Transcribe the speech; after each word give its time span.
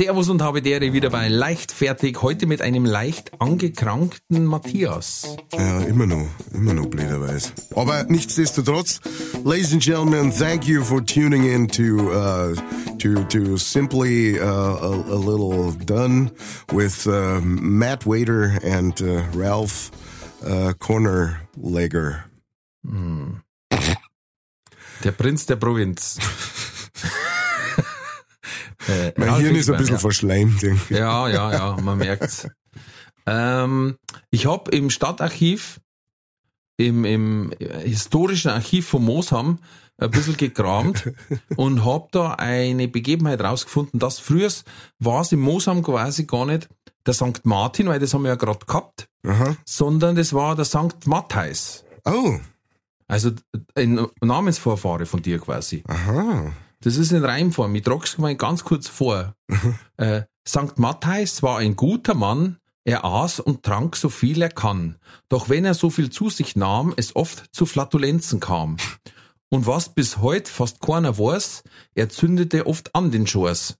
Servus 0.00 0.30
und 0.30 0.40
habe 0.40 0.62
Dere 0.62 0.94
wieder 0.94 1.10
bei 1.10 1.28
Leichtfertig, 1.28 2.22
heute 2.22 2.46
mit 2.46 2.62
einem 2.62 2.86
leicht 2.86 3.38
angekrankten 3.38 4.46
Matthias. 4.46 5.36
Ja, 5.52 5.80
immer 5.80 6.06
noch, 6.06 6.26
immer 6.54 6.72
noch 6.72 6.86
blöderweise. 6.86 7.50
Aber 7.76 8.04
nichtsdestotrotz, 8.04 9.00
ladies 9.44 9.74
and 9.74 9.82
gentlemen, 9.82 10.32
thank 10.32 10.66
you 10.66 10.82
for 10.82 11.04
tuning 11.04 11.44
in 11.44 11.68
to 11.68 12.12
uh, 12.12 12.54
to 12.96 13.24
to 13.24 13.58
simply 13.58 14.40
uh, 14.40 14.46
a, 14.46 14.88
a 14.88 15.18
little 15.18 15.70
done 15.84 16.30
with 16.72 17.06
uh, 17.06 17.38
Matt 17.42 18.06
Waiter 18.06 18.58
and 18.64 18.98
uh, 19.02 19.20
Ralph 19.34 19.90
uh, 20.42 20.72
Cornerlegger. 20.78 22.24
Der 25.04 25.12
Prinz 25.12 25.44
der 25.44 25.56
Provinz. 25.56 26.16
Äh, 28.90 29.12
Mein 29.16 29.36
Hirn 29.36 29.54
ist 29.56 29.70
ein 29.70 29.76
bisschen 29.76 29.94
ja. 29.96 30.00
verschleimt. 30.00 30.62
irgendwie. 30.62 30.94
Ja, 30.94 31.28
ja, 31.28 31.52
ja, 31.52 31.76
man 31.80 31.98
merkt's. 31.98 32.48
ähm, 33.26 33.96
ich 34.30 34.46
habe 34.46 34.70
im 34.70 34.90
Stadtarchiv, 34.90 35.80
im, 36.76 37.04
im 37.04 37.52
historischen 37.84 38.50
Archiv 38.50 38.88
von 38.88 39.04
Mosham, 39.04 39.58
ein 39.98 40.10
bisschen 40.10 40.36
gekramt 40.36 41.12
und 41.56 41.84
habe 41.84 42.08
da 42.10 42.32
eine 42.32 42.88
Begebenheit 42.88 43.40
rausgefunden, 43.42 44.00
dass 44.00 44.18
früher 44.18 44.50
war 44.98 45.20
es 45.20 45.32
im 45.32 45.40
Mosham 45.40 45.82
quasi 45.82 46.24
gar 46.24 46.46
nicht 46.46 46.68
der 47.06 47.14
St. 47.14 47.44
Martin, 47.44 47.86
weil 47.88 47.98
das 47.98 48.14
haben 48.14 48.22
wir 48.22 48.30
ja 48.30 48.34
gerade 48.36 48.64
gehabt, 48.64 49.08
Aha. 49.26 49.56
sondern 49.66 50.16
das 50.16 50.32
war 50.32 50.56
der 50.56 50.64
St. 50.64 51.06
Matthäus. 51.06 51.84
Oh, 52.06 52.38
Also 53.08 53.32
ein 53.74 54.06
Namensvorfahre 54.22 55.04
von 55.04 55.20
dir 55.20 55.38
quasi. 55.38 55.82
aha. 55.86 56.52
Das 56.82 56.96
ist 56.96 57.12
in 57.12 57.24
Reimform. 57.24 57.74
Ich 57.74 57.82
trag's 57.82 58.16
mal 58.16 58.34
ganz 58.34 58.64
kurz 58.64 58.88
vor. 58.88 59.34
äh, 59.98 60.22
St. 60.48 60.78
Matthäus 60.78 61.42
war 61.42 61.58
ein 61.58 61.76
guter 61.76 62.14
Mann, 62.14 62.56
er 62.84 63.04
aß 63.04 63.40
und 63.40 63.62
trank 63.62 63.96
so 63.96 64.08
viel 64.08 64.40
er 64.40 64.48
kann. 64.48 64.96
Doch 65.28 65.50
wenn 65.50 65.66
er 65.66 65.74
so 65.74 65.90
viel 65.90 66.08
zu 66.10 66.30
sich 66.30 66.56
nahm, 66.56 66.94
es 66.96 67.14
oft 67.14 67.54
zu 67.54 67.66
Flatulenzen 67.66 68.40
kam. 68.40 68.78
Und 69.50 69.66
was 69.66 69.94
bis 69.94 70.18
heute 70.18 70.50
fast 70.50 70.80
keiner 70.80 71.18
weiß, 71.18 71.64
er 71.94 72.08
zündete 72.08 72.66
oft 72.66 72.94
an 72.94 73.10
den 73.10 73.26
Schors. 73.26 73.76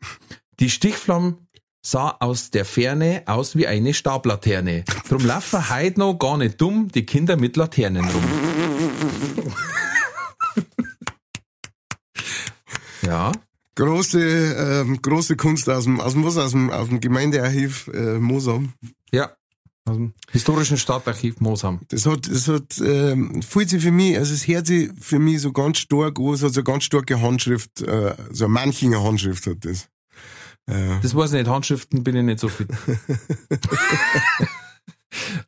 Die 0.58 0.68
Stichflamme 0.68 1.38
sah 1.80 2.16
aus 2.20 2.50
der 2.50 2.66
Ferne 2.66 3.22
aus 3.24 3.56
wie 3.56 3.66
eine 3.66 3.94
Stablaterne. 3.94 4.84
Drum 5.08 5.24
laufen 5.24 5.70
heut 5.70 5.96
noch 5.96 6.18
gar 6.18 6.36
nicht 6.36 6.60
dumm 6.60 6.88
die 6.88 7.06
Kinder 7.06 7.36
mit 7.36 7.56
Laternen 7.56 8.04
rum. 8.04 8.24
ja. 13.06 13.32
Große, 13.76 14.20
ähm, 14.20 15.00
große 15.00 15.36
Kunst 15.36 15.70
aus 15.70 15.84
dem, 15.84 16.00
aus 16.00 16.12
dem, 16.12 16.24
was, 16.24 16.36
aus 16.36 16.50
dem, 16.50 16.70
aus 16.70 16.88
dem 16.88 17.00
Gemeindearchiv 17.00 17.88
äh, 17.94 18.18
Mosam. 18.18 18.74
Ja, 19.12 19.30
aus 19.86 19.96
dem 19.96 20.12
historischen 20.30 20.76
Stadtarchiv 20.76 21.40
Mosam. 21.40 21.80
Das 21.88 22.04
hat, 22.04 22.30
das 22.30 22.48
hat, 22.48 22.78
ähm, 22.84 23.40
fühlt 23.42 23.70
sich 23.70 23.82
für 23.82 23.92
mich, 23.92 24.18
also 24.18 24.34
es 24.34 24.46
hört 24.46 24.66
sich 24.66 24.90
für 25.00 25.18
mich 25.18 25.40
so 25.40 25.52
ganz 25.52 25.78
stark 25.78 26.18
an, 26.18 26.34
es 26.34 26.42
hat 26.42 26.52
so 26.52 26.60
eine 26.60 26.64
ganz 26.64 26.84
starke 26.84 27.20
Handschrift, 27.20 27.80
äh, 27.82 28.14
so 28.30 28.44
eine 28.44 28.54
Manchinger 28.54 29.02
Handschrift 29.02 29.46
hat 29.46 29.64
das. 29.64 29.88
Äh, 30.66 31.00
Das 31.02 31.14
weiß 31.14 31.32
ich 31.32 31.38
nicht, 31.38 31.48
Handschriften 31.48 32.04
bin 32.04 32.16
ich 32.16 32.24
nicht 32.24 32.40
so 32.40 32.48
fit. 32.48 32.68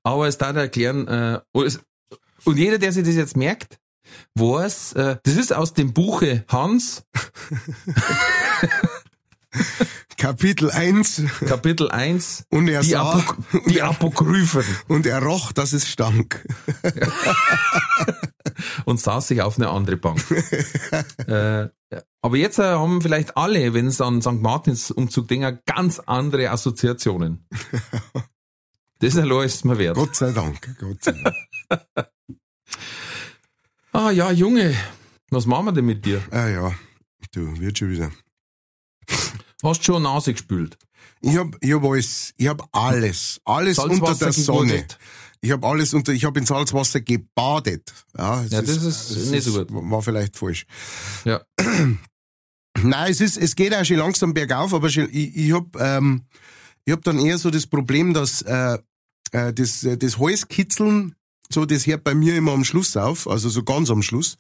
Aber 0.03 0.27
es 0.27 0.39
darf 0.39 0.57
erklären, 0.57 1.07
äh, 1.09 1.41
und 2.45 2.59
jeder, 2.59 2.79
der 2.79 2.93
sich 2.93 3.05
das 3.05 3.15
jetzt 3.15 3.37
merkt, 3.37 3.79
weiß, 4.35 4.95
äh, 4.95 5.17
das 5.23 5.37
ist 5.37 5.53
aus 5.53 5.75
dem 5.75 5.93
Buche 5.93 6.45
Hans, 6.49 7.05
Kapitel 10.17 10.71
1 10.71 11.23
Kapitel 11.47 11.91
1, 11.91 12.47
und 12.51 12.69
er 12.69 12.83
die, 12.83 12.91
sah 12.91 13.13
Apok 13.13 13.37
die 13.67 13.83
Apokryphen 13.83 14.65
und 14.89 15.05
er 15.05 15.23
roch, 15.23 15.53
dass 15.53 15.73
es 15.73 15.89
stank. 15.89 16.47
und 18.85 19.01
saß 19.01 19.29
sich 19.29 19.43
auf 19.43 19.57
eine 19.57 19.69
andere 19.69 19.97
Bank. 19.97 20.25
äh, 21.27 21.69
aber 22.23 22.37
jetzt 22.37 22.59
äh, 22.59 22.63
haben 22.63 23.03
vielleicht 23.03 23.37
alle, 23.37 23.75
wenn 23.75 23.87
es 23.87 24.01
an 24.01 24.23
St. 24.23 24.41
Martins 24.41 24.91
Umzug 24.91 25.29
denken, 25.29 25.59
ganz 25.67 25.99
andere 25.99 26.51
Assoziationen. 26.51 27.47
Das 29.01 29.17
allein 29.17 29.47
ist 29.47 29.65
mir 29.65 29.79
wert. 29.79 29.97
Gott 29.97 30.15
sei 30.15 30.31
Dank, 30.31 30.77
Gott 30.79 31.03
sei 31.03 31.13
Dank. 31.13 32.09
Ah 33.95 34.11
ja, 34.11 34.31
Junge, 34.33 34.75
was 35.31 35.45
machen 35.45 35.67
wir 35.67 35.73
denn 35.73 35.85
mit 35.85 36.05
dir? 36.05 36.23
ah 36.31 36.49
ja, 36.49 36.75
du, 37.33 37.61
wird 37.61 37.77
schon 37.77 37.91
wieder. 37.91 38.11
Hast 39.63 39.85
schon 39.85 40.03
Nase 40.03 40.33
gespült? 40.33 40.79
Ich 41.21 41.37
hab, 41.37 41.57
ich 41.61 41.73
hab 41.73 41.85
alles, 41.85 42.33
ich 42.37 42.49
hab 42.49 42.69
alles, 42.73 43.41
alles 43.45 43.79
unter 43.79 44.15
der 44.15 44.33
Sonne. 44.33 44.87
Ich 45.43 45.51
hab 45.51 45.63
alles 45.65 45.93
unter, 45.93 46.13
ich 46.13 46.25
hab 46.25 46.37
in 46.37 46.47
Salzwasser 46.47 47.01
gebadet. 47.03 47.93
Ja, 48.17 48.43
Ja, 48.45 48.63
das 48.63 48.83
ist 48.83 49.31
nicht 49.31 49.45
so 49.45 49.53
gut. 49.53 49.69
War 49.71 50.01
vielleicht 50.03 50.37
falsch. 50.37 50.65
Ja. 51.25 51.43
Nein, 52.83 53.11
es 53.11 53.21
ist, 53.21 53.37
es 53.37 53.55
geht 53.55 53.75
auch 53.75 53.85
schon 53.85 53.99
langsam 53.99 54.33
bergauf, 54.33 54.73
aber 54.73 54.89
schon, 54.89 55.09
ich, 55.13 55.37
ich 55.37 55.53
hab, 55.53 55.79
ähm, 55.79 56.23
ich 56.87 56.93
hab 56.93 57.03
dann 57.03 57.19
eher 57.19 57.37
so 57.39 57.51
das 57.51 57.67
Problem, 57.67 58.15
dass 58.15 58.41
äh, 58.43 58.79
äh, 59.33 59.53
das, 59.53 59.85
äh, 59.85 59.99
das 59.99 60.19
Halskitzeln, 60.19 61.15
so 61.51 61.67
das 61.67 61.87
hört 61.87 62.05
bei 62.05 62.15
mir 62.15 62.37
immer 62.37 62.53
am 62.53 62.65
Schluss 62.65 62.97
auf, 62.97 63.29
also 63.29 63.49
so 63.49 63.63
ganz 63.63 63.91
am 63.91 64.03
Schluss. 64.03 64.39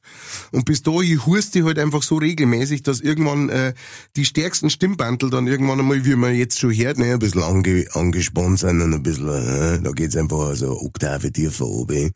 Und 0.50 0.64
bis 0.64 0.82
dahin 0.82 1.24
hust 1.26 1.54
die 1.54 1.62
halt 1.62 1.78
einfach 1.78 2.02
so 2.02 2.16
regelmäßig, 2.16 2.82
dass 2.82 3.00
irgendwann 3.00 3.48
äh, 3.50 3.74
die 4.16 4.24
stärksten 4.24 4.70
Stimmbandel 4.70 5.30
dann 5.30 5.46
irgendwann 5.46 5.80
einmal, 5.80 6.04
wie 6.04 6.16
man 6.16 6.34
jetzt 6.34 6.58
schon 6.58 6.72
hört, 6.74 6.98
ne, 6.98 7.12
ein 7.12 7.18
bisschen 7.18 7.42
ange, 7.42 7.86
angespannt 7.92 8.60
sind 8.60 8.80
und 8.80 8.94
ein 8.94 9.02
bisschen, 9.02 9.28
äh, 9.28 9.80
da 9.82 9.92
geht's 9.92 10.16
einfach 10.16 10.54
so 10.56 10.70
Oktave 10.80 11.32
tiefer 11.32 11.66
oben. 11.66 12.12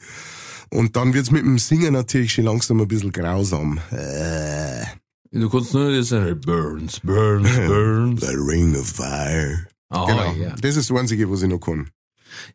Und 0.71 0.97
dann 0.97 1.15
wird's 1.15 1.31
mit 1.31 1.43
dem 1.43 1.59
Singen 1.59 1.93
natürlich 1.93 2.33
schon 2.33 2.45
langsam 2.45 2.81
ein 2.81 2.89
bisschen 2.89 3.13
grausam. 3.13 3.79
Äh, 3.91 4.85
Du 5.33 5.51
kannst 5.51 5.75
nur 5.75 5.93
das 5.95 6.09
sagen, 6.09 6.41
Burns, 6.41 7.01
Burns, 7.01 7.51
Burns. 7.67 8.21
the 8.21 8.35
Ring 8.37 8.75
of 8.77 8.87
Fire. 8.89 9.67
Ah, 9.91 10.07
genau. 10.07 10.33
ja. 10.35 10.55
Das 10.61 10.77
ist 10.77 10.89
das 10.89 10.97
Einzige, 10.97 11.31
was 11.31 11.43
ich 11.43 11.49
noch 11.49 11.59
kann. 11.59 11.91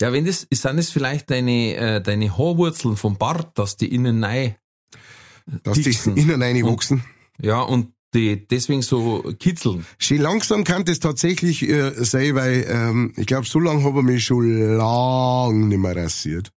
Ja, 0.02 0.12
wenn 0.14 0.26
das, 0.26 0.48
sind 0.52 0.78
das 0.78 0.90
vielleicht 0.90 1.30
deine, 1.30 1.76
äh, 1.76 2.02
deine 2.02 2.38
Haarwurzeln 2.38 2.98
vom 2.98 3.18
Bart, 3.18 3.58
dass 3.58 3.78
die 3.78 3.94
innen 3.94 4.24
rein, 4.24 4.56
Dass 5.64 5.80
die 5.80 5.96
innen 6.16 6.42
reinwachsen. 6.42 7.04
ja, 7.42 7.62
und 7.62 7.94
die 8.14 8.46
deswegen 8.48 8.82
so 8.82 9.24
kitzeln. 9.40 9.86
Schön 9.98 10.22
langsam 10.22 10.64
kann 10.64 10.84
das 10.84 11.00
tatsächlich 11.00 11.68
äh, 11.68 11.92
sein, 12.04 12.36
weil 12.36 12.66
ähm, 12.68 13.14
ich 13.16 13.26
glaube, 13.26 13.48
so 13.48 13.60
lange 13.60 13.84
habe 13.84 14.00
ich 14.00 14.06
mich 14.06 14.26
schon 14.26 14.76
lang 14.78 15.68
nicht 15.70 15.78
mehr 15.78 15.96
rasiert. 15.96 16.52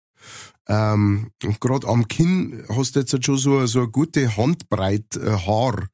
Ähm, 0.66 1.30
und 1.44 1.60
gerade 1.60 1.86
am 1.86 2.08
Kinn 2.08 2.64
hast 2.68 2.96
du 2.96 3.00
jetzt 3.00 3.24
schon 3.24 3.36
so, 3.36 3.66
so 3.66 3.80
eine 3.80 3.88
gute 3.88 4.36
Handbreit 4.36 5.16
äh, 5.16 5.30
Haar 5.30 5.88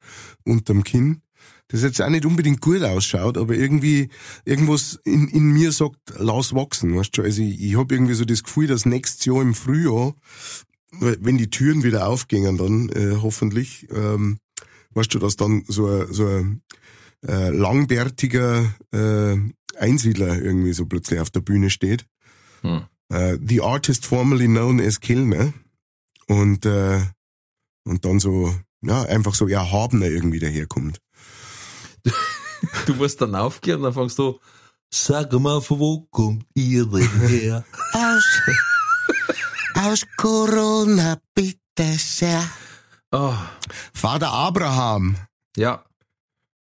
unterm 0.45 0.83
Kinn. 0.83 1.21
Das 1.71 1.83
jetzt 1.83 2.01
auch 2.01 2.09
nicht 2.09 2.25
unbedingt 2.25 2.61
gut 2.61 2.83
ausschaut, 2.83 3.37
aber 3.37 3.55
irgendwie 3.55 4.09
irgendwas 4.45 4.99
in, 5.05 5.27
in 5.29 5.51
mir 5.51 5.71
sagt, 5.71 5.97
lass 6.17 6.53
wachsen. 6.53 6.95
Weißt 6.95 7.17
du? 7.17 7.23
Also 7.23 7.41
ich, 7.41 7.61
ich 7.61 7.77
habe 7.77 7.93
irgendwie 7.93 8.13
so 8.13 8.25
das 8.25 8.43
Gefühl, 8.43 8.67
dass 8.67 8.85
nächstes 8.85 9.25
Jahr 9.25 9.41
im 9.41 9.53
Frühjahr, 9.53 10.13
wenn 10.99 11.37
die 11.37 11.49
Türen 11.49 11.83
wieder 11.83 12.07
aufgehen, 12.07 12.57
dann 12.57 12.89
äh, 12.89 13.15
hoffentlich, 13.21 13.87
ähm, 13.91 14.37
weißt 14.93 15.13
du, 15.13 15.19
dass 15.19 15.37
dann 15.37 15.63
so 15.67 15.87
ein, 15.87 16.13
so 16.13 16.27
ein 16.27 16.61
äh, 17.25 17.49
langbärtiger 17.49 18.73
äh, 18.91 19.37
Einsiedler 19.77 20.41
irgendwie 20.41 20.73
so 20.73 20.85
plötzlich 20.85 21.19
auf 21.19 21.29
der 21.29 21.41
Bühne 21.41 21.69
steht. 21.69 22.05
Hm. 22.61 22.83
Äh, 23.09 23.37
the 23.45 23.61
artist 23.61 24.05
formerly 24.05 24.47
known 24.47 24.79
as 24.79 24.99
Kilmer. 24.99 25.53
Und, 26.27 26.65
äh, 26.65 27.01
und 27.83 28.05
dann 28.05 28.19
so, 28.19 28.55
ja, 28.81 29.03
einfach 29.03 29.35
so 29.35 29.47
erhabener 29.47 30.07
irgendwie 30.07 30.39
daherkommt. 30.39 30.99
Du 32.85 32.93
musst 32.93 33.19
dann 33.21 33.35
aufgehen 33.35 33.77
und 33.77 33.83
dann 33.83 33.93
fängst 33.93 34.19
du, 34.19 34.39
sag 34.93 35.33
mal, 35.33 35.61
von 35.61 35.79
wo 35.79 36.01
kommt 36.11 36.45
ihr 36.53 36.85
denn 36.85 37.27
her? 37.27 37.65
Aus, 37.93 38.41
aus 39.73 40.05
Corona, 40.15 41.17
bitte 41.33 41.97
sehr. 41.97 42.43
Ah, 43.11 43.49
Vater 43.93 44.31
Abraham, 44.31 45.17
ja, 45.57 45.83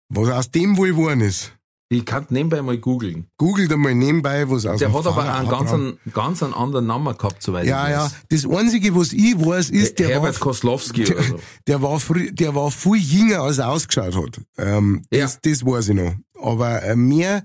was 0.10 0.30
aus 0.30 0.50
dem 0.51 0.78
wohl 0.78 0.89
geworden 0.89 1.22
ist. 1.22 1.51
Ich 1.94 2.06
kann 2.06 2.26
nebenbei 2.30 2.62
mal 2.62 2.78
googeln. 2.78 3.28
Googelt 3.38 3.72
einmal 3.74 3.94
nebenbei, 3.94 4.50
was 4.50 4.66
aus 4.66 4.80
Der 4.80 4.94
hat 4.94 5.06
aber 5.06 5.34
einen 5.34 5.50
ganz, 5.50 5.74
einen, 5.74 6.00
ganz 6.14 6.42
einen 6.42 6.54
anderen 6.54 6.88
Namen 6.88 7.18
gehabt, 7.18 7.44
soweit 7.44 7.66
Ja, 7.68 7.86
ich 7.86 7.92
ja. 7.92 8.04
weiß. 8.06 8.12
Das 8.30 8.46
Einzige, 8.50 8.96
was 8.96 9.12
ich 9.12 9.36
weiß, 9.38 9.70
ist, 9.72 10.00
der 10.00 10.08
war, 10.08 10.14
Herbert 10.14 10.40
Koslowski 10.40 11.06
oder 11.12 11.22
so. 11.22 11.40
der 11.68 11.82
war 11.82 11.98
frü- 11.98 12.32
der 12.34 12.56
war 12.56 12.72
viel 12.72 12.96
jünger, 12.96 13.42
als 13.42 13.58
er 13.58 13.68
ausgeschaut 13.70 14.16
hat. 14.16 14.40
Ähm, 14.58 15.04
Ja. 15.12 15.24
das, 15.24 15.40
das 15.42 15.66
weiß 15.66 15.90
ich 15.90 15.96
noch. 15.96 16.14
Aber 16.42 16.82
äh, 16.82 16.96
mehr 16.96 17.44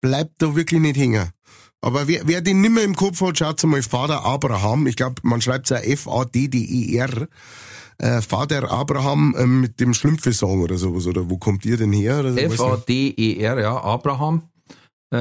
bleibt 0.00 0.40
da 0.42 0.54
wirklich 0.54 0.80
nicht 0.80 0.96
hängen. 0.96 1.30
Aber 1.80 2.06
wer, 2.06 2.22
wer 2.26 2.40
den 2.40 2.60
nimmer 2.60 2.82
im 2.82 2.94
Kopf 2.94 3.20
hat, 3.20 3.38
schaut 3.38 3.62
mal 3.64 3.82
Vater 3.82 4.24
Abraham. 4.24 4.86
Ich 4.86 4.94
glaube, 4.96 5.16
man 5.22 5.40
schreibt 5.40 5.66
es 5.66 5.70
ja 5.70 5.76
F-A-D-D-E-R. 5.78 7.26
Äh, 8.00 8.22
Vater 8.22 8.70
Abraham 8.70 9.34
äh, 9.36 9.46
mit 9.46 9.80
dem 9.80 9.92
Schlümpfe-Song 9.92 10.62
oder 10.62 10.76
sowas. 10.76 11.06
Oder 11.06 11.28
wo 11.28 11.36
kommt 11.38 11.64
ihr 11.64 11.76
denn 11.76 11.92
her? 11.92 12.22
So. 12.32 12.38
F-A-D-E-R, 12.38 13.60
ja, 13.60 13.76
Abraham. 13.80 14.48
Äh, 15.12 15.18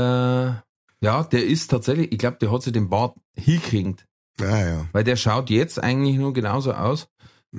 ja, 0.99 1.23
der 1.23 1.45
ist 1.45 1.69
tatsächlich, 1.69 2.11
ich 2.11 2.19
glaube, 2.19 2.37
der 2.39 2.51
hat 2.51 2.63
sich 2.63 2.73
den 2.73 2.89
Bart 2.89 3.15
hingekriegt. 3.35 4.05
Ah, 4.39 4.65
ja. 4.65 4.85
Weil 4.91 5.03
der 5.03 5.15
schaut 5.15 5.49
jetzt 5.49 5.81
eigentlich 5.81 6.17
nur 6.17 6.33
genauso 6.33 6.73
aus. 6.73 7.07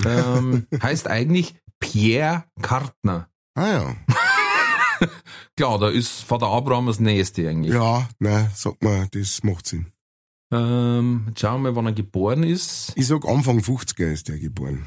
Ähm, 0.05 0.67
heißt 0.83 1.09
eigentlich 1.09 1.57
Pierre 1.81 2.45
Kartner. 2.63 3.29
Ah, 3.55 3.67
ja. 3.67 3.97
Klar, 5.57 5.79
da 5.79 5.89
ist 5.89 6.23
Vater 6.23 6.47
Abraham 6.47 6.87
das 6.87 7.01
Nächste 7.01 7.49
eigentlich. 7.49 7.75
Ja, 7.75 8.09
nein, 8.21 8.51
sag 8.55 8.81
mal, 8.83 9.09
das 9.11 9.43
macht 9.43 9.67
Sinn. 9.67 9.87
Ähm, 10.53 11.25
jetzt 11.29 11.41
schauen 11.41 11.63
wir, 11.63 11.75
wann 11.75 11.87
er 11.87 11.93
geboren 11.93 12.43
ist. 12.45 12.93
Ich 12.95 13.07
sag 13.07 13.27
Anfang 13.27 13.59
50er 13.59 14.13
ist 14.13 14.29
der 14.29 14.39
geboren. 14.39 14.87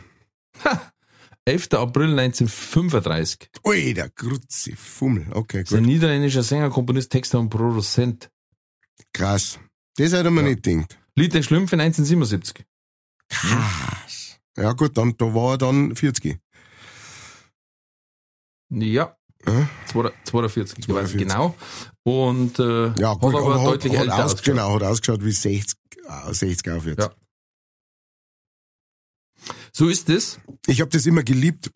11. 1.46 1.74
April 1.74 2.18
1935. 2.20 3.50
Ui, 3.66 3.94
der 3.94 4.10
Grutzi, 4.10 4.76
Fummel. 4.76 5.28
Okay, 5.34 5.62
Ist 5.64 5.74
ein 5.74 5.80
gut. 5.80 5.88
niederländischer 5.88 6.44
Sänger, 6.44 6.70
Komponist, 6.70 7.12
Texter 7.12 7.40
und 7.40 7.50
Produzent. 7.50 8.30
Krass. 9.14 9.60
Das 9.98 10.14
hätte 10.14 10.30
man 10.30 10.46
Ja. 10.46 10.52
nicht 10.52 10.64
gedacht. 10.64 10.98
Lied 11.16 11.34
der 11.34 11.44
Schlümpfe 11.44 11.76
1977. 11.76 12.64
Krass. 13.30 14.40
Ja 14.58 14.74
gut, 14.74 14.98
dann, 14.98 15.16
da 15.18 15.34
war 15.34 15.54
er 15.54 15.58
dann 15.58 15.96
40. 15.96 16.40
Ja, 18.70 19.16
Ja, 19.46 19.70
42, 19.88 20.78
ich 20.80 20.88
weiß 20.88 21.12
42. 21.12 21.18
genau. 21.20 21.56
Und 22.04 22.60
äh, 22.60 22.94
ja 23.00 23.14
gut, 23.16 23.34
hat 23.34 23.42
aber 23.42 23.60
hat, 23.62 23.68
deutlich 23.68 23.94
hat, 23.94 24.02
älter 24.04 24.16
aus, 24.16 24.22
ausgeschaut. 24.34 24.46
genau, 24.46 24.76
hat 24.76 24.84
ausgeschaut 24.84 25.26
wie 25.26 25.32
60, 25.32 25.78
äh, 26.08 26.34
60 26.34 26.72
aufwärts. 26.72 27.04
Ja. 27.06 27.12
So 29.72 29.88
ist 29.90 30.10
es. 30.10 30.40
Ich 30.68 30.82
habe 30.82 30.92
das 30.92 31.06
immer 31.06 31.24
geliebt. 31.24 31.72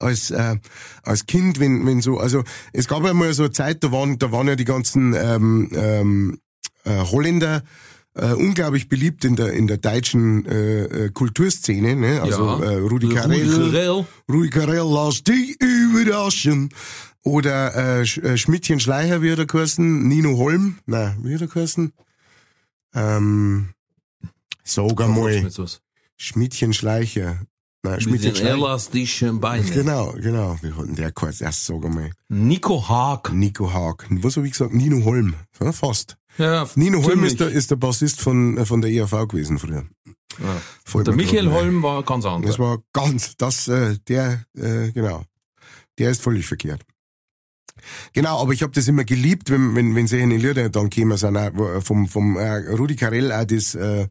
Als, 0.00 0.30
äh, 0.30 0.56
als 1.02 1.26
Kind, 1.26 1.60
wenn, 1.60 1.86
wenn 1.86 2.00
so, 2.00 2.18
also 2.18 2.42
es 2.72 2.88
gab 2.88 3.04
einmal 3.04 3.32
so 3.34 3.44
eine 3.44 3.52
Zeit, 3.52 3.84
da 3.84 3.92
waren, 3.92 4.18
da 4.18 4.32
waren 4.32 4.48
ja 4.48 4.56
die 4.56 4.64
ganzen 4.64 5.14
ähm, 5.14 5.68
ähm, 5.72 6.38
äh, 6.84 6.98
Holländer 7.00 7.62
äh, 8.14 8.32
unglaublich 8.32 8.88
beliebt 8.88 9.24
in 9.24 9.36
der 9.36 9.52
in 9.52 9.66
der 9.66 9.76
deutschen 9.76 10.46
äh, 10.46 10.84
äh, 10.84 11.10
Kulturszene, 11.10 11.96
ne? 11.96 12.22
Also 12.22 12.44
Ja. 12.44 12.62
äh, 12.62 12.76
Rudi 12.76 13.08
Carell. 13.08 14.06
Rudi 14.30 14.50
Carell, 14.50 14.84
lass 14.88 15.22
dich 15.22 15.56
überraschen. 15.60 16.70
Oder 17.22 18.00
äh, 18.00 18.06
Sch 18.06 18.18
äh, 18.18 18.36
Schmidtchen 18.36 18.80
Schleicher, 18.80 19.22
wie 19.22 19.30
hat 19.32 19.38
er 19.38 19.46
geheißen? 19.46 20.08
Nino 20.08 20.36
Holm? 20.38 20.78
Nein, 20.86 21.18
wie 21.22 21.34
hat 21.34 21.40
er 21.42 21.48
geheißen? 21.48 21.92
Ähm, 22.94 23.70
sag 24.62 25.00
einmal, 25.00 25.50
Schmidtchen 26.16 26.72
Schleicher. 26.72 27.40
Nein, 27.82 27.98
Mit 28.06 28.24
den 28.24 28.34
elastischen 28.36 29.40
Beinen. 29.40 29.70
Genau, 29.70 30.12
genau. 30.12 30.56
Wie 30.62 30.72
hat 30.72 30.86
denn 30.86 30.94
der 30.96 31.12
geheißen? 31.12 31.44
Erst 31.44 31.66
sag 31.66 31.84
einmal. 31.84 32.12
Nico 32.28 32.88
Haag. 32.88 33.30
Nico 33.34 33.70
Haag. 33.70 34.06
Was 34.08 34.36
habe 34.38 34.46
ich 34.46 34.52
gesagt? 34.52 34.72
Nino 34.72 35.04
Holm. 35.04 35.34
Ja, 35.60 35.70
fast. 35.70 36.16
Ja, 36.38 36.66
Nino 36.76 37.02
Holm 37.04 37.24
ist 37.24 37.40
der, 37.40 37.50
ist 37.50 37.70
der 37.70 37.76
Bassist 37.76 38.22
von, 38.22 38.56
äh, 38.56 38.64
von 38.64 38.80
der 38.80 38.90
ERV 38.90 39.28
gewesen 39.28 39.58
früher. 39.58 39.84
Ja. 40.42 41.02
Der 41.02 41.14
Michael 41.14 41.48
ein. 41.48 41.54
Holm 41.54 41.82
war 41.82 42.02
ganz 42.02 42.24
Das 42.24 42.32
anders. 42.32 42.58
war 42.58 42.78
ganz, 42.94 43.36
das, 43.36 43.68
äh, 43.68 43.98
der, 44.08 44.44
äh, 44.56 44.90
genau. 44.92 45.22
Der 45.98 46.10
ist 46.10 46.22
völlig 46.22 46.46
verkehrt. 46.46 46.80
Genau, 48.12 48.40
aber 48.40 48.52
ich 48.52 48.62
habe 48.62 48.72
das 48.72 48.88
immer 48.88 49.04
geliebt, 49.04 49.50
wenn, 49.50 49.74
wenn, 49.74 49.94
wenn 49.94 50.06
solche 50.06 50.26
Lieder 50.26 50.68
dann 50.68 50.90
kämen, 50.90 51.16
sind, 51.16 51.36
auch, 51.36 51.82
vom, 51.82 52.08
vom 52.08 52.36
äh, 52.36 52.68
Rudi 52.70 52.96
Carell 52.96 53.32
auch 53.32 53.44
das, 53.44 53.74
äh, 53.74 54.02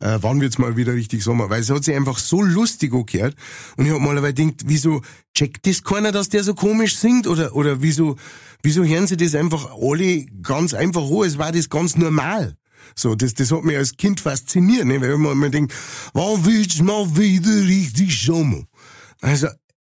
äh, 0.00 0.18
wann 0.20 0.40
wird's 0.40 0.58
mal 0.58 0.76
wieder 0.76 0.94
richtig 0.94 1.22
Sommer, 1.22 1.50
weil 1.50 1.60
es 1.60 1.70
hat 1.70 1.84
sich 1.84 1.94
einfach 1.94 2.18
so 2.18 2.42
lustig 2.42 2.92
angehört 2.92 3.36
und 3.76 3.86
ich 3.86 3.92
hab 3.92 4.00
mal 4.00 4.14
dabei 4.14 4.32
gedacht, 4.32 4.62
wieso 4.66 5.02
checkt 5.34 5.66
das 5.66 5.82
keiner, 5.82 6.12
dass 6.12 6.28
der 6.28 6.44
so 6.44 6.54
komisch 6.54 6.96
singt 6.96 7.26
oder, 7.26 7.54
oder 7.54 7.82
wieso, 7.82 8.16
wieso 8.62 8.84
hören 8.84 9.06
sie 9.06 9.16
das 9.16 9.34
einfach 9.34 9.70
alle 9.80 10.26
ganz 10.42 10.74
einfach 10.74 11.02
an, 11.02 11.26
es 11.26 11.38
war 11.38 11.52
das 11.52 11.68
ganz 11.68 11.96
normal. 11.96 12.56
So, 12.94 13.14
das, 13.14 13.34
das 13.34 13.52
hat 13.52 13.64
mich 13.64 13.76
als 13.76 13.96
Kind 13.96 14.20
fasziniert, 14.20 14.84
ne? 14.84 15.00
weil 15.00 15.16
man 15.18 15.32
immer 15.32 15.48
denkt, 15.48 15.72
wann 16.12 16.44
wird's 16.44 16.80
mal 16.80 17.16
wieder 17.16 17.66
richtig 17.66 18.22
Sommer? 18.22 18.64
Also, 19.20 19.48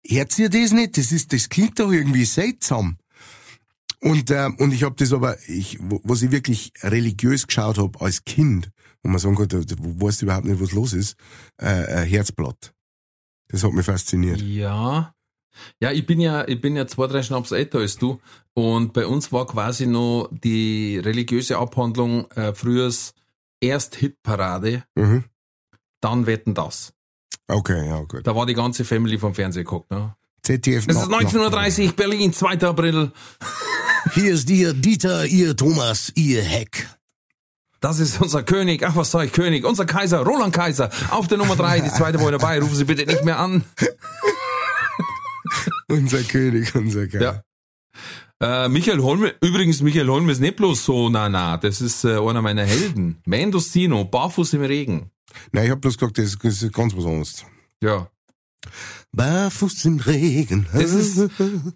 hört 0.06 0.38
ihr 0.38 0.48
das 0.48 0.72
nicht? 0.72 0.96
Das 0.96 1.12
ist, 1.12 1.32
das 1.32 1.48
klingt 1.48 1.78
doch 1.78 1.90
irgendwie 1.90 2.24
seltsam. 2.24 2.96
Und, 4.10 4.30
äh, 4.30 4.48
und 4.58 4.72
ich 4.72 4.82
habe 4.84 4.94
das 4.96 5.12
aber, 5.12 5.36
ich, 5.48 5.78
wo, 5.80 6.00
was 6.04 6.22
ich 6.22 6.30
wirklich 6.30 6.72
religiös 6.82 7.46
geschaut 7.46 7.78
habe 7.78 8.00
als 8.00 8.24
Kind, 8.24 8.70
wo 9.02 9.10
man 9.10 9.18
sagen 9.18 9.34
konnte, 9.34 9.64
wo 9.78 10.06
weißt 10.06 10.22
du 10.22 10.26
überhaupt 10.26 10.46
nicht, 10.46 10.60
was 10.60 10.72
los 10.72 10.92
ist, 10.92 11.16
äh, 11.60 12.02
äh, 12.02 12.06
Herzblatt. 12.06 12.72
Das 13.48 13.64
hat 13.64 13.72
mich 13.72 13.84
fasziniert. 13.86 14.40
Ja. 14.40 15.12
Ja, 15.80 15.90
ich 15.90 16.04
bin 16.06 16.20
ja, 16.20 16.46
ich 16.46 16.60
bin 16.60 16.76
ja 16.76 16.86
zwei, 16.86 17.06
drei 17.06 17.22
Schnaps 17.22 17.50
älter 17.50 17.78
als 17.78 17.96
du. 17.96 18.20
Und 18.54 18.92
bei 18.92 19.06
uns 19.06 19.32
war 19.32 19.46
quasi 19.46 19.86
noch 19.86 20.28
die 20.30 20.98
religiöse 20.98 21.56
Abhandlung 21.58 22.30
äh, 22.32 22.52
frühers 22.54 23.14
erst 23.60 23.96
Hitparade, 23.96 24.84
Mhm. 24.94 25.24
dann 26.00 26.26
wetten 26.26 26.54
das. 26.54 26.92
Okay, 27.48 27.86
ja, 27.88 28.00
gut. 28.02 28.26
Da 28.26 28.34
war 28.36 28.44
die 28.46 28.54
ganze 28.54 28.84
Family 28.84 29.18
vom 29.18 29.34
Fernseher 29.34 29.64
geguckt. 29.64 29.90
Ne? 29.90 30.14
ZDF. 30.42 30.86
Es 30.88 30.96
ist 30.96 31.08
na- 31.08 31.16
1930, 31.16 31.96
Berlin, 31.96 32.32
2. 32.32 32.60
April. 32.68 33.12
Hier 34.14 34.32
ist 34.32 34.48
ihr 34.50 34.72
Dieter, 34.72 35.26
ihr 35.26 35.56
Thomas, 35.56 36.12
ihr 36.14 36.42
Heck. 36.42 36.88
Das 37.80 37.98
ist 37.98 38.20
unser 38.20 38.42
König. 38.42 38.82
Ach, 38.84 38.96
was 38.96 39.10
sag 39.10 39.26
ich, 39.26 39.32
König? 39.32 39.64
Unser 39.64 39.84
Kaiser, 39.84 40.20
Roland 40.20 40.54
Kaiser. 40.54 40.90
Auf 41.10 41.28
der 41.28 41.38
Nummer 41.38 41.56
drei, 41.56 41.80
die 41.80 41.90
zweite 41.90 42.20
Woche 42.20 42.32
dabei. 42.32 42.60
Rufen 42.60 42.74
Sie 42.74 42.84
bitte 42.84 43.06
nicht 43.06 43.24
mehr 43.24 43.38
an. 43.38 43.64
Unser 45.88 46.22
König, 46.22 46.74
unser 46.74 47.06
Geil. 47.06 47.42
Ja. 48.40 48.64
Äh, 48.64 48.68
Michael 48.68 49.00
Holm, 49.00 49.30
übrigens, 49.40 49.82
Michael 49.82 50.08
Holm 50.08 50.28
ist 50.28 50.40
nicht 50.40 50.56
bloß 50.56 50.84
so, 50.84 51.08
na, 51.08 51.28
na, 51.28 51.56
das 51.56 51.80
ist 51.80 52.04
äh, 52.04 52.18
einer 52.18 52.42
meiner 52.42 52.64
Helden. 52.64 53.22
Mendocino, 53.24 54.04
barfuß 54.04 54.54
im 54.54 54.62
Regen. 54.62 55.10
Nein, 55.52 55.66
ich 55.66 55.70
hab 55.70 55.80
bloß 55.80 55.96
gesagt, 55.96 56.18
das, 56.18 56.36
das 56.36 56.62
ist 56.62 56.72
ganz 56.72 56.96
was 56.96 57.04
anderes. 57.04 57.44
Ja. 57.80 58.08
Barfuß 59.12 59.84
im 59.86 59.98
Regen. 59.98 60.66
Das 60.72 60.92
ist- 60.92 61.30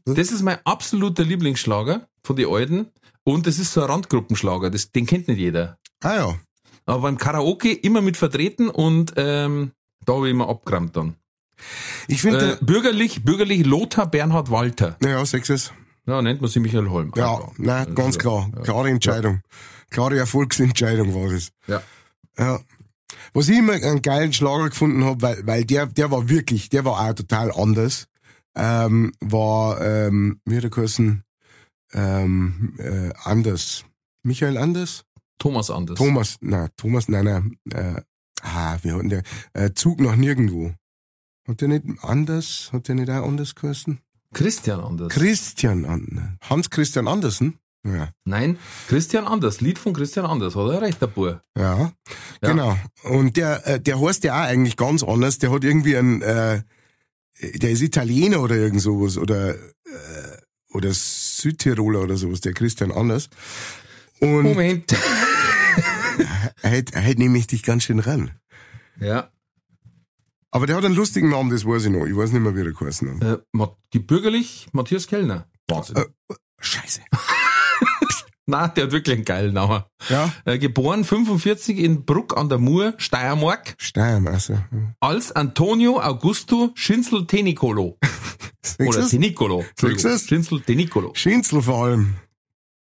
Das 0.05 0.31
ist 0.33 0.43
mein 0.43 0.59
absoluter 0.65 1.25
Lieblingsschlager 1.25 2.07
von 2.23 2.37
den 2.37 2.49
Alten. 2.49 2.87
Und 3.25 3.47
das 3.47 3.59
ist 3.59 3.73
so 3.73 3.83
ein 3.83 3.91
Randgruppenschlager, 3.91 4.71
das, 4.71 4.91
den 4.93 5.07
kennt 5.07 5.29
nicht 5.29 5.39
jeder. 5.39 5.79
Ah 6.03 6.15
ja. 6.15 6.39
Aber 6.87 7.03
beim 7.03 7.19
Karaoke 7.19 7.73
immer 7.73 8.01
mit 8.01 8.17
vertreten 8.17 8.69
und 8.69 9.13
ähm, 9.17 9.73
da 10.07 10.15
habe 10.15 10.27
ich 10.29 10.33
immer 10.33 10.49
abgerammt 10.49 10.97
dann. 10.97 11.17
Ich 12.09 12.23
finde, 12.23 12.53
Äh, 12.55 12.65
bürgerlich, 12.65 13.23
bürgerlich 13.23 13.67
Lothar 13.67 14.07
Bernhard 14.11 14.51
Walter. 14.51 14.97
äh, 15.05 15.11
ja, 15.11 15.25
Sexes. 15.27 15.73
Ja, 16.07 16.23
nennt 16.23 16.41
man 16.41 16.51
sie 16.51 16.59
Michael 16.61 16.89
Holm. 16.89 17.13
Ja, 17.15 17.35
Einfach. 17.37 17.53
nein, 17.59 17.81
Also, 17.83 17.95
ganz 17.95 18.19
klar. 18.19 18.51
ja. 18.57 18.63
Klare 18.63 18.89
Entscheidung. 18.89 19.43
Klare 19.91 20.19
Erfolgsentscheidung 20.19 21.15
war 21.15 21.31
das. 21.31 21.51
Ja. 21.67 21.83
Ja. 22.39 22.61
Was 23.33 23.49
ich 23.49 23.59
immer 23.59 23.75
einen 23.75 24.03
geilen 24.03 24.33
Schlager 24.33 24.71
gefunden 24.71 25.05
habe, 25.05 25.23
weil, 25.23 25.47
weil 25.47 25.65
der, 25.65 25.87
der 25.87 26.11
war 26.11 26.29
wirklich, 26.29 26.69
der 26.69 26.85
war 26.85 27.01
auch 27.01 27.15
total 27.15 27.53
anders, 27.53 28.07
ähm, 28.55 29.13
war, 29.21 29.81
ähm, 29.81 30.41
wie 30.45 30.57
hat 30.57 30.65
er 30.65 30.71
geheißen, 30.71 31.23
ähm, 31.93 32.75
äh, 32.79 33.13
Anders. 33.25 33.85
Michael 34.23 34.57
Anders? 34.57 35.05
Thomas 35.39 35.71
Anders. 35.71 35.99
Thomas, 35.99 36.37
nein, 36.41 36.69
Thomas, 36.77 37.09
nein, 37.09 37.25
nein, 37.25 37.57
äh, 37.73 38.01
ah, 38.43 38.77
wie 38.83 38.93
hat 38.93 39.01
denn 39.01 39.09
der, 39.09 39.23
äh, 39.55 39.73
Zug 39.73 40.01
nach 40.01 40.17
nirgendwo. 40.17 40.73
Hat 41.49 41.61
der 41.61 41.69
nicht 41.69 41.85
Anders, 42.03 42.71
hat 42.73 42.89
der 42.89 42.95
nicht 42.97 43.11
auch 43.11 43.27
Anders 43.27 43.55
geheißen? 43.55 44.01
Christian 44.33 44.81
Anders. 44.81 45.13
Christian 45.13 45.85
Anders. 45.85 46.25
Hans 46.43 46.71
Christian 46.71 47.09
Andersen? 47.09 47.59
Ja. 47.83 48.11
Nein, 48.25 48.59
Christian 48.89 49.27
Anders. 49.27 49.61
Lied 49.61 49.79
von 49.79 49.95
Christian 49.95 50.27
Anders, 50.27 50.55
hat 50.55 50.71
er 50.71 50.83
recht, 50.83 51.01
der 51.01 51.07
Bur. 51.07 51.43
Ja, 51.57 51.93
Ja. 52.43 52.51
genau. 52.51 52.77
Und 53.05 53.37
der, 53.37 53.67
äh, 53.67 53.81
der 53.81 54.01
heißt 54.01 54.23
ja 54.25 54.35
auch 54.35 54.47
eigentlich 54.49 54.77
ganz 54.77 55.03
anders. 55.03 55.39
Der 55.39 55.51
hat 55.51 55.65
irgendwie 55.65 55.97
einen, 55.97 56.21
äh, 56.21 56.63
der 57.41 57.71
ist 57.71 57.81
Italiener 57.81 58.43
oder 58.43 58.57
irgend 58.57 58.83
sowas 58.83 59.17
oder 59.17 59.55
äh, 59.55 59.59
oder 60.73 60.91
Südtiroler 60.93 62.03
oder 62.03 62.17
sowas, 62.17 62.41
der 62.43 62.53
Christian 62.53 62.93
Anders. 62.93 63.29
Und 64.21 64.43
Moment. 64.43 64.93
er 66.63 66.71
hält, 66.71 66.93
er 66.93 67.01
hält 67.01 67.19
nämlich 67.19 67.47
dich 67.47 67.63
ganz 67.63 67.85
schön 67.85 67.99
ran. 67.99 68.33
Ja. 69.01 69.31
Aber 70.51 70.67
der 70.67 70.77
hat 70.77 70.85
einen 70.85 70.95
lustigen 70.95 71.31
Namen, 71.31 71.51
das 71.51 71.65
weiß 71.65 71.85
ich 71.85 71.91
noch. 71.91 72.07
Ich 72.07 72.15
weiß 72.17 72.33
nicht 72.33 72.43
mehr, 72.43 72.55
wie 72.55 72.61
er 72.61 72.73
geheißen 72.73 73.21
hat. 73.23 73.41
Äh, 73.41 73.67
die 73.95 74.01
bürgerlich 74.01 74.69
Matthias 74.73 75.07
Kellner. 75.07 75.49
Wahnsinn. 75.69 75.97
Äh, 75.97 76.05
Scheiße. 76.61 77.01
Na, 78.51 78.69
der 78.69 78.85
hat 78.85 78.93
wirklich 78.93 79.17
einen 79.17 79.25
geilen 79.25 79.55
Namen. 79.55 79.85
Ja. 80.09 80.33
Äh, 80.45 80.59
geboren 80.59 81.05
45 81.05 81.79
in 81.79 82.05
Bruck 82.05 82.37
an 82.37 82.49
der 82.49 82.59
Mur, 82.59 82.95
Steiermark, 82.99 83.75
Steiermark. 83.79 84.35
Also. 84.35 84.59
als 85.01 85.33
Antonio 85.33 86.01
Augusto 86.01 86.73
Schinzel 86.75 87.27
Tenicolo. 87.29 87.99
Oder 88.79 89.09
Tenicolo. 89.09 89.65
Schinzel 89.79 90.61
Tenicolo. 90.61 91.13
Schinzel 91.15 91.63
vor 91.63 91.85
allem. 91.85 92.17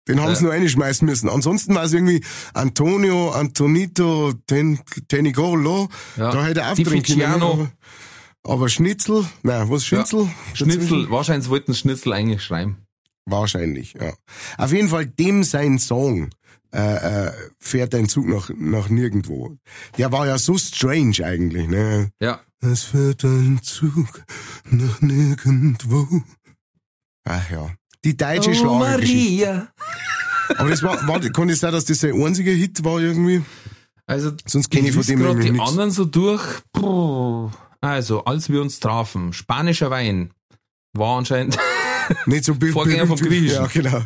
Den 0.08 0.22
haben 0.22 0.36
sie 0.36 0.44
nur 0.44 0.54
einschmeißen 0.54 1.06
müssen. 1.06 1.30
Ansonsten 1.30 1.74
war 1.74 1.84
es 1.84 1.94
irgendwie 1.94 2.24
Antonio, 2.54 3.32
Antonito, 3.32 4.34
Ten, 4.46 4.80
Tenicolo. 5.08 5.90
Ja. 6.16 6.32
Da 6.32 6.46
hätte 6.46 6.62
er 6.62 6.76
drin 6.76 7.02
können. 7.02 7.72
Aber, 8.44 8.70
Schnitzel, 8.70 9.26
nein, 9.42 9.68
was 9.72 9.84
Schnitzel? 9.84 10.30
Schnitzel, 10.54 11.10
wahrscheinlich 11.10 11.50
wollten 11.50 11.74
sie 11.74 11.80
Schnitzel 11.80 12.14
eigentlich 12.14 12.44
schreiben. 12.44 12.85
Wahrscheinlich, 13.26 13.94
ja. 14.00 14.14
Auf 14.58 14.72
jeden 14.72 14.90
Fall 14.90 15.06
dem 15.08 15.44
sein 15.44 15.80
Song 15.80 16.30
äh, 16.74 17.28
äh, 17.28 17.32
fährt 17.60 17.96
ein 17.96 18.08
Zug 18.10 18.28
nach, 18.28 18.50
nach 18.56 18.90
nirgendwo. 18.90 19.58
Der 19.98 20.12
war 20.12 20.28
ja 20.28 20.38
so 20.38 20.58
strange 20.58 21.24
eigentlich, 21.24 21.68
ne? 21.68 22.12
Ja. 22.20 22.42
Es 22.62 22.84
fährt 22.84 23.24
ein 23.24 23.60
Zug 23.64 24.24
nach 24.70 25.02
nirgendwo. 25.02 26.22
Ach 27.24 27.50
ja. 27.50 27.72
Die 28.04 28.16
deutsche 28.16 28.52
Oh, 28.52 28.54
Schlagergeschichte. 28.54 29.68
Aber 30.58 30.70
das 30.70 30.84
war, 30.84 31.08
war, 31.08 31.20
kann 31.22 31.50
es 31.50 31.60
sein, 31.62 31.72
dass 31.72 31.86
das 31.86 32.00
sein 32.00 32.14
einziger 32.22 32.52
Hit 32.52 32.84
war 32.84 33.00
irgendwie? 33.00 33.42
Also, 34.06 34.32
Sonst 34.46 34.70
kenne 34.70 34.90
ich 34.90 34.94
von 34.94 35.04
dem 35.04 35.22
irgendwie 35.22 35.46
die 35.48 35.52
nichts. 35.54 35.68
anderen 35.70 35.90
so 35.90 36.06
durch. 36.06 36.44
Puh. 36.74 37.50
Also, 37.82 38.24
als 38.26 38.50
wir 38.50 38.62
uns 38.62 38.80
trafen, 38.80 39.34
spanischer 39.34 39.90
Wein 39.90 40.32
war 40.94 41.18
anscheinend 41.18 41.58
Nicht 42.26 42.46
so 42.46 42.56
be- 42.56 42.68
Vorgänger 42.68 43.08
vom. 43.08 43.18
Griechischen. 43.18 43.56
Ja, 43.64 43.68
genau. 43.68 44.02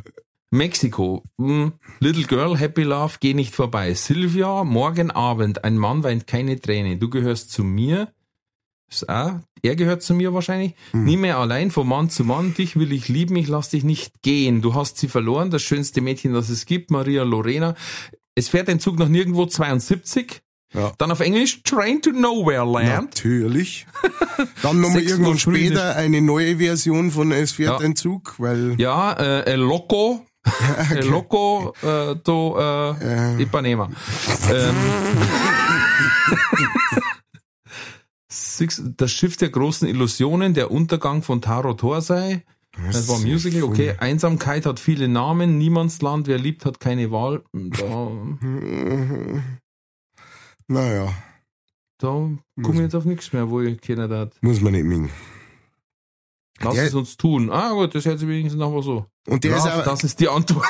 Mexiko. 0.52 1.24
Hm. 1.38 1.74
Little 2.00 2.24
Girl, 2.24 2.58
Happy 2.58 2.82
Love, 2.84 3.18
geh 3.20 3.34
nicht 3.34 3.56
vorbei. 3.56 3.94
Silvia, 3.94 4.64
morgen 4.64 5.12
Abend, 5.12 5.64
ein 5.64 5.78
Mann 5.78 6.04
weint 6.04 6.26
keine 6.26 6.60
Träne. 6.60 6.98
Du 6.98 7.10
gehörst 7.10 7.52
zu 7.52 7.64
mir. 7.64 8.12
Auch, 9.08 9.34
er 9.62 9.76
gehört 9.76 10.02
zu 10.02 10.16
mir 10.16 10.34
wahrscheinlich. 10.34 10.74
Hm. 10.92 11.04
Nie 11.06 11.18
mehr 11.18 11.38
allein, 11.38 11.70
von 11.70 11.88
Mann 11.88 12.10
zu 12.10 12.24
Mann. 12.24 12.56
Dich 12.56 12.76
will 12.80 12.92
ich 12.92 13.08
lieben, 13.08 13.36
ich 13.36 13.48
lass 13.48 13.70
dich 13.70 13.84
nicht 13.84 14.24
gehen. 14.24 14.64
Du 14.64 14.74
hast 14.74 14.98
sie 14.98 15.08
verloren, 15.08 15.52
das 15.52 15.62
schönste 15.62 16.02
Mädchen, 16.02 16.34
das 16.34 16.50
es 16.50 16.66
gibt, 16.66 16.90
Maria 16.90 17.22
Lorena. 17.24 17.76
Es 18.34 18.50
fährt 18.50 18.70
ein 18.70 18.80
Zug 18.80 18.98
nach 18.98 19.10
nirgendwo 19.10 19.46
72. 19.46 20.42
Ja. 20.74 20.92
Dann 20.98 21.12
auf 21.12 21.20
Englisch 21.20 21.64
Train 21.64 22.02
to 22.02 22.12
Nowhere 22.12 22.66
Land. 22.66 23.16
Natürlich. 23.16 23.88
Dann 24.62 24.82
nochmal 24.82 25.02
irgendwann 25.02 25.40
später 25.40 25.96
eine 25.96 26.22
neue 26.22 26.58
Version 26.58 27.10
von 27.12 27.32
Es 27.32 27.54
fährt 27.54 27.80
Ja. 27.80 27.86
ein 27.86 27.96
Zug, 27.96 28.36
weil 28.38 28.76
Ja, 28.80 29.14
äh, 29.14 29.46
El 29.52 29.62
Loco. 29.62 30.26
El 30.92 31.06
Loco 31.08 31.74
äh, 31.82 32.16
do 32.24 32.56
äh, 32.60 33.42
Ipanema. 33.42 33.90
Ähm, 34.52 34.76
Six, 38.32 38.84
das 38.96 39.12
Schiff 39.12 39.38
der 39.38 39.50
großen 39.50 39.88
Illusionen, 39.88 40.54
der 40.54 40.72
Untergang 40.72 41.24
von 41.24 41.42
Taro 41.42 41.74
Torsei. 41.74 42.44
Das 42.92 43.08
war 43.10 43.18
ein 43.18 43.24
Musical, 43.24 43.64
okay. 43.64 43.96
Einsamkeit 44.00 44.66
hat 44.66 44.80
viele 44.80 45.08
Namen, 45.08 45.58
Niemandsland, 45.58 46.28
wer 46.28 46.38
liebt, 46.38 46.66
hat 46.66 46.80
keine 46.80 47.12
Wahl. 47.12 47.44
Da, 47.54 48.12
naja, 50.70 51.14
da 51.98 52.08
komme 52.08 52.76
ich 52.76 52.80
jetzt 52.80 52.96
auf 52.96 53.06
nichts 53.06 53.34
mehr, 53.34 53.50
wo 53.50 53.62
ich 53.62 53.80
kennen 53.82 54.12
hat. 54.12 54.34
muss 54.42 54.62
man 54.62 54.74
nicht 54.74 54.86
mengen. 54.86 55.10
Lass 56.62 56.76
Der- 56.76 56.86
es 56.88 56.94
uns 56.94 57.18
tun. 57.18 57.50
Ah 57.52 57.72
gut, 57.72 57.96
das 57.96 58.06
hört 58.06 58.20
sich 58.20 58.28
wenigstens 58.28 58.60
noch 58.60 58.72
mal 58.72 58.84
so. 58.84 59.06
Und 59.28 59.44
der 59.44 59.52
Love, 59.52 59.68
ist 59.68 59.74
auch, 59.76 59.84
das 59.86 60.04
ist 60.04 60.20
die 60.20 60.28
Antwort. 60.28 60.66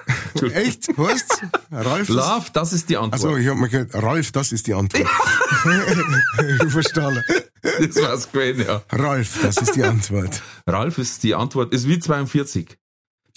echt, 0.54 0.88
was? 0.96 1.24
Ralf? 1.70 2.08
Love, 2.08 2.46
das 2.52 2.72
ist 2.72 2.88
die 2.88 2.96
Antwort. 2.96 3.12
Also 3.14 3.36
ich 3.36 3.46
hab 3.48 3.56
mir 3.56 3.68
gehört, 3.68 3.94
Ralf, 3.94 4.32
das 4.32 4.52
ist 4.52 4.66
die 4.66 4.74
Antwort. 4.74 5.06
ich 6.62 6.72
verstehe. 6.72 7.24
Das 7.62 7.96
war's 8.02 8.30
gewesen, 8.32 8.64
ja. 8.66 8.82
Ralf, 8.90 9.40
das 9.42 9.56
ist 9.58 9.76
die 9.76 9.84
Antwort. 9.84 10.42
Ralf 10.66 10.98
ist 10.98 11.22
die 11.22 11.34
Antwort, 11.34 11.72
ist 11.72 11.86
wie 11.88 11.98
42. 11.98 12.76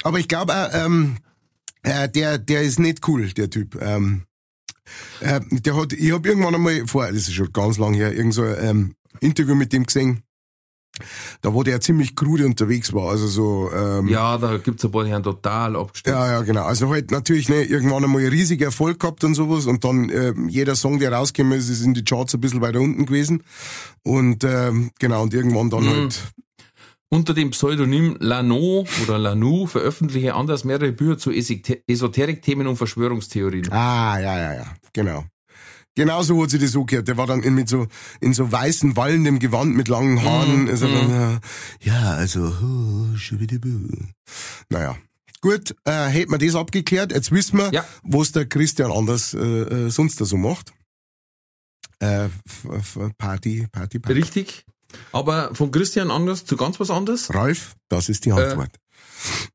Aber 0.04 0.20
ich 0.20 0.28
glaube, 0.28 0.54
äh, 0.54 0.86
ähm, 0.86 1.18
äh, 1.84 2.10
der, 2.10 2.38
der 2.38 2.62
ist 2.62 2.80
nicht 2.80 3.08
cool, 3.08 3.28
der 3.30 3.50
Typ. 3.50 3.80
Ähm, 3.82 4.24
äh, 5.22 5.40
der 5.52 5.76
hat, 5.76 5.94
ich 5.94 6.12
habe 6.12 6.28
irgendwann 6.28 6.56
einmal 6.56 6.86
vor, 6.88 7.08
das 7.08 7.16
ist 7.28 7.34
schon 7.34 7.52
ganz 7.54 7.78
lang 7.78 7.94
her, 7.94 8.14
irgend 8.14 8.34
so 8.34 8.44
ein 8.44 8.56
ähm, 8.62 8.96
Interview 9.20 9.56
mit 9.56 9.74
dem 9.74 9.86
gesehen. 9.86 10.24
Da 11.42 11.54
wo 11.54 11.64
der 11.64 11.80
ziemlich 11.80 12.16
krude 12.18 12.46
unterwegs 12.46 12.92
war, 12.94 13.10
also 13.10 13.26
so 13.26 13.72
ähm, 13.74 14.10
Ja, 14.10 14.38
da 14.38 14.58
gibt's 14.58 14.84
ein 14.84 14.92
paar, 14.92 15.10
haben 15.10 15.24
total 15.24 15.76
abgestürzt. 15.78 16.14
Ja, 16.16 16.30
ja, 16.30 16.42
genau. 16.42 16.64
Also 16.66 16.90
halt 16.90 17.12
natürlich 17.12 17.48
ne, 17.48 17.64
irgendwann 17.64 18.04
einmal 18.04 18.22
riesig 18.28 18.62
Erfolg 18.62 19.00
gehabt 19.00 19.24
und 19.24 19.34
sowas 19.34 19.66
und 19.68 19.84
dann 19.86 20.10
ähm, 20.10 20.50
jeder 20.50 20.76
Song, 20.76 21.00
der 21.00 21.14
rausgekommen 21.14 21.58
ist, 21.58 21.70
ist 21.70 21.82
in 21.82 21.94
die 21.94 22.04
Charts 22.04 22.34
ein 22.36 22.42
bisschen 22.42 22.62
weiter 22.62 22.82
unten 22.82 23.06
gewesen 23.06 23.42
und 24.04 24.44
ähm, 24.44 24.92
genau 25.00 25.24
und 25.24 25.34
irgendwann 25.34 25.70
dann 25.70 25.86
Mhm. 25.86 25.90
halt 25.90 26.22
Unter 27.14 27.34
dem 27.34 27.50
Pseudonym 27.52 28.16
Lano 28.22 28.86
oder 29.04 29.20
Lanu 29.20 29.68
veröffentliche 29.68 30.28
er 30.28 30.36
anders 30.38 30.64
mehrere 30.64 30.94
Bücher 30.94 31.18
zu 31.18 31.30
Esoter- 31.32 31.80
Esoterik-Themen 31.86 32.68
und 32.68 32.78
Verschwörungstheorien. 32.78 33.70
ah 33.72 34.18
ja 34.18 34.38
ja 34.40 34.54
ja 34.54 34.66
genau 34.94 35.26
genau 35.94 36.24
so 36.24 36.42
hat 36.42 36.52
sich 36.52 36.62
das 36.62 36.72
so 36.72 36.86
gehört. 36.86 37.10
Der 37.10 37.18
war 37.18 37.28
dann 37.28 37.44
in, 37.44 37.54
mit 37.54 37.68
so 37.68 37.88
in 38.22 38.34
so 38.34 38.50
weißen 38.50 38.96
wallendem 38.96 39.40
Gewand 39.40 39.76
mit 39.76 39.90
langen 39.90 40.24
Haaren. 40.24 40.68
ist 40.68 40.82
er 40.84 40.88
dann, 40.88 41.36
äh, 41.36 41.40
ja 41.82 42.12
also 42.14 42.40
oh, 42.64 43.08
naja. 44.70 44.98
Gut, 45.42 45.76
äh, 45.86 46.06
hätten 46.08 46.32
wir 46.32 46.38
das 46.38 46.56
abgeklärt. 46.56 47.12
Jetzt 47.12 47.32
wissen 47.32 47.58
wir, 47.58 47.72
Ja. 47.74 47.84
was 48.04 48.32
der 48.32 48.46
Christian 48.46 48.92
anders 48.92 49.34
äh, 49.34 49.40
äh, 49.40 49.90
sonst 49.90 50.22
da 50.22 50.26
so 50.26 50.38
macht. 50.38 50.72
Äh, 52.00 52.30
Party, 53.18 53.68
Party, 53.72 54.00
Party. 54.00 54.14
Richtig. 54.20 54.66
Aber 55.12 55.54
von 55.54 55.72
Christian 55.72 56.12
anders 56.12 56.46
zu 56.46 56.56
ganz 56.58 56.80
was 56.80 56.90
anderes? 56.90 57.34
Ralf, 57.34 57.76
das 57.90 58.10
ist 58.10 58.26
die 58.26 58.32
Antwort. 58.32 58.72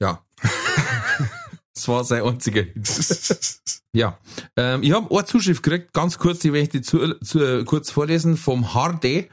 Ja. 0.00 0.22
das 1.74 1.88
war 1.88 2.04
sein 2.04 2.22
einziger 2.22 2.62
Hit. 2.62 3.60
Ja. 3.96 4.18
Ähm, 4.58 4.82
ich 4.82 4.92
habe 4.92 5.10
eine 5.10 5.24
Zuschrift 5.24 5.62
gekriegt, 5.62 5.94
ganz 5.94 6.18
kurz, 6.18 6.40
die 6.40 6.52
werde 6.52 6.76
ich 6.76 6.84
zu, 6.84 7.14
zu, 7.20 7.64
kurz 7.64 7.90
vorlesen, 7.90 8.36
vom 8.36 8.74
Harde. 8.74 9.28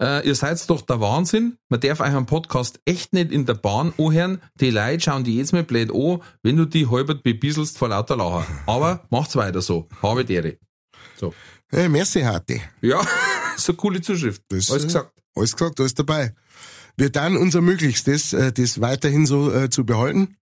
Äh, 0.00 0.26
ihr 0.26 0.34
seid 0.34 0.68
doch 0.68 0.82
der 0.82 1.00
Wahnsinn. 1.00 1.56
Man 1.68 1.78
darf 1.78 2.00
euch 2.00 2.08
einen 2.08 2.26
Podcast 2.26 2.80
echt 2.84 3.12
nicht 3.12 3.30
in 3.30 3.46
der 3.46 3.54
Bahn 3.54 3.92
anhören. 3.96 4.42
Die 4.56 4.70
Leute 4.70 5.00
schauen 5.04 5.22
die 5.22 5.36
jetzt 5.36 5.52
mal 5.52 5.62
blöd 5.62 5.92
an, 5.94 6.20
wenn 6.42 6.56
du 6.56 6.64
die 6.64 6.88
halbert 6.88 7.22
bebieselst 7.22 7.78
vor 7.78 7.90
lauter 7.90 8.16
Lacher. 8.16 8.44
Aber 8.66 9.04
macht's 9.10 9.36
weiter 9.36 9.62
so. 9.62 9.88
Habe 10.02 10.24
die 10.24 10.34
Ehre. 10.34 10.58
So. 11.14 11.32
Äh, 11.70 11.88
merci, 11.88 12.22
Harte. 12.22 12.60
Ja, 12.80 13.00
so 13.56 13.72
eine 13.72 13.76
coole 13.76 14.00
Zuschrift. 14.00 14.42
Das, 14.48 14.70
Alles 14.70 14.84
äh, 14.84 14.86
gesagt. 14.86 15.12
Alles 15.34 15.52
gesagt, 15.56 15.80
alles 15.80 15.94
dabei. 15.94 16.34
Wir 16.96 17.10
dann 17.10 17.36
unser 17.36 17.60
Möglichstes, 17.62 18.32
äh, 18.32 18.52
das 18.52 18.80
weiterhin 18.80 19.24
so 19.26 19.52
äh, 19.52 19.70
zu 19.70 19.84
behalten. 19.86 20.36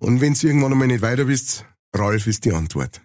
Und 0.00 0.20
wenn 0.20 0.34
ihr 0.34 0.44
irgendwann 0.44 0.72
einmal 0.72 0.88
nicht 0.88 1.02
weiter 1.02 1.28
wisst, 1.28 1.64
Ralf 1.94 2.26
ist 2.26 2.44
die 2.44 2.52
Antwort. 2.52 3.00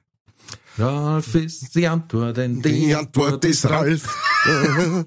Ralf 0.77 1.35
ist 1.35 1.75
die 1.75 1.87
Antwort, 1.87 2.37
denn 2.37 2.61
Die 2.61 2.95
Antwort 2.95 3.43
ist 3.45 3.65
Ralf. 3.65 4.07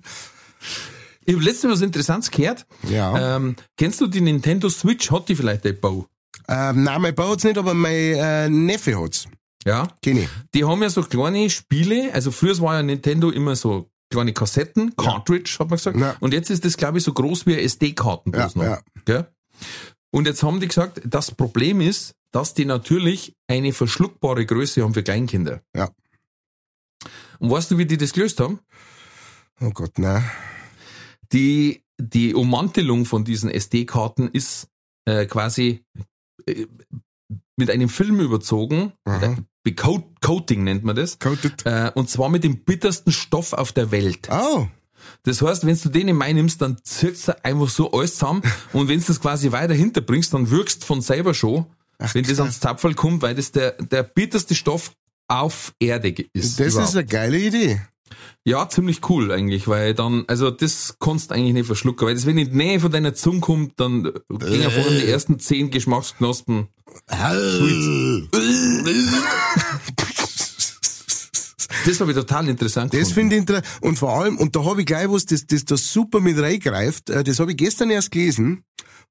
Ich 1.26 1.34
habe 1.36 1.44
letztens 1.44 1.74
was 1.74 1.80
Interessantes 1.82 2.30
gehört. 2.30 2.66
ja. 2.88 3.36
Ähm, 3.36 3.54
kennst 3.76 4.00
du 4.00 4.08
die 4.08 4.20
Nintendo 4.20 4.68
Switch? 4.68 5.10
Hat 5.12 5.28
die 5.28 5.36
vielleicht 5.36 5.64
ein 5.64 5.78
Bau? 5.78 6.06
Ähm, 6.48 6.82
nein, 6.82 7.00
mein 7.02 7.14
Bau 7.14 7.30
hat's 7.32 7.44
nicht, 7.44 7.56
aber 7.58 7.72
mein 7.72 7.92
äh, 7.94 8.48
Neffe 8.48 9.00
hat's. 9.00 9.26
Ja. 9.64 9.88
Kenn 10.02 10.16
ich. 10.18 10.28
Die 10.54 10.64
haben 10.64 10.82
ja 10.82 10.90
so 10.90 11.02
kleine 11.02 11.50
Spiele. 11.50 12.12
Also 12.14 12.30
früher 12.30 12.58
war 12.60 12.76
ja 12.76 12.82
Nintendo 12.82 13.30
immer 13.30 13.56
so 13.56 13.90
kleine 14.10 14.32
Kassetten, 14.32 14.96
Cartridge, 14.96 15.56
hat 15.60 15.68
man 15.70 15.76
gesagt. 15.76 15.98
Ja. 15.98 16.16
Und 16.20 16.32
jetzt 16.34 16.50
ist 16.50 16.64
das, 16.64 16.76
glaube 16.76 16.98
ich, 16.98 17.04
so 17.04 17.12
groß 17.12 17.46
wie 17.46 17.54
SD-Karten 17.58 18.32
Ja, 18.32 18.50
noch. 18.54 18.62
ja. 18.64 18.80
Gell? 19.04 19.26
Und 20.12 20.26
jetzt 20.26 20.42
haben 20.42 20.58
die 20.60 20.66
gesagt, 20.66 21.00
das 21.04 21.30
Problem 21.30 21.80
ist, 21.80 22.14
dass 22.32 22.54
die 22.54 22.64
natürlich 22.64 23.34
eine 23.48 23.72
verschluckbare 23.72 24.46
Größe 24.46 24.82
haben 24.82 24.94
für 24.94 25.02
Kleinkinder. 25.02 25.62
Ja. 25.76 25.90
Und 27.38 27.50
weißt 27.50 27.70
du, 27.70 27.78
wie 27.78 27.86
die 27.86 27.96
das 27.98 28.12
gelöst 28.12 28.40
haben? 28.40 28.58
Oh 29.60 29.70
Gott, 29.70 29.98
nein. 29.98 30.28
Die, 31.32 31.82
die 32.00 32.34
Ummantelung 32.34 33.04
von 33.04 33.24
diesen 33.24 33.50
SD-Karten 33.50 34.28
ist 34.32 34.68
äh, 35.06 35.26
quasi 35.26 35.84
äh, 36.46 36.66
mit 37.56 37.70
einem 37.70 37.88
Film 37.88 38.20
überzogen. 38.20 38.92
Aha. 39.04 39.36
Coating 40.20 40.64
nennt 40.64 40.84
man 40.84 40.96
das. 40.96 41.18
Coated. 41.18 41.66
Äh, 41.66 41.92
und 41.94 42.08
zwar 42.08 42.28
mit 42.28 42.44
dem 42.44 42.64
bittersten 42.64 43.12
Stoff 43.12 43.52
auf 43.52 43.72
der 43.72 43.90
Welt. 43.90 44.28
Oh. 44.30 44.66
Das 45.22 45.42
heißt, 45.42 45.66
wenn 45.66 45.78
du 45.78 45.88
den 45.88 46.08
in 46.08 46.16
Mai 46.16 46.32
nimmst, 46.32 46.62
dann 46.62 46.78
zirkst 46.82 47.28
du 47.28 47.44
einfach 47.44 47.68
so 47.68 47.90
alles 47.92 48.14
zusammen. 48.14 48.42
und 48.72 48.88
wenn 48.88 49.00
du 49.00 49.06
das 49.06 49.20
quasi 49.20 49.52
weiter 49.52 49.74
hinterbringst, 49.74 50.32
dann 50.32 50.50
wirkst 50.50 50.84
von 50.84 51.00
selber 51.00 51.34
schon, 51.34 51.66
wenn 52.12 52.24
das 52.24 52.40
ans 52.40 52.60
Zapfel 52.60 52.94
kommt, 52.94 53.22
weil 53.22 53.34
das 53.34 53.52
der, 53.52 53.72
der 53.72 54.02
bitterste 54.02 54.54
Stoff 54.54 54.92
auf 55.28 55.72
Erde 55.78 56.10
ist. 56.32 56.58
Das 56.58 56.72
überhaupt. 56.72 56.88
ist 56.88 56.96
eine 56.96 57.06
geile 57.06 57.38
Idee. 57.38 57.80
Ja, 58.44 58.68
ziemlich 58.68 59.08
cool 59.08 59.30
eigentlich, 59.32 59.68
weil 59.68 59.94
dann, 59.94 60.24
also 60.26 60.50
das 60.50 60.96
kannst 60.98 61.30
du 61.30 61.34
eigentlich 61.34 61.52
nicht 61.54 61.66
verschlucken, 61.66 62.06
weil 62.06 62.14
das, 62.14 62.26
wenn 62.26 62.38
in 62.38 62.50
die 62.50 62.56
Nähe 62.56 62.80
von 62.80 62.90
deiner 62.90 63.14
Zunge 63.14 63.40
kommt, 63.40 63.78
dann 63.78 64.04
gehen 64.28 64.62
ja 64.62 64.70
vorhin 64.70 64.98
die 65.00 65.06
ersten 65.10 65.38
zehn 65.38 65.70
Geschmacksknospen. 65.70 66.68
Das 71.86 72.00
habe 72.00 72.10
ich 72.10 72.16
total 72.16 72.48
interessant 72.48 72.92
Das 72.92 73.12
finde 73.12 73.36
ich 73.36 73.40
interessant. 73.40 73.66
Und 73.80 73.98
vor 73.98 74.12
allem, 74.12 74.36
und 74.36 74.54
da 74.54 74.64
habe 74.64 74.80
ich 74.80 74.86
gleich 74.86 75.08
was, 75.10 75.24
das, 75.24 75.46
das 75.46 75.64
da 75.64 75.76
super 75.76 76.20
mit 76.20 76.38
reingreift. 76.38 77.10
Äh, 77.10 77.24
Das 77.24 77.40
habe 77.40 77.52
ich 77.52 77.56
gestern 77.56 77.90
erst 77.90 78.10
gelesen. 78.10 78.64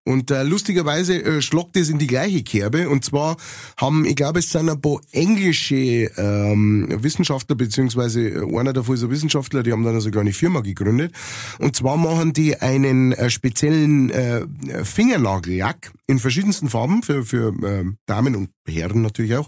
Und 0.06 0.32
äh, 0.32 0.44
lustigerweise 0.44 1.22
äh, 1.24 1.42
schlagt 1.42 1.76
das 1.76 1.90
in 1.90 2.00
die 2.00 2.08
gleiche 2.08 2.42
Kerbe. 2.44 2.90
Und 2.90 3.06
zwar 3.06 3.38
haben, 3.78 4.06
ich 4.06 4.16
glaube, 4.16 4.40
es 4.40 4.50
sind 4.50 4.70
ein 4.70 4.82
paar 4.82 5.00
englische 5.12 5.76
ähm, 5.76 6.88
Wissenschaftler, 6.90 7.56
beziehungsweise 7.56 8.30
äh, 8.30 8.58
einer 8.58 8.74
davon 8.74 8.96
ist 8.96 9.04
ein 9.04 9.12
Wissenschaftler, 9.12 9.62
die 9.62 9.72
haben 9.72 9.84
dann 9.84 10.02
sogar 10.02 10.22
eine 10.22 10.34
Firma 10.34 10.62
gegründet. 10.62 11.14
Und 11.60 11.76
zwar 11.76 11.98
machen 11.98 12.34
die 12.34 12.58
einen 12.58 13.12
äh, 13.12 13.30
speziellen 13.30 14.10
äh, 14.10 14.46
Fingernagellack 14.84 15.92
in 16.08 16.18
verschiedensten 16.18 16.70
Farben 16.70 17.04
für, 17.04 17.24
für 17.24 17.54
äh, 17.64 17.86
Damen 18.06 18.36
und 18.36 18.50
Herren 18.68 19.02
natürlich 19.02 19.36
auch. 19.36 19.48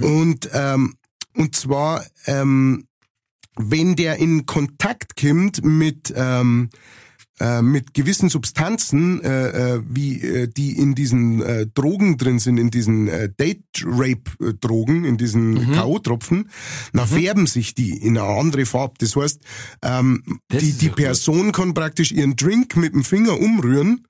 Und 0.00 0.50
ähm, 0.52 0.94
und 1.36 1.54
zwar, 1.54 2.04
ähm, 2.26 2.86
wenn 3.56 3.94
der 3.94 4.16
in 4.16 4.46
Kontakt 4.46 5.16
kommt 5.20 5.64
mit, 5.64 6.12
ähm, 6.16 6.70
äh, 7.40 7.60
mit 7.62 7.94
gewissen 7.94 8.28
Substanzen, 8.28 9.22
äh, 9.22 9.74
äh, 9.74 9.82
wie 9.88 10.20
äh, 10.22 10.48
die 10.48 10.78
in 10.78 10.94
diesen 10.94 11.42
äh, 11.42 11.66
Drogen 11.66 12.16
drin 12.16 12.38
sind, 12.38 12.58
in 12.58 12.70
diesen 12.70 13.08
äh, 13.08 13.28
Date-Rape-Drogen, 13.36 15.04
in 15.04 15.16
diesen 15.16 15.72
K.O.-Tropfen, 15.72 16.46
dann 16.92 17.06
färben 17.06 17.46
sich 17.46 17.74
die 17.74 17.90
in 17.90 18.16
eine 18.16 18.26
andere 18.26 18.64
Farbe. 18.64 18.94
Das 18.98 19.16
heißt, 19.16 19.40
ähm, 19.82 20.22
Das 20.48 20.62
die, 20.62 20.72
die. 20.72 20.88
Person 20.88 21.52
kann 21.52 21.74
praktisch 21.74 22.12
ihren 22.12 22.36
Drink 22.36 22.76
mit 22.76 22.94
dem 22.94 23.04
Finger 23.04 23.38
umrühren 23.38 24.06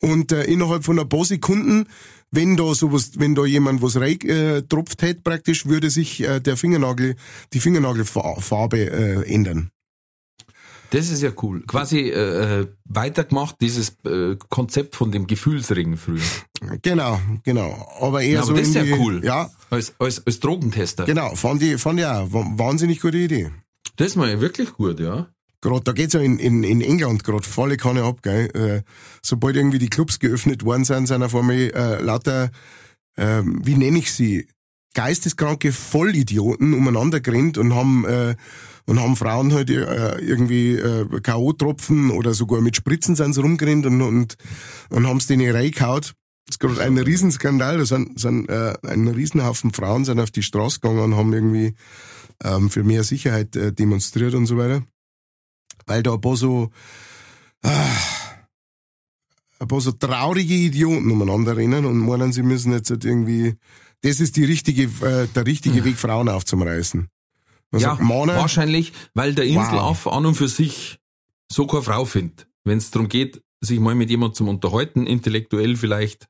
und 0.00 0.32
äh, 0.32 0.44
innerhalb 0.44 0.84
von 0.84 0.98
ein 0.98 1.08
paar 1.08 1.24
Sekunden, 1.24 1.86
wenn 2.30 2.56
da 2.56 2.74
sowas, 2.74 3.12
wenn 3.16 3.34
da 3.34 3.46
jemand 3.46 3.80
was 3.82 3.96
rein 3.96 4.20
äh, 4.20 4.62
tropft 4.62 5.00
hätte, 5.02 5.22
praktisch, 5.22 5.66
würde 5.66 5.90
sich 5.90 6.22
äh, 6.22 6.40
der 6.40 6.56
Fingernagel, 6.56 7.16
die 7.52 7.60
Fingernagelfarbe 7.60 8.78
äh, 8.78 9.32
ändern. 9.32 9.70
Das 10.90 11.10
ist 11.10 11.22
ja 11.22 11.30
cool. 11.42 11.62
Quasi 11.66 11.98
äh, 12.10 12.60
äh, 12.60 12.66
weitergemacht, 12.84 13.56
dieses 13.60 13.96
äh, 14.04 14.36
Konzept 14.48 14.94
von 14.96 15.10
dem 15.12 15.26
Gefühlsring 15.26 15.96
früher. 15.96 16.20
Genau, 16.82 17.20
genau. 17.42 17.88
Aber 18.00 18.22
eher 18.22 18.34
Ja, 18.34 18.38
aber 18.40 18.46
so 18.48 18.54
das 18.54 18.68
ist 18.68 18.74
ja 18.74 18.84
die, 18.84 18.92
cool. 18.92 19.24
Ja, 19.24 19.50
Als, 19.70 19.94
als, 19.98 20.24
als 20.26 20.40
Drogentester. 20.40 21.04
genau. 21.04 21.34
Fand 21.34 21.62
ich, 21.62 21.80
fand 21.80 21.98
ich 22.00 22.06
auch. 22.06 22.32
Wa- 22.32 22.52
Wahnsinnig 22.56 23.00
gute 23.00 23.18
Idee. 23.18 23.50
Das 23.96 24.14
mal 24.16 24.30
ja 24.30 24.40
wirklich 24.40 24.72
gut, 24.74 25.00
ja. 25.00 25.28
Gerade, 25.62 25.80
da 25.84 25.92
geht's 25.92 26.12
ja 26.14 26.20
in, 26.20 26.38
in, 26.38 26.62
in 26.64 26.80
England 26.80 27.24
gerade 27.24 27.42
volle 27.42 27.76
Kanne 27.76 28.04
ab, 28.04 28.22
gell. 28.22 28.48
Äh, 28.54 28.82
sobald 29.22 29.56
irgendwie 29.56 29.78
die 29.78 29.88
Clubs 29.88 30.18
geöffnet 30.18 30.64
worden 30.64 30.84
sind, 30.84 31.06
sind 31.06 31.22
auf 31.22 31.34
einmal 31.34 31.56
äh, 31.56 32.00
lauter, 32.02 32.50
äh, 33.16 33.42
wie 33.44 33.74
nenne 33.74 33.98
ich 33.98 34.12
sie, 34.12 34.46
geisteskranke 34.94 35.72
Vollidioten 35.72 36.72
umeinander 36.74 37.20
gerannt 37.20 37.58
und 37.58 37.74
haben 37.74 38.04
äh, 38.06 38.34
und 38.86 39.00
haben 39.00 39.16
Frauen 39.16 39.52
halt 39.52 39.70
äh, 39.70 40.18
irgendwie 40.18 40.74
äh, 40.76 41.06
K.O.-Tropfen 41.20 42.10
oder 42.10 42.34
sogar 42.34 42.60
mit 42.60 42.76
Spritzen 42.76 43.16
sind 43.16 43.32
sie 43.32 43.42
rumgerannt 43.42 43.86
und, 43.86 44.00
und, 44.00 44.36
und 44.90 45.06
haben's 45.06 45.26
denen 45.26 45.54
reingehaut. 45.54 46.14
Das 46.46 46.54
ist 46.54 46.60
gerade 46.60 46.80
ein 46.80 46.96
Riesenskandal. 46.96 47.78
Da 47.78 47.84
sind, 47.84 48.18
sind 48.20 48.48
äh, 48.48 48.74
ein 48.86 49.08
Riesenhaufen 49.08 49.72
Frauen 49.72 50.04
sind 50.04 50.20
auf 50.20 50.30
die 50.30 50.42
Straße 50.42 50.80
gegangen 50.80 51.00
und 51.00 51.16
haben 51.16 51.32
irgendwie 51.32 51.74
ähm, 52.44 52.70
für 52.70 52.84
mehr 52.84 53.02
Sicherheit 53.02 53.56
äh, 53.56 53.72
demonstriert 53.72 54.34
und 54.34 54.46
so 54.46 54.56
weiter 54.56 54.82
weil 55.86 56.02
da 56.02 56.14
ein 56.14 56.20
paar 56.20 56.36
so, 56.36 56.70
ah, 57.62 57.96
ein 59.58 59.68
paar 59.68 59.80
so 59.80 59.92
traurige 59.92 60.54
Idioten 60.54 61.10
umeinander 61.10 61.56
rennen 61.56 61.86
und 61.86 61.98
meinen, 61.98 62.32
sie 62.32 62.42
müssen 62.42 62.72
jetzt 62.72 62.90
halt 62.90 63.04
irgendwie, 63.04 63.54
das 64.02 64.20
ist 64.20 64.36
die 64.36 64.44
richtige, 64.44 64.84
äh, 65.06 65.28
der 65.28 65.46
richtige 65.46 65.84
Weg, 65.84 65.96
Frauen 65.96 66.28
aufzureißen. 66.28 67.08
Man 67.72 67.80
ja, 67.80 67.94
Männer, 67.96 68.36
wahrscheinlich, 68.36 68.92
weil 69.14 69.34
der 69.34 69.44
Inselaff 69.44 70.06
Wow. 70.06 70.12
an 70.14 70.26
und 70.26 70.34
für 70.34 70.48
sich 70.48 70.98
so 71.50 71.66
keine 71.66 71.82
Frau 71.82 72.04
findet. 72.04 72.46
Wenn 72.64 72.78
es 72.78 72.90
darum 72.90 73.08
geht, 73.08 73.42
sich 73.60 73.80
mal 73.80 73.94
mit 73.94 74.10
jemandem 74.10 74.34
zum 74.34 74.48
Unterhalten, 74.48 75.06
intellektuell 75.06 75.76
vielleicht, 75.76 76.28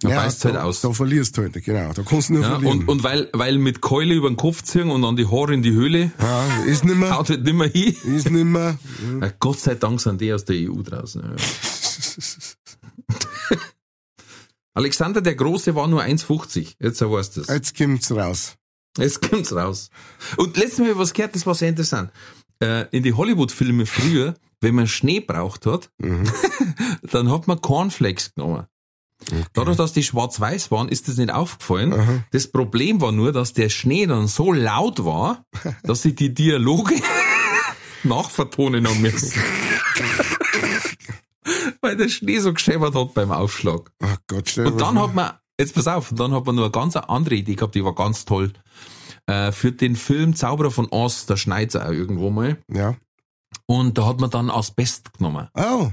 dann 0.00 0.12
ja, 0.12 0.22
beißt 0.22 0.44
halt 0.44 0.56
aus. 0.56 0.80
da 0.80 0.92
verlierst 0.92 1.36
du 1.36 1.42
halt, 1.42 1.52
genau, 1.64 1.92
da 1.92 2.02
kannst 2.02 2.28
du 2.28 2.34
nur 2.34 2.42
Ja, 2.42 2.50
verlieren. 2.52 2.80
und, 2.80 2.88
und 2.88 3.04
weil, 3.04 3.28
weil 3.32 3.58
mit 3.58 3.80
Keule 3.80 4.14
über 4.14 4.28
den 4.28 4.36
Kopf 4.36 4.62
ziehen 4.62 4.90
und 4.90 5.04
an 5.04 5.16
die 5.16 5.26
Haare 5.26 5.54
in 5.54 5.62
die 5.62 5.72
Höhle, 5.72 6.12
ja, 6.20 6.64
ist 6.66 6.84
nimmer, 6.84 7.16
haut 7.16 7.30
halt 7.30 7.44
nimmer 7.44 7.66
hin. 7.66 7.94
ist 8.04 8.30
nimmer. 8.30 8.78
Ja, 9.20 9.32
Gott 9.38 9.60
sei 9.60 9.74
Dank 9.74 10.00
sind 10.00 10.20
die 10.20 10.32
aus 10.32 10.44
der 10.44 10.56
EU 10.70 10.82
draußen. 10.82 11.22
Ja. 11.22 11.36
Alexander 14.74 15.20
der 15.20 15.34
Große 15.34 15.74
war 15.74 15.86
nur 15.86 16.02
1,50. 16.02 16.76
Jetzt 16.80 17.02
weißt 17.02 17.36
du 17.36 17.40
es. 17.42 17.48
Jetzt 17.48 17.76
kommt's 17.76 18.10
raus. 18.10 18.54
Jetzt 18.98 19.28
kommt's 19.28 19.54
raus. 19.54 19.90
Und 20.36 20.56
letztes 20.56 20.78
Mal 20.80 20.86
hab 20.88 20.92
ich 20.94 20.98
was 20.98 21.12
gehört, 21.14 21.34
das 21.34 21.46
war 21.46 21.54
sehr 21.54 21.68
interessant. 21.70 22.10
Äh, 22.62 22.86
in 22.90 23.02
die 23.02 23.14
Hollywood-Filme 23.14 23.86
früher, 23.86 24.34
wenn 24.60 24.74
man 24.74 24.86
Schnee 24.86 25.20
braucht 25.20 25.66
hat, 25.66 25.90
Mhm. 25.98 26.24
dann 27.10 27.30
hat 27.30 27.46
man 27.48 27.60
Cornflakes 27.60 28.34
genommen. 28.34 28.66
Dadurch, 29.52 29.76
dass 29.76 29.92
die 29.92 30.02
schwarz-weiß 30.02 30.72
waren, 30.72 30.88
ist 30.88 31.06
das 31.06 31.16
nicht 31.16 31.30
aufgefallen. 31.32 31.92
Aha. 31.92 32.24
Das 32.32 32.48
Problem 32.48 33.00
war 33.00 33.12
nur, 33.12 33.30
dass 33.32 33.52
der 33.52 33.68
Schnee 33.68 34.06
dann 34.06 34.26
so 34.26 34.52
laut 34.52 35.04
war, 35.04 35.44
dass 35.84 36.02
sie 36.02 36.14
die 36.14 36.34
Dialoge 36.34 36.96
nachvertonen 38.02 38.86
haben 38.88 39.00
müssen. 39.00 39.32
Weil 41.80 41.96
der 41.96 42.08
Schnee 42.08 42.38
so 42.38 42.52
gescheppert 42.52 42.94
hat 42.94 43.14
beim 43.14 43.30
Aufschlag. 43.32 43.90
Ach 44.00 44.16
Gott, 44.26 44.56
dir 44.56 44.66
Und 44.66 44.80
dann 44.80 45.00
hat 45.00 45.14
man, 45.14 45.32
jetzt 45.62 45.74
pass 45.74 45.86
auf, 45.86 46.10
und 46.10 46.20
dann 46.20 46.32
hat 46.32 46.44
man 46.46 46.56
noch 46.56 46.64
eine 46.64 46.70
ganz 46.72 46.96
andere 46.96 47.36
Idee 47.36 47.54
gehabt, 47.54 47.74
die 47.74 47.84
war 47.84 47.94
ganz 47.94 48.24
toll. 48.24 48.52
Äh, 49.26 49.52
für 49.52 49.72
den 49.72 49.96
Film 49.96 50.34
Zauberer 50.34 50.70
von 50.70 50.88
Oz, 50.90 51.26
da 51.26 51.36
schneit's 51.36 51.76
auch 51.76 51.90
irgendwo 51.90 52.30
mal. 52.30 52.58
Ja. 52.72 52.96
Und 53.66 53.96
da 53.96 54.06
hat 54.06 54.20
man 54.20 54.30
dann 54.30 54.50
Asbest 54.50 55.12
genommen. 55.14 55.48
Oh, 55.54 55.90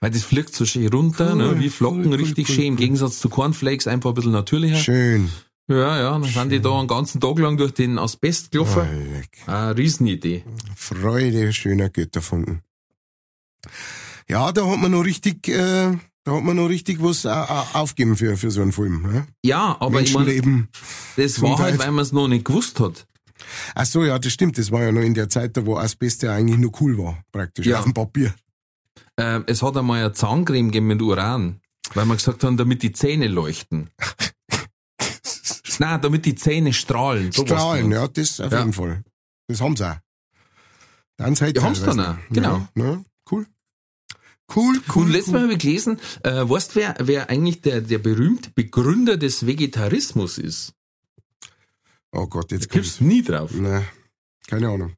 Weil 0.00 0.10
das 0.10 0.24
fliegt 0.24 0.54
so 0.54 0.64
schön 0.64 0.88
runter, 0.88 1.30
Cool, 1.32 1.54
ne, 1.54 1.60
wie 1.60 1.68
Flocken, 1.70 2.06
cool, 2.08 2.14
richtig 2.14 2.48
cool, 2.48 2.54
schön. 2.54 2.64
Im. 2.66 2.76
Gegensatz 2.76 3.20
zu 3.20 3.28
Cornflakes 3.28 3.86
einfach 3.86 4.10
ein 4.10 4.14
bisschen 4.14 4.32
natürlicher. 4.32 4.76
schön. 4.76 5.30
Ja, 5.68 5.96
ja, 6.00 6.10
dann 6.10 6.24
sind 6.24 6.50
die 6.50 6.60
da 6.60 6.76
einen 6.76 6.88
ganzen 6.88 7.20
Tag 7.20 7.38
lang 7.38 7.56
durch 7.56 7.72
den 7.72 7.96
Asbest 7.96 8.50
gelaufen. 8.50 9.22
Oh. 9.46 9.50
Eine 9.50 9.76
Riesenidee. 9.76 10.42
Freude 10.74 11.52
schöner 11.52 11.90
Götterfunken. 11.90 12.62
Ja, 14.28 14.50
da 14.50 14.66
hat 14.66 14.80
man 14.80 14.90
noch 14.90 15.04
richtig, 15.04 15.46
äh, 15.48 15.96
da 16.30 16.36
hat 16.36 16.44
man 16.44 16.54
noch 16.56 16.68
richtig 16.68 17.02
was 17.02 17.24
äh, 17.24 17.28
äh, 17.28 17.44
aufgeben 17.72 18.16
für, 18.16 18.36
für 18.36 18.52
so 18.52 18.62
einen 18.62 18.70
Film. 18.70 19.02
Ne? 19.02 19.26
Ja, 19.44 19.76
aber 19.80 20.00
ich 20.00 20.14
meine, 20.14 20.68
das 21.16 21.42
war 21.42 21.58
halt, 21.58 21.76
weil 21.80 21.90
man 21.90 22.02
es 22.04 22.12
noch 22.12 22.28
nicht 22.28 22.44
gewusst 22.44 22.78
hat. 22.78 23.04
Ach 23.74 23.84
so, 23.84 24.04
ja, 24.04 24.16
das 24.16 24.32
stimmt. 24.32 24.56
Das 24.56 24.70
war 24.70 24.82
ja 24.84 24.92
noch 24.92 25.00
in 25.00 25.14
der 25.14 25.28
Zeit, 25.28 25.56
da 25.56 25.66
wo 25.66 25.76
Asbest 25.76 26.22
ja 26.22 26.32
eigentlich 26.32 26.58
nur 26.58 26.70
cool 26.80 26.96
war, 26.98 27.24
praktisch. 27.32 27.66
Ja. 27.66 27.78
Auf 27.78 27.84
dem 27.84 27.94
Papier. 27.94 28.32
Ähm, 29.16 29.42
es 29.48 29.60
hat 29.60 29.76
einmal 29.76 29.98
eine 30.04 30.12
Zahncreme 30.12 30.66
gegeben 30.68 30.86
mit 30.86 31.02
Uran, 31.02 31.60
weil 31.94 32.06
man 32.06 32.16
gesagt 32.16 32.44
haben, 32.44 32.56
damit 32.56 32.84
die 32.84 32.92
Zähne 32.92 33.26
leuchten. 33.26 33.90
Nein, 35.80 36.00
damit 36.02 36.26
die 36.26 36.36
Zähne 36.36 36.72
strahlen. 36.72 37.32
sowas 37.32 37.48
Strahlen, 37.50 37.90
ja, 37.90 38.06
das 38.06 38.40
auf 38.40 38.52
Ja. 38.52 38.58
jeden 38.60 38.72
Fall. 38.72 39.02
Das 39.48 39.60
haben 39.60 39.76
sie 39.76 39.90
auch. 39.90 39.96
Dann 41.16 41.34
seid 41.34 41.56
Ja, 41.56 41.64
haben's 41.64 41.82
dann 41.82 41.98
auch, 41.98 42.14
genau. 42.30 42.68
Ja, 42.76 42.82
ne? 42.84 43.04
Cool. 43.28 43.46
Cool, 44.54 44.80
cool. 44.94 45.04
Und 45.04 45.12
letztes 45.12 45.32
Mal 45.32 45.38
cool. 45.38 45.44
habe 45.44 45.52
ich 45.54 45.58
gelesen, 45.60 46.00
äh, 46.22 46.48
weißt 46.48 46.76
wer, 46.76 46.94
wer 47.00 47.30
eigentlich 47.30 47.60
der, 47.60 47.80
der 47.80 47.98
berühmte 47.98 48.50
Begründer 48.50 49.16
des 49.16 49.46
Vegetarismus 49.46 50.38
ist? 50.38 50.74
Oh 52.12 52.26
Gott, 52.26 52.50
jetzt 52.50 52.70
Gibst 52.70 53.00
nie 53.00 53.22
drauf. 53.22 53.52
Ne, 53.52 53.84
keine 54.48 54.68
Ahnung. 54.68 54.94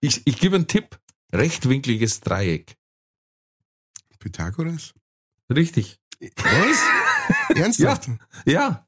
Ich, 0.00 0.22
ich 0.24 0.38
gebe 0.38 0.56
einen 0.56 0.66
Tipp. 0.66 0.98
Rechtwinkliges 1.34 2.20
Dreieck. 2.20 2.76
Pythagoras? 4.18 4.92
Richtig. 5.50 5.98
Was? 6.20 6.78
Ernsthaft? 7.56 8.10
Ja. 8.44 8.86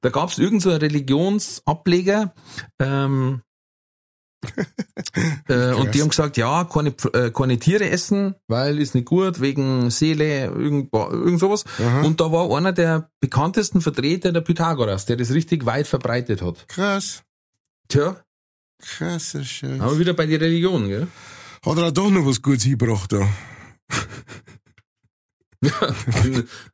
Da 0.00 0.10
gab's 0.10 0.38
irgend 0.38 0.62
so 0.62 0.70
einen 0.70 0.80
Religionsableger, 0.80 2.34
ähm, 2.78 3.42
äh, 5.48 5.72
und 5.74 5.94
die 5.94 6.00
haben 6.00 6.08
gesagt, 6.08 6.36
ja, 6.36 6.64
keine, 6.64 6.94
äh, 7.12 7.30
keine 7.30 7.58
Tiere 7.58 7.88
essen, 7.90 8.34
weil 8.48 8.80
ist 8.80 8.94
nicht 8.94 9.06
gut, 9.06 9.40
wegen 9.40 9.90
Seele, 9.90 10.46
irgend, 10.46 10.92
irgend 10.92 11.40
sowas. 11.40 11.64
Aha. 11.78 12.02
Und 12.02 12.20
da 12.20 12.32
war 12.32 12.54
einer 12.56 12.72
der 12.72 13.10
bekanntesten 13.20 13.80
Vertreter 13.80 14.32
der 14.32 14.40
Pythagoras, 14.40 15.06
der 15.06 15.16
das 15.16 15.30
richtig 15.30 15.66
weit 15.66 15.86
verbreitet 15.86 16.42
hat. 16.42 16.66
Krass. 16.68 17.22
Tja, 17.88 18.16
Krasser 18.82 19.44
Scheiß. 19.44 19.80
aber 19.80 19.98
wieder 19.98 20.12
bei 20.12 20.26
der 20.26 20.40
Religion, 20.40 20.88
gell? 20.88 21.06
Hat 21.64 21.78
er 21.78 21.92
doch 21.92 22.10
noch 22.10 22.26
was 22.26 22.42
Gutes 22.42 22.64
hingebracht 22.64 23.12
da. 23.12 23.28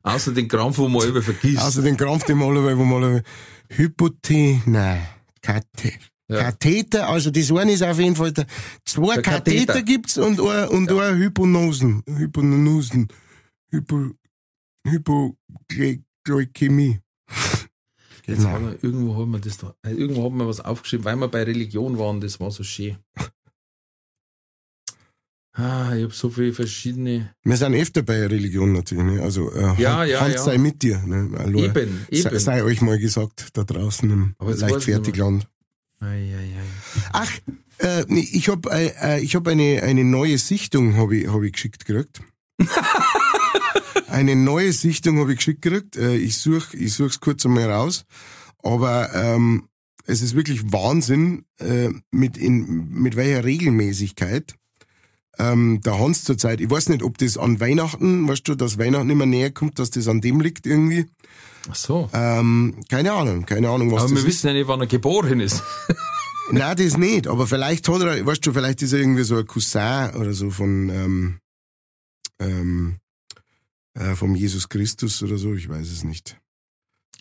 Außer 0.03 0.31
den 0.31 0.47
Krampf, 0.47 0.79
wo 0.79 0.87
man 0.87 1.07
über 1.07 1.21
vergisst. 1.21 1.61
Außer 1.61 1.83
den 1.83 1.95
Krampf, 1.95 2.23
den 2.25 2.39
mal, 2.39 2.77
wo 2.77 2.83
mal 2.83 3.23
Hypothene, 3.69 5.01
Karte. 5.41 5.91
Ja. 6.29 6.43
Katheter, 6.43 7.09
also 7.09 7.31
das 7.31 7.51
eine 7.51 7.71
ist 7.71 7.81
auf 7.81 7.97
jeden 7.99 8.15
Fall, 8.15 8.31
der, 8.31 8.45
zwei 8.85 9.15
Der 9.15 9.23
Katheter, 9.23 9.65
Katheter. 9.65 9.81
gibt's 9.83 10.17
und 10.17 10.39
ein, 10.39 10.67
und 10.69 10.91
ein 10.91 11.17
Hyponosen, 11.17 12.03
Hyponosen, 12.07 13.07
Hypo, 13.71 14.11
Hypoglykämie. 14.87 16.99
Jetzt 18.27 18.45
haben 18.45 18.65
wir, 18.67 18.83
irgendwo 18.83 19.15
haben 19.15 19.31
wir 19.31 19.39
das 19.39 19.57
da, 19.57 19.73
äh, 19.83 19.91
irgendwo 19.91 20.23
haben 20.25 20.37
wir 20.37 20.47
was 20.47 20.59
aufgeschrieben, 20.59 21.03
weil 21.05 21.15
wir 21.15 21.27
bei 21.29 21.43
Religion 21.43 21.97
waren, 21.97 22.21
das 22.21 22.39
war 22.39 22.51
so 22.51 22.63
schön. 22.63 22.97
Ah, 25.53 25.93
ich 25.95 26.03
habe 26.03 26.13
so 26.13 26.29
viele 26.29 26.53
verschiedene. 26.53 27.33
Wir 27.43 27.57
sind 27.57 27.73
öfter 27.73 28.03
bei 28.03 28.25
Religion 28.27 28.71
natürlich, 28.71 29.03
ne? 29.03 29.21
Also, 29.21 29.51
äh, 29.51 29.81
Ja, 29.81 30.03
ja, 30.05 30.21
Hand 30.21 30.35
ja. 30.35 30.41
sei 30.43 30.57
mit 30.59 30.83
dir, 30.83 30.99
ne? 30.99 31.31
Hallo. 31.37 31.59
Eben, 31.59 32.05
Sei, 32.11 32.29
eben. 32.29 32.39
sei 32.39 32.63
euch 32.63 32.81
mal 32.81 32.99
gesagt, 32.99 33.49
da 33.57 33.63
draußen 33.63 34.09
im 34.09 34.35
Leichtfertigland. 34.39 35.47
Ach, 37.11 37.31
äh, 37.79 38.05
nee, 38.07 38.27
ich 38.31 38.49
habe 38.49 38.69
äh, 38.71 38.91
äh, 39.01 39.19
ich 39.21 39.35
hab 39.35 39.47
eine, 39.47 39.83
eine 39.83 40.03
neue 40.03 40.37
Sichtung 40.37 40.97
hab 40.97 41.11
ich, 41.11 41.27
hab 41.27 41.41
ich 41.41 41.53
geschickt 41.53 41.85
gekriegt. 41.85 42.21
eine 44.07 44.35
neue 44.35 44.73
Sichtung 44.73 45.19
habe 45.19 45.31
ich 45.33 45.37
geschickt 45.37 45.61
gekriegt. 45.61 45.95
Äh, 45.97 46.15
ich 46.15 46.37
suche 46.37 46.77
ich 46.77 46.93
such's 46.93 47.19
kurz 47.19 47.45
einmal 47.45 47.71
raus. 47.71 48.05
Aber 48.61 49.13
ähm, 49.13 49.69
es 50.05 50.21
ist 50.21 50.35
wirklich 50.35 50.71
Wahnsinn, 50.71 51.45
äh, 51.59 51.89
mit, 52.11 52.37
in, 52.37 52.89
mit 52.89 53.15
welcher 53.15 53.43
Regelmäßigkeit 53.45 54.55
ähm, 55.37 55.81
der 55.81 55.99
Hans 55.99 56.23
zurzeit, 56.23 56.59
ich 56.61 56.69
weiß 56.69 56.89
nicht, 56.89 57.03
ob 57.03 57.17
das 57.17 57.37
an 57.37 57.59
Weihnachten, 57.59 58.27
weißt 58.27 58.47
du, 58.47 58.55
dass 58.55 58.77
Weihnachten 58.77 59.09
immer 59.09 59.25
näher 59.25 59.51
kommt, 59.51 59.79
dass 59.79 59.89
das 59.89 60.07
an 60.07 60.21
dem 60.21 60.41
liegt 60.41 60.67
irgendwie. 60.67 61.05
Ach 61.69 61.75
so. 61.75 62.09
Ähm, 62.13 62.75
keine 62.89 63.11
Ahnung, 63.13 63.45
keine 63.45 63.69
Ahnung, 63.69 63.91
was 63.91 64.03
Aber 64.03 64.09
das 64.09 64.11
wir 64.11 64.19
ist. 64.19 64.25
wissen 64.27 64.47
ja 64.47 64.53
nicht, 64.53 64.67
wann 64.67 64.81
er 64.81 64.87
geboren 64.87 65.39
ist. 65.39 65.63
Nein, 66.51 66.77
das 66.77 66.97
nicht. 66.97 67.27
Aber 67.27 67.45
vielleicht 67.47 67.87
hat 67.87 68.01
er, 68.01 68.25
weißt 68.25 68.45
du, 68.45 68.53
vielleicht 68.53 68.81
ist 68.81 68.93
er 68.93 68.99
irgendwie 68.99 69.23
so 69.23 69.37
ein 69.37 69.45
Cousin 69.45 70.11
oder 70.15 70.33
so 70.33 70.49
von, 70.49 70.89
ähm, 70.89 71.39
ähm, 72.39 72.97
äh, 73.93 74.15
vom 74.15 74.35
Jesus 74.35 74.69
Christus 74.69 75.21
oder 75.21 75.37
so. 75.37 75.53
Ich 75.53 75.69
weiß 75.69 75.89
es 75.91 76.03
nicht. 76.03 76.37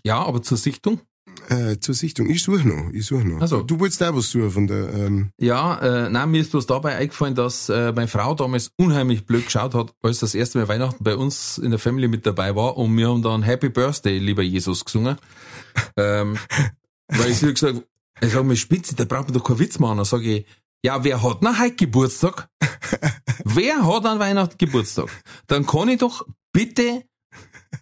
Ja, 0.04 0.24
aber 0.24 0.42
zur 0.42 0.56
Sichtung? 0.56 1.00
Äh, 1.50 1.80
zur 1.80 1.94
Sichtung. 1.94 2.28
Ich 2.28 2.42
suche 2.42 2.68
noch. 2.68 2.92
Ich 2.92 3.06
suche 3.06 3.26
noch. 3.26 3.40
Ach 3.40 3.48
so. 3.48 3.62
Du 3.62 3.80
wolltest 3.80 4.02
auch 4.02 4.14
was 4.14 4.30
suchen 4.30 4.50
von 4.50 4.66
der, 4.66 4.92
ähm, 4.92 5.30
Ja, 5.40 5.78
äh, 5.78 6.10
nein, 6.10 6.30
mir 6.30 6.42
ist 6.42 6.50
bloß 6.50 6.66
dabei 6.66 6.96
eingefallen, 6.96 7.34
dass 7.34 7.70
äh, 7.70 7.92
meine 7.92 8.08
Frau 8.08 8.34
damals 8.34 8.70
unheimlich 8.76 9.24
blöd 9.24 9.46
geschaut 9.46 9.74
hat, 9.74 9.94
als 10.02 10.18
das 10.18 10.34
erste 10.34 10.58
Mal 10.58 10.68
Weihnachten 10.68 11.02
bei 11.02 11.16
uns 11.16 11.56
in 11.56 11.70
der 11.70 11.78
Family 11.78 12.08
mit 12.08 12.26
dabei 12.26 12.54
war 12.54 12.76
und 12.76 12.94
wir 12.96 13.08
haben 13.08 13.22
dann 13.22 13.42
Happy 13.42 13.70
Birthday, 13.70 14.18
lieber 14.18 14.42
Jesus, 14.42 14.84
gesungen. 14.84 15.16
ähm, 15.96 16.36
weil 17.08 17.30
ich 17.30 17.38
sie 17.38 17.52
gesagt 17.52 17.82
ich 18.20 18.32
sag 18.32 18.44
mir, 18.44 18.56
Spitze, 18.56 18.94
da 18.94 19.04
braucht 19.04 19.28
man 19.28 19.34
doch 19.34 19.44
keinen 19.44 19.58
Witz 19.60 19.78
machen. 19.78 19.98
Dann 19.98 20.06
sage 20.06 20.38
ich, 20.38 20.46
ja, 20.84 21.02
wer 21.04 21.22
hat 21.22 21.42
denn 21.42 21.58
heute 21.58 21.76
Geburtstag? 21.76 22.48
wer 23.44 23.86
hat 23.86 24.06
an 24.06 24.18
Weihnachten 24.18 24.58
Geburtstag? 24.58 25.08
Dann 25.46 25.66
kann 25.66 25.88
ich 25.88 25.98
doch 25.98 26.26
bitte 26.52 27.04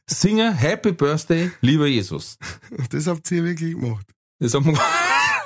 singen 0.07 0.55
Happy 0.55 0.93
Birthday, 0.93 1.51
lieber 1.61 1.87
Jesus. 1.87 2.39
das 2.91 3.07
habt 3.07 3.31
ihr 3.31 3.45
wirklich 3.45 3.75
gemacht. 3.75 4.07
Das 4.39 4.55
haben 4.55 4.67
wir, 4.67 4.79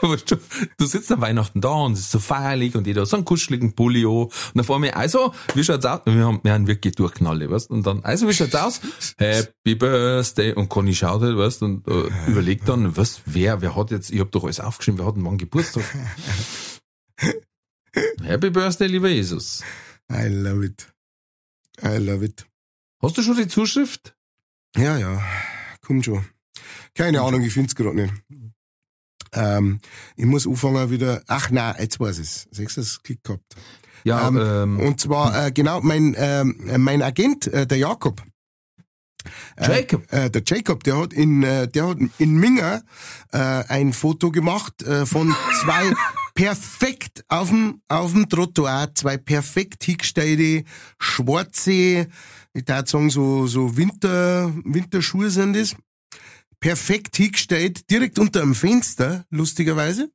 Weißt 0.03 0.31
du, 0.31 0.37
du 0.79 0.87
sitzt 0.87 1.13
an 1.13 1.21
Weihnachten 1.21 1.61
da 1.61 1.73
und 1.73 1.93
es 1.93 2.01
ist 2.01 2.11
so 2.11 2.19
feierlich 2.19 2.75
und 2.75 2.87
jeder 2.87 3.03
hat 3.03 3.09
so 3.09 3.17
einen 3.17 3.25
kuscheligen 3.25 3.75
Pulli 3.75 4.05
an. 4.05 4.25
Und 4.25 4.33
dann 4.55 4.65
vor 4.65 4.79
mir, 4.79 4.97
also, 4.97 5.35
wie 5.55 5.63
schaut's 5.63 5.85
aus? 5.85 6.01
Wir 6.07 6.25
haben, 6.25 6.41
wir 6.43 6.53
haben 6.53 6.67
wirklich 6.67 6.95
durchknallt, 6.95 7.51
weißt 7.51 7.71
Und 7.71 7.87
dann, 7.87 8.03
also, 8.05 8.27
wie 8.29 8.33
schaut's 8.33 8.55
aus? 8.55 8.81
Happy 9.19 9.75
Birthday. 9.75 10.55
Und 10.55 10.69
Conny 10.69 10.95
schaut 10.95 11.23
halt, 11.23 11.37
weißt 11.37 11.63
und 11.63 11.87
äh, 11.87 12.09
überlegt 12.29 12.69
dann, 12.69 12.97
was, 12.97 13.21
wer, 13.27 13.61
wer 13.61 13.77
hat 13.77 13.91
jetzt, 13.91 14.11
ich 14.11 14.21
hab 14.21 14.31
doch 14.33 14.45
alles 14.45 14.61
aufgeschrieben, 14.61 14.99
wer 14.99 15.07
hat 15.07 15.17
denn 15.17 15.25
wann 15.25 15.39
Geburtstag? 15.39 15.85
Happy 18.23 18.51
Birthday, 18.51 18.87
lieber 18.87 19.09
Jesus. 19.09 19.63
I 20.11 20.29
love 20.29 20.65
it. 20.65 20.87
I 21.83 21.99
love 21.99 22.25
it. 22.25 22.47
Hast 23.03 23.19
du 23.19 23.23
schon 23.23 23.37
die 23.37 23.49
Zuschrift? 23.49 24.15
Ja, 24.77 24.97
ja, 24.99 25.23
kommt 25.81 26.05
schon. 26.05 26.25
Keine 26.95 27.23
Ahnung, 27.23 27.43
ich 27.43 27.53
find's 27.53 27.75
gerade 27.75 27.97
nicht. 27.97 28.15
Ähm, 29.33 29.81
ich 30.17 30.27
muss 30.27 30.47
anfangen 30.47 30.91
wieder. 30.91 31.23
Ach 31.27 31.51
nein, 31.51 31.75
jetzt 31.79 32.01
weiß 32.01 32.19
ich's. 32.19 32.49
Sechs 32.51 32.75
das 32.75 33.03
Klick 33.03 33.23
gehabt. 33.23 33.45
Ja, 34.05 34.29
Ähm, 34.29 34.39
ähm, 34.41 34.81
Und 34.81 35.01
zwar 35.01 35.47
äh, 35.47 35.53
genau 35.53 35.81
mein 35.83 36.15
ähm, 36.17 36.57
mein 36.79 37.03
Agent, 37.03 37.47
äh, 37.49 37.67
der 37.67 37.79
Jakob. 37.79 38.23
Jacob. 39.61 40.11
Äh, 40.11 40.31
der 40.31 40.43
Jacob, 40.47 40.83
der 40.85 40.97
hat 40.99 41.13
in 41.13 41.43
äh, 41.43 41.69
der 41.69 41.89
hat 41.89 41.99
in 42.19 42.37
Minger 42.39 42.83
äh, 43.33 43.39
ein 43.39 43.93
Foto 43.93 44.31
gemacht 44.31 44.83
äh, 44.83 45.05
von 45.05 45.35
zwei 45.63 45.93
perfekt 46.35 47.25
auf 47.29 47.51
dem 47.51 47.83
auf 47.89 48.13
dem 48.13 48.29
Trottoir, 48.29 48.89
zwei 48.95 49.19
perfekt 49.19 49.85
hingestellte 49.85 50.65
schwarze, 50.99 52.09
ich 52.53 52.67
würde 52.67 52.89
sagen 52.89 53.11
so 53.11 53.47
so 53.47 53.77
Winter 53.77 54.53
Winterschuhe 54.65 55.31
sind 55.31 55.57
das. 55.57 55.77
Perfekt 56.61 57.17
hingestellt, 57.17 57.89
direkt 57.91 58.19
unter 58.19 58.41
dem 58.41 58.55
Fenster, 58.55 59.25
lustigerweise. 59.31 60.11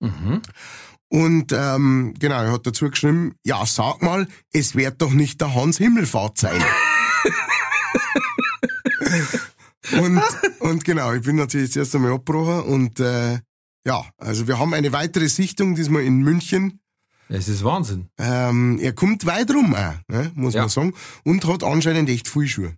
Mhm. 0.00 0.42
Und 1.08 1.52
ähm, 1.52 2.14
genau, 2.18 2.42
er 2.42 2.50
hat 2.50 2.66
dazu 2.66 2.90
geschrieben, 2.90 3.36
ja, 3.44 3.64
sag 3.64 4.02
mal, 4.02 4.26
es 4.52 4.74
wird 4.74 5.00
doch 5.00 5.12
nicht 5.12 5.40
der 5.40 5.54
Hans 5.54 5.78
Himmelfahrt 5.78 6.36
sein. 6.38 6.60
und, 10.00 10.20
und 10.58 10.84
genau, 10.84 11.12
ich 11.12 11.22
bin 11.22 11.36
natürlich 11.36 11.68
jetzt 11.68 11.76
erst 11.76 11.94
einmal 11.94 12.12
abgebrochen 12.12 12.64
und 12.64 12.98
äh, 12.98 13.38
ja, 13.86 14.04
also 14.16 14.48
wir 14.48 14.58
haben 14.58 14.74
eine 14.74 14.92
weitere 14.92 15.28
Sichtung, 15.28 15.74
diesmal 15.74 16.02
in 16.02 16.22
München. 16.22 16.80
Es 17.28 17.48
ist 17.48 17.64
Wahnsinn. 17.64 18.08
Ähm, 18.18 18.78
er 18.80 18.92
kommt 18.92 19.24
weit 19.26 19.50
rum 19.50 19.74
auch, 19.74 19.94
ne, 20.08 20.30
muss 20.34 20.54
Ja. 20.54 20.60
man 20.62 20.68
sagen, 20.68 20.94
und 21.24 21.46
hat 21.46 21.62
anscheinend 21.64 22.08
echt 22.10 22.28
viel 22.28 22.46
Schuhe. 22.46 22.76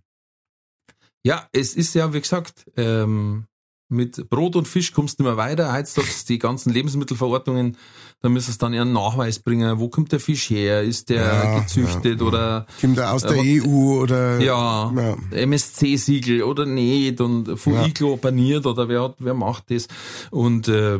Ja, 1.23 1.47
es 1.51 1.73
ist 1.75 1.93
ja, 1.95 2.13
wie 2.13 2.21
gesagt, 2.21 2.65
ähm, 2.77 3.45
mit 3.89 4.29
Brot 4.29 4.57
und 4.57 4.67
Fisch 4.67 4.91
kommst 4.93 5.17
du 5.17 5.23
nicht 5.23 5.29
mehr 5.29 5.37
weiter. 5.37 5.71
Heutzutage 5.73 6.09
die 6.27 6.39
ganzen 6.39 6.73
Lebensmittelverordnungen, 6.73 7.77
da 8.21 8.27
müssen 8.27 8.51
es 8.51 8.57
dann 8.57 8.73
ihren 8.73 8.91
Nachweis 8.91 9.39
bringen. 9.39 9.79
Wo 9.79 9.87
kommt 9.87 10.11
der 10.11 10.19
Fisch 10.19 10.49
her? 10.49 10.83
Ist 10.83 11.09
der 11.09 11.23
Ja, 11.23 11.59
gezüchtet 11.59 12.19
ja, 12.19 12.27
oder 12.27 12.67
Kommt 12.81 12.97
er 12.97 13.13
aus 13.13 13.21
der 13.21 13.31
Aber- 13.31 13.41
EU 13.43 14.01
oder 14.01 14.39
ja. 14.41 14.91
MSC-Siegel 15.31 16.43
oder 16.43 16.65
nicht 16.65 17.21
und 17.21 17.57
von 17.57 17.73
Ja. 17.75 17.85
Iglo 17.85 18.17
baniert 18.17 18.65
oder 18.65 18.89
wer 18.89 19.03
hat, 19.03 19.15
wer 19.19 19.33
macht 19.33 19.71
das? 19.71 19.87
Und 20.31 20.67
äh, 20.67 20.99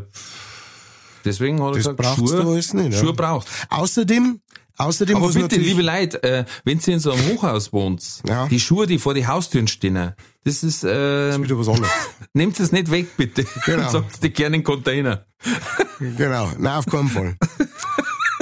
deswegen 1.27 1.61
hat 1.61 1.75
er 1.75 1.81
Das 1.81 1.95
gesagt, 1.97 2.17
Schuhe, 2.17 2.37
da 2.43 2.47
alles 2.47 2.73
nicht, 2.73 2.93
ja. 2.93 2.99
Schuhe 2.99 3.13
braucht. 3.13 3.47
Außerdem, 3.69 4.39
außerdem 4.77 5.17
Aber 5.17 5.29
bitte, 5.31 5.57
liebe 5.57 5.81
Leute, 5.81 6.23
äh, 6.23 6.45
wenn 6.63 6.79
ihr 6.79 6.93
in 6.93 6.99
so 6.99 7.11
einem 7.11 7.27
Hochhaus 7.27 7.71
wohnt, 7.73 8.03
Ja. 8.27 8.47
die 8.47 8.59
Schuhe, 8.59 8.87
die 8.87 8.97
vor 8.99 9.13
die 9.13 9.27
Haustüren 9.27 9.67
stehen, 9.67 10.13
das 10.43 10.63
ist, 10.63 10.83
äh, 10.83 11.31
ist 11.31 11.43
wieder 11.43 11.59
was 11.59 11.67
anderes. 11.67 11.89
nehmt 12.33 12.59
es 12.59 12.71
nicht 12.71 12.89
weg, 12.89 13.07
bitte. 13.17 13.45
Genau. 13.65 13.83
Und 13.85 13.91
sagt 13.91 14.23
die 14.23 14.29
gerne 14.31 14.55
in 14.57 14.63
Container. 14.63 15.25
Genau, 15.99 16.51
nein, 16.59 16.77
auf 16.77 16.85
keinen 16.85 17.07
Fall. 17.09 17.35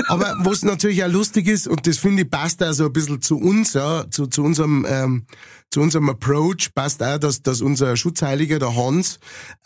Aber 0.08 0.36
was 0.42 0.64
natürlich 0.64 1.04
auch 1.06 1.10
lustig 1.10 1.48
ist, 1.48 1.68
und 1.70 1.88
das 1.88 1.98
finde 1.98 2.24
ich 2.24 2.30
passt 2.30 2.62
auch 2.62 2.74
so 2.74 2.86
ein 2.88 2.92
bisschen 2.94 3.22
zu 3.22 3.38
uns, 3.38 3.74
ja, 3.74 4.06
zu, 4.10 4.28
zu 4.28 4.44
unserem, 4.44 4.86
ähm, 4.88 5.26
zu 5.72 5.80
unserem 5.80 6.10
Approach, 6.10 6.74
passt 6.76 7.02
auch, 7.02 7.18
dass, 7.18 7.42
dass 7.42 7.62
unser 7.62 7.96
Schutzheiliger, 7.96 8.60
der 8.60 8.76
Hans, 8.76 9.20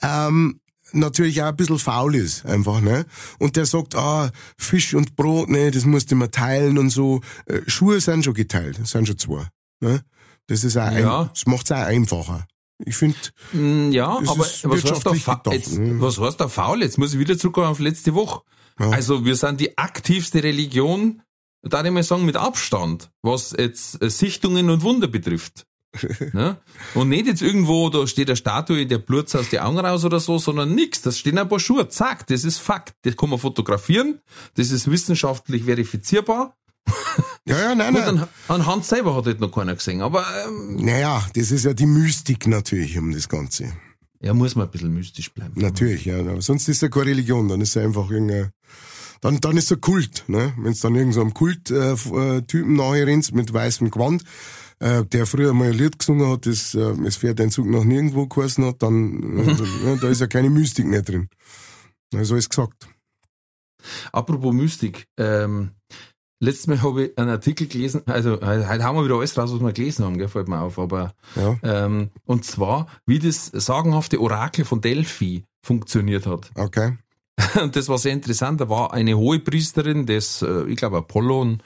ähm, 0.03 0.59
natürlich 0.93 1.41
auch 1.41 1.47
ein 1.47 1.55
bisschen 1.55 1.79
faul 1.79 2.15
ist, 2.15 2.45
einfach, 2.45 2.81
ne? 2.81 3.05
Und 3.39 3.55
der 3.55 3.65
sagt, 3.65 3.95
ah, 3.95 4.31
Fisch 4.57 4.93
und 4.93 5.15
Brot, 5.15 5.49
ne, 5.49 5.71
das 5.71 5.85
musst 5.85 6.11
du 6.11 6.15
immer 6.15 6.31
teilen 6.31 6.77
und 6.77 6.89
so. 6.89 7.21
Äh, 7.45 7.61
Schuhe 7.67 7.99
sind 8.01 8.23
schon 8.25 8.33
geteilt, 8.33 8.79
sind 8.87 9.07
schon 9.07 9.17
zwei, 9.17 9.47
ne? 9.81 10.01
Das 10.47 10.63
ist 10.63 10.77
auch, 10.77 10.91
Ja. 10.91 11.21
ein, 11.21 11.29
das 11.33 11.45
macht's 11.45 11.71
auch 11.71 11.77
einfacher. 11.77 12.47
Ich 12.85 12.95
finde, 12.95 13.17
Mm, 13.51 13.91
Ja, 13.91 14.07
aber 14.07 14.37
was 14.39 14.47
heißt, 14.63 14.63
wirtschaftlich 14.69 15.23
fa 15.23 15.35
gedacht, 15.35 15.53
jetzt, 15.55 15.77
ne? 15.77 15.99
was 16.01 16.17
heißt 16.19 16.39
da 16.39 16.47
faul? 16.47 16.81
Jetzt 16.81 16.97
muss 16.97 17.13
ich 17.13 17.19
wieder 17.19 17.37
zurückkommen 17.37 17.67
auf 17.67 17.79
letzte 17.79 18.13
Woche. 18.15 18.41
Ja. 18.79 18.89
Also 18.91 19.25
wir 19.25 19.35
sind 19.35 19.59
die 19.59 19.77
aktivste 19.77 20.41
Religion, 20.43 21.21
da 21.61 21.83
ich 21.83 21.91
mal 21.91 22.03
sagen, 22.03 22.23
mit 22.25 22.37
Abstand, 22.37 23.11
was 23.21 23.53
jetzt 23.57 24.01
äh, 24.01 24.09
Sichtungen 24.09 24.69
und 24.69 24.81
Wunder 24.81 25.07
betrifft. 25.07 25.65
ne? 26.33 26.57
Und 26.93 27.09
nicht 27.09 27.25
jetzt 27.25 27.41
irgendwo, 27.41 27.89
da 27.89 28.05
steht 28.07 28.29
eine 28.29 28.35
Statue, 28.35 28.85
der 28.85 28.99
Blut 28.99 29.33
aus 29.35 29.49
die 29.49 29.59
Augen 29.59 29.79
raus 29.79 30.05
oder 30.05 30.19
so, 30.19 30.37
sondern 30.37 30.75
nix. 30.75 31.01
Das 31.01 31.17
stehen 31.17 31.37
ein 31.37 31.49
paar 31.49 31.59
Schuhe. 31.59 31.89
Zack, 31.89 32.27
das 32.27 32.43
ist 32.43 32.59
Fakt. 32.59 32.93
Das 33.03 33.17
kann 33.17 33.29
man 33.29 33.39
fotografieren. 33.39 34.19
Das 34.55 34.71
ist 34.71 34.89
wissenschaftlich 34.89 35.63
verifizierbar. 35.63 36.55
ja, 37.45 37.59
ja, 37.59 37.75
nein, 37.75 37.93
Gut, 37.95 38.03
nein. 38.05 38.19
an, 38.19 38.27
anhand 38.47 38.85
selber 38.85 39.15
hat 39.15 39.25
halt 39.25 39.39
noch 39.39 39.51
keiner 39.51 39.75
gesehen. 39.75 40.01
Aber 40.01 40.25
ähm, 40.47 40.75
Naja, 40.77 41.25
das 41.35 41.51
ist 41.51 41.65
ja 41.65 41.73
die 41.73 41.85
Mystik 41.87 42.47
natürlich 42.47 42.97
um 42.97 43.11
das 43.11 43.27
Ganze. 43.27 43.73
ja, 44.21 44.33
muss 44.33 44.55
man 44.55 44.67
ein 44.67 44.71
bisschen 44.71 44.93
mystisch 44.93 45.31
bleiben. 45.33 45.53
Natürlich, 45.55 46.05
ja. 46.05 46.19
Aber 46.19 46.41
sonst 46.41 46.67
ist 46.67 46.81
ja 46.81 46.89
keine 46.89 47.07
Religion, 47.07 47.47
dann 47.47 47.61
ist 47.61 47.73
ja 47.75 47.81
einfach 47.83 48.09
irgendein, 48.11 48.51
dann, 49.21 49.39
dann 49.41 49.57
ist 49.57 49.69
er 49.71 49.77
Kult, 49.77 50.23
ne? 50.27 50.53
Wenn 50.57 50.71
es 50.71 50.79
dann 50.79 50.95
irgend 50.95 51.13
so 51.13 51.21
einem 51.21 51.33
Kult-Typen 51.33 52.79
äh, 52.79 53.01
äh, 53.03 53.21
mit 53.33 53.53
weißem 53.53 53.91
Gewand, 53.91 54.23
äh, 54.79 55.05
der 55.05 55.25
früher 55.25 55.53
mal 55.53 55.69
ein 55.69 55.77
Lied 55.77 55.99
gesungen 55.99 56.29
hat, 56.29 56.45
das, 56.45 56.73
äh, 56.75 56.79
es 57.05 57.17
fährt 57.17 57.39
ein 57.41 57.51
Zug 57.51 57.67
nach 57.67 57.83
nirgendwo 57.83 58.27
geheißen 58.27 58.63
hat, 58.65 58.81
dann, 58.81 59.37
äh, 59.39 59.53
ja, 59.85 59.95
da 59.97 60.07
ist 60.09 60.21
ja 60.21 60.27
keine 60.27 60.49
Mystik 60.49 60.85
mehr 60.85 61.01
drin. 61.01 61.29
Da 62.11 62.19
ist 62.21 62.31
alles 62.31 62.49
gesagt. 62.49 62.87
Apropos 64.11 64.53
Mystik, 64.53 65.05
ähm, 65.17 65.71
letztes 66.41 66.67
Mal 66.67 66.81
habe 66.81 67.05
ich 67.05 67.17
einen 67.17 67.29
Artikel 67.29 67.67
gelesen, 67.67 68.01
also 68.05 68.33
heute 68.41 68.83
haben 68.83 68.97
wir 68.97 69.05
wieder 69.05 69.15
alles 69.15 69.37
raus, 69.37 69.51
was 69.53 69.61
wir 69.61 69.71
gelesen 69.73 70.05
haben, 70.05 70.17
gell, 70.17 70.27
fällt 70.27 70.47
mir 70.47 70.59
auf, 70.59 70.79
aber 70.79 71.13
Ja. 71.35 71.57
ähm, 71.63 72.09
und 72.25 72.45
zwar, 72.45 72.87
wie 73.05 73.19
das 73.19 73.45
sagenhafte 73.47 74.19
Orakel 74.19 74.65
von 74.65 74.81
Delphi 74.81 75.45
funktioniert 75.63 76.25
hat. 76.25 76.51
Okay. 76.55 76.97
Und 77.61 77.77
das 77.77 77.87
war 77.87 77.97
sehr 77.97 78.11
interessant. 78.11 78.59
Da 78.59 78.67
war 78.67 78.93
eine 78.93 79.17
hohe 79.17 79.39
Priesterin 79.39 80.05
des, 80.05 80.41
äh, 80.41 80.63
ich 80.67 80.75
glaube, 80.75 80.97
Apollon, 80.97 81.63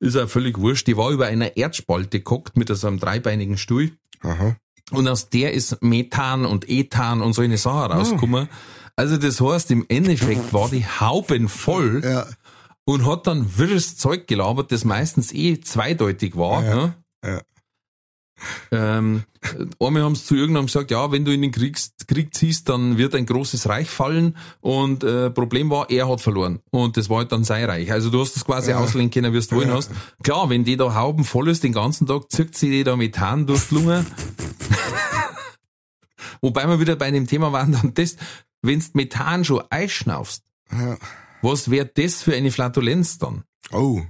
ist 0.00 0.16
ja 0.16 0.26
völlig 0.26 0.58
wurscht, 0.58 0.86
die 0.86 0.96
war 0.96 1.10
über 1.10 1.26
einer 1.26 1.56
Erdspalte 1.56 2.20
gehockt 2.20 2.56
mit 2.56 2.68
so 2.68 2.86
einem 2.86 2.98
dreibeinigen 2.98 3.56
Stuhl. 3.58 3.92
Aha. 4.22 4.56
Und 4.90 5.06
aus 5.06 5.28
der 5.28 5.52
ist 5.52 5.82
Methan 5.82 6.44
und 6.44 6.68
Ethan 6.68 7.22
und 7.22 7.32
so 7.34 7.42
eine 7.42 7.58
Sache 7.58 7.92
rausgekommen. 7.92 8.48
Also 8.96 9.16
das 9.18 9.40
heißt, 9.40 9.70
im 9.70 9.84
Endeffekt 9.88 10.52
war 10.52 10.68
die 10.68 10.84
Hauben 10.84 11.48
voll 11.48 12.02
Ja. 12.04 12.26
und 12.84 13.06
hat 13.06 13.26
dann 13.26 13.56
wirres 13.56 13.96
Zeug 13.96 14.26
gelabert, 14.26 14.72
das 14.72 14.84
meistens 14.84 15.32
eh 15.32 15.60
zweideutig 15.60 16.36
war. 16.36 16.64
Ja, 16.64 16.74
ne? 16.74 16.94
ja. 17.24 17.40
Ähm, 18.70 19.24
einmal 19.78 20.02
haben 20.02 20.14
sie 20.14 20.24
zu 20.24 20.34
irgendeinem 20.34 20.66
gesagt, 20.66 20.90
ja, 20.90 21.10
wenn 21.12 21.24
du 21.24 21.32
in 21.32 21.42
den 21.42 21.52
Krieg, 21.52 21.78
Krieg 22.06 22.34
ziehst, 22.34 22.68
dann 22.68 22.98
wird 22.98 23.14
ein 23.14 23.26
großes 23.26 23.68
Reich 23.68 23.88
fallen 23.90 24.36
und 24.60 25.04
äh, 25.04 25.30
Problem 25.30 25.70
war, 25.70 25.90
er 25.90 26.08
hat 26.08 26.20
verloren 26.20 26.60
und 26.70 26.96
das 26.96 27.08
war 27.08 27.18
halt 27.18 27.32
dann 27.32 27.44
sein 27.44 27.64
Reich. 27.64 27.90
Also 27.92 28.10
du 28.10 28.20
hast 28.20 28.36
das 28.36 28.44
quasi 28.44 28.72
auslegen 28.72 29.10
können, 29.10 29.32
wie 29.32 29.40
du 29.40 29.56
wollen 29.56 29.72
hast. 29.72 29.90
Klar, 30.22 30.50
wenn 30.50 30.64
die 30.64 30.76
da 30.76 30.94
Hauben 30.94 31.24
voll 31.24 31.48
ist 31.48 31.64
den 31.64 31.72
ganzen 31.72 32.06
Tag, 32.06 32.30
zirkt 32.30 32.56
sie 32.56 32.70
die 32.70 32.84
da 32.84 32.96
Methan 32.96 33.46
durch 33.46 33.68
die 33.68 33.74
Lunge. 33.76 34.04
Wobei 36.42 36.66
wir 36.66 36.80
wieder 36.80 36.96
bei 36.96 37.10
dem 37.10 37.26
Thema 37.26 37.52
waren, 37.52 37.72
dann 37.72 37.94
das, 37.94 38.16
wenn's 38.62 38.94
Methan 38.94 39.44
schon 39.44 39.62
einschnaufst, 39.70 40.42
Ja. 40.72 40.96
was 41.42 41.70
wäre 41.70 41.90
das 41.94 42.22
für 42.22 42.34
eine 42.34 42.50
Flatulenz 42.50 43.18
dann? 43.18 43.44
Oh, 43.72 44.00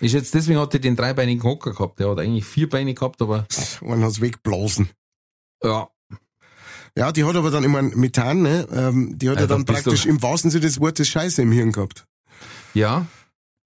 Ist 0.00 0.12
jetzt 0.14 0.34
deswegen 0.34 0.58
hat 0.58 0.72
er 0.74 0.80
den 0.80 0.96
dreibeinigen 0.96 1.42
Hocker 1.42 1.72
gehabt. 1.72 1.98
Der 2.00 2.10
hat 2.10 2.18
eigentlich 2.18 2.44
vier 2.46 2.68
Beine 2.68 2.94
gehabt, 2.94 3.20
aber 3.20 3.46
man 3.82 4.02
hat's 4.02 4.20
wegblasen. 4.20 4.88
ja, 5.62 5.88
Ja, 6.96 7.12
die 7.12 7.24
hat 7.24 7.36
aber 7.36 7.50
dann 7.50 7.64
immer 7.64 7.82
Methan, 7.82 8.42
ne? 8.42 8.66
Ähm, 8.72 9.18
die 9.18 9.28
hat 9.28 9.36
ja, 9.36 9.42
Ja, 9.42 9.46
dann 9.46 9.64
praktisch 9.64 10.06
im 10.06 10.22
wahrsten 10.22 10.50
Sinne 10.50 10.62
des 10.62 10.80
Wortes 10.80 11.06
Scheiße 11.08 11.42
im 11.42 11.52
Hirn 11.52 11.72
gehabt. 11.72 12.06
Ja, 12.74 13.06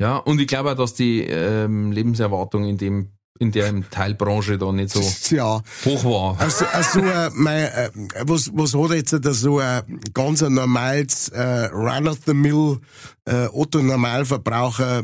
ja, 0.01 0.17
und 0.17 0.41
ich 0.41 0.49
glaube 0.49 0.73
auch, 0.73 0.77
dass 0.77 0.95
die 0.95 1.21
ähm, 1.21 1.93
Lebenserwartung 1.93 2.65
in 2.65 2.79
dem 2.79 3.11
in 3.41 3.51
der 3.51 3.89
Teilbranche 3.91 4.59
da 4.59 4.71
nicht 4.71 4.91
so 4.91 5.01
Ja. 5.35 5.61
hoch 5.85 6.05
war. 6.05 6.41
Also, 6.41 6.65
also 6.67 7.01
äh, 7.01 7.31
mein, 7.35 7.65
äh, 7.65 7.91
was, 8.23 8.51
was 8.55 8.75
hat 8.75 8.91
jetzt 8.97 9.13
da 9.13 9.33
so 9.35 9.59
ein 9.59 10.01
ganz 10.13 10.41
normales 10.43 11.31
äh, 11.31 11.67
Run-of-the-Mill 11.73 12.79
äh, 13.25 13.47
Otto-Normalverbraucher 13.53 15.03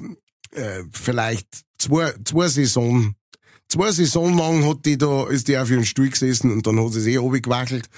äh, 0.54 0.82
vielleicht 0.92 1.46
zwei, 1.78 2.12
zwei 2.24 2.48
Saison 2.48 3.14
Zwei 3.72 3.92
Saison 3.92 4.36
lang 4.36 4.68
hat 4.68 4.84
die 4.84 4.98
da, 4.98 5.28
ist 5.28 5.46
die 5.46 5.56
auf 5.56 5.70
ihren 5.70 5.84
Stuhl 5.86 6.10
gesessen 6.10 6.50
und 6.50 6.66
dann 6.66 6.84
hat 6.84 6.92
sie 6.92 7.00
sich 7.00 7.14
eh 7.14 7.38
gewackelt. 7.40 7.88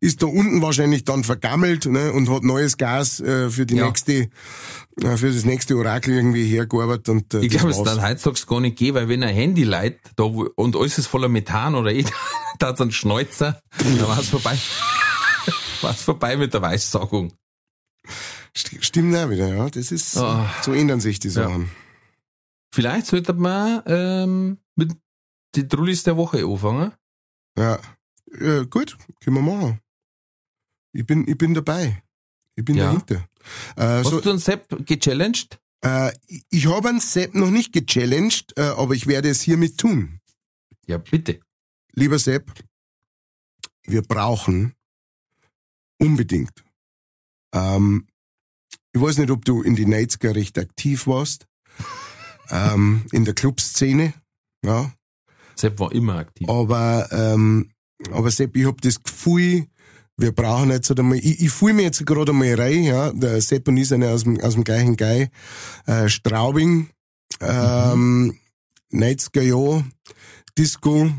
Ist 0.00 0.22
da 0.22 0.26
unten 0.26 0.62
wahrscheinlich 0.62 1.04
dann 1.04 1.22
vergammelt, 1.22 1.84
ne, 1.84 2.14
und 2.14 2.30
hat 2.30 2.44
neues 2.44 2.78
Gas, 2.78 3.20
äh, 3.20 3.50
für 3.50 3.66
die 3.66 3.74
Ja. 3.76 3.88
nächste, 3.88 4.30
äh, 5.02 5.16
für 5.18 5.30
das 5.30 5.44
nächste 5.44 5.76
Orakel 5.76 6.14
irgendwie 6.14 6.46
hergearbeitet 6.48 7.10
und, 7.10 7.34
äh, 7.34 7.40
Ich 7.40 7.50
glaube, 7.50 7.68
es 7.72 7.82
dann 7.82 8.02
heutzutage 8.02 8.46
gar 8.46 8.60
nicht 8.60 8.78
gehen, 8.78 8.94
weil 8.94 9.10
wenn 9.10 9.22
ein 9.22 9.34
Handy 9.34 9.64
leiht 9.64 9.98
da, 10.16 10.22
wo- 10.24 10.48
und 10.56 10.74
alles 10.76 10.96
ist 10.96 11.08
voller 11.08 11.28
Methan 11.28 11.74
oder 11.74 11.92
eh, 11.92 12.06
da 12.58 12.68
hat's 12.68 12.80
einen 12.80 12.90
Schnäuzer, 12.92 13.60
dann 13.80 14.00
war's 14.08 14.28
vorbei. 14.28 14.56
war's 15.82 16.00
vorbei 16.00 16.38
mit 16.38 16.54
der 16.54 16.62
Weissagung. 16.62 17.34
St- 18.56 18.82
Stimmt 18.82 19.14
auch 19.14 19.28
wieder, 19.28 19.48
ja. 19.54 19.68
Das 19.68 19.92
ist, 19.92 20.16
Ah. 20.16 20.50
so 20.62 20.72
ändern 20.72 21.00
sich 21.00 21.18
die 21.18 21.28
Ja. 21.28 21.50
Vielleicht 22.72 23.06
sollte 23.06 23.32
man 23.32 23.82
ähm, 23.86 24.58
mit 24.76 24.92
die 25.54 25.66
Trullis 25.66 26.02
der 26.02 26.16
Woche 26.16 26.44
anfangen. 26.44 26.92
Ja. 27.56 27.80
ja. 28.40 28.62
Gut, 28.64 28.96
können 29.20 29.36
wir 29.36 29.42
machen. 29.42 29.80
Ich 30.92 31.06
bin, 31.06 31.26
ich 31.26 31.36
bin 31.38 31.54
dabei. 31.54 32.02
Ich 32.56 32.64
bin 32.64 32.76
Ja. 32.76 32.86
dahinter. 32.86 33.26
Äh, 33.76 33.82
Hast 34.02 34.10
so, 34.10 34.20
du 34.20 34.30
einen 34.30 34.38
Sepp 34.38 34.68
gechallenged? 34.86 35.58
äh, 35.84 36.12
ich- 36.26 36.44
ich 36.50 36.66
habe 36.66 36.88
einen 36.88 37.00
Sepp 37.00 37.34
noch 37.34 37.50
nicht 37.50 37.72
gechallenged, 37.72 38.52
äh, 38.58 38.62
aber 38.62 38.94
ich 38.94 39.06
werde 39.06 39.28
es 39.30 39.40
hiermit 39.42 39.78
tun. 39.78 40.20
Ja, 40.86 40.98
bitte. 40.98 41.40
Lieber 41.92 42.18
Sepp, 42.18 42.52
wir 43.84 44.02
brauchen 44.02 44.74
unbedingt. 46.00 46.64
Ähm, 47.54 48.06
ich 48.92 49.00
weiß 49.00 49.18
nicht, 49.18 49.30
ob 49.30 49.44
du 49.44 49.62
in 49.62 49.74
die 49.76 49.86
90er 49.86 50.34
recht 50.34 50.58
aktiv 50.58 51.06
warst. 51.06 51.46
ähm, 52.50 53.02
in 53.12 53.24
der 53.24 53.34
Clubszene. 53.34 54.14
Ja. 54.64 54.92
Sepp 55.56 55.78
war 55.80 55.92
immer 55.92 56.16
aktiv. 56.16 56.48
Aber, 56.48 57.08
ähm, 57.10 57.70
aber 58.12 58.30
Sepp, 58.30 58.56
ich 58.56 58.66
hab 58.66 58.80
das 58.80 59.02
Gefühl, 59.02 59.66
wir 60.16 60.32
brauchen 60.32 60.70
jetzt 60.70 60.88
halt 60.88 61.00
einmal, 61.00 61.18
ich, 61.18 61.40
ich 61.40 61.50
fühle 61.50 61.74
mich 61.74 61.84
jetzt 61.84 62.04
gerade 62.04 62.32
einmal 62.32 62.54
rein, 62.54 62.82
ja, 62.82 63.12
der 63.12 63.40
Sepp 63.40 63.68
und 63.68 63.76
ich 63.76 63.88
sind 63.88 64.02
ja 64.02 64.12
aus 64.12 64.24
dem, 64.24 64.40
aus 64.40 64.54
dem 64.54 64.64
gleichen 64.64 64.96
Guy, 64.96 65.28
äh, 65.86 66.08
Straubing, 66.08 66.90
ähm, 67.40 68.36
90er 68.92 69.42
Jahr, 69.42 69.84
Disco, 70.56 71.10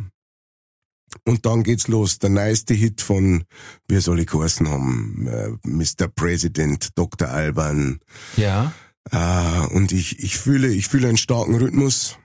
und 1.26 1.46
dann 1.46 1.64
geht's 1.64 1.88
los, 1.88 2.20
der 2.20 2.30
neueste 2.30 2.74
Hit 2.74 3.02
von, 3.02 3.44
wie 3.88 4.00
soll 4.00 4.20
ich 4.20 4.28
geheißen 4.28 4.70
haben, 4.70 5.28
äh, 5.28 5.50
Mr. 5.68 6.08
President, 6.08 6.90
Dr. 6.96 7.30
Alban, 7.30 8.00
Ja. 8.38 8.74
Äh, 9.12 9.68
und 9.74 9.92
ich, 9.92 10.20
ich 10.20 10.38
fühle, 10.38 10.68
ich 10.68 10.88
fühle 10.88 11.08
einen 11.08 11.18
starken 11.18 11.56
Rhythmus. 11.56 12.18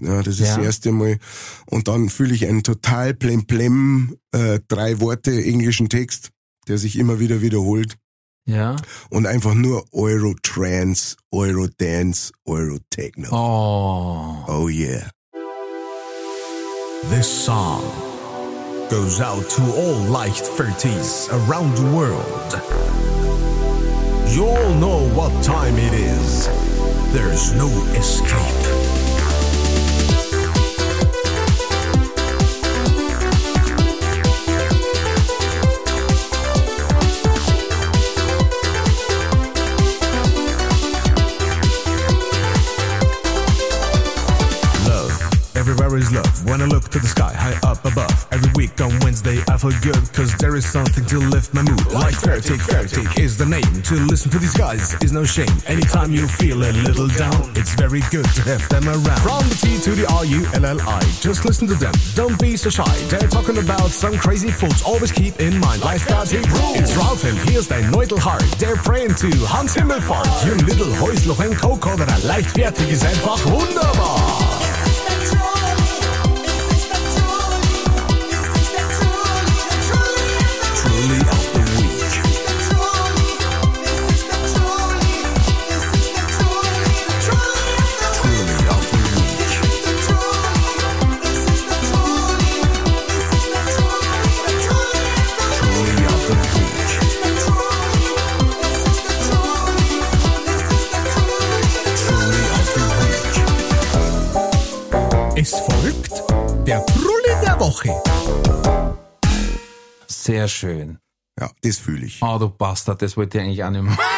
Ja, 0.00 0.22
das 0.22 0.34
ist 0.38 0.46
Ja. 0.48 0.56
das 0.56 0.64
erste 0.66 0.92
Mal. 0.92 1.18
Und 1.66 1.88
dann 1.88 2.08
fühle 2.10 2.34
ich 2.34 2.46
einen 2.46 2.62
total 2.62 3.12
plemplem, 3.14 4.16
äh, 4.32 4.60
drei 4.68 5.00
Worte 5.00 5.32
englischen 5.32 5.88
Text, 5.88 6.30
der 6.68 6.78
sich 6.78 6.96
immer 6.96 7.18
wieder 7.18 7.40
wiederholt. 7.42 7.96
Ja. 8.46 8.76
Und 9.10 9.26
einfach 9.26 9.54
nur 9.54 9.84
Euro-Trance, 9.92 11.16
Euro-Dance, 11.32 12.32
Euro-Techno. 12.44 13.28
Oh. 13.32 14.44
Oh 14.48 14.68
yeah. 14.68 15.10
This 17.10 17.26
song 17.44 17.82
goes 18.90 19.20
out 19.20 19.48
to 19.50 19.62
all 19.62 19.94
light 20.10 20.42
30s 20.56 21.28
around 21.30 21.76
the 21.76 21.84
world. 21.92 23.19
You 24.30 24.46
all 24.46 24.74
know 24.74 25.08
what 25.16 25.42
time 25.42 25.74
it 25.76 25.92
is. 25.92 26.46
There's 27.12 27.52
no 27.54 27.66
escape. 27.94 28.79
Everywhere 45.90 46.06
is 46.06 46.14
love. 46.14 46.46
When 46.46 46.62
I 46.62 46.66
look 46.66 46.88
to 46.90 47.00
the 47.00 47.08
sky, 47.08 47.34
high 47.34 47.58
up 47.68 47.84
above. 47.84 48.14
Every 48.30 48.48
week 48.54 48.80
on 48.80 48.94
Wednesday, 49.00 49.42
I 49.50 49.58
feel 49.58 49.74
good, 49.82 49.98
cause 50.14 50.30
there 50.38 50.54
is 50.54 50.62
something 50.62 51.04
to 51.06 51.18
lift 51.18 51.52
my 51.52 51.62
mood. 51.62 51.84
Like 51.90 52.14
Fair 52.14 52.38
Take, 52.38 52.62
Fair 52.62 52.86
Take 52.86 53.18
is 53.18 53.36
the 53.36 53.44
name. 53.44 53.66
To 53.90 53.94
listen 54.06 54.30
to 54.30 54.38
these 54.38 54.54
guys 54.54 54.94
is 55.02 55.10
no 55.10 55.24
shame. 55.24 55.50
Anytime 55.66 56.12
you 56.12 56.28
feel 56.28 56.62
a 56.62 56.70
little 56.86 57.08
down, 57.18 57.50
it's 57.58 57.74
very 57.74 58.02
good 58.14 58.24
to 58.38 58.42
have 58.46 58.62
them 58.68 58.86
around. 58.86 59.18
From 59.18 59.42
the 59.50 59.58
T 59.58 59.82
to 59.82 59.90
the 59.98 60.06
R-U-L-L-I, 60.14 61.00
just 61.18 61.44
listen 61.44 61.66
to 61.66 61.74
them. 61.74 61.94
Don't 62.14 62.38
be 62.38 62.56
so 62.56 62.70
shy. 62.70 62.94
They're 63.10 63.26
talking 63.26 63.58
about 63.58 63.90
some 63.90 64.14
crazy 64.14 64.52
fools. 64.52 64.84
Always 64.86 65.10
keep 65.10 65.40
in 65.40 65.58
mind, 65.58 65.82
life 65.82 66.06
big 66.30 66.46
rules. 66.54 66.78
It's 66.78 66.94
Ralph 66.94 67.24
and 67.24 67.36
here's 67.50 67.66
dein 67.66 67.90
Neutelhart. 67.90 68.46
They're 68.62 68.76
praying 68.76 69.16
to 69.26 69.30
Hans 69.42 69.74
Himmelfahrt. 69.74 70.46
You 70.46 70.54
little 70.70 70.94
Häusloch 71.02 71.40
and 71.40 71.58
Coco, 71.58 71.96
that 71.96 72.08
er 72.08 72.28
leichtfertig 72.28 72.90
ist 72.90 73.04
einfach 73.04 73.44
wunderbar. 73.44 74.59
Woche. 107.70 107.94
Sehr 110.08 110.48
schön. 110.48 110.98
Ja, 111.38 111.50
das 111.62 111.78
fühle 111.78 112.04
ich. 112.04 112.20
Ah, 112.20 112.36
du 112.36 112.48
Bastard, 112.50 113.00
das 113.00 113.16
wollte 113.16 113.38
ich 113.38 113.44
eigentlich 113.44 113.62
auch 113.64 113.70
nicht 113.70 113.82
mehr. 113.82 113.96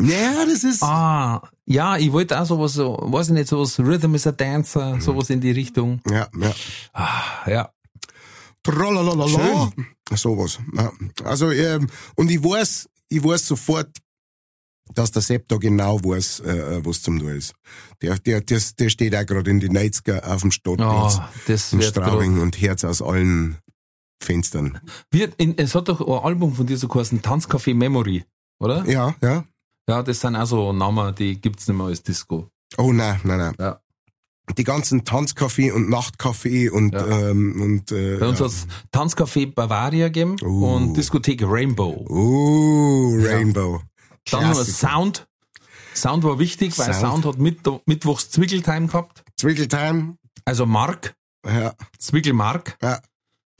Ja, 0.00 0.44
das 0.44 0.62
ist. 0.62 0.82
Ah, 0.82 1.42
ja, 1.64 1.96
ich 1.96 2.12
wollte 2.12 2.38
auch 2.40 2.44
sowas, 2.44 2.74
so, 2.74 2.96
weiß 3.00 3.28
ich 3.28 3.32
nicht, 3.32 3.48
sowas 3.48 3.78
Rhythm 3.80 4.14
is 4.14 4.26
a 4.28 4.32
Dancer, 4.32 4.94
Mhm. 4.96 5.00
sowas 5.00 5.30
in 5.30 5.40
die 5.40 5.50
Richtung. 5.50 6.00
Ja, 6.08 6.28
ja. 6.38 6.52
Ah, 6.92 7.50
ja. 7.50 7.70
Tralalala. 8.62 9.26
Schön. 9.26 9.86
Sowas. 10.14 10.58
Ja. 10.74 10.92
Also, 11.24 11.50
ähm, 11.50 11.88
und 12.14 12.30
ich 12.30 12.44
weiß, 12.44 12.88
ich 13.08 13.24
weiß 13.24 13.46
sofort, 13.48 13.88
dass 14.94 15.10
der 15.12 15.22
Sepp 15.22 15.48
da 15.48 15.56
genau 15.56 15.98
weiß, 16.02 16.40
äh, 16.40 16.80
was 16.84 17.02
zum 17.02 17.18
tun 17.18 17.28
ist. 17.30 17.54
Der, 18.02 18.18
der, 18.18 18.40
der, 18.40 18.60
der 18.78 18.88
steht 18.88 19.14
auch 19.16 19.26
gerade 19.26 19.50
in 19.50 19.60
die 19.60 19.68
90er 19.70 20.24
auf 20.24 20.40
dem 20.42 20.50
Stadtplatz 20.50 21.20
das 21.46 21.72
in 21.72 21.82
Straubing 21.82 22.34
grad- 22.34 22.42
und 22.42 22.60
Herz 22.60 22.84
aus 22.84 23.02
allen 23.02 23.58
Fenstern. 24.22 24.80
Wird 25.10 25.34
in, 25.36 25.56
es 25.58 25.74
hat 25.74 25.88
doch 25.88 26.00
ein 26.00 26.24
Album 26.24 26.54
von 26.54 26.66
dir 26.66 26.76
so 26.76 26.88
geheißen, 26.88 27.22
Tanzcafé 27.22 27.74
Memory, 27.74 28.24
oder? 28.60 28.84
Ja, 28.88 29.14
ja. 29.22 29.44
Ja, 29.88 30.02
das 30.02 30.20
sind 30.20 30.36
auch 30.36 30.44
so 30.46 30.72
Namen, 30.72 31.14
die 31.14 31.40
gibt's 31.40 31.66
nicht 31.68 31.76
mehr 31.76 31.86
als 31.86 32.02
Disco. 32.02 32.48
Oh 32.76 32.92
nein, 32.92 33.20
nein, 33.24 33.38
nein. 33.38 33.54
Ja. 33.58 33.80
Die 34.56 34.64
ganzen 34.64 35.02
Tanzcafé 35.04 35.72
und 35.72 35.88
Nachtcafé 35.90 36.70
und, 36.70 36.94
Ja. 36.94 37.30
ähm, 37.30 37.60
und 37.60 37.92
äh, 37.92 38.16
Bei 38.16 38.28
uns 38.28 38.38
ja. 38.38 38.46
hat's 38.46 38.66
Tanzcafé 38.92 39.52
Bavaria 39.54 40.06
gegeben 40.08 40.36
Oh. 40.42 40.74
und 40.76 40.94
Diskothek 40.96 41.42
Rainbow. 41.42 42.04
Oh, 42.08 43.14
Rainbow. 43.18 43.82
Dann 44.30 44.42
noch 44.48 44.54
Klassiker. 44.54 44.88
Sound. 44.88 45.26
Sound 45.94 46.24
war 46.24 46.38
wichtig, 46.38 46.78
weil 46.78 46.92
Sound. 46.94 47.24
Sound 47.24 47.24
hat 47.26 47.38
mit, 47.38 47.60
Mittwochs 47.86 48.30
Zwickeltime 48.30 48.86
gehabt. 48.86 49.24
Zwickeltime. 49.36 50.16
Also 50.44 50.64
Mark, 50.66 51.14
Ja, 51.46 51.74
Zwickelmark, 51.98 52.76
ja. 52.82 53.00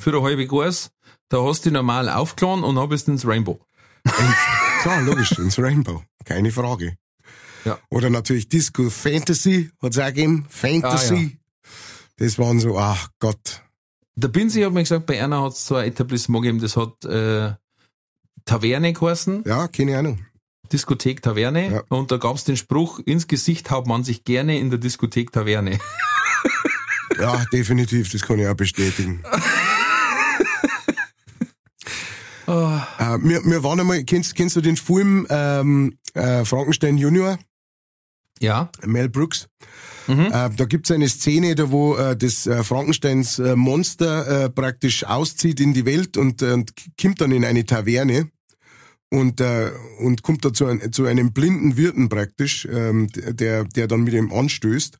für 0.01 0.11
eine 0.11 0.23
halbe 0.23 0.47
Gas. 0.47 0.91
Da 1.29 1.43
hast 1.45 1.61
du 1.65 1.71
dich 1.71 1.75
normal 1.75 2.09
aufgeladen 2.09 2.65
und 2.65 2.77
dann 2.77 2.89
bist 2.89 3.07
du 3.09 3.13
ins 3.13 3.27
Rainbow. 3.27 3.61
Klar, 4.83 5.03
logisch, 5.03 5.33
ins 5.39 5.59
Rainbow. 5.59 6.03
Keine 6.25 6.51
Frage. 6.51 6.97
Ja. 7.65 7.79
Oder 7.91 8.09
natürlich 8.09 8.49
Disco 8.49 8.89
Fantasy, 8.89 9.71
hat's 9.83 9.99
auch 9.99 10.07
gegeben. 10.07 10.47
Fantasy. 10.49 11.39
Ah, 11.39 11.69
Das 12.17 12.39
waren 12.39 12.61
so, 12.61 12.79
ach 12.79 13.09
Gott. 13.19 13.63
Der 14.15 14.29
Binsi 14.29 14.63
hat 14.63 14.73
mir 14.73 14.83
gesagt, 14.83 15.07
bei 15.07 15.23
einer 15.23 15.43
hat's 15.43 15.67
so 15.67 15.75
ein 15.77 15.89
Etablissement 15.89 16.43
gegeben, 16.43 16.61
das 16.61 16.77
hat 16.77 17.05
äh, 17.05 17.53
Taverne 18.45 18.93
geheißen, 18.93 19.43
Ja, 19.47 19.69
keine 19.69 19.99
Ahnung. 19.99 20.25
Diskothek 20.69 21.23
Taverne. 21.23 21.71
Ja. 21.73 21.83
Und 21.89 22.11
da 22.11 22.17
gab's 22.17 22.45
den 22.45 22.57
Spruch, 22.57 23.01
ins 23.01 23.27
Gesicht 23.27 23.71
haut 23.71 23.87
man 23.87 24.05
sich 24.05 24.25
gerne 24.25 24.59
in 24.59 24.71
der 24.71 24.79
Diskothek 24.79 25.33
Taverne. 25.33 25.79
Ja, 27.21 27.45
definitiv, 27.53 28.13
das 28.13 28.23
kann 28.23 28.39
ich 28.39 28.47
auch 28.47 28.55
bestätigen. 28.55 29.25
Ah. 32.47 32.87
Äh, 32.99 33.19
wir, 33.23 33.45
wir 33.45 33.63
waren 33.63 33.79
einmal, 33.79 34.03
kennst, 34.05 34.35
kennst 34.35 34.57
du 34.57 34.63
den 34.63 34.79
Film 34.79 35.27
ähm, 35.29 35.99
äh, 36.15 36.47
Frankenstein 36.47 36.97
Junior, 36.97 37.39
Ja. 38.41 38.71
Mel 38.87 39.11
Brooks? 39.11 39.49
Mhm. 40.07 40.33
Äh, 40.33 40.51
da 40.57 40.65
gibt's 40.65 40.91
eine 40.91 41.11
Szene, 41.11 41.55
da 41.55 41.71
wo 41.71 41.95
äh, 41.97 42.17
das 42.17 42.47
äh, 42.47 42.65
Frankensteins 42.65 43.39
äh, 43.39 43.55
Monster 43.55 44.45
äh, 44.45 44.49
praktisch 44.49 45.05
auszieht 45.05 45.61
in 45.61 45.75
die 45.75 45.85
Welt 45.85 46.17
und, 46.17 46.41
äh, 46.41 46.53
und 46.53 46.73
kommt 46.99 47.21
dann 47.21 47.33
in 47.33 47.45
eine 47.45 47.67
Taverne 47.67 48.31
und, 49.11 49.41
äh, 49.41 49.71
und 50.01 50.23
kommt 50.23 50.45
da 50.45 50.53
zu, 50.53 50.67
ein, 50.67 50.93
zu 50.93 51.07
einem 51.07 51.33
blinden 51.33 51.77
Wirten 51.77 52.09
praktisch, 52.09 52.69
ähm, 52.71 53.09
der, 53.13 53.65
der 53.65 53.89
dann 53.89 54.03
mit 54.03 54.15
ihm 54.15 54.33
anstößt. 54.33 54.99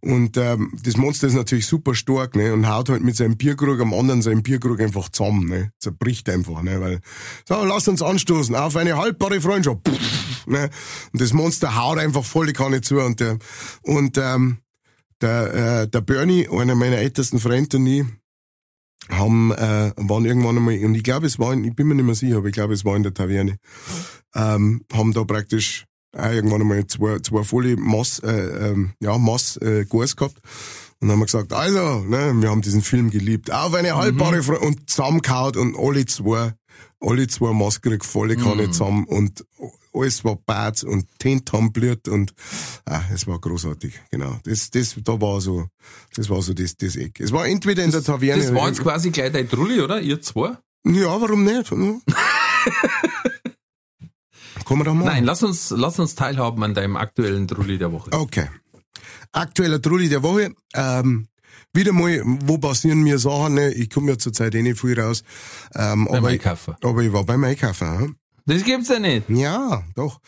Und 0.00 0.36
ähm, 0.36 0.72
das 0.84 0.96
Monster 0.96 1.26
ist 1.26 1.34
natürlich 1.34 1.66
super 1.66 1.94
stark, 1.94 2.36
ne? 2.36 2.52
Und 2.54 2.68
haut 2.68 2.88
halt 2.88 3.02
mit 3.02 3.16
seinem 3.16 3.36
Bierkrug 3.36 3.80
am 3.80 3.92
anderen 3.92 4.22
seinen 4.22 4.44
Bierkrug 4.44 4.80
einfach 4.80 5.08
zusammen, 5.08 5.48
ne? 5.48 5.72
Zerbricht 5.80 6.28
einfach, 6.28 6.62
ne? 6.62 6.80
Weil, 6.80 7.00
so, 7.48 7.64
lass 7.64 7.88
uns 7.88 8.00
anstoßen 8.00 8.54
auf 8.54 8.76
eine 8.76 8.96
haltbare 8.96 9.40
Freundschaft. 9.40 9.88
Pff, 9.88 10.46
ne? 10.46 10.70
Und 11.12 11.20
das 11.20 11.32
Monster 11.32 11.74
haut 11.74 11.98
einfach 11.98 12.24
volle 12.24 12.52
Kanne 12.52 12.80
zu 12.80 13.00
und 13.00 13.18
der 13.18 13.38
und 13.82 14.16
ähm, 14.18 14.58
der, 15.20 15.82
äh, 15.82 15.88
der 15.88 16.00
Bernie, 16.00 16.48
einer 16.48 16.76
meiner 16.76 16.98
ältesten 16.98 17.40
Freunde 17.40 17.78
und 17.78 17.86
ich, 17.86 18.04
haben, 19.08 19.52
äh, 19.52 19.92
waren 19.96 20.24
irgendwann 20.24 20.56
einmal, 20.56 20.78
und 20.84 20.94
ich 20.94 21.02
glaube, 21.02 21.26
es 21.26 21.38
war, 21.38 21.52
in, 21.52 21.64
ich 21.64 21.74
bin 21.74 21.88
mir 21.88 21.94
nicht 21.94 22.04
mehr 22.04 22.14
sicher, 22.14 22.38
aber 22.38 22.48
ich 22.48 22.54
glaube, 22.54 22.74
es 22.74 22.84
war 22.84 22.96
in 22.96 23.02
der 23.02 23.14
Taverne, 23.14 23.56
ähm, 24.34 24.82
haben 24.92 25.12
da 25.12 25.24
praktisch 25.24 25.84
auch 26.16 26.30
irgendwann 26.30 26.62
einmal 26.62 26.86
zwei, 26.86 27.18
zwei 27.20 27.44
volle 27.44 27.76
Mass, 27.76 28.18
äh, 28.20 28.70
ähm, 28.70 28.92
ja, 29.00 29.18
Mass, 29.18 29.56
äh, 29.58 29.84
Gas 29.84 30.16
gehabt. 30.16 30.36
Und 31.00 31.08
dann 31.08 31.12
haben 31.12 31.20
wir 31.20 31.26
gesagt, 31.26 31.52
also, 31.52 32.00
ne, 32.00 32.32
wir 32.34 32.50
haben 32.50 32.62
diesen 32.62 32.82
Film 32.82 33.10
geliebt. 33.10 33.52
Auf 33.52 33.74
eine 33.74 33.94
haltbare 33.94 34.42
Fre 34.42 34.58
und 34.58 34.90
zusammengehauen 34.90 35.56
und 35.56 35.76
alle 35.76 36.04
zwei, 36.06 36.54
alle 37.00 37.28
zwei 37.28 37.52
Maske 37.52 37.98
volle 38.02 38.36
Kanne 38.36 38.70
zusammen 38.70 39.04
und 39.04 39.44
alles 39.92 40.24
war 40.24 40.36
bad 40.36 40.82
und 40.84 41.06
blüht 41.72 42.08
und 42.08 42.34
ah, 42.86 43.02
es 43.12 43.26
war 43.26 43.38
großartig, 43.38 43.94
genau. 44.10 44.38
Das, 44.44 44.70
das, 44.70 44.96
da 45.02 45.20
war 45.20 45.40
so, 45.40 45.66
das 46.14 46.28
war 46.30 46.42
so 46.42 46.54
das, 46.54 46.76
das 46.76 46.96
Eck. 46.96 47.20
Es 47.20 47.32
war 47.32 47.46
entweder 47.46 47.84
in 47.84 47.90
der 47.90 48.02
Taverne. 48.02 48.42
Das 48.42 48.54
war 48.54 48.68
jetzt 48.68 48.82
quasi 48.82 49.10
gleich 49.10 49.32
dein 49.32 49.48
Trulli, 49.48 49.80
oder? 49.80 50.00
Ihr 50.00 50.20
zwei? 50.20 50.56
ja, 50.84 51.20
warum 51.20 51.44
nicht? 51.44 51.70
Hm? 51.70 52.02
Kann 54.64 54.78
man 54.78 54.84
doch 54.84 54.94
machen. 54.94 55.06
Nein, 55.06 55.24
lass 55.24 55.42
uns, 55.42 55.70
lass 55.70 55.98
uns 55.98 56.14
teilhaben 56.14 56.62
an 56.62 56.74
deinem 56.74 56.96
aktuellen 56.96 57.48
Trulli 57.48 57.78
der 57.78 57.90
Woche. 57.92 58.12
Okay. 58.12 58.48
Aktueller 59.32 59.80
Trulli 59.80 60.08
der 60.08 60.22
Woche. 60.22 60.52
Ähm, 60.74 61.28
wieder 61.72 61.92
mal, 61.92 62.22
wo 62.24 62.58
passieren 62.58 63.02
mir 63.02 63.18
Sachen? 63.18 63.54
Ne? 63.54 63.72
Ich 63.72 63.90
komme 63.90 64.10
ja 64.12 64.18
zurzeit 64.18 64.54
eh 64.54 64.62
nicht 64.62 64.80
viel 64.80 64.98
raus. 64.98 65.22
Ähm, 65.74 66.06
Beim 66.06 66.18
aber, 66.18 66.28
ich, 66.28 66.40
Einkaufen. 66.40 66.76
aber 66.82 67.02
ich 67.02 67.12
war 67.12 67.24
beim 67.24 67.44
Einkaufen. 67.44 68.16
Das 68.48 68.64
gibt's 68.64 68.88
ja 68.88 68.98
nicht. 68.98 69.28
Ja, 69.28 69.82
doch. 69.94 70.20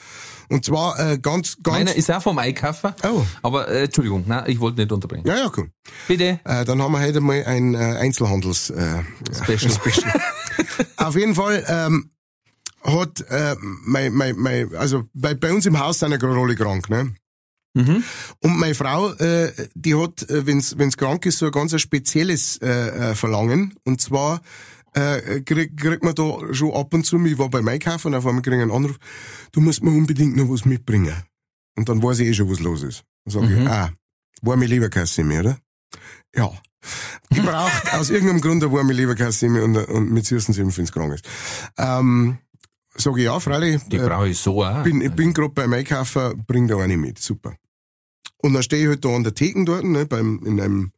Und 0.51 0.65
zwar 0.65 0.99
äh, 0.99 1.19
ganz, 1.19 1.57
ganz. 1.63 1.79
Meiner 1.79 1.95
ist 1.95 2.11
auch 2.11 2.23
vom 2.23 2.37
Einkaufen. 2.39 2.93
Oh. 3.03 3.23
Aber, 3.41 3.69
äh, 3.69 3.85
Entschuldigung, 3.85 4.25
nein, 4.27 4.45
ich 4.47 4.61
wollte 4.61 4.81
nicht 4.81 4.93
unterbrechen. 4.93 5.27
ja, 5.27 5.37
ja, 5.37 5.51
cool. 5.57 5.71
Bitte. 6.07 6.39
Äh, 6.45 6.65
dann 6.67 6.83
haben 6.83 6.93
wir 6.93 7.01
heute 7.01 7.21
mal 7.21 7.43
ein 7.45 7.75
äh, 7.75 7.79
Einzelhandels 7.79 8.69
äh, 8.71 9.03
Special. 9.33 9.73
Special. 9.93 10.21
Auf 10.99 11.17
jeden 11.17 11.35
Fall 11.35 11.65
ähm, 11.67 12.11
hat 12.83 13.25
äh, 13.31 13.57
mein, 13.61 14.13
mein, 14.13 14.37
mein, 14.37 14.75
also 14.75 15.05
bei, 15.15 15.33
bei 15.33 15.51
uns 15.53 15.65
im 15.65 15.79
Haus 15.79 16.01
sind 16.01 16.11
ja 16.11 16.19
gerade 16.19 16.39
alle 16.39 16.57
krank, 16.57 16.91
ne? 16.91 17.15
Mhm. 17.73 18.03
Und 18.41 18.59
meine 18.59 18.75
Frau, 18.75 19.13
äh, 19.15 19.53
die 19.75 19.95
hat, 19.95 20.29
äh, 20.29 20.45
wenn's 20.47 20.77
wenn's 20.77 20.97
krank 20.97 21.25
ist, 21.25 21.39
so 21.39 21.47
ein 21.47 21.53
ganz 21.53 21.81
spezielles 21.81 22.59
äh, 22.59 22.69
äh, 22.69 23.15
Verlangen. 23.15 23.77
Und 23.85 24.01
zwar 24.01 24.43
äh, 24.95 25.41
krieg, 25.43 25.77
kriegt 25.77 26.03
man 26.05 26.15
da 26.15 26.53
schon 26.53 26.73
ab 26.73 26.93
und 26.95 27.05
zu, 27.05 27.25
ich 27.25 27.39
war 27.39 27.49
beim 27.51 27.69
Einkaufen 27.69 28.09
und 28.09 28.15
auf 28.15 28.27
einmal 28.27 28.43
krieg 28.43 28.55
ich 28.55 28.61
einen 28.61 28.71
Anruf, 28.71 28.97
du 29.53 29.61
musst 29.61 29.83
mir 29.83 29.91
unbedingt 29.91 30.37
noch 30.37 30.49
was 30.51 30.65
mitbringen. 30.65 31.15
Und 31.77 31.89
dann 31.89 32.03
weiß 32.03 32.21
ich 32.21 32.29
eh 32.29 32.35
schon, 32.35 32.51
was 32.51 32.61
los 32.61 32.83
ist. 32.83 33.05
Dann 33.25 33.33
sag 33.33 33.51
Mhm. 33.51 33.63
ich, 33.63 33.69
ah, 33.69 33.91
warme 34.43 34.67
Leberkassemi, 34.67 35.39
oder? 35.39 35.59
Ja. 36.35 36.51
Die 37.33 37.41
braucht 37.41 37.93
aus 37.95 38.11
irgendeinem 38.11 38.41
Grund 38.41 38.63
eine 38.65 38.73
warme 38.73 38.93
Leberkassemi 38.93 39.61
und, 39.61 39.77
und 39.77 40.11
mit 40.11 40.27
süßen 40.27 40.55
Senf, 40.55 40.77
wenn's 40.79 40.93
krank 40.93 41.15
ist. 41.15 41.25
Ähm, 41.79 42.39
sag 42.97 43.17
ich 43.19 43.25
ja, 43.25 43.39
freilich. 43.39 43.83
Die 43.89 43.97
äh, 43.97 44.07
brauche 44.07 44.29
ich 44.29 44.39
so 44.39 44.65
auch. 44.65 44.83
bin, 44.83 45.01
ich 45.01 45.13
bin 45.13 45.33
gerade 45.33 45.53
beim 45.55 45.73
Einkaufen, 45.73 46.45
bring 46.47 46.67
da 46.69 46.79
eine 46.79 46.97
mit. 46.97 47.19
Super. 47.19 47.55
Und 48.43 48.55
dann 48.55 48.63
stehe 48.63 48.83
ich 48.83 48.89
halt 48.89 49.05
da 49.05 49.11
an 49.15 49.23
der 49.23 49.35
Theken 49.35 49.67
dort, 49.67 49.85
ne, 49.85 50.07
beim, 50.07 50.41
in 50.47 50.61
einem 50.61 50.93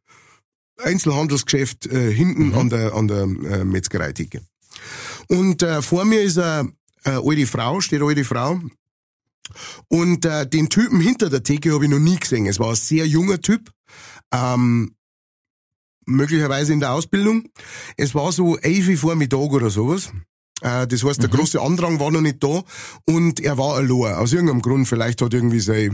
Einzelhandelsgeschäft 0.77 1.85
äh, 1.87 2.11
hinten 2.11 2.47
Mhm. 2.49 2.57
an 2.57 2.69
der, 2.69 2.93
an 2.93 3.07
der 3.07 3.23
äh, 3.23 3.63
Metzgereitheke. 3.65 4.41
Und 5.27 5.61
äh, 5.63 5.81
vor 5.81 6.05
mir 6.05 6.21
ist 6.21 6.37
eine, 6.37 6.71
eine 7.03 7.21
alte 7.23 7.47
Frau, 7.47 7.79
steht 7.81 8.01
eine 8.01 8.09
alte 8.09 8.23
Frau. 8.25 8.59
Und 9.87 10.25
äh, 10.25 10.47
den 10.47 10.69
Typen 10.69 10.99
hinter 10.99 11.29
der 11.29 11.43
Theke 11.43 11.73
habe 11.73 11.85
ich 11.85 11.91
noch 11.91 11.99
nie 11.99 12.17
gesehen. 12.17 12.45
Es 12.47 12.59
war 12.59 12.69
ein 12.69 12.75
sehr 12.75 13.05
junger 13.05 13.39
Typ. 13.39 13.71
Ähm, 14.33 14.95
möglicherweise 16.05 16.73
in 16.73 16.79
der 16.79 16.91
Ausbildung. 16.91 17.49
Es 17.97 18.15
war 18.15 18.31
so 18.31 18.57
elf 18.57 18.99
Vormittag 18.99 19.51
oder 19.51 19.69
sowas. 19.69 20.11
Äh, 20.63 20.87
das 20.87 21.03
heißt, 21.03 21.21
der 21.21 21.29
Mhm. 21.29 21.33
große 21.33 21.61
Andrang 21.61 21.99
war 21.99 22.09
noch 22.09 22.21
nicht 22.21 22.41
da 22.41 22.63
und 23.05 23.39
er 23.41 23.57
war 23.57 23.75
allein. 23.75 24.15
Aus 24.15 24.31
irgendeinem 24.31 24.61
Grund, 24.61 24.87
vielleicht 24.87 25.21
hat 25.21 25.33
irgendwie 25.33 25.59
sei, 25.59 25.91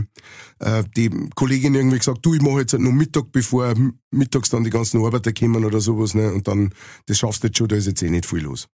äh, 0.60 0.84
die 0.96 1.10
Kollegin 1.34 1.74
irgendwie 1.74 1.98
gesagt, 1.98 2.20
du, 2.22 2.34
ich 2.34 2.40
mache 2.40 2.60
jetzt 2.60 2.72
halt 2.72 2.82
noch 2.82 2.92
Mittag, 2.92 3.32
bevor 3.32 3.74
mittags 4.12 4.48
dann 4.50 4.62
die 4.64 4.70
ganzen 4.70 5.04
Arbeiter 5.04 5.32
kommen 5.32 5.64
oder 5.64 5.80
sowas, 5.80 6.14
ne? 6.14 6.32
Und 6.32 6.46
dann, 6.46 6.72
das 7.06 7.18
schaffst 7.18 7.42
du 7.42 7.48
jetzt 7.48 7.58
schon, 7.58 7.68
da 7.68 7.76
ist 7.76 7.86
jetzt 7.88 8.02
eh 8.02 8.10
nicht 8.10 8.26
viel 8.26 8.40
los. 8.40 8.68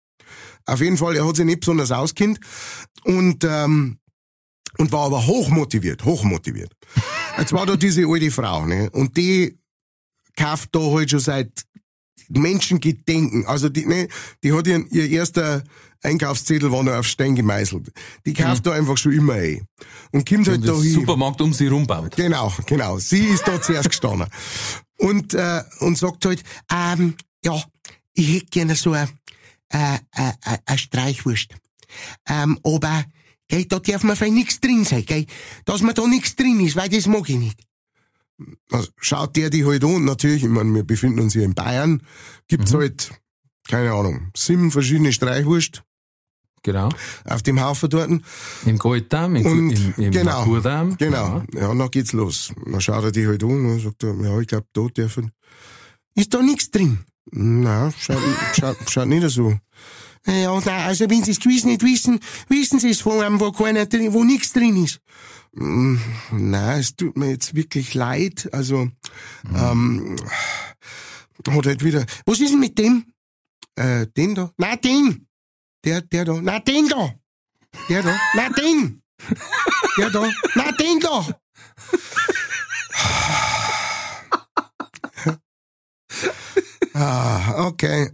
Auf 0.66 0.82
jeden 0.82 0.98
Fall, 0.98 1.16
er 1.16 1.26
hat 1.26 1.38
sich 1.38 1.46
nicht 1.46 1.62
besonders 1.62 1.92
auskennt 1.92 2.40
und, 3.06 3.44
ähm, 3.46 4.00
und 4.78 4.92
war 4.92 5.06
aber 5.06 5.26
hochmotiviert, 5.26 6.04
hochmotiviert. 6.04 6.74
Jetzt 7.38 7.54
war 7.54 7.66
da 7.66 7.76
diese 7.78 8.06
alte 8.08 8.32
Frau, 8.32 8.66
ne? 8.66 8.90
Und 8.92 9.16
die 9.16 9.58
kauft 10.36 10.70
da 10.74 10.80
halt 10.80 11.12
schon 11.12 11.20
seit 11.20 11.52
Menschengedenken. 12.30 13.46
Also 13.46 13.70
die, 13.70 13.86
ne, 13.86 14.08
die 14.44 14.52
hat 14.54 14.68
ihren, 14.68 14.88
ihr 14.90 15.10
erster 15.10 15.64
Einkaufszettel 16.02 16.72
war 16.72 16.84
noch 16.84 16.94
auf 16.94 17.08
Stein 17.08 17.36
gemeißelt. 17.36 17.92
Die 18.26 18.34
kauft 18.34 18.66
da 18.66 18.74
einfach 18.74 18.98
schon 18.98 19.14
immer 19.14 19.34
ein. 19.34 19.68
Und 20.12 20.28
kommt 20.28 20.48
halt 20.48 20.68
da 20.68 20.74
hin. 20.74 20.94
Supermarkt 20.94 21.42
um 21.42 21.54
sie 21.54 21.68
rumbaut. 21.68 22.16
Genau, 22.16 22.54
genau. 22.66 22.98
Sie 22.98 23.26
ist 23.26 23.48
da 23.48 23.62
zuerst 23.62 23.90
gestanden. 23.90 24.28
Und, 24.98 25.34
äh, 25.34 25.64
und 25.80 25.98
sagt 25.98 26.26
halt, 26.26 26.44
ähm, 26.72 27.16
ja, 27.44 27.62
ich 28.14 28.36
hätte 28.36 28.46
gerne 28.46 28.76
so 28.76 28.94
eine 28.94 29.10
äh, 29.70 29.98
äh, 30.16 30.58
äh, 30.66 30.78
Streichwurst. 30.78 31.56
Ähm, 32.28 32.60
aber 32.64 33.06
Gell, 33.48 33.66
da 33.66 33.80
darf 33.80 34.04
man 34.04 34.16
vielleicht 34.16 34.34
nichts 34.34 34.60
drin 34.60 34.86
sein, 34.86 35.06
gell? 35.06 35.26
Dass 35.66 35.82
man 35.82 35.94
da 35.94 36.08
nichts 36.08 36.36
drin 36.36 36.60
ist, 36.60 36.76
weil 36.76 36.90
das 36.90 37.06
mag 37.06 37.30
ich 37.30 37.38
nicht. 37.38 37.60
Also 38.72 38.90
schaut 38.98 39.36
der 39.36 39.50
die 39.50 39.66
halt 39.66 39.84
an. 39.84 40.04
Natürlich, 40.04 40.44
ich 40.44 40.50
meine, 40.50 40.74
wir 40.74 40.84
befinden 40.84 41.20
uns 41.20 41.34
hier 41.34 41.44
in 41.44 41.54
Bayern. 41.54 42.02
Gibt's 42.48 42.74
halt, 42.74 43.12
keine 43.68 43.92
Ahnung, 43.94 44.32
sieben 44.36 44.72
verschiedene 44.72 45.12
Streichwurst 45.14 45.84
Genau. 46.64 46.90
auf 47.26 47.44
dem 47.44 47.62
Haufen 47.62 47.90
dort. 47.92 48.10
Im 48.66 48.78
Golddarm, 48.80 49.36
im, 49.36 49.46
Und 49.46 49.72
im, 49.72 49.94
im 49.98 50.12
genau, 50.12 50.40
Naturdarm. 50.40 50.98
genau. 50.98 51.44
Ja, 51.54 51.74
dann 51.74 51.92
geht's 51.92 52.12
los. 52.14 52.52
Dann 52.66 52.82
schaut 52.82 53.04
er 53.04 53.12
die 53.12 53.28
halt 53.28 53.44
an 53.44 53.66
und 53.66 53.80
sagt 53.82 54.04
er, 54.04 54.16
ja, 54.16 54.40
ich 54.40 54.48
glaube, 54.48 54.66
da 54.74 54.88
dürfen. 54.88 55.32
Ist 56.16 56.34
da 56.34 56.42
nichts 56.42 56.72
drin? 56.72 57.00
Na, 57.32 57.92
schaut, 58.00 58.18
schaut, 58.56 58.78
schaut 58.90 59.08
nicht 59.08 59.30
so. 59.30 59.60
Ja, 60.26 60.60
nein, 60.66 60.86
also 60.88 61.08
wenn 61.08 61.24
Sie 61.24 61.32
es 61.32 61.40
gewiss 61.40 61.66
nicht 61.66 61.84
wissen, 61.84 62.20
wissen 62.50 62.80
Sie 62.80 62.90
es 62.90 63.02
von 63.02 63.22
einem, 63.22 63.40
wo 63.40 63.52
keiner 63.52 63.86
drin, 63.86 64.12
wo 64.14 64.24
nichts 64.24 64.54
drin 64.54 64.84
ist. 64.84 65.00
Na, 65.54 66.78
es 66.80 66.96
tut 66.96 67.16
mir 67.16 67.30
jetzt 67.30 67.54
wirklich 67.54 67.94
leid. 67.94 68.50
Also, 68.52 68.90
ähm, 69.56 70.16
hat 71.48 71.66
halt 71.68 71.84
wieder, 71.84 72.06
Was 72.26 72.40
ist 72.40 72.52
denn 72.54 72.60
mit 72.60 72.78
dem? 72.80 73.06
Äh, 73.76 74.08
den 74.08 74.36
da, 74.36 74.52
Na, 74.58 74.76
den! 74.76 75.28
der, 75.84 76.02
der 76.02 76.26
da, 76.26 76.42
Na, 76.42 76.60
den 76.60 76.88
da! 76.90 77.14
der 77.90 78.04
da, 78.04 78.20
Na, 78.36 78.50
den! 78.50 79.02
der 79.98 80.10
da. 80.10 80.30
Na, 80.56 80.72
den 80.72 81.00
da! 81.00 81.26
Ah, 86.94 87.66
okay. 87.68 88.10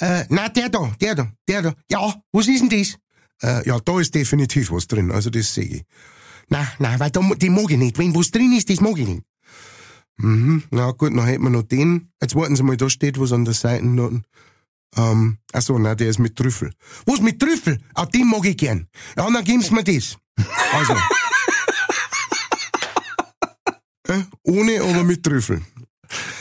Äh, 0.00 0.24
na, 0.28 0.48
der 0.48 0.68
da, 0.68 0.92
der 1.00 1.14
da, 1.14 1.32
der 1.48 1.62
da. 1.62 1.74
Ja, 1.90 2.14
was 2.32 2.48
ist 2.48 2.60
denn 2.60 2.68
das? 2.70 2.96
Äh, 3.42 3.68
ja, 3.68 3.78
da 3.80 4.00
ist 4.00 4.14
definitiv 4.14 4.70
was 4.72 4.86
drin, 4.86 5.10
also 5.12 5.30
das 5.30 5.54
sehe 5.54 5.64
ich. 5.64 5.84
Na, 6.48 6.66
na, 6.78 6.98
weil 6.98 7.10
da, 7.10 7.20
die 7.20 7.50
mag 7.50 7.70
ich 7.70 7.76
nicht. 7.76 7.98
Wenn 7.98 8.14
was 8.14 8.30
drin 8.30 8.52
ist, 8.52 8.70
das 8.70 8.80
mag 8.80 8.98
ich 8.98 9.06
nicht. 9.06 9.22
Mhm, 10.16 10.64
na 10.70 10.90
gut, 10.90 11.16
dann 11.16 11.26
hätten 11.26 11.44
wir 11.44 11.50
noch 11.50 11.62
den. 11.62 12.10
Jetzt 12.20 12.34
warten 12.34 12.56
Sie 12.56 12.62
mal, 12.64 12.76
da 12.76 12.90
steht 12.90 13.20
was 13.20 13.32
an 13.32 13.44
der 13.44 13.54
Seite. 13.54 13.84
Ähm, 14.96 15.38
ach 15.52 15.62
so, 15.62 15.78
nein, 15.78 15.96
der 15.96 16.08
ist 16.08 16.18
mit 16.18 16.36
Trüffel. 16.36 16.72
Was 17.06 17.20
mit 17.20 17.40
Trüffel? 17.40 17.78
Ah, 17.94 18.06
den 18.06 18.28
mag 18.28 18.44
ich 18.46 18.56
gern. 18.56 18.88
Ja, 19.16 19.28
dann 19.30 19.44
Sie 19.44 19.74
mir 19.74 19.84
das. 19.84 20.16
Also. 20.72 20.94
äh, 24.08 24.22
ohne, 24.42 24.80
aber 24.82 25.04
mit 25.04 25.22
Trüffel. 25.22 25.62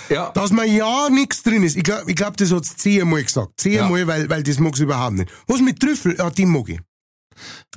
Ja. 0.10 0.32
Dass 0.32 0.52
man 0.52 0.72
ja 0.72 1.10
nichts 1.10 1.44
drin 1.44 1.64
ist. 1.64 1.76
Ich 1.76 1.84
glaube, 1.84 2.10
ich 2.10 2.16
glaub, 2.16 2.38
das 2.38 2.52
hat's 2.52 2.78
zehnmal 2.78 3.24
gesagt. 3.24 3.60
Zehnmal, 3.60 4.02
Ja. 4.02 4.08
weil, 4.08 4.30
weil 4.30 4.44
das 4.44 4.60
mag's 4.60 4.80
überhaupt 4.80 5.16
nicht. 5.16 5.32
Was 5.48 5.62
mit 5.62 5.80
Trüffel? 5.80 6.16
Ja, 6.18 6.30
den 6.30 6.50
mag 6.50 6.70
ich. 6.70 6.80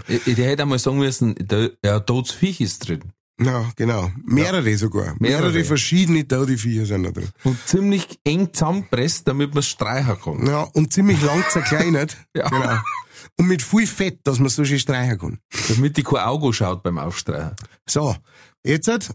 Ich, 0.06 0.26
ich 0.26 0.38
hätte 0.38 0.62
einmal 0.62 0.78
sagen 0.78 0.98
müssen, 0.98 1.34
da, 1.38 1.68
ja, 1.84 2.00
totes 2.00 2.32
Viech 2.32 2.60
ist 2.60 2.86
drin. 2.88 3.12
Ja, 3.42 3.70
genau. 3.76 4.10
Mehrere 4.24 4.76
sogar. 4.76 5.14
Mehrere, 5.18 5.48
Mehrere. 5.50 5.64
verschiedene 5.64 6.26
Taudiviecher 6.28 6.84
sind 6.84 7.04
da 7.04 7.10
drin. 7.10 7.28
Und 7.44 7.58
ziemlich 7.66 8.06
eng 8.24 8.52
zusammenpresst, 8.52 9.26
damit 9.26 9.50
man 9.54 9.60
es 9.60 9.68
streichen 9.68 10.20
kann. 10.20 10.46
Ja, 10.46 10.62
und 10.62 10.92
ziemlich 10.92 11.20
lang 11.22 11.42
zerkleinert. 11.50 12.16
Ja. 12.36 12.48
Genau. 12.48 12.78
Und 13.38 13.46
mit 13.46 13.62
viel 13.62 13.86
Fett, 13.86 14.20
dass 14.24 14.38
man 14.38 14.48
so 14.50 14.64
schön 14.64 14.78
streichen 14.78 15.18
kann. 15.18 15.38
Damit 15.68 15.96
die 15.96 16.02
kein 16.02 16.20
Auge 16.20 16.52
schaut 16.52 16.82
beim 16.82 16.98
Aufstreichen. 16.98 17.52
So, 17.88 18.14
jetzt, 18.64 18.88
hat, 18.88 19.10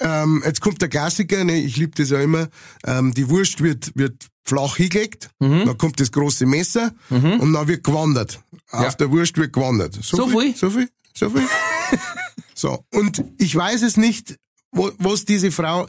ähm, 0.00 0.42
jetzt 0.46 0.60
kommt 0.60 0.80
der 0.80 0.88
Klassiker, 0.88 1.44
ne, 1.44 1.58
ich 1.60 1.76
liebe 1.76 1.92
das 1.96 2.10
ja 2.10 2.20
immer. 2.20 2.48
Ähm, 2.84 3.12
die 3.14 3.28
Wurst 3.28 3.62
wird, 3.62 3.92
wird 3.94 4.28
flach 4.44 4.76
hingelegt, 4.76 5.30
Mhm. 5.40 5.66
dann 5.66 5.78
kommt 5.78 6.00
das 6.00 6.10
große 6.10 6.46
Messer 6.46 6.92
und 7.10 7.52
dann 7.52 7.68
wird 7.68 7.84
gewandert. 7.84 8.40
Auf 8.70 8.82
Ja. 8.84 8.90
der 8.92 9.10
Wurst 9.10 9.36
wird 9.36 9.52
gewandert. 9.52 9.98
So 10.02 10.26
viel? 10.28 10.54
So 10.56 10.70
viel? 10.70 10.88
So 11.14 11.28
viel? 11.30 11.42
so, 12.54 12.84
und 12.92 13.24
ich 13.38 13.54
weiß 13.54 13.82
es 13.82 13.96
nicht, 13.96 14.36
wo, 14.70 14.90
was 14.98 15.24
diese 15.24 15.50
Frau, 15.50 15.88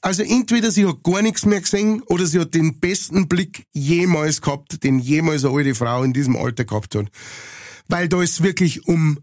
also 0.00 0.22
entweder 0.22 0.70
sie 0.70 0.86
hat 0.86 1.02
gar 1.02 1.22
nichts 1.22 1.46
mehr 1.46 1.60
gesehen 1.60 2.02
oder 2.02 2.26
sie 2.26 2.40
hat 2.40 2.54
den 2.54 2.78
besten 2.78 3.26
Blick 3.26 3.66
jemals 3.72 4.42
gehabt, 4.42 4.84
den 4.84 4.98
jemals 4.98 5.44
eine 5.44 5.54
alte 5.54 5.74
Frau 5.74 6.02
in 6.02 6.12
diesem 6.12 6.36
Alter 6.36 6.64
gehabt 6.64 6.94
hat. 6.94 7.06
Weil 7.88 8.08
da 8.08 8.22
ist 8.22 8.42
wirklich 8.42 8.86
um 8.86 9.18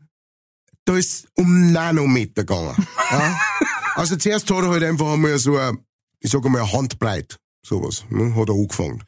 da 0.85 0.97
ist 0.97 1.27
um 1.35 1.71
Nanometer 1.71 2.43
gegangen. 2.43 2.75
Ja? 3.11 3.39
Also 3.93 4.15
zuerst 4.15 4.49
hat 4.49 4.63
er 4.63 4.69
halt 4.69 4.83
einfach 4.83 5.11
einmal 5.13 5.37
so 5.37 5.57
ein, 5.57 5.85
ich 6.21 6.31
sag 6.31 6.45
einmal, 6.45 6.61
eine 6.61 6.71
Handbreit, 6.71 7.37
sowas, 7.61 8.05
ne, 8.09 8.33
hat 8.35 8.47
er 8.47 8.55
angefangen. 8.55 9.03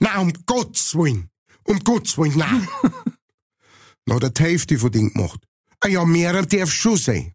Na, 0.00 0.18
um 0.20 0.32
Gottes 0.46 0.96
Willen, 0.96 1.30
um 1.62 1.78
Gottes 1.78 2.18
Willen, 2.18 2.36
nein. 2.36 2.68
Dann 4.04 4.16
hat 4.16 4.24
er 4.24 4.30
die 4.30 4.42
Hälfte 4.42 4.78
von 4.78 4.90
dem 4.90 5.12
gemacht. 5.12 5.46
Ah 5.80 5.88
ja, 5.88 6.04
mehr 6.04 6.42
darf 6.42 6.70
schon 6.70 6.96
sein. 6.96 7.32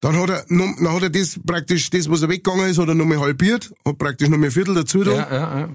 Dann 0.00 0.16
hat 0.20 0.28
er, 0.28 0.46
dann 0.48 0.92
hat 0.92 1.02
er 1.02 1.10
das 1.10 1.40
praktisch, 1.44 1.90
das, 1.90 2.10
was 2.10 2.22
er 2.22 2.28
weggegangen 2.28 2.68
ist, 2.68 2.78
hat 2.78 2.88
er 2.88 2.94
nochmal 2.94 3.20
halbiert, 3.20 3.72
hat 3.84 3.98
praktisch 3.98 4.28
nochmal 4.28 4.48
ein 4.48 4.52
Viertel 4.52 4.74
dazu 4.74 5.02
da. 5.02 5.12
Ja, 5.12 5.34
ja, 5.34 5.58
ja. 5.60 5.68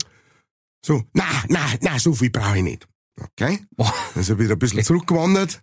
So, 0.86 1.04
na, 1.14 1.26
na, 1.48 1.60
na, 1.82 2.00
so 2.00 2.14
viel 2.14 2.30
brauche 2.30 2.58
ich 2.58 2.64
nicht. 2.64 2.88
Okay? 3.20 3.60
Ist 4.16 4.30
er 4.30 4.40
wieder 4.40 4.54
ein 4.54 4.60
bisschen 4.60 4.84
zurückgewandert. 4.84 5.62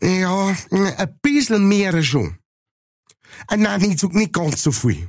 Ja, 0.00 0.56
ein 0.70 1.18
bisschen 1.22 1.68
mehr 1.68 2.02
schon. 2.02 2.38
Nein, 3.50 3.80
nicht, 3.80 4.00
so, 4.00 4.08
nicht 4.08 4.32
ganz 4.32 4.62
so 4.62 4.72
viel. 4.72 5.08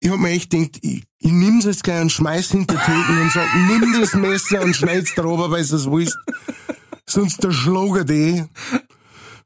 Ich 0.00 0.10
hab 0.10 0.18
mir 0.18 0.30
echt 0.30 0.50
gedacht, 0.50 0.78
ich, 0.82 1.04
ich 1.18 1.32
nimm's 1.32 1.64
jetzt 1.64 1.82
gleich 1.82 2.00
und 2.00 2.12
schmeiß 2.12 2.50
hinter 2.50 2.74
die 2.76 2.80
Theken 2.80 3.20
und 3.20 3.32
sag, 3.32 3.48
nimm 3.54 4.00
das 4.00 4.14
Messer 4.14 4.62
und 4.62 4.76
schneid's 4.76 5.14
da 5.14 5.22
runter, 5.22 5.50
weil 5.50 5.66
du 5.66 5.74
es 5.76 5.90
willst. 5.90 6.16
Sonst 7.08 7.42
der 7.42 7.52
Schlager 7.52 8.04
die. 8.04 8.44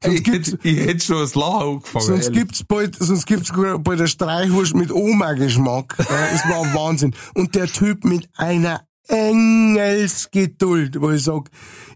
Sonst 0.03 0.17
Ich 0.17 0.23
gibt's, 0.23 0.51
hätte, 0.51 0.67
ich 0.67 0.79
hätte 0.85 1.05
schon 1.05 1.19
das 1.19 1.33
Lachen 1.33 1.61
angefangen. 1.61 2.05
Sonst 2.05 2.25
ehrlich. 2.25 2.39
gibt's 2.39 2.63
bald, 2.63 2.95
sonst 2.99 3.25
gibt's 3.25 3.51
bald 3.53 3.99
eine 3.99 4.07
Streichwurst 4.07 4.75
mit 4.75 4.91
Oma-Geschmack. 4.91 5.95
Ja, 6.09 6.27
es 6.33 6.43
war 6.49 6.73
Wahnsinn. 6.73 7.15
Und 7.33 7.55
der 7.55 7.67
Typ 7.67 8.03
mit 8.03 8.27
einer 8.35 8.85
Engelsgeduld, 9.07 10.99
wo 10.99 11.11
ich 11.11 11.23
sag, 11.23 11.49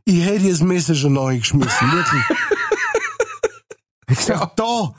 ich 0.05 0.23
hätte 0.23 0.49
das 0.49 0.61
Messer 0.61 0.95
schon 0.95 1.13
neu 1.13 1.37
geschmissen, 1.37 1.91
wirklich. 1.91 2.23
Ich 4.09 4.21
sag, 4.21 4.55
da, 4.55 4.93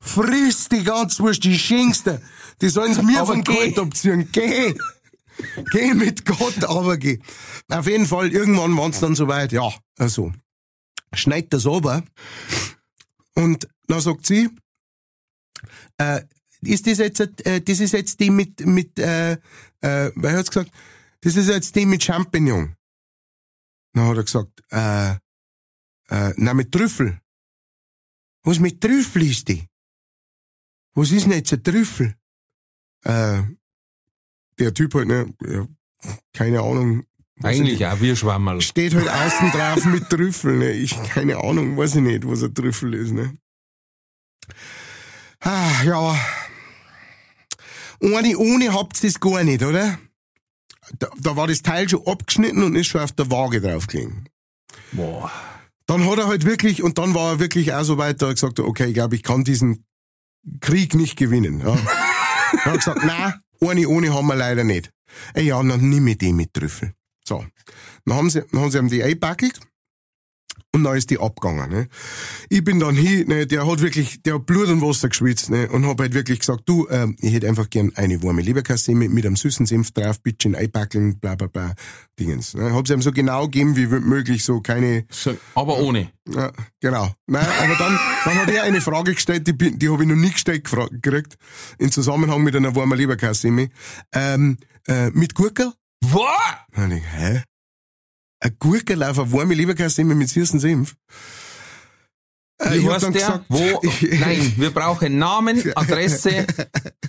friss 0.00 0.68
die 0.68 0.82
ganze 0.82 1.22
Wurst, 1.22 1.44
die 1.44 1.56
schenkste. 1.56 2.20
Die 2.60 2.68
sollen's 2.68 3.00
mir 3.00 3.20
Aber 3.20 3.34
vom 3.34 3.44
geh. 3.44 3.52
Geld 3.54 3.78
abziehen. 3.78 4.28
Geh! 4.32 4.74
Geh 5.70 5.94
mit 5.94 6.24
Gott, 6.24 6.64
aber 6.64 6.96
geh. 6.96 7.20
Auf 7.68 7.86
jeden 7.86 8.06
Fall, 8.06 8.32
irgendwann 8.32 8.76
waren's 8.76 9.00
dann 9.00 9.14
soweit, 9.14 9.52
ja, 9.52 9.72
also. 9.98 10.32
Schneidet 11.12 11.52
das 11.52 11.66
aber. 11.66 12.04
Und 13.34 13.68
dann 13.86 14.00
sagt 14.00 14.26
sie, 14.26 14.50
äh, 15.96 16.22
ist 16.62 16.86
das 16.86 16.98
jetzt, 16.98 17.20
äh, 17.20 17.60
das 17.60 17.80
ist 17.80 17.92
jetzt 17.92 18.20
die 18.20 18.30
mit, 18.30 18.66
mit, 18.66 18.98
äh, 18.98 19.32
äh, 19.32 20.12
wer 20.14 20.36
hat's 20.36 20.50
gesagt? 20.50 20.72
Das 21.20 21.36
ist 21.36 21.48
jetzt 21.48 21.74
die 21.74 21.86
mit 21.86 22.02
Champignon. 22.02 22.74
Dann 23.92 24.06
hat 24.06 24.16
er 24.16 24.24
gesagt, 24.24 24.62
äh, 24.70 25.12
äh, 26.08 26.34
na 26.36 26.54
mit 26.54 26.72
Trüffel. 26.72 27.20
Was 28.42 28.58
mit 28.58 28.80
Trüffel 28.80 29.22
ist 29.22 29.48
die? 29.48 29.66
Was 30.94 31.10
ist 31.10 31.24
denn 31.24 31.32
jetzt 31.32 31.52
ein 31.52 31.62
Trüffel? 31.62 32.16
Äh, 33.04 33.42
der 34.58 34.74
Typ 34.74 34.94
halt, 34.94 35.08
ne, 35.08 35.32
ja, 35.46 35.66
keine 36.32 36.60
Ahnung. 36.60 37.04
ich 37.36 37.44
Eigentlich 37.44 37.86
auch 37.86 38.00
wie 38.00 38.10
ein 38.10 38.16
Schwammerl. 38.16 38.60
Steht 38.60 38.94
halt 38.94 39.08
außen 39.08 39.50
drauf 39.50 39.84
mit 39.84 40.08
Trüffel, 40.10 40.56
ne? 40.56 40.72
Ich, 40.72 41.00
keine 41.04 41.38
Ahnung, 41.38 41.76
weiß 41.76 41.96
ich 41.96 42.02
nicht, 42.02 42.26
was 42.26 42.42
ein 42.42 42.54
Trüffel 42.54 42.94
ist, 42.94 43.12
ne? 43.12 43.36
Ah, 45.40 45.82
ja. 45.84 46.18
Ohne, 48.00 48.38
ohne 48.38 48.72
habt's 48.72 49.00
das 49.00 49.20
gar 49.20 49.42
nicht, 49.44 49.62
oder? 49.62 49.98
Da, 50.98 51.08
da 51.18 51.36
war 51.36 51.46
das 51.46 51.62
Teil 51.62 51.88
schon 51.88 52.06
abgeschnitten 52.06 52.62
und 52.62 52.74
ist 52.74 52.86
schon 52.86 53.00
auf 53.00 53.12
der 53.12 53.30
Waage 53.30 53.60
draufgelegen. 53.60 54.28
Boah. 54.92 55.30
Dann 55.86 56.08
hat 56.08 56.18
er 56.18 56.28
halt 56.28 56.44
wirklich, 56.44 56.82
und 56.82 56.98
dann 56.98 57.14
war 57.14 57.32
er 57.32 57.40
wirklich 57.40 57.72
auch 57.72 57.82
so 57.82 57.98
weit, 57.98 58.20
da 58.22 58.28
er 58.28 58.34
gesagt 58.34 58.58
hat, 58.58 58.64
okay, 58.64 58.86
ich 58.86 58.94
glaube, 58.94 59.16
ich 59.16 59.22
kann 59.22 59.44
diesen 59.44 59.84
Krieg 60.60 60.94
nicht 60.94 61.16
gewinnen. 61.16 61.60
Ja. 61.60 61.66
dann 62.52 62.64
hat 62.64 62.66
er 62.66 62.76
gesagt, 62.76 63.04
nein, 63.04 63.34
eine 63.60 63.88
ohne 63.88 64.12
haben 64.14 64.26
wir 64.26 64.36
leider 64.36 64.64
nicht. 64.64 64.90
Ja, 65.36 65.62
dann 65.62 65.88
nimm 65.88 66.06
ich 66.06 66.18
die 66.18 66.32
mit 66.32 66.54
Trüffel. 66.54 66.92
So. 67.26 67.44
Dann 68.04 68.16
haben 68.16 68.30
sie, 68.30 68.42
dann 68.50 68.60
haben 68.60 68.70
sie 68.70 68.78
ihm 68.78 68.88
die 68.88 69.02
eingepackelt. 69.02 69.60
Und 70.78 70.84
dann 70.84 70.96
ist 70.96 71.10
die 71.10 71.18
abgegangen. 71.18 71.70
Ne? 71.70 71.88
Ich 72.48 72.62
bin 72.62 72.78
dann 72.80 72.94
hin, 72.94 73.26
ne, 73.28 73.46
der 73.46 73.66
hat 73.66 73.80
wirklich, 73.80 74.22
der 74.22 74.34
hat 74.34 74.46
Blut 74.46 74.68
und 74.68 74.80
Wasser 74.80 75.08
geschwitzt 75.08 75.50
ne, 75.50 75.68
und 75.68 75.86
hab 75.86 76.00
halt 76.00 76.14
wirklich 76.14 76.38
gesagt, 76.38 76.62
du, 76.66 76.86
ähm, 76.88 77.16
ich 77.20 77.32
hätte 77.34 77.48
einfach 77.48 77.68
gern 77.68 77.92
eine 77.96 78.22
warme 78.22 78.42
Leberkassemme 78.42 79.08
mit 79.08 79.26
einem 79.26 79.36
süßen 79.36 79.66
Senf 79.66 79.90
drauf, 79.90 80.20
bisschen 80.22 80.54
einpackeln, 80.54 81.18
bla 81.18 81.34
bla 81.34 81.48
bla, 81.48 81.74
Dingens. 82.18 82.54
Ne? 82.54 82.72
Hab 82.72 82.86
sie 82.86 82.94
ihm 82.94 83.02
so 83.02 83.12
genau 83.12 83.44
gegeben 83.44 83.76
wie 83.76 83.86
möglich, 83.86 84.44
so 84.44 84.60
keine, 84.60 85.04
So, 85.10 85.36
aber 85.54 85.78
ohne. 85.78 86.10
ja, 86.28 86.52
genau. 86.80 87.10
Nein, 87.26 87.46
aber 87.62 87.74
dann, 87.74 87.98
dann 88.24 88.34
hat 88.38 88.50
er 88.50 88.62
eine 88.62 88.80
Frage 88.80 89.14
gestellt, 89.14 89.46
die, 89.46 89.56
die 89.56 89.88
habe 89.88 90.02
ich 90.02 90.08
noch 90.08 90.16
nie 90.16 90.30
gestellt 90.30 90.68
gekriegt, 91.02 91.36
im 91.78 91.90
Zusammenhang 91.90 92.42
mit 92.42 92.54
einer 92.54 92.74
warmen 92.76 92.96
Leberkassemme. 92.96 93.70
Ähm, 94.12 94.58
äh, 94.86 95.10
mit 95.10 95.34
Gurkel? 95.34 95.72
Was? 96.00 96.92
Ich, 96.92 97.02
hä? 97.12 97.42
Ein 98.40 98.56
Gurkenlauf, 98.58 99.18
eine 99.18 99.32
warme 99.32 99.54
Leberkassemme 99.54 100.14
mit 100.14 100.28
süßen 100.28 100.60
Senf. 100.60 100.94
Äh, 102.60 102.72
Wie 102.72 102.76
ich 102.78 102.86
hab 102.86 102.94
heißt 102.94 103.02
der? 103.04 103.12
gesagt, 103.12 103.44
Wo? 103.48 103.80
Nein, 104.20 104.52
wir 104.56 104.70
brauchen 104.70 105.18
Namen, 105.18 105.62
Adresse. 105.76 106.46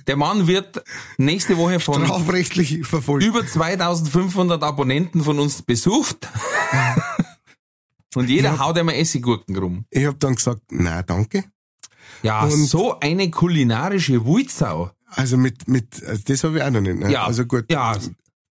Der 0.08 0.16
Mann 0.16 0.48
wird 0.48 0.84
nächste 1.18 1.58
Woche 1.58 1.80
von 1.80 2.04
strafrechtlich 2.06 2.86
verfolgt. 2.86 3.26
über 3.26 3.46
2500 3.46 4.62
Abonnenten 4.64 5.24
von 5.24 5.40
uns 5.40 5.62
besucht. 5.62 6.28
Und 8.16 8.28
jeder 8.30 8.58
haut 8.60 8.78
einmal 8.78 8.96
Essiggurken 8.96 9.56
rum. 9.56 9.86
Ich 9.92 10.06
hab 10.06 10.20
dann 10.20 10.34
gesagt, 10.36 10.62
na 10.72 11.04
danke. 11.04 11.44
Ja, 12.24 12.44
Und- 12.44 12.52
so 12.66 13.00
eine 13.00 13.30
kulinarische 13.30 14.26
Wuitsau. 14.26 14.92
Also 15.12 15.38
mit, 15.38 15.68
mit, 15.68 16.02
äh, 16.04 16.18
das 16.26 16.44
habe 16.44 16.58
ich 16.58 16.64
auch 16.64 16.70
noch 16.72 16.82
nicht. 16.82 17.00
Ne? 17.00 17.12
Ja, 17.12 17.26
Also 17.26 17.46
gut. 17.46 17.66
ja. 17.72 17.96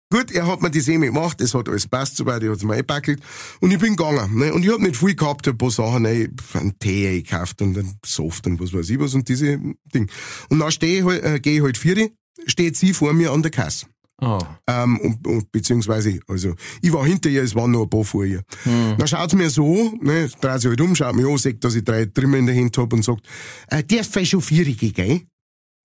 Gut, 0.09 0.31
er 0.31 0.47
hat 0.47 0.63
mir 0.63 0.71
die 0.71 0.81
Semi 0.81 1.07
gemacht, 1.07 1.41
es 1.41 1.53
hat 1.53 1.69
alles 1.69 1.89
passt 1.89 2.17
soweit, 2.17 2.41
ich 2.41 2.49
hat's 2.49 2.63
mir 2.63 2.75
eingepackelt 2.75 3.21
und 3.61 3.73
ich 3.73 3.79
bin 3.79 3.97
gegangen. 3.97 4.39
Ne? 4.39 4.55
Und 4.55 4.65
ich 4.65 4.71
hab 4.71 4.81
nicht 4.81 4.97
viel 4.97 5.17
gehabt, 5.17 5.49
ein 5.49 5.59
paar 5.59 5.71
Sachen, 5.71 6.03
ne? 6.03 6.31
einen 6.55 6.79
Tee 6.79 7.23
gekauft 7.23 7.61
und 7.61 7.77
einen 7.77 7.99
Soft 8.05 8.47
und 8.47 8.61
was 8.61 8.73
weiß 8.73 8.89
ich 8.91 9.01
was 9.01 9.15
und 9.15 9.29
diese 9.29 9.59
Ding. 9.93 10.09
Und 10.49 10.61
dann 10.61 10.71
stehe 10.71 11.01
ich 11.01 11.05
halt, 11.05 11.25
äh, 11.25 11.41
gehe 11.41 11.57
ich 11.57 11.63
halt 11.63 11.77
vier, 11.77 12.11
steht 12.47 12.77
sie 12.77 12.95
vor 12.95 13.13
mir 13.15 13.33
an 13.33 13.43
der 13.43 13.51
Kasse. 13.51 13.87
Oh. 14.23 14.39
Ähm, 14.67 14.99
und, 15.01 15.27
und, 15.27 15.53
beziehungsweise, 15.53 16.21
also, 16.29 16.55
ich 16.81 16.93
war 16.93 17.05
hinter 17.05 17.29
ihr, 17.29 17.43
es 17.43 17.55
waren 17.55 17.73
noch 17.73 17.83
ein 17.83 17.91
paar 17.91 18.05
vor 18.05 18.25
ihr. 18.25 18.43
Dann 18.65 19.07
schaut 19.07 19.31
sie 19.31 19.37
mir 19.37 19.51
so, 19.51 19.93
ne, 20.01 20.31
dreht 20.41 20.61
sie 20.61 20.69
halt 20.69 20.81
um, 20.81 20.95
schaut 20.95 21.15
mich 21.17 21.27
an, 21.27 21.37
sagt, 21.37 21.65
dass 21.65 21.75
ich 21.75 21.85
drei 21.85 22.07
Trimmer 22.07 22.39
in 22.39 22.47
der 22.47 22.57
Hand 22.57 22.79
hab 22.79 22.93
und 22.93 23.05
sagt, 23.05 23.27
äh, 23.69 23.83
darf 23.83 24.17
ich 24.17 24.31
schon 24.31 24.41
Vierige, 24.41 24.91
gell? 24.93 25.23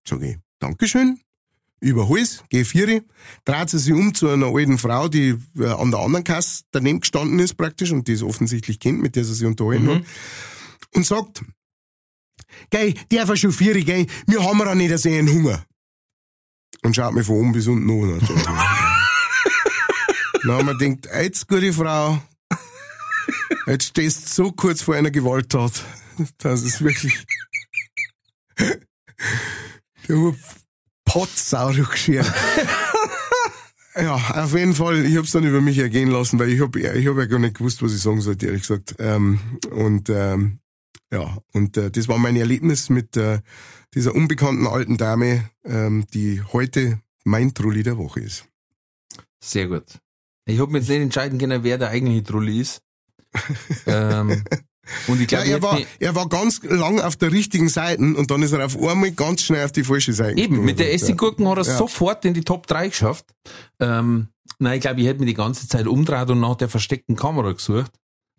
Sag 0.08 0.22
ich, 0.22 0.38
Dankeschön. 0.60 1.20
Überhol's, 1.82 2.44
geh 2.50 2.64
Vieri, 2.64 3.02
dreht 3.44 3.72
sie 3.72 3.80
sich 3.80 3.92
um 3.94 4.14
zu 4.14 4.30
einer 4.30 4.54
alten 4.56 4.78
Frau, 4.78 5.08
die 5.08 5.36
äh, 5.58 5.66
an 5.66 5.90
der 5.90 6.00
anderen 6.02 6.24
Kasse 6.24 6.62
daneben 6.70 7.00
gestanden 7.00 7.40
ist 7.40 7.56
praktisch 7.56 7.92
und 7.92 8.08
die 8.08 8.14
es 8.14 8.22
offensichtlich 8.22 8.80
kennt, 8.80 9.02
mit 9.02 9.16
der 9.16 9.26
sie 9.26 9.34
sich 9.34 9.48
unterhalten 9.48 9.90
hat. 9.90 10.04
Und 10.94 11.08
sagt, 11.08 11.42
gell, 12.70 12.94
darf 13.10 13.32
ich 13.32 13.40
schon 13.40 13.52
Vieri, 13.52 13.84
gell? 13.84 14.06
Wir 14.28 14.44
haben 14.44 14.60
ja 14.60 14.76
nicht 14.76 14.96
so 15.00 15.10
einen 15.10 15.28
Hunger. 15.28 15.66
Und 16.84 16.96
schaut 16.96 17.16
mich 17.16 17.26
von 17.26 17.38
oben 17.38 17.52
bis 17.52 17.66
unten 17.68 17.90
an. 17.90 18.20
Dann 20.44 20.52
haben 20.52 20.68
wir 20.68 20.78
gedacht, 20.78 21.10
jetzt, 21.16 21.48
gute 21.48 21.74
Frau, 21.74 22.22
jetzt 23.66 23.88
stehst 23.88 24.26
du 24.26 24.44
so 24.46 24.52
kurz 24.52 24.84
vor 24.84 24.94
einer 24.96 25.10
Gewalttat, 25.12 25.84
dass 26.38 26.62
es 26.62 26.84
wirklich 26.84 27.26
der 30.08 30.36
Potsau 31.12 31.72
geschert. 31.74 32.32
Ja, 33.94 34.16
auf 34.16 34.56
jeden 34.56 34.74
Fall, 34.74 35.06
ich 35.06 35.18
hab's 35.18 35.32
dann 35.32 35.44
über 35.44 35.60
mich 35.60 35.78
ergehen 35.78 36.10
lassen, 36.10 36.40
weil 36.40 36.50
ich 36.50 36.62
hab, 36.62 36.78
ich 36.78 36.86
hab 36.86 37.18
ja 37.18 37.26
gar 37.26 37.40
nicht 37.40 37.58
gewusst, 37.58 37.84
was 37.84 37.94
ich 37.94 38.02
sagen 38.02 38.22
sollte, 38.22 38.46
ehrlich 38.46 38.62
gesagt. 38.62 38.96
Ähm, 39.00 39.42
und 39.70 40.10
ähm, 40.10 40.60
ja, 41.12 41.38
und 41.52 41.76
äh, 41.76 41.92
das 41.92 42.08
war 42.08 42.18
mein 42.18 42.38
Erlebnis 42.38 42.90
mit 42.90 43.18
äh, 43.18 43.42
dieser 43.94 44.16
unbekannten 44.16 44.66
alten 44.66 44.96
Dame, 44.96 45.50
ähm, 45.66 46.06
die 46.14 46.42
heute 46.54 47.02
mein 47.26 47.54
Trulli 47.54 47.84
der 47.84 47.98
Woche 47.98 48.22
ist. 48.22 48.46
Sehr 49.42 49.68
gut. 49.68 50.00
Ich 50.46 50.60
hab 50.62 50.70
mir 50.70 50.78
jetzt 50.78 50.88
nicht 50.88 51.02
entscheiden 51.02 51.38
können, 51.38 51.64
wer 51.64 51.78
der 51.78 51.90
eigentliche 51.90 52.24
Trulli 52.24 52.62
ist. 52.62 52.82
ähm, 53.88 54.44
und 55.08 55.22
ich 55.22 55.30
Ja, 55.32 55.44
glaube, 55.44 55.50
er, 55.52 55.58
ich 55.58 55.62
war, 55.64 55.80
er 56.00 56.16
war 56.16 56.30
ganz 56.30 56.62
lang 56.64 57.00
auf 57.00 57.16
der 57.16 57.32
richtigen 57.32 57.70
Seite 57.70 58.02
und 58.02 58.30
dann 58.32 58.42
ist 58.42 58.52
er 58.52 58.66
auf 58.66 58.78
einmal 58.82 59.12
ganz 59.12 59.44
schnell 59.44 59.64
auf 59.66 59.72
die 59.72 59.84
falsche 59.84 60.14
Seite 60.14 60.40
eben, 60.40 60.64
mit 60.66 60.80
der 60.80 60.88
Ja. 60.88 60.94
Essiggurken 60.94 61.48
hat 61.48 61.58
er 61.60 61.64
Ja. 61.66 61.78
sofort 61.78 62.26
in 62.26 62.34
die 62.34 62.42
Top 62.44 62.68
3 62.68 62.88
geschafft. 62.90 63.26
Ähm, 63.80 64.28
nein, 64.60 64.76
ich 64.76 64.82
glaube, 64.82 65.00
ich 65.02 65.08
hätte 65.08 65.20
mir 65.20 65.26
die 65.28 65.34
ganze 65.34 65.68
Zeit 65.68 65.88
umdreht 65.88 66.30
und 66.30 66.40
nach 66.40 66.56
der 66.56 66.70
versteckten 66.70 67.16
Kamera 67.16 67.52
gesucht. 67.52 67.92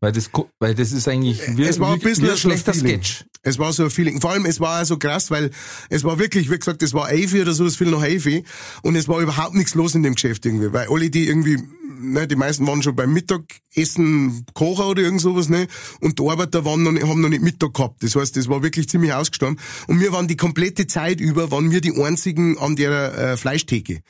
Weil 0.03 0.11
das, 0.11 0.30
weil 0.59 0.74
das 0.74 0.90
ist 0.90 1.07
eigentlich 1.07 1.40
wie, 1.57 1.62
Es 1.62 1.78
war 1.78 1.92
ein 1.92 2.00
bisschen 2.00 2.28
ein 2.28 2.36
schlechter 2.36 2.74
Feeling. 2.74 3.05
Sketch. 3.05 3.24
Es 3.42 3.61
war 3.61 3.72
so 3.72 3.84
ein 3.84 3.90
Feeling. 3.90 4.20
Vor 4.20 4.32
allem, 4.32 4.46
es 4.46 4.59
war 4.59 4.84
so 4.84 4.96
krass, 4.96 5.30
weil 5.30 5.53
es 5.90 6.03
war 6.03 6.18
wirklich, 6.18 6.50
wie 6.50 6.59
gesagt, 6.59 6.82
es 6.82 6.92
war 6.92 7.07
Eifi 7.07 7.40
oder 7.40 7.53
so, 7.53 7.64
es 7.64 7.76
fiel 7.76 7.86
noch 7.86 8.03
Eifi. 8.03 8.42
Und 8.82 8.96
es 8.96 9.07
war 9.07 9.20
überhaupt 9.20 9.55
nichts 9.55 9.76
los 9.76 9.94
in 9.94 10.03
dem 10.03 10.16
Geschäft 10.16 10.44
irgendwie. 10.44 10.72
Weil 10.72 10.88
alle, 10.88 11.09
die 11.09 11.28
irgendwie, 11.28 11.57
ne, 12.00 12.26
die 12.26 12.34
meisten 12.34 12.66
waren 12.66 12.82
schon 12.82 12.96
beim 12.96 13.12
Mittagessen 13.12 14.44
Kocher 14.55 14.88
oder 14.88 15.03
irgend 15.03 15.20
sowas, 15.20 15.48
ne. 15.48 15.68
Und 16.00 16.18
die 16.18 16.28
Arbeiter 16.28 16.64
waren 16.64 16.82
noch 16.82 16.90
nicht, 16.90 17.07
haben 17.07 17.20
noch 17.20 17.28
nicht 17.28 17.42
Mittag 17.44 17.72
gehabt. 17.72 18.03
Das 18.03 18.16
heißt, 18.16 18.36
das 18.36 18.48
war 18.48 18.64
wirklich 18.64 18.88
ziemlich 18.88 19.12
ausgestorben. 19.12 19.61
Und 19.86 20.00
wir 20.00 20.11
waren 20.11 20.26
die 20.26 20.36
komplette 20.36 20.88
Zeit 20.88 21.20
über, 21.20 21.53
waren 21.53 21.70
wir 21.70 21.80
die 21.80 21.94
einzigen 22.03 22.59
an 22.59 22.74
der 22.74 23.16
äh, 23.16 23.36
Fleischtheke. 23.36 24.00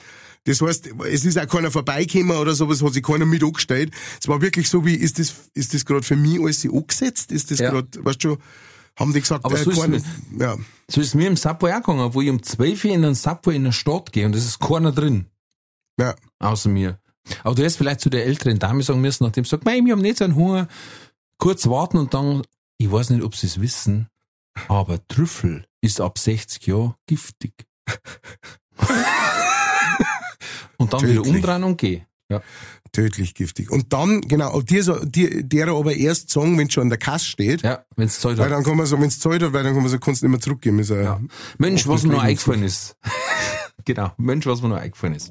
Das 0.45 0.61
heißt, 0.61 0.90
es 1.11 1.24
ist 1.24 1.38
auch 1.38 1.47
keiner 1.47 1.70
vorbeigekommen 1.70 2.36
oder 2.36 2.55
sowas, 2.55 2.82
hat 2.82 2.95
sich 2.95 3.03
keiner 3.03 3.26
mit 3.26 3.45
angestellt. 3.45 3.93
Es 4.20 4.26
war 4.28 4.40
wirklich 4.43 4.68
so 4.68 4.84
wie, 4.84 4.95
ist 4.95 5.18
das, 5.20 5.34
ist 5.55 5.72
das 5.72 5.84
gerade 5.84 6.03
für 6.03 6.16
mich 6.16 6.40
alles 6.40 6.64
angesetzt? 6.64 7.30
Ist 7.30 7.51
das 7.53 7.61
Ja. 7.61 7.70
gerade, 7.70 7.88
weißt 8.05 8.24
du 8.24 8.28
schon, 8.30 8.38
haben 8.99 9.12
die 9.12 9.20
gesagt, 9.20 9.45
Aber 9.45 9.57
so 9.57 9.70
ist 9.70 9.80
keine- 9.80 9.97
es 9.99 10.05
ja. 10.38 10.57
So 10.90 11.01
ist 11.01 11.14
mir 11.14 11.28
im 11.28 11.36
Subway 11.36 11.72
auch 11.72 11.76
gegangen, 11.76 12.12
wo 12.12 12.20
ich 12.20 12.28
um 12.28 12.43
12 12.43 12.84
Uhr 12.84 12.90
in 12.90 13.05
einen 13.05 13.14
Subway 13.14 13.55
in 13.57 13.64
der 13.64 13.72
Stadt 13.72 14.12
gehe 14.12 14.26
und 14.26 14.34
es 14.34 14.45
ist 14.45 14.59
keiner 14.59 14.90
drin. 14.93 15.26
Ja. 15.99 16.14
Außer 16.40 16.68
mir. 16.68 16.99
Aber 17.45 17.55
du 17.55 17.62
hättest 17.62 17.78
vielleicht 17.78 18.01
zu 18.01 18.11
der 18.11 18.26
älteren 18.26 18.59
Dame 18.59 18.82
sagen 18.82 19.01
müssen, 19.01 19.22
nachdem 19.24 19.45
sie 19.45 19.51
sagt, 19.51 19.64
mei, 19.64 19.80
wir 19.84 19.93
haben 19.93 20.03
nicht 20.03 20.18
so 20.18 20.24
einen 20.24 20.34
Hunger, 20.34 20.66
kurz 21.38 21.66
warten 21.68 21.99
und 21.99 22.12
dann, 22.14 22.43
ich 22.78 22.90
weiß 22.90 23.11
nicht, 23.11 23.22
ob 23.22 23.36
sie 23.36 23.47
es 23.47 23.61
wissen, 23.61 24.09
aber 24.68 24.99
Trüffel 25.07 25.64
ist 25.80 26.01
ab 26.01 26.18
60 26.18 26.66
Jahren 26.66 26.95
giftig. 27.07 27.53
und 30.83 30.93
dann 30.93 31.03
wieder 31.03 31.22
Tödlich. 31.22 31.35
umdrehen 31.37 31.64
und 31.64 31.78
gehen. 31.78 32.03
Ja. 32.30 32.41
tödlich 32.93 33.35
giftig. 33.35 33.70
Und 33.70 33.93
dann, 33.93 34.22
genau, 34.22 34.61
dir, 34.62 34.83
so, 34.83 34.99
dir, 35.05 35.43
der 35.43 35.68
aber 35.68 35.95
erst 35.95 36.30
sagen, 36.30 36.57
wenn 36.59 36.70
schon 36.70 36.85
an 36.85 36.89
der 36.89 36.99
Kasse 36.99 37.26
steht, 37.26 37.62
Ja, 37.62 37.85
wenn's 37.97 38.20
Zeit 38.20 38.39
weil 38.39 38.47
hat. 38.47 38.53
dann 38.53 38.64
kann 38.64 38.76
man 38.76 38.87
so, 38.87 38.99
wenn 38.99 39.09
es 39.09 39.18
zahlt 39.20 39.43
hat, 39.43 39.53
weil 39.53 39.64
dann 39.64 39.74
kann 39.74 39.83
man 39.83 39.91
so, 39.91 39.99
kannst 39.99 40.22
du 40.22 40.26
nicht 40.26 40.33
mehr 40.33 40.41
zurückgeben. 40.41 40.78
Ist 40.78 40.91
ja. 40.91 41.20
Mensch, 41.59 41.87
was 41.87 42.05
mir 42.05 42.12
noch 42.14 42.22
eingefallen 42.22 42.62
ist. 42.62 42.97
genau, 43.85 44.12
Mensch, 44.16 44.47
was 44.47 44.62
mir 44.62 44.68
noch 44.68 44.76
eingefallen 44.78 45.14
ist. 45.14 45.30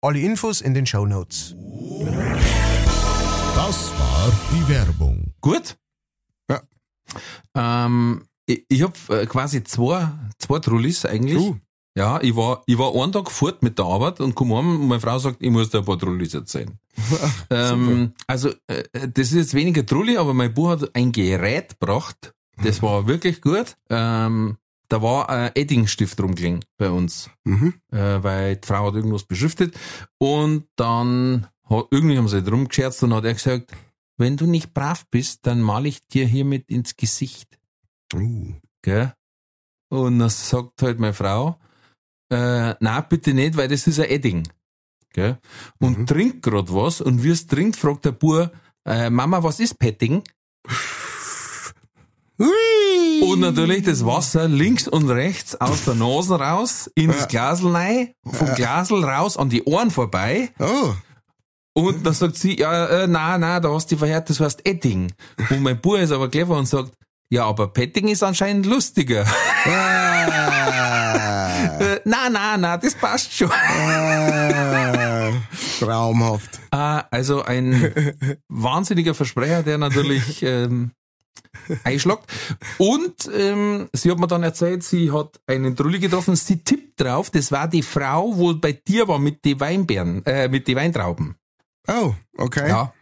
Alle 0.00 0.20
Infos 0.20 0.60
in 0.60 0.74
den 0.74 0.86
Show 0.86 1.06
Notes. 1.06 1.56
Das 3.56 3.90
war 3.98 4.32
die 4.52 4.68
Werbung. 4.68 5.34
Gut? 5.40 5.76
Ja. 6.48 6.62
Ähm, 7.56 8.22
ich 8.46 8.64
ich 8.68 8.82
habe 8.82 8.94
äh, 9.08 9.26
quasi 9.26 9.64
zwei, 9.64 10.08
zwei 10.38 10.60
Trullis 10.60 11.04
eigentlich. 11.04 11.38
Uh. 11.38 11.56
Ja, 11.96 12.20
ich 12.22 12.36
war, 12.36 12.62
ich 12.66 12.78
war 12.78 12.94
einen 12.94 13.10
Tag 13.10 13.28
fort 13.28 13.64
mit 13.64 13.76
der 13.76 13.86
Arbeit 13.86 14.20
und 14.20 14.36
komme 14.36 14.56
heim 14.56 14.80
und 14.80 14.86
meine 14.86 15.00
Frau 15.00 15.18
sagt, 15.18 15.38
ich 15.40 15.50
muss 15.50 15.70
dir 15.70 15.78
ein 15.78 15.84
paar 15.84 15.98
Trullis 15.98 16.32
erzählen. 16.32 16.78
ähm, 17.50 18.12
also, 18.28 18.50
äh, 18.68 18.84
das 18.92 19.32
ist 19.32 19.34
jetzt 19.34 19.54
weniger 19.54 19.84
Trulli, 19.84 20.16
aber 20.16 20.32
mein 20.32 20.54
Bub 20.54 20.68
hat 20.68 20.94
ein 20.94 21.10
Gerät 21.10 21.80
gebracht. 21.80 22.34
Das 22.62 22.82
war 22.82 23.08
wirklich 23.08 23.40
gut. 23.40 23.74
Ähm, 23.90 24.58
da 24.88 25.02
war 25.02 25.28
ein 25.28 25.50
Eddingstift 25.54 26.20
rumgelegen 26.20 26.64
bei 26.78 26.90
uns 26.90 27.30
Mhm. 27.44 27.74
äh, 27.92 28.22
weil 28.22 28.56
die 28.56 28.66
Frau 28.66 28.86
hat 28.86 28.94
irgendwas 28.94 29.24
beschriftet 29.24 29.74
und 30.18 30.66
dann 30.76 31.46
hat, 31.68 31.86
irgendwie 31.90 32.16
haben 32.18 32.28
sie 32.28 32.42
drum 32.42 32.68
gescherzt 32.68 33.02
und 33.02 33.14
hat 33.14 33.24
er 33.24 33.34
gesagt, 33.34 33.72
wenn 34.16 34.36
du 34.36 34.46
nicht 34.46 34.74
brav 34.74 35.06
bist, 35.10 35.46
dann 35.46 35.60
mal 35.62 35.86
ich 35.86 36.06
dir 36.08 36.26
hiermit 36.26 36.68
ins 36.70 36.96
Gesicht. 36.96 37.58
Uh. 38.14 38.54
Gell? 38.82 39.12
Und 39.90 40.18
dann 40.18 40.28
sagt 40.30 40.82
halt 40.82 40.98
meine 40.98 41.14
Frau, 41.14 41.58
äh, 42.30 42.74
na 42.80 43.00
bitte 43.02 43.32
nicht, 43.34 43.56
weil 43.56 43.68
das 43.68 43.86
ist 43.86 44.00
ein 44.00 44.10
Edding. 44.10 44.48
Gell? 45.12 45.38
Und 45.78 45.98
Mhm. 45.98 46.06
trinkt 46.06 46.42
grad 46.42 46.72
was 46.72 47.00
und 47.00 47.22
wie 47.22 47.30
es 47.30 47.46
trinkt, 47.46 47.76
fragt 47.76 48.04
der 48.06 48.12
Bub, 48.12 48.50
äh, 48.86 49.08
Mama, 49.10 49.42
was 49.42 49.60
ist 49.60 49.78
Petting? 49.78 50.22
Hui. 52.38 52.48
Und 53.22 53.40
natürlich 53.40 53.84
das 53.84 54.04
Wasser 54.04 54.48
links 54.48 54.88
und 54.88 55.08
rechts 55.10 55.60
aus 55.60 55.84
der 55.84 55.94
Nase 55.94 56.38
raus, 56.38 56.90
ins 56.94 57.20
Ja. 57.20 57.26
Glasel 57.26 57.70
rein, 57.74 58.12
vom 58.24 58.54
Glasel 58.54 59.04
raus 59.04 59.36
an 59.36 59.48
die 59.48 59.64
Ohren 59.64 59.90
vorbei. 59.90 60.50
Oh. 60.58 60.92
Und 61.74 62.04
dann 62.04 62.14
sagt 62.14 62.36
sie, 62.36 62.58
ja, 62.58 62.86
äh, 62.86 63.06
na, 63.06 63.38
na, 63.38 63.60
da 63.60 63.72
hast 63.72 63.90
du 63.90 63.94
dich 63.94 63.98
verhört, 64.00 64.28
das 64.28 64.40
heißt 64.40 64.66
Edding. 64.66 65.12
Und 65.50 65.62
mein 65.62 65.80
Bub 65.80 65.96
ist 65.98 66.10
aber 66.10 66.28
clever 66.28 66.56
und 66.56 66.66
sagt, 66.66 66.92
ja, 67.30 67.44
aber 67.44 67.68
Petting 67.68 68.08
ist 68.08 68.22
anscheinend 68.22 68.66
lustiger. 68.66 69.24
Ah. 69.64 70.24
Äh, 71.80 72.00
na, 72.04 72.28
na, 72.30 72.56
na, 72.56 72.76
das 72.76 72.94
passt 72.94 73.32
schon. 73.32 73.50
Ah, 73.50 75.30
traumhaft. 75.78 76.60
Äh, 76.72 77.02
also 77.10 77.42
ein 77.44 77.92
wahnsinniger 78.48 79.14
Versprecher, 79.14 79.62
der 79.62 79.78
natürlich 79.78 80.42
ähm, 80.42 80.92
einschlagt. 81.84 82.30
Und 82.78 83.30
ähm, 83.34 83.88
sie 83.92 84.10
hat 84.10 84.18
mir 84.18 84.26
dann 84.26 84.42
erzählt, 84.42 84.82
sie 84.82 85.10
hat 85.12 85.40
einen 85.46 85.76
Trulli 85.76 85.98
getroffen, 85.98 86.36
sie 86.36 86.58
tippt 86.62 87.00
drauf, 87.00 87.30
das 87.30 87.52
war 87.52 87.68
die 87.68 87.82
Frau, 87.82 88.36
wo 88.36 88.54
bei 88.54 88.72
dir 88.72 89.06
war 89.08 89.18
mit 89.18 89.44
den 89.44 89.60
Weinbeeren, 89.60 90.24
äh, 90.26 90.48
mit 90.48 90.66
den 90.68 90.76
Weintrauben. 90.76 91.36
Oh, 91.90 92.12
okay. 92.36 92.68
Ja, 92.68 92.92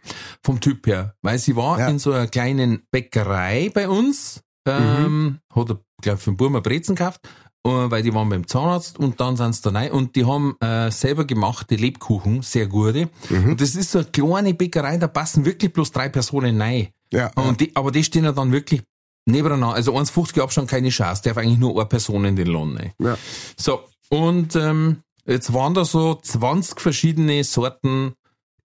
vom 0.43 0.59
Typ 0.61 0.87
her. 0.87 1.13
Weil 1.21 1.39
sie 1.39 1.55
war 1.55 1.79
Ja. 1.79 1.87
in 1.89 1.99
so 1.99 2.13
einer 2.13 2.27
kleinen 2.27 2.83
Bäckerei 2.91 3.69
bei 3.73 3.89
uns, 3.89 4.41
ähm, 4.65 5.39
hat, 5.53 5.77
glaube 6.01 6.17
für 6.19 6.31
den 6.31 6.37
Burmer 6.37 6.61
Brezen 6.61 6.95
gekauft, 6.95 7.21
äh, 7.65 7.69
weil 7.69 8.01
die 8.03 8.13
waren 8.13 8.29
beim 8.29 8.47
Zahnarzt 8.47 8.97
und 8.97 9.19
dann 9.19 9.35
sind 9.35 9.55
sie 9.55 9.61
da 9.63 9.71
rein 9.71 9.91
und 9.91 10.15
die 10.15 10.25
haben 10.25 10.55
äh, 10.61 10.89
selber 10.91 11.25
gemachte 11.25 11.75
Lebkuchen, 11.75 12.41
sehr 12.43 12.67
gute. 12.67 13.09
Und 13.29 13.59
das 13.59 13.75
ist 13.75 13.91
so 13.91 13.99
eine 13.99 14.07
kleine 14.07 14.53
Bäckerei, 14.53 14.97
da 14.97 15.07
passen 15.07 15.43
wirklich 15.43 15.73
bloß 15.73 15.91
drei 15.91 16.07
Personen 16.07 16.61
rein. 16.61 16.87
Ja, 17.11 17.31
Und 17.35 17.61
die, 17.61 17.75
aber 17.75 17.91
die 17.91 18.03
stehen 18.03 18.25
ja 18.25 18.31
dann 18.31 18.51
wirklich 18.51 18.81
nebeneinander. 19.25 19.75
Also 19.75 19.95
1,50 19.97 20.41
Abstand 20.41 20.69
keine 20.69 20.89
Chance, 20.89 21.21
darf 21.23 21.37
eigentlich 21.37 21.59
nur 21.59 21.75
eine 21.75 21.85
Person 21.85 22.25
in 22.25 22.35
den 22.35 22.47
Lohn 22.47 22.77
rein. 22.77 22.93
ja. 23.01 23.17
So, 23.57 23.83
und 24.09 24.55
ähm, 24.55 25.01
jetzt 25.25 25.53
waren 25.53 25.73
da 25.73 25.83
so 25.83 26.15
20 26.15 26.79
verschiedene 26.79 27.43
Sorten 27.43 28.13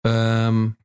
ähm, 0.04 0.76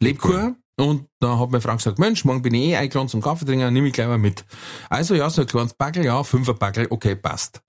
Lebkuchen. 0.00 0.56
Und 0.78 1.06
da 1.20 1.38
hat 1.38 1.50
mein 1.50 1.62
Frank 1.62 1.78
gesagt, 1.78 1.98
Mensch, 1.98 2.24
morgen 2.26 2.42
bin 2.42 2.52
ich 2.52 2.64
eh 2.64 2.76
eingeladen 2.76 3.08
zum 3.08 3.22
Kaffee 3.22 3.46
trinken, 3.46 3.72
nehme 3.72 3.88
ich 3.88 3.94
gleich 3.94 4.08
mal 4.08 4.18
mit. 4.18 4.44
Also 4.90 5.14
ja, 5.14 5.30
so 5.30 5.40
ein 5.40 5.46
kleines 5.46 5.72
Backel, 5.72 6.04
ja, 6.04 6.22
fünfer 6.22 6.52
Backel, 6.52 6.86
okay, 6.90 7.16
passt. 7.16 7.62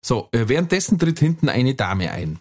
So, 0.00 0.28
äh, 0.30 0.46
währenddessen 0.46 0.98
tritt 0.98 1.18
hinten 1.18 1.48
eine 1.48 1.74
Dame 1.74 2.12
ein. 2.12 2.38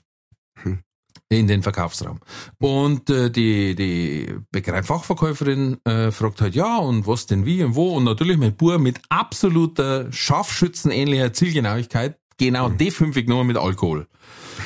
In 1.30 1.48
den 1.48 1.64
Verkaufsraum. 1.64 2.20
Und 2.60 3.10
äh, 3.10 3.32
die, 3.32 3.74
die 3.76 4.36
Bäckerei-Fachverkäuferin 4.52 5.78
äh, 5.84 6.12
fragt 6.12 6.42
halt, 6.42 6.54
ja, 6.54 6.78
und 6.78 7.08
was 7.08 7.26
denn 7.26 7.46
wie 7.46 7.64
und 7.64 7.76
wo? 7.76 7.96
Und 7.96 8.04
natürlich 8.04 8.38
mein 8.38 8.56
Bub 8.56 8.80
mit 8.80 9.00
absoluter 9.10 10.12
Scharfschützenähnlicher 10.12 11.34
Zielgenauigkeit 11.34 12.20
genau 12.38 12.70
die 12.70 12.92
fünf 12.92 13.16
genommen 13.16 13.48
mit 13.48 13.58
Alkohol. 13.58 14.08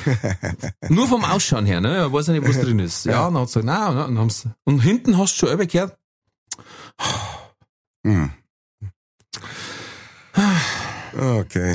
Nur 0.89 1.07
vom 1.07 1.23
Ausschauen 1.23 1.65
her, 1.65 1.79
ne? 1.79 1.95
Er 1.95 2.11
weiß 2.11 2.27
ja 2.27 2.33
nicht, 2.33 2.47
was 2.47 2.59
drin 2.59 2.79
ist. 2.79 3.05
Ja, 3.05 3.27
und 3.27 3.35
dann 3.35 3.43
hat 3.43 3.49
sie 3.49 3.61
gesagt, 3.61 3.79
nein, 3.79 3.89
und, 3.89 3.97
dann 3.97 4.19
haben's, 4.19 4.47
und 4.65 4.79
hinten 4.79 5.17
hast 5.17 5.41
du 5.41 5.47
schon 5.47 5.67
gehört, 5.67 5.97
Hm. 8.05 8.31
Okay. 11.17 11.73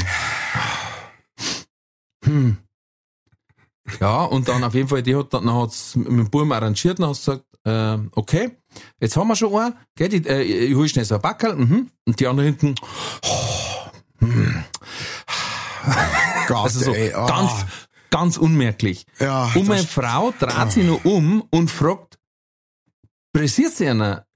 hm. 2.25 2.59
Ja, 4.01 4.25
und 4.25 4.49
dann 4.49 4.63
auf 4.65 4.75
jeden 4.75 4.89
Fall, 4.89 5.03
die 5.03 5.17
hat 5.17 5.35
dann, 5.35 5.53
hat's 5.53 5.97
mit 5.97 6.07
dem 6.07 6.31
Buben 6.31 6.53
arrangiert 6.53 7.01
und 7.01 7.07
hat 7.07 7.17
gesagt, 7.17 7.45
äh, 7.65 7.99
okay, 8.13 8.57
jetzt 9.01 9.17
haben 9.17 9.29
wir 9.29 9.37
schon 9.37 9.55
einen, 9.55 9.75
gell, 9.97 10.09
die, 10.09 10.27
äh, 10.27 10.43
ich 10.43 10.75
hol 10.75 10.89
schnell 10.89 11.05
so 11.05 11.17
ein 11.17 11.21
Backerl, 11.21 11.57
mhm. 11.57 11.91
und 12.07 12.21
die 12.21 12.27
andere 12.27 12.47
hinten, 12.47 12.75
Gott, 16.47 16.65
also 16.65 16.81
so 16.81 16.93
ey, 16.93 17.13
oh. 17.15 17.27
ganz, 17.27 17.67
ganz 18.11 18.37
unmerklich. 18.37 19.05
Ja, 19.19 19.51
Und 19.55 19.67
meine 19.67 19.87
Frau 19.87 20.33
dreht 20.39 20.73
sich 20.73 20.85
noch 20.85 21.05
um 21.05 21.43
und 21.51 21.71
fragt, 21.71 22.19
pressiert 23.33 23.73
sie 23.73 23.89
einer? 23.89 24.27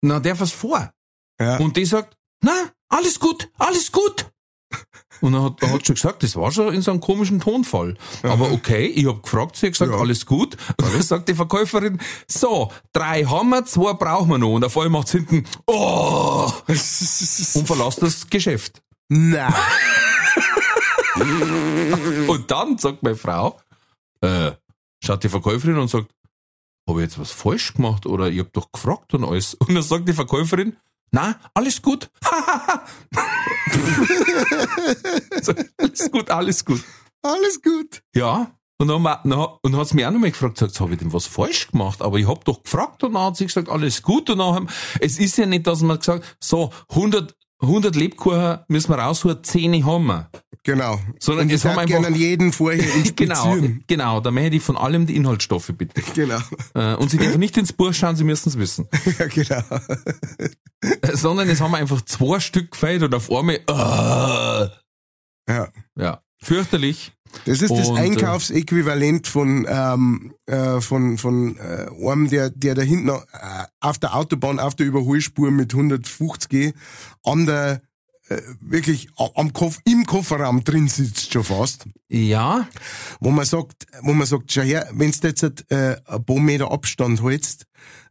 Na, 0.00 0.20
der 0.20 0.38
was 0.38 0.52
vor. 0.52 0.92
Ja. 1.40 1.58
Und 1.58 1.76
die 1.76 1.84
sagt, 1.84 2.16
na, 2.42 2.70
alles 2.88 3.18
gut, 3.18 3.50
alles 3.58 3.92
gut. 3.92 4.30
Und 5.20 5.34
er 5.34 5.42
hat, 5.42 5.62
er 5.62 5.72
hat 5.72 5.84
schon 5.86 5.96
gesagt, 5.96 6.22
das 6.22 6.36
war 6.36 6.52
schon 6.52 6.72
in 6.72 6.80
so 6.82 6.92
einem 6.92 7.00
komischen 7.00 7.40
Tonfall. 7.40 7.96
Aber 8.22 8.52
okay, 8.52 8.86
ich 8.86 9.04
hab 9.06 9.22
gefragt, 9.22 9.56
sie 9.56 9.66
hat 9.66 9.72
gesagt, 9.72 9.90
Ja. 9.90 9.98
alles 9.98 10.24
gut. 10.26 10.56
Und 10.80 10.92
dann 10.94 11.02
sagt 11.02 11.28
die 11.28 11.34
Verkäuferin, 11.34 12.00
so, 12.28 12.70
drei 12.92 13.24
haben 13.24 13.48
wir, 13.50 13.64
zwei 13.64 13.94
brauchen 13.94 14.30
wir 14.30 14.38
noch. 14.38 14.54
Und 14.54 14.64
auf 14.64 14.76
einmal 14.76 15.00
macht's 15.00 15.12
hinten, 15.12 15.44
oh, 15.66 16.52
und 16.68 17.66
verlässt 17.66 18.02
das 18.02 18.28
Geschäft. 18.30 18.80
Na. 19.08 19.52
Und 22.28 22.50
dann 22.50 22.78
sagt 22.78 23.02
meine 23.02 23.16
Frau, 23.16 23.58
äh, 24.20 24.52
schaut 25.02 25.24
die 25.24 25.28
Verkäuferin 25.28 25.78
und 25.78 25.88
sagt, 25.88 26.12
habe 26.88 27.00
ich 27.00 27.06
jetzt 27.08 27.18
was 27.18 27.30
falsch 27.32 27.74
gemacht 27.74 28.06
oder 28.06 28.28
ich 28.28 28.38
hab 28.38 28.52
doch 28.52 28.70
gefragt 28.72 29.14
und 29.14 29.24
alles. 29.24 29.54
Und 29.54 29.74
dann 29.74 29.82
sagt 29.82 30.08
die 30.08 30.12
Verkäuferin, 30.12 30.76
na, 31.10 31.38
alles 31.54 31.80
gut. 31.82 32.10
so, 35.42 35.52
alles 35.78 36.10
gut, 36.10 36.30
alles 36.30 36.64
gut. 36.64 36.82
Alles 37.22 37.62
gut. 37.62 38.02
Ja. 38.14 38.52
Und 38.80 38.86
dann, 38.88 39.02
dann, 39.02 39.48
und 39.62 39.76
hat's 39.76 39.92
mich 39.92 40.06
auch 40.06 40.12
noch 40.12 40.20
mal 40.20 40.30
gefragt, 40.30 40.58
sagt, 40.58 40.78
habe 40.78 40.92
ich 40.92 41.00
denn 41.00 41.12
was 41.12 41.26
falsch 41.26 41.68
gemacht? 41.72 42.00
Aber 42.00 42.16
ich 42.18 42.28
hab 42.28 42.44
doch 42.44 42.62
gefragt 42.62 43.02
und 43.02 43.14
dann 43.14 43.24
hat 43.24 43.36
sie 43.36 43.46
gesagt, 43.46 43.68
alles 43.68 44.02
gut. 44.02 44.30
Und 44.30 44.38
dann 44.38 44.54
haben, 44.54 44.68
es 45.00 45.18
ist 45.18 45.36
ja 45.36 45.46
nicht, 45.46 45.66
dass 45.66 45.82
man 45.82 45.98
gesagt, 45.98 46.36
so, 46.40 46.70
100, 46.90 47.36
100 47.60 47.96
Lebkuchen 47.96 48.60
müssen 48.68 48.90
wir 48.90 48.98
rausholen, 48.98 49.42
10 49.42 49.84
haben 49.84 50.06
wir. 50.06 50.30
Genau. 50.68 51.00
Sondern 51.18 51.46
Und 51.48 51.54
ich 51.54 51.64
haben 51.64 51.76
sag 51.76 51.82
einfach- 51.84 52.02
gerne 52.02 52.14
jeden 52.14 52.52
vorher 52.52 52.84
Genau, 53.16 53.56
genau, 53.86 54.20
da 54.20 54.30
möchte 54.30 54.56
ich 54.56 54.62
von 54.62 54.76
allem 54.76 55.06
die 55.06 55.16
Inhaltsstoffe 55.16 55.72
bitte. 55.74 56.02
Genau. 56.14 56.40
Äh, 56.74 56.94
Und 56.96 57.10
Sie 57.10 57.16
dürfen 57.16 57.38
nicht 57.40 57.56
ins 57.56 57.72
Buch 57.72 57.94
schauen, 57.94 58.16
Sie 58.16 58.24
müssen 58.24 58.50
es 58.50 58.58
wissen. 58.58 58.86
Ja, 59.18 59.26
genau. 59.28 59.62
Äh, 60.82 61.16
Sondern 61.16 61.48
es 61.48 61.62
haben 61.62 61.74
einfach 61.74 62.02
zwei 62.02 62.38
Stück 62.38 62.72
gefällt 62.72 63.02
und 63.02 63.14
auf 63.14 63.32
einmal, 63.32 63.56
äh, 63.66 65.52
Ja. 65.52 65.68
ja, 65.96 66.20
fürchterlich. 66.36 67.12
Das 67.46 67.62
ist 67.62 67.70
das 67.70 67.88
Und, 67.88 67.96
äh, 67.96 68.00
Einkaufsäquivalent 68.00 69.26
von, 69.26 69.66
ähm, 69.68 70.34
äh, 70.46 70.80
von, 70.82 71.16
von 71.18 71.56
äh, 71.56 71.86
einem, 72.10 72.28
der, 72.28 72.50
der 72.50 72.74
da 72.74 72.82
hinten 72.82 73.10
auf 73.80 73.98
der 73.98 74.14
Autobahn, 74.14 74.58
auf 74.60 74.74
der 74.74 74.86
Überholspur 74.86 75.50
mit 75.50 75.72
150 75.72 76.48
G 76.50 76.72
an 77.24 77.46
der, 77.46 77.80
wirklich 78.60 79.08
a- 79.16 79.30
am 79.36 79.52
Kopf, 79.52 79.78
im 79.84 80.04
Kofferraum 80.06 80.64
drin 80.64 80.88
sitzt 80.88 81.32
schon 81.32 81.44
fast. 81.44 81.86
Ja, 82.08 82.68
Wo 83.20 83.30
man 83.30 83.44
sagt, 83.44 83.86
wo 84.02 84.12
man 84.14 84.26
sagt, 84.26 84.52
schau 84.52 84.62
her, 84.62 84.88
wenn 84.92 85.10
du 85.10 85.28
jetzt 85.28 85.42
äh, 85.70 85.96
ein 86.06 86.24
paar 86.24 86.38
Meter 86.40 86.70
Abstand 86.70 87.22
hältst, 87.22 87.64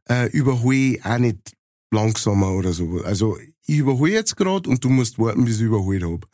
äh, 0.10 0.28
überhole 0.32 0.76
ich 0.78 1.06
auch 1.06 1.18
nicht 1.18 1.54
langsamer 1.92 2.52
oder 2.52 2.74
so. 2.74 3.02
Also 3.04 3.38
ich 3.66 3.78
überhole 3.78 4.12
jetzt 4.12 4.36
gerade 4.38 4.70
und 4.70 4.84
du 4.84 4.90
musst 4.90 5.20
warten, 5.20 5.46
bis 5.46 5.58
ich 5.58 5.64
überholt 5.64 6.04
hab. 6.04 6.26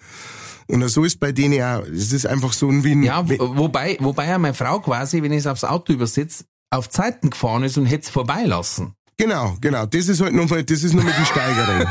Und 0.67 0.87
so 0.89 1.03
ist 1.03 1.19
bei 1.19 1.31
denen 1.31 1.61
auch. 1.61 1.83
Es 1.83 2.13
ist 2.13 2.25
einfach 2.25 2.53
so 2.53 2.69
ein 2.69 2.83
Win. 2.83 3.03
ja, 3.03 3.27
wo, 3.27 3.57
wobei, 3.57 3.97
wobei 3.99 4.27
ja 4.27 4.37
meine 4.37 4.53
Frau 4.53 4.79
quasi, 4.79 5.21
wenn 5.21 5.31
ich 5.33 5.39
es 5.39 5.47
aufs 5.47 5.63
Auto 5.65 5.91
übersetze, 5.93 6.45
auf 6.69 6.89
Zeiten 6.89 7.29
gefahren 7.31 7.63
ist 7.63 7.77
und 7.77 7.85
hätte 7.85 8.03
es 8.05 8.09
vorbeilassen. 8.09 8.93
Genau, 9.17 9.55
genau. 9.61 9.85
Das 9.85 10.07
ist 10.07 10.21
halt 10.21 10.33
nochmal, 10.33 10.63
das 10.63 10.81
ist 10.83 10.93
nochmal 10.93 11.13
die 11.19 11.25
Steigerung. 11.31 11.87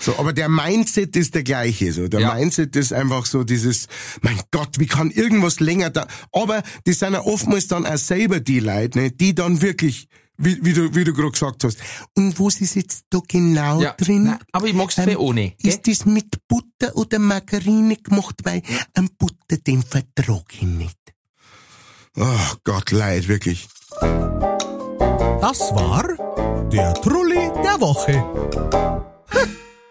So, 0.00 0.16
aber 0.18 0.32
der 0.32 0.48
Mindset 0.48 1.16
ist 1.16 1.34
der 1.34 1.42
gleiche, 1.42 1.92
so. 1.92 2.06
Der 2.08 2.20
Ja. 2.20 2.34
Mindset 2.34 2.76
ist 2.76 2.92
einfach 2.92 3.26
so 3.26 3.42
dieses, 3.42 3.88
mein 4.22 4.38
Gott, 4.52 4.78
wie 4.78 4.86
kann 4.86 5.10
irgendwas 5.10 5.58
länger 5.58 5.90
da, 5.90 6.06
aber 6.32 6.62
das 6.84 7.00
sind 7.00 7.14
ja 7.14 7.20
oftmals 7.22 7.66
dann 7.66 7.84
auch 7.84 7.96
selber 7.98 8.38
die 8.40 8.60
Leute, 8.60 8.96
ne, 8.98 9.10
die 9.10 9.34
dann 9.34 9.60
wirklich, 9.60 10.06
wie, 10.36 10.64
wie 10.64 10.72
du, 10.72 10.94
wie 10.94 11.02
du 11.02 11.12
gerade 11.12 11.32
gesagt 11.32 11.64
hast. 11.64 11.78
Und 12.14 12.38
was 12.38 12.60
ist 12.60 12.76
jetzt 12.76 13.06
da 13.10 13.18
genau 13.26 13.82
Ja, 13.82 13.94
drin? 13.94 14.22
nein, 14.24 14.38
aber 14.52 14.68
ich 14.68 14.74
mag's 14.74 14.94
viel 14.94 15.16
ohne. 15.16 15.50
gell? 15.58 15.72
Ist 15.72 15.88
das 15.88 16.06
mit 16.06 16.46
Butter 16.46 16.94
oder 16.96 17.18
Margarine 17.18 17.96
gemacht? 17.96 18.36
Weil 18.44 18.62
am 18.94 19.08
Butter, 19.18 19.56
den 19.66 19.82
vertrag 19.82 20.44
ich 20.52 20.62
nicht. 20.62 20.96
Oh 22.16 22.24
Gott, 22.62 22.92
leid, 22.92 23.26
wirklich. 23.26 23.66
Das 24.00 25.60
war 25.72 26.04
der 26.70 26.94
Trulli 26.94 27.50
der 27.64 27.80
Woche. 27.80 28.24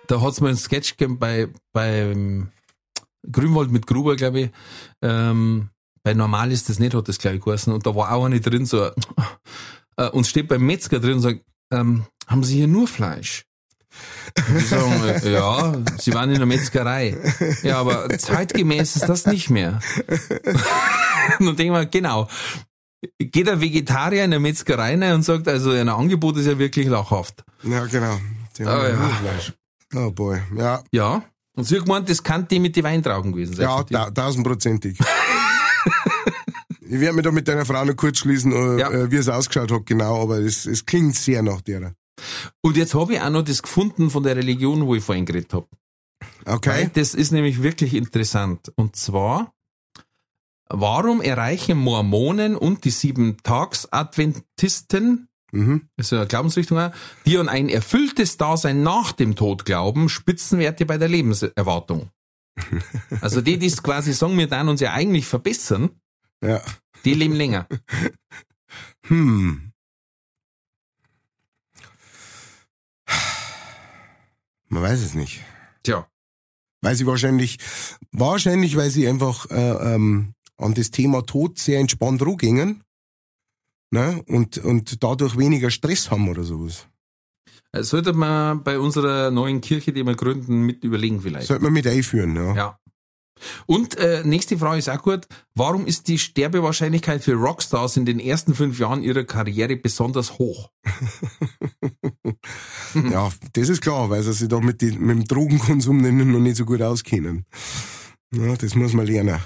Da 0.08 0.22
hat's 0.22 0.41
mal 0.41 0.49
einen 0.49 0.58
Sketch 0.58 0.97
gegeben 0.97 1.20
bei, 1.20 1.47
beim 1.74 2.49
Grünwald 3.32 3.72
mit 3.72 3.88
Gruber, 3.88 4.16
glaube 4.16 4.39
ich. 4.39 4.49
Ähm, 5.01 5.70
bei 6.03 6.14
Normal 6.14 6.51
ist 6.51 6.70
das 6.70 6.80
nicht, 6.80 6.93
hat 6.93 7.08
das 7.08 7.18
gleich 7.20 7.41
geheißen. 7.41 7.74
Und 7.74 7.86
da 7.86 7.93
war 7.95 8.12
auch 8.12 8.26
eine 8.26 8.39
drin, 8.39 8.66
so, 8.66 8.89
äh, 9.97 10.10
und 10.10 10.26
steht 10.26 10.47
beim 10.47 10.66
Metzger 10.66 10.99
drin 10.99 11.14
und 11.16 11.22
sagt, 11.22 11.41
ähm, 11.72 12.05
haben 12.28 12.43
Sie 12.43 12.55
hier 12.55 12.68
nur 12.68 12.88
Fleisch? 12.88 13.43
Und 14.38 14.60
die 14.60 14.64
sagen, 14.64 15.03
äh, 15.03 15.32
ja, 15.34 15.74
Sie 15.97 16.14
waren 16.14 16.30
in 16.32 16.38
der 16.38 16.45
Metzgerei. 16.45 17.18
Ja, 17.64 17.80
aber 17.80 18.10
zeitgemäß 18.18 18.95
ist 18.95 19.10
das 19.10 19.26
nicht 19.26 19.49
mehr. 19.49 19.80
und 21.39 21.45
dann 21.45 21.55
denken 21.55 21.74
wir, 21.74 21.86
genau. 21.86 22.28
Geht 23.20 23.47
ein 23.47 23.62
Vegetarier 23.62 24.24
in 24.24 24.32
der 24.32 24.39
Metzgerei 24.39 24.95
rein 24.97 25.14
und 25.14 25.24
sagt, 25.24 25.47
also 25.47 25.72
ein 25.72 25.89
Angebot 25.89 26.38
ist 26.38 26.47
ja 26.47 26.58
wirklich 26.58 26.88
lachhaft. 26.88 27.43
Ja, 27.64 27.86
genau. 27.86 28.20
Die 28.58 28.66
haben 28.66 28.72
Ah, 28.80 28.84
ja 28.84 28.89
ja. 28.89 28.95
nur 28.95 29.10
Fleisch. 29.10 29.53
Oh 29.96 30.12
boy. 30.12 30.40
Ja, 30.56 30.84
Ja. 30.92 31.24
Und 31.56 31.64
sie 31.64 31.78
hat 31.78 31.86
gemeint, 31.86 32.08
das 32.10 32.22
kann 32.22 32.48
die 32.48 32.60
mit 32.60 32.76
den 32.76 32.84
Weintrauben 32.84 33.32
gewesen 33.32 33.56
sein. 33.56 33.64
ja, 33.66 33.82
ta 33.84 34.12
tausendprozentig. 34.12 35.00
ich 36.82 37.00
werde 37.00 37.14
mich 37.16 37.24
da 37.24 37.32
mit 37.32 37.48
deiner 37.48 37.66
Frau 37.66 37.84
noch 37.84 37.96
kurz 37.96 38.20
schließen, 38.20 38.52
äh, 38.52 38.78
Ja. 38.80 38.92
äh, 38.92 39.10
wie 39.12 39.16
es 39.16 39.28
ausgeschaut 39.28 39.72
hat, 39.72 39.86
genau, 39.88 40.22
aber 40.22 40.38
es, 40.38 40.68
es 40.68 40.86
klingt 40.86 41.16
sehr 41.16 41.42
nach 41.42 41.62
der. 41.62 41.96
Und 42.62 42.78
jetzt 42.78 42.94
habe 42.94 43.14
ich 43.14 43.22
auch 43.22 43.30
noch 43.32 43.42
das 43.44 43.64
gefunden 43.64 44.10
von 44.12 44.22
der 44.24 44.36
Religion, 44.36 44.86
wo 44.86 44.94
ich 44.96 45.04
vorhin 45.04 45.26
geredet 45.26 45.52
habe. 45.54 45.66
Weil 46.46 46.56
Okay. 46.56 46.90
das 46.94 47.14
ist 47.16 47.32
nämlich 47.32 47.64
wirklich 47.64 47.96
interessant. 47.96 48.72
Und 48.76 48.96
zwar, 48.96 49.52
warum 50.70 51.22
erreichen 51.22 51.78
Mormonen 51.80 52.56
und 52.56 52.84
die 52.86 52.92
Sieben-Tags-Adventisten, 52.92 55.27
Mhm. 55.52 55.88
das 55.95 56.08
ist 56.08 56.12
ja 56.12 56.18
eine 56.20 56.28
Glaubensrichtung, 56.28 56.91
die 57.26 57.38
an 57.38 57.48
ein 57.50 57.70
erfülltes 57.70 58.38
Dasein 58.38 58.84
nach 58.84 59.14
dem 59.14 59.36
Tod 59.36 59.64
glauben, 59.66 60.10
Spitzenwerte 60.10 60.86
bei 60.86 60.98
der 60.98 61.08
Lebenserwartung? 61.08 62.10
Also 63.22 63.41
die, 63.41 63.58
die 63.60 63.68
es 63.68 63.84
quasi 63.84 64.14
sagen, 64.14 64.38
wir 64.38 64.48
dann 64.48 64.68
uns 64.68 64.82
ja 64.82 64.91
eigentlich 64.91 65.26
verbessern, 65.26 65.91
Ja. 66.43 66.62
die 67.06 67.14
leben 67.14 67.36
länger. 67.36 67.68
Hm. 69.08 69.72
Man 74.70 74.84
weiß 74.84 75.00
es 75.02 75.14
nicht. 75.14 75.41
Tja. 75.84 76.08
Weil 76.82 76.95
sie 76.95 77.06
wahrscheinlich, 77.08 77.58
wahrscheinlich, 78.12 78.76
weil 78.76 78.89
sie 78.89 79.08
einfach 79.08 79.50
äh, 79.50 79.95
ähm, 79.95 80.34
an 80.58 80.74
das 80.74 80.91
Thema 80.91 81.26
Tod 81.26 81.58
sehr 81.58 81.80
entspannt 81.80 82.22
rangehen. 82.22 82.84
Ne? 83.92 84.22
Und, 84.28 84.58
und 84.58 85.04
dadurch 85.04 85.38
weniger 85.38 85.70
Stress 85.70 86.12
haben 86.12 86.28
oder 86.30 86.44
sowas. 86.44 86.88
Äh, 87.72 87.84
Sollte 87.84 88.14
man 88.14 88.64
bei 88.64 88.80
unserer 88.80 89.32
neuen 89.32 89.62
Kirche, 89.62 89.94
die 89.94 90.04
wir 90.04 90.16
gründen, 90.16 90.64
mit 90.64 90.84
überlegen 90.84 91.22
vielleicht. 91.22 91.48
Sollte 91.48 91.64
man 91.64 91.74
mit 91.74 91.88
einführen, 91.88 92.36
ja. 92.36 92.56
Ja. 92.56 92.80
Und 93.68 93.98
äh, 93.98 94.24
nächste 94.26 94.58
Frage 94.58 94.80
ist 94.80 94.90
auch 94.90 95.02
gut. 95.02 95.28
Warum 95.54 95.86
ist 95.86 96.08
die 96.08 96.18
Sterbewahrscheinlichkeit 96.18 97.24
für 97.24 97.34
Rockstars 97.34 97.96
in 97.98 98.06
den 98.06 98.20
ersten 98.20 98.56
fünf 98.56 98.80
Jahren 98.80 99.04
ihrer 99.04 99.24
Karriere 99.26 99.76
besonders 99.76 100.38
hoch? 100.40 100.72
Ja, 103.12 103.32
das 103.54 103.70
ist 103.70 103.82
klar, 103.82 104.10
weil 104.10 104.24
sie 104.24 104.34
sich 104.34 104.48
da 104.48 104.60
mit, 104.60 104.82
die, 104.82 104.92
mit 104.92 105.18
dem 105.18 105.26
Drogenkonsum 105.26 105.98
noch 105.98 106.40
nicht 106.40 106.58
so 106.58 106.66
gut 106.66 106.82
auskennen. 106.82 107.46
Ja, 108.34 108.56
das 108.56 108.76
muss 108.76 108.94
man 108.94 109.06
lernen. 109.06 109.40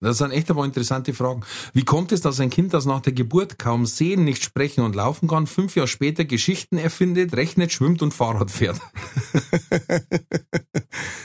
Das 0.00 0.18
sind 0.18 0.30
echt 0.30 0.48
aber 0.50 0.64
interessante 0.64 1.12
Fragen. 1.12 1.42
Wie 1.72 1.84
kommt 1.84 2.12
es, 2.12 2.20
dass 2.20 2.38
ein 2.38 2.50
Kind, 2.50 2.72
das 2.72 2.86
nach 2.86 3.00
der 3.00 3.12
Geburt 3.12 3.58
kaum 3.58 3.84
sehen, 3.84 4.24
nicht 4.24 4.44
sprechen 4.44 4.82
und 4.84 4.94
laufen 4.94 5.26
kann, 5.28 5.46
fünf 5.48 5.74
Jahre 5.74 5.88
später 5.88 6.24
Geschichten 6.24 6.78
erfindet, 6.78 7.34
rechnet, 7.34 7.72
schwimmt 7.72 8.00
und 8.02 8.14
Fahrrad 8.14 8.50
fährt? 8.50 8.80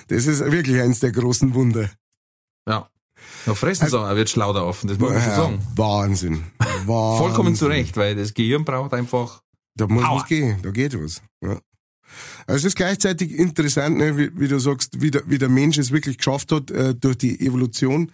Das 0.07 0.27
ist 0.27 0.39
wirklich 0.51 0.79
eins 0.81 0.99
der 0.99 1.11
großen 1.11 1.53
Wunder. 1.53 1.89
Ja. 2.67 2.89
Da 3.45 3.55
fressen 3.55 3.87
sie 3.87 3.97
auch, 3.99 4.05
er 4.05 4.15
wird 4.15 4.29
schlau 4.29 4.53
da 4.53 4.61
offen, 4.63 4.87
das 4.89 4.99
muss 4.99 5.11
man 5.11 5.21
schon 5.21 5.29
Ja, 5.31 5.35
sagen. 5.37 5.67
Wahnsinn. 5.75 6.43
Wahnsinn. 6.59 6.85
Vollkommen 7.17 7.55
zu 7.55 7.67
Recht, 7.67 7.95
weil 7.97 8.15
das 8.15 8.33
Gehirn 8.33 8.65
braucht 8.65 8.93
einfach 8.93 9.41
Da 9.75 9.87
muss 9.87 10.03
Aua. 10.03 10.17
was 10.17 10.25
gehen, 10.27 10.59
da 10.61 10.71
geht 10.71 10.93
was. 11.01 11.21
Ja. 11.41 11.59
Also 12.45 12.57
es 12.59 12.65
ist 12.65 12.75
gleichzeitig 12.75 13.31
interessant, 13.31 13.97
ne, 13.97 14.17
wie, 14.17 14.37
wie 14.39 14.47
du 14.47 14.59
sagst, 14.59 15.01
wie 15.01 15.09
der, 15.09 15.23
wie 15.27 15.37
der 15.39 15.49
Mensch 15.49 15.77
es 15.79 15.91
wirklich 15.91 16.17
geschafft 16.17 16.51
hat, 16.51 16.69
äh, 16.69 16.93
durch 16.93 17.17
die 17.17 17.39
Evolution, 17.39 18.11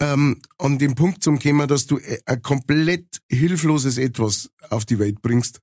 ähm, 0.00 0.40
an 0.58 0.78
den 0.78 0.94
Punkt 0.94 1.22
zum 1.22 1.38
kommen, 1.38 1.68
dass 1.68 1.86
du 1.86 1.98
äh, 1.98 2.18
ein 2.26 2.42
komplett 2.42 3.20
hilfloses 3.28 3.98
Etwas 3.98 4.50
auf 4.70 4.84
die 4.84 4.98
Welt 4.98 5.22
bringst, 5.22 5.60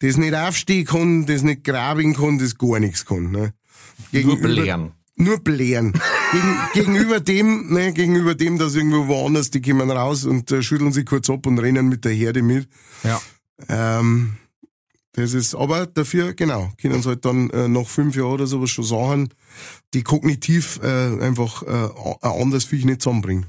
das 0.00 0.16
nicht 0.16 0.34
aufstehen 0.34 0.84
kann, 0.84 1.26
das 1.26 1.42
nicht 1.42 1.64
graben 1.64 2.14
kann, 2.14 2.38
das 2.38 2.56
gar 2.56 2.80
nichts 2.80 3.06
kann. 3.06 3.30
Ne? 3.30 3.54
nur 4.12 4.38
belehren. 4.40 4.92
Nur 5.16 5.42
belehren. 5.42 5.94
Gegen, 6.32 6.58
gegenüber 6.74 7.20
dem, 7.20 7.72
ne, 7.72 7.92
gegenüber 7.92 8.34
dem, 8.34 8.58
dass 8.58 8.74
irgendwo 8.74 9.06
woanders, 9.08 9.50
die 9.50 9.62
kommen 9.62 9.90
raus 9.90 10.24
und 10.24 10.50
äh, 10.52 10.62
schütteln 10.62 10.92
sich 10.92 11.06
kurz 11.06 11.30
ab 11.30 11.46
und 11.46 11.58
rennen 11.58 11.88
mit 11.88 12.04
der 12.04 12.12
Herde 12.12 12.42
mit. 12.42 12.68
Ja. 13.02 13.20
Ähm, 13.68 14.36
das 15.16 15.32
ist, 15.32 15.54
aber 15.54 15.86
dafür, 15.86 16.34
genau, 16.34 16.70
können 16.80 17.02
sie 17.02 17.08
halt 17.08 17.24
dann 17.24 17.48
äh, 17.50 17.68
nach 17.68 17.86
fünf 17.86 18.16
Jahren 18.16 18.32
oder 18.32 18.46
sowas 18.46 18.68
schon 18.68 18.84
sagen, 18.84 19.30
die 19.94 20.02
kognitiv 20.02 20.78
äh, 20.82 21.22
einfach 21.22 21.62
äh, 21.62 21.88
ein 22.20 22.40
anderes 22.42 22.64
Viech 22.64 22.84
nicht 22.84 23.00
zusammenbringen. 23.00 23.46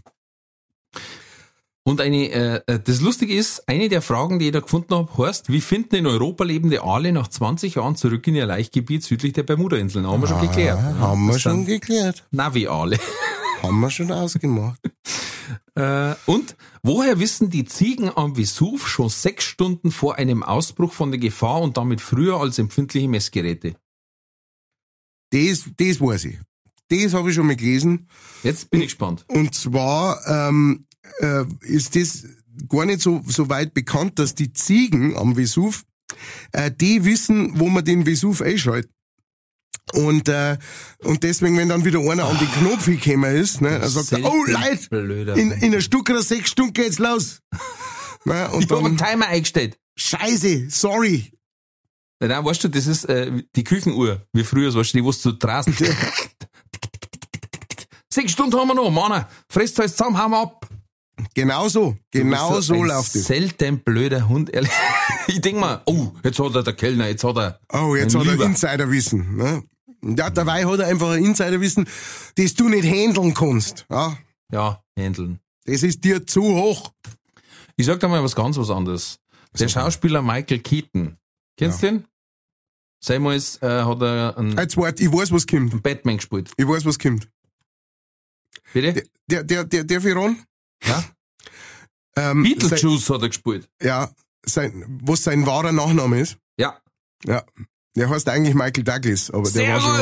Und 1.84 2.00
eine, 2.02 2.30
äh, 2.32 2.62
äh, 2.68 2.80
das 2.84 3.02
Lustige 3.02 3.34
ist, 3.34 3.68
eine 3.68 3.90
der 3.90 4.02
Fragen, 4.02 4.40
die 4.40 4.48
ich 4.48 4.52
da 4.52 4.62
gefunden 4.62 4.96
habe, 4.96 5.10
heißt, 5.18 5.50
wie 5.52 5.62
finden 5.62 5.96
in 5.96 6.08
Europa 6.08 6.46
lebende 6.46 6.84
Aale 6.84 7.12
nach 7.12 7.28
20 7.28 7.76
Jahren 7.76 7.96
zurück 7.98 8.26
in 8.28 8.36
ihr 8.36 8.46
Laichgebiet 8.46 9.04
südlich 9.04 9.34
der 9.34 9.44
Bermuda-Inseln? 9.44 10.08
Haben 10.08 10.22
wir 10.22 10.28
schon 10.28 10.42
geklärt. 10.42 10.80
Ah, 10.80 11.00
haben 11.00 11.28
wir 11.28 11.40
schon 11.40 11.66
geklärt. 11.66 12.26
Navi-Aale. 12.32 12.98
Haben 13.62 13.80
wir 13.80 13.90
schon 13.90 14.12
ausgemacht. 14.12 14.80
Äh, 15.76 16.16
und 16.26 16.56
woher 16.84 17.20
wissen 17.20 17.50
die 17.50 17.66
Ziegen 17.66 18.10
am 18.16 18.36
Vesuv 18.36 18.88
schon 18.88 19.10
sechs 19.10 19.46
Stunden 19.46 19.92
vor 19.92 20.16
einem 20.16 20.44
Ausbruch 20.44 20.94
von 20.94 21.12
der 21.12 21.20
Gefahr 21.20 21.62
und 21.62 21.78
damit 21.78 22.02
früher 22.02 22.40
als 22.40 22.60
empfindliche 22.60 23.08
Messgeräte? 23.08 23.76
Das, 25.32 25.66
das 25.78 26.02
weiß 26.02 26.26
ich. 26.26 26.40
Das 26.90 27.14
habe 27.14 27.30
ich 27.30 27.36
schon 27.36 27.48
mal 27.48 27.56
gelesen. 27.56 28.08
Jetzt 28.44 28.70
bin 28.70 28.82
ich 28.82 28.88
gespannt. 28.88 29.26
Und 29.28 29.54
zwar 29.54 30.26
ähm, 30.28 30.88
äh, 31.20 31.44
ist 31.62 31.96
das 31.96 32.26
gar 32.70 32.86
nicht 32.86 33.02
so, 33.02 33.22
so 33.26 33.50
weit 33.50 33.74
bekannt, 33.74 34.20
dass 34.20 34.36
die 34.36 34.54
Ziegen 34.54 35.16
am 35.18 35.36
Vesuv, 35.36 35.84
äh, 36.54 36.72
die 36.72 37.04
wissen, 37.04 37.60
wo 37.60 37.68
man 37.68 37.84
den 37.84 38.06
Vesuv 38.06 38.42
einschaltet. 38.42 38.92
Und, 39.94 40.28
äh, 40.28 40.58
und 41.04 41.24
deswegen, 41.24 41.58
wenn 41.58 41.70
dann 41.70 41.86
wieder 41.86 42.00
einer 42.00 42.26
an 42.26 42.38
den 42.38 42.52
Knopf 42.52 42.86
gekommen 42.86 43.36
ist, 43.36 43.62
ne, 43.62 43.80
dann 43.80 43.90
sagt 43.90 44.12
er, 44.12 44.24
oh 44.26 44.44
Leute, 44.46 44.90
Blöder. 44.90 45.36
in, 45.36 45.52
in 45.52 45.74
einer 45.74 45.82
Stunde 45.82 46.12
oder 46.12 46.22
sechs 46.22 46.50
Stunden 46.50 46.74
geht's 46.74 47.00
los. 47.00 47.42
Ne, 48.26 48.50
und 48.50 48.66
ich 48.66 48.70
habe 48.70 48.86
einen 48.86 48.98
Timer 48.98 49.28
eingestellt. 49.28 49.78
scheiße, 49.98 50.70
sorry. 50.70 51.32
Ja, 52.22 52.28
Nein, 52.28 52.44
weißt 52.46 52.64
du, 52.64 52.68
das 52.68 52.88
ist 52.88 53.06
äh, 53.06 53.32
die 53.56 53.64
Küchenuhr, 53.64 54.26
wie 54.34 54.44
früher, 54.44 54.74
weißt 54.74 54.94
du, 54.94 54.98
die, 54.98 55.04
wo 55.04 55.12
du 55.12 55.32
draußen. 55.34 55.74
Sechs 58.14 58.32
Stunden 58.32 58.60
haben 58.60 58.68
wir 58.70 58.74
noch, 58.76 58.90
Mann. 58.90 59.26
Fresst 59.48 59.80
euch 59.80 59.92
zusammen, 59.92 60.18
hauen 60.18 60.32
wir 60.32 60.40
ab. 60.42 60.68
Genau 61.34 61.68
so, 61.68 61.96
genau 62.12 62.60
so 62.62 62.84
läuft 62.84 63.16
es. 63.16 63.26
Selten 63.26 63.80
blöder 63.80 64.28
Hund, 64.28 64.54
ehrlich. 64.54 64.72
Ich 65.30 65.42
denk 65.42 65.58
mal, 65.60 65.82
oh, 65.86 66.14
jetzt 66.24 66.40
hat 66.40 66.56
er 66.56 66.64
der 66.64 66.74
Kellner, 66.74 67.10
jetzt 67.10 67.24
hat 67.26 67.36
er. 67.36 67.60
Oh, 67.74 67.98
jetzt 67.98 68.16
hat 68.16 68.26
er. 68.26 68.40
Insiderwissen. 68.40 69.36
Ne? 69.36 69.62
Ja, 70.16 70.30
dabei 70.30 70.66
hat 70.66 70.80
er 70.80 70.88
einfach 70.88 71.10
ein 71.12 71.24
Insiderwissen, 71.26 71.88
das 72.36 72.54
du 72.54 72.70
nicht 72.70 72.86
handeln 72.86 73.34
kannst. 73.34 73.86
Ja, 73.90 74.18
Ja, 74.52 74.84
Händeln. 74.96 75.40
das 75.66 75.84
ist 75.84 76.04
dir 76.04 76.26
zu 76.26 76.42
hoch. 76.44 76.94
Ich 77.76 77.86
sag 77.86 78.00
dir 78.00 78.08
mal 78.08 78.24
was 78.24 78.36
ganz 78.36 78.58
was 78.58 78.70
anderes. 78.70 79.20
Der 79.60 79.68
Schauspieler 79.68 80.22
Michael 80.22 80.60
Keaton. 80.60 81.18
Kennst 81.58 81.82
du 81.84 81.88
den? 81.88 82.06
Seinmals 83.04 83.62
äh, 83.62 83.84
hat 83.84 84.02
er 84.02 84.38
einen 84.38 84.58
Jetzt 84.58 84.78
wart, 84.78 85.00
ich 85.00 85.12
weiß, 85.12 85.32
was 85.32 85.46
kommt. 85.46 85.82
Batman 85.84 86.18
gespielt. 86.18 86.52
Ich 86.58 86.68
weiß, 86.68 86.86
was 86.86 86.98
kommt. 86.98 87.30
Bitte? 88.74 89.04
Der, 89.30 89.44
der, 89.44 89.64
der, 89.64 89.84
der 89.84 90.02
Firon? 90.02 90.44
Ja? 90.84 91.04
Ähm, 92.16 92.44
sein, 92.44 92.44
Beetlejuice 92.44 93.10
hat 93.12 93.22
er 93.22 93.28
gespielt. 93.30 93.70
ja, 93.82 94.10
sein, 94.46 95.00
was 95.04 95.24
sein 95.24 95.46
wahrer 95.46 95.72
Nachname 95.72 96.22
ist. 96.22 96.38
Ja. 96.60 96.80
Ja. 97.26 97.44
Der 97.98 98.10
heißt 98.10 98.30
eigentlich 98.30 98.54
Michael 98.54 98.84
Douglas, 98.84 99.32
aber 99.32 99.50
der 99.50 99.74
war, 99.74 99.82
schon, 99.82 100.00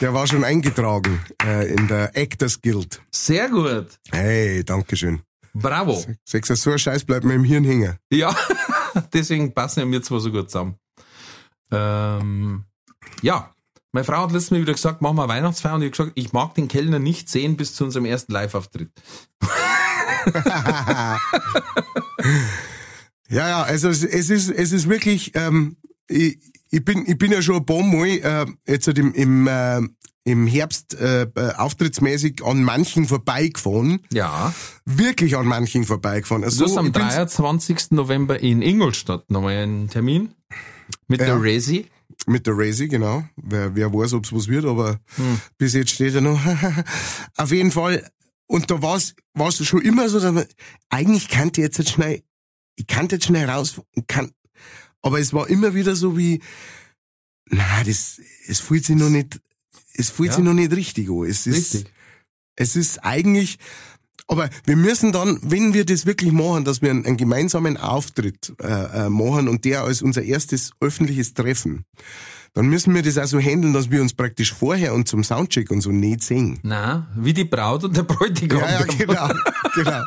der 0.00 0.12
war 0.12 0.26
schon 0.26 0.42
eingetragen 0.42 1.20
äh, 1.44 1.72
in 1.72 1.86
der 1.86 2.16
Actors 2.16 2.60
Guild. 2.60 3.00
Sehr 3.12 3.48
gut. 3.48 4.00
Hey, 4.10 4.64
Dankeschön. 4.64 5.22
Bravo. 5.54 6.04
Sechs 6.24 6.48
so 6.48 6.72
ein 6.72 6.80
Scheiß 6.80 7.04
bleibt 7.04 7.24
mir 7.24 7.34
im 7.34 7.44
Hirn 7.44 7.62
hängen. 7.62 7.96
Ja, 8.10 8.34
deswegen 9.12 9.54
passen 9.54 9.80
ja 9.80 9.88
wir 9.88 10.02
zwar 10.02 10.18
so 10.18 10.32
gut 10.32 10.50
zusammen. 10.50 10.74
Ähm, 11.70 12.64
ja, 13.22 13.54
meine 13.92 14.04
Frau 14.04 14.22
hat 14.22 14.32
letztes 14.32 14.50
Mal 14.50 14.62
wieder 14.62 14.72
gesagt, 14.72 15.00
machen 15.00 15.16
wir 15.16 15.28
Weihnachtsfeier 15.28 15.76
und 15.76 15.82
ich 15.82 15.92
habe 15.92 15.96
gesagt, 15.96 16.12
ich 16.16 16.32
mag 16.32 16.54
den 16.54 16.66
Kellner 16.66 16.98
nicht 16.98 17.28
sehen 17.28 17.56
bis 17.56 17.72
zu 17.72 17.84
unserem 17.84 18.06
ersten 18.06 18.32
Live-Auftritt. 18.32 18.90
Ja, 23.30 23.46
ja, 23.46 23.62
also 23.62 23.90
es, 23.90 24.02
es 24.02 24.30
ist, 24.30 24.48
es 24.48 24.72
ist 24.72 24.88
wirklich, 24.88 25.32
ähm, 25.34 25.76
ich, 26.08 26.38
ich 26.70 26.84
bin, 26.84 27.04
ich 27.06 27.18
bin 27.18 27.32
ja 27.32 27.40
schon 27.42 27.56
ein 27.56 27.66
paar 27.66 27.82
Mal 27.82 28.06
äh, 28.08 28.46
jetzt 28.66 28.86
halt 28.86 28.98
im, 28.98 29.12
im, 29.14 29.46
äh, 29.46 29.80
im 30.24 30.46
Herbst 30.46 30.94
äh, 30.94 31.22
äh, 31.22 31.54
auftrittsmäßig 31.56 32.44
an 32.44 32.62
manchen 32.62 33.06
vorbeigefahren, 33.06 34.00
Ja, 34.12 34.52
wirklich 34.84 35.36
an 35.36 35.46
manchen 35.46 35.84
vorbeigefahren. 35.84 36.44
Also 36.44 36.64
du 36.64 36.70
hast 36.70 36.76
am 36.76 36.86
ich 36.86 36.92
bin's- 36.92 37.14
23. 37.14 37.92
November 37.92 38.38
in 38.40 38.60
Ingolstadt 38.62 39.30
nochmal 39.30 39.56
einen 39.56 39.88
Termin 39.88 40.34
mit 41.06 41.20
der 41.20 41.28
Ja. 41.28 41.36
Resi. 41.36 41.86
mit 42.26 42.46
der 42.46 42.54
Razy, 42.58 42.88
genau. 42.88 43.24
Wer, 43.36 43.74
wer 43.76 43.92
weiß, 43.92 44.12
ob's 44.14 44.32
was 44.32 44.48
wird, 44.48 44.64
aber 44.64 44.98
Hm. 45.16 45.40
bis 45.56 45.72
jetzt 45.74 45.90
steht 45.92 46.14
er 46.14 46.20
noch. 46.20 46.40
Auf 47.36 47.52
jeden 47.52 47.70
Fall. 47.70 48.10
Und 48.46 48.70
da 48.70 48.82
war's, 48.82 49.14
war's 49.34 49.64
schon 49.64 49.82
immer 49.82 50.08
so, 50.08 50.18
dass 50.20 50.32
man, 50.32 50.44
eigentlich 50.90 51.28
kannte 51.28 51.60
jetzt 51.60 51.78
jetzt 51.78 51.90
schnell, 51.90 52.22
ich 52.76 52.86
kannte 52.86 53.16
jetzt 53.16 53.26
schnell 53.26 53.48
raus 53.48 53.80
kann, 54.08 54.30
aber 55.02 55.20
es 55.20 55.32
war 55.32 55.48
immer 55.48 55.74
wieder 55.74 55.94
so 55.96 56.16
wie, 56.16 56.40
na, 57.50 57.82
das, 57.84 58.20
es 58.46 58.60
fühlt 58.60 58.84
sich 58.84 58.96
noch 58.96 59.08
nicht, 59.10 59.40
es 59.94 60.10
fühlt 60.10 60.30
Ja. 60.30 60.36
sich 60.36 60.44
noch 60.44 60.54
nicht 60.54 60.72
richtig 60.72 61.08
an. 61.08 61.24
Es 61.24 61.46
ist, 61.46 61.74
Richtig. 61.74 61.92
es 62.56 62.76
ist 62.76 62.98
eigentlich, 63.04 63.58
aber 64.26 64.50
wir 64.64 64.76
müssen 64.76 65.12
dann, 65.12 65.38
wenn 65.42 65.72
wir 65.74 65.84
das 65.86 66.04
wirklich 66.04 66.32
machen, 66.32 66.64
dass 66.64 66.82
wir 66.82 66.90
einen, 66.90 67.06
einen 67.06 67.16
gemeinsamen 67.16 67.76
Auftritt 67.78 68.52
äh, 68.60 69.06
äh, 69.06 69.08
machen 69.08 69.48
und 69.48 69.64
der 69.64 69.82
als 69.84 70.02
unser 70.02 70.22
erstes 70.22 70.72
öffentliches 70.80 71.32
Treffen, 71.34 71.84
dann 72.54 72.66
müssen 72.66 72.94
wir 72.94 73.02
das 73.02 73.18
auch 73.18 73.26
so 73.26 73.38
handeln, 73.38 73.72
dass 73.72 73.90
wir 73.90 74.00
uns 74.00 74.14
praktisch 74.14 74.52
vorher 74.52 74.94
und 74.94 75.06
zum 75.08 75.22
Soundcheck 75.24 75.70
und 75.70 75.80
so 75.80 75.90
nicht 75.90 76.22
sehen. 76.22 76.58
Na, 76.62 77.06
wie 77.16 77.32
die 77.32 77.44
Braut 77.44 77.84
und 77.84 77.96
der 77.96 78.02
Bräutigam. 78.02 78.60
Ja, 78.60 78.70
ja, 78.80 78.84
genau, 78.84 79.28
genau. 79.74 80.02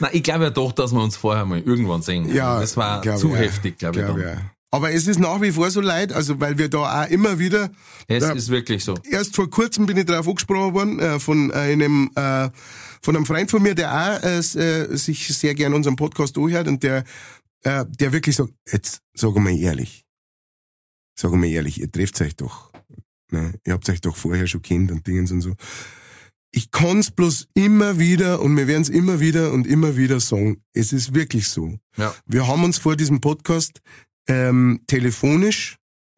Na, 0.00 0.08
ich 0.12 0.22
glaube 0.22 0.44
ja 0.44 0.50
doch, 0.50 0.72
dass 0.72 0.92
wir 0.92 1.02
uns 1.02 1.16
vorher 1.16 1.44
mal 1.46 1.60
irgendwann 1.60 2.02
sehen. 2.02 2.32
Ja, 2.34 2.60
das 2.60 2.76
war 2.76 3.02
zu 3.16 3.30
auch. 3.32 3.36
heftig, 3.36 3.78
glaube 3.78 4.00
ich. 4.00 4.04
Glaub 4.04 4.18
dann. 4.18 4.28
ich 4.28 4.36
auch. 4.38 4.42
Aber 4.70 4.92
es 4.92 5.06
ist 5.06 5.18
nach 5.18 5.40
wie 5.40 5.50
vor 5.50 5.70
so 5.70 5.80
leid, 5.80 6.12
also 6.12 6.38
weil 6.40 6.58
wir 6.58 6.68
da 6.68 7.02
auch 7.04 7.08
immer 7.08 7.38
wieder 7.38 7.70
Es 8.06 8.22
Ja. 8.22 8.32
ist 8.32 8.50
wirklich 8.50 8.84
so. 8.84 8.94
erst 9.10 9.34
vor 9.34 9.48
kurzem 9.48 9.86
bin 9.86 9.96
ich 9.96 10.04
darauf 10.04 10.28
angesprochen 10.28 10.74
worden 10.74 10.98
äh, 10.98 11.18
von 11.18 11.50
einem 11.52 12.10
äh, 12.14 12.50
von 13.00 13.16
einem 13.16 13.24
Freund 13.24 13.50
von 13.50 13.62
mir, 13.62 13.74
der 13.74 13.90
auch 13.90 14.22
äh, 14.24 14.38
äh, 14.40 14.94
sich 14.96 15.26
sehr 15.28 15.54
gern 15.54 15.72
unseren 15.72 15.96
Podcast 15.96 16.36
anhört 16.36 16.68
und 16.68 16.82
der 16.82 17.04
äh, 17.62 17.86
der 17.98 18.12
wirklich 18.12 18.36
sagt, 18.36 18.50
jetzt 18.70 19.00
sagen 19.14 19.42
wir 19.42 19.56
ehrlich, 19.56 20.04
sagen 21.18 21.42
wir 21.42 21.50
ehrlich, 21.50 21.80
ihr 21.80 21.90
trefft 21.90 22.20
euch 22.20 22.36
doch, 22.36 22.72
ne? 23.30 23.54
ihr 23.66 23.72
habt 23.72 23.88
euch 23.88 24.00
doch 24.00 24.16
vorher 24.16 24.46
schon 24.46 24.62
kennt 24.62 24.90
und 24.92 25.06
Dingens 25.06 25.32
und 25.32 25.40
so. 25.40 25.54
Ich 26.50 26.70
kann's 26.70 27.10
bloß 27.10 27.48
immer 27.54 27.98
wieder 27.98 28.40
und 28.40 28.56
wir 28.56 28.66
werden's 28.66 28.88
immer 28.88 29.20
wieder 29.20 29.52
und 29.52 29.66
immer 29.66 29.96
wieder 29.96 30.18
sagen, 30.18 30.62
es 30.72 30.92
ist 30.92 31.14
wirklich 31.14 31.48
so. 31.48 31.78
Ja. 31.96 32.14
Wir 32.24 32.46
haben 32.46 32.64
uns 32.64 32.78
vor 32.78 32.96
diesem 32.96 33.20
Podcast 33.20 33.80
ähm, 34.28 34.80
telefonisch 34.86 35.76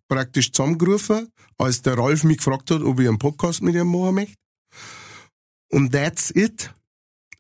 praktisch 0.09 0.53
zusammengerufen, 0.53 1.29
als 1.57 1.83
der 1.83 1.97
Ralf 1.97 2.25
mich 2.25 2.39
gefragt 2.39 2.71
hat, 2.71 2.83
ob 2.83 3.01
ich 3.01 3.09
einen 3.09 3.19
Podcast 3.19 3.63
mit 3.63 3.75
ihm 3.75 3.91
machen 3.91 4.15
möchte. 4.17 4.35
Und 5.71 5.93
that's 5.93 6.31
it. 6.35 6.73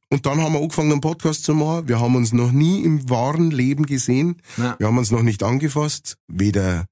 Und 0.08 0.26
dann 0.26 0.40
haben 0.40 0.54
wir 0.54 0.60
angefangen, 0.60 0.92
einen 0.92 1.00
Podcast 1.00 1.44
zu 1.44 1.54
machen. 1.54 1.88
Wir 1.88 2.00
haben 2.00 2.16
uns 2.16 2.32
noch 2.32 2.50
nie 2.52 2.82
im 2.82 3.08
wahren 3.08 3.50
Leben 3.50 3.86
gesehen. 3.86 4.40
Na. 4.56 4.76
Wir 4.78 4.86
haben 4.86 4.98
uns 4.98 5.10
noch 5.10 5.22
nicht 5.22 5.42
angefasst, 5.42 6.16
weder 6.28 6.86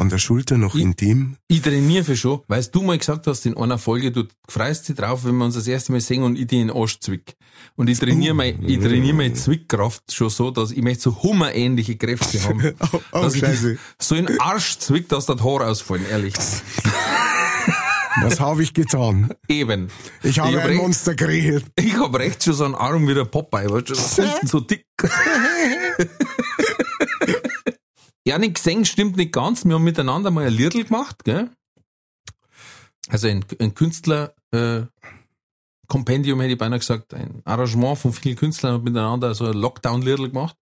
an 0.00 0.08
der 0.08 0.18
Schulter 0.18 0.56
noch 0.58 0.74
Ich- 0.74 0.80
intim. 0.82 1.36
Ich 1.48 1.62
trainiere 1.62 2.04
für 2.04 2.16
schon, 2.16 2.40
weil 2.48 2.64
du 2.64 2.82
mal 2.82 2.98
gesagt 2.98 3.26
hast 3.26 3.46
in 3.46 3.56
einer 3.56 3.78
Folge, 3.78 4.10
du 4.10 4.24
freust 4.48 4.88
dich 4.88 4.96
drauf, 4.96 5.24
wenn 5.24 5.36
wir 5.36 5.44
uns 5.44 5.54
das 5.54 5.66
erste 5.66 5.92
Mal 5.92 6.00
sehen 6.00 6.22
und 6.22 6.36
ich 6.38 6.46
dir 6.46 6.60
in 6.62 6.68
den 6.68 6.76
Arsch 6.76 6.98
zwick. 7.00 7.36
Und 7.76 7.88
ich 7.90 7.98
trainiere 7.98 8.34
mein, 8.34 8.62
ich 8.66 8.78
trainiere 8.78 9.14
meine 9.14 9.34
Zwickkraft 9.34 10.12
schon 10.12 10.30
so, 10.30 10.50
dass 10.50 10.70
ich 10.72 10.82
möchte 10.82 11.02
so 11.04 11.22
hummerähnliche 11.22 11.96
Kräfte 11.96 12.42
haben. 12.44 12.72
Oh, 12.92 13.00
oh 13.12 13.22
dass 13.22 13.34
ich 13.34 13.40
scheiße. 13.40 13.70
dich 13.72 13.78
so 14.00 14.14
in 14.14 14.26
den 14.26 14.40
Arsch 14.40 14.78
zwick, 14.78 15.08
dass 15.08 15.26
das 15.26 15.40
Haar 15.42 15.66
ausfallen, 15.68 16.04
ehrlich. 16.10 16.34
Was 18.22 18.40
habe 18.40 18.62
ich 18.62 18.74
getan? 18.74 19.32
Eben. 19.48 19.88
Ich 20.22 20.38
habe 20.40 20.48
hab 20.56 20.62
ein 20.64 20.66
recht, 20.70 20.82
Monster 20.82 21.14
kreiert. 21.14 21.64
Ich 21.76 21.94
hab 21.96 22.12
recht 22.18 22.42
schon 22.42 22.54
so 22.54 22.64
einen 22.64 22.74
Arm 22.74 23.06
wie 23.06 23.14
der 23.14 23.24
Popeye, 23.24 23.70
weißt 23.70 23.90
du, 23.90 23.94
so 24.46 24.60
dick. 24.60 24.84
Ja, 28.26 28.38
nicht 28.38 28.56
gesehen, 28.56 28.84
stimmt 28.84 29.16
nicht 29.16 29.32
ganz. 29.32 29.64
Wir 29.64 29.74
haben 29.74 29.84
miteinander 29.84 30.30
mal 30.30 30.46
ein 30.46 30.52
Liedl 30.52 30.84
gemacht, 30.84 31.24
gell? 31.24 31.50
Also 33.08 33.28
ein, 33.28 33.44
ein 33.58 33.74
Künstler, 33.74 34.34
äh, 34.52 34.82
Kompendium 35.88 36.40
hätte 36.40 36.52
ich 36.52 36.58
beinahe 36.58 36.78
gesagt, 36.78 37.14
ein 37.14 37.42
Arrangement 37.44 37.98
von 37.98 38.12
vielen 38.12 38.36
Künstlern 38.36 38.74
hat 38.74 38.84
miteinander 38.84 39.34
so 39.34 39.46
ein 39.46 39.54
Lockdown-Liedl 39.54 40.28
gemacht. 40.28 40.56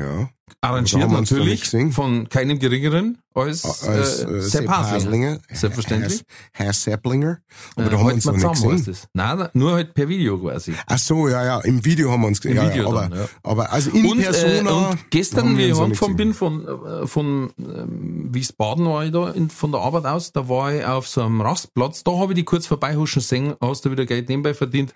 Ja, 0.00 0.30
Arrangiert 0.62 1.10
natürlich 1.10 1.70
von 1.92 2.28
keinem 2.28 2.58
geringeren 2.58 3.18
als, 3.34 3.64
als 3.82 4.20
äh, 4.20 4.30
äh, 4.30 4.40
Sepp 4.40 4.68
Haslinger. 4.68 5.38
Selbstverständlich. 5.50 6.22
Herr, 6.52 6.72
Sepplinger. 6.72 7.38
Aber 7.76 7.86
Äh, 7.86 7.90
da 7.90 7.98
haben 7.98 8.06
wir 8.08 8.14
uns 8.14 8.24
noch 8.24 8.34
nicht 8.34 8.52
gesehen. 8.52 8.84
das. 8.84 9.08
Nein, 9.14 9.48
nur 9.54 9.72
halt 9.72 9.94
per 9.94 10.08
Video 10.08 10.38
quasi. 10.38 10.74
Ach 10.86 10.98
so, 10.98 11.28
ja, 11.28 11.44
ja, 11.44 11.60
im 11.60 11.84
Video 11.84 12.10
haben 12.10 12.22
wir 12.22 12.28
uns 12.28 12.40
gesehen. 12.40 12.56
Ja, 12.56 12.74
ja, 12.74 12.86
aber, 12.86 13.08
dann, 13.08 13.18
ja. 13.18 13.28
aber 13.42 13.72
also 13.72 13.90
in 13.90 14.06
und, 14.06 14.20
äh, 14.20 14.24
Persona. 14.24 14.70
und 14.70 15.10
gestern, 15.10 15.56
wie 15.56 15.64
ich 15.64 15.78
heimgefahren 15.78 16.16
gesehen. 16.16 16.16
bin 16.16 16.34
von, 16.34 16.66
äh, 16.66 17.06
von 17.06 17.50
ähm, 17.58 18.28
Wiesbaden 18.34 18.84
war 18.86 19.04
ich 19.04 19.12
da 19.12 19.30
in, 19.30 19.48
von 19.48 19.72
der 19.72 19.80
Arbeit 19.80 20.04
aus, 20.06 20.32
da 20.32 20.48
war 20.48 20.74
ich 20.74 20.84
auf 20.84 21.08
so 21.08 21.22
einem 21.22 21.40
Rastplatz, 21.40 22.04
da 22.04 22.18
habe 22.18 22.32
ich 22.32 22.36
die 22.36 22.44
kurz 22.44 22.66
vorbeihuschen 22.66 23.22
sehen, 23.22 23.54
hast 23.60 23.84
du 23.84 23.90
wieder 23.90 24.06
Geld 24.06 24.28
nebenbei 24.28 24.54
verdient, 24.54 24.94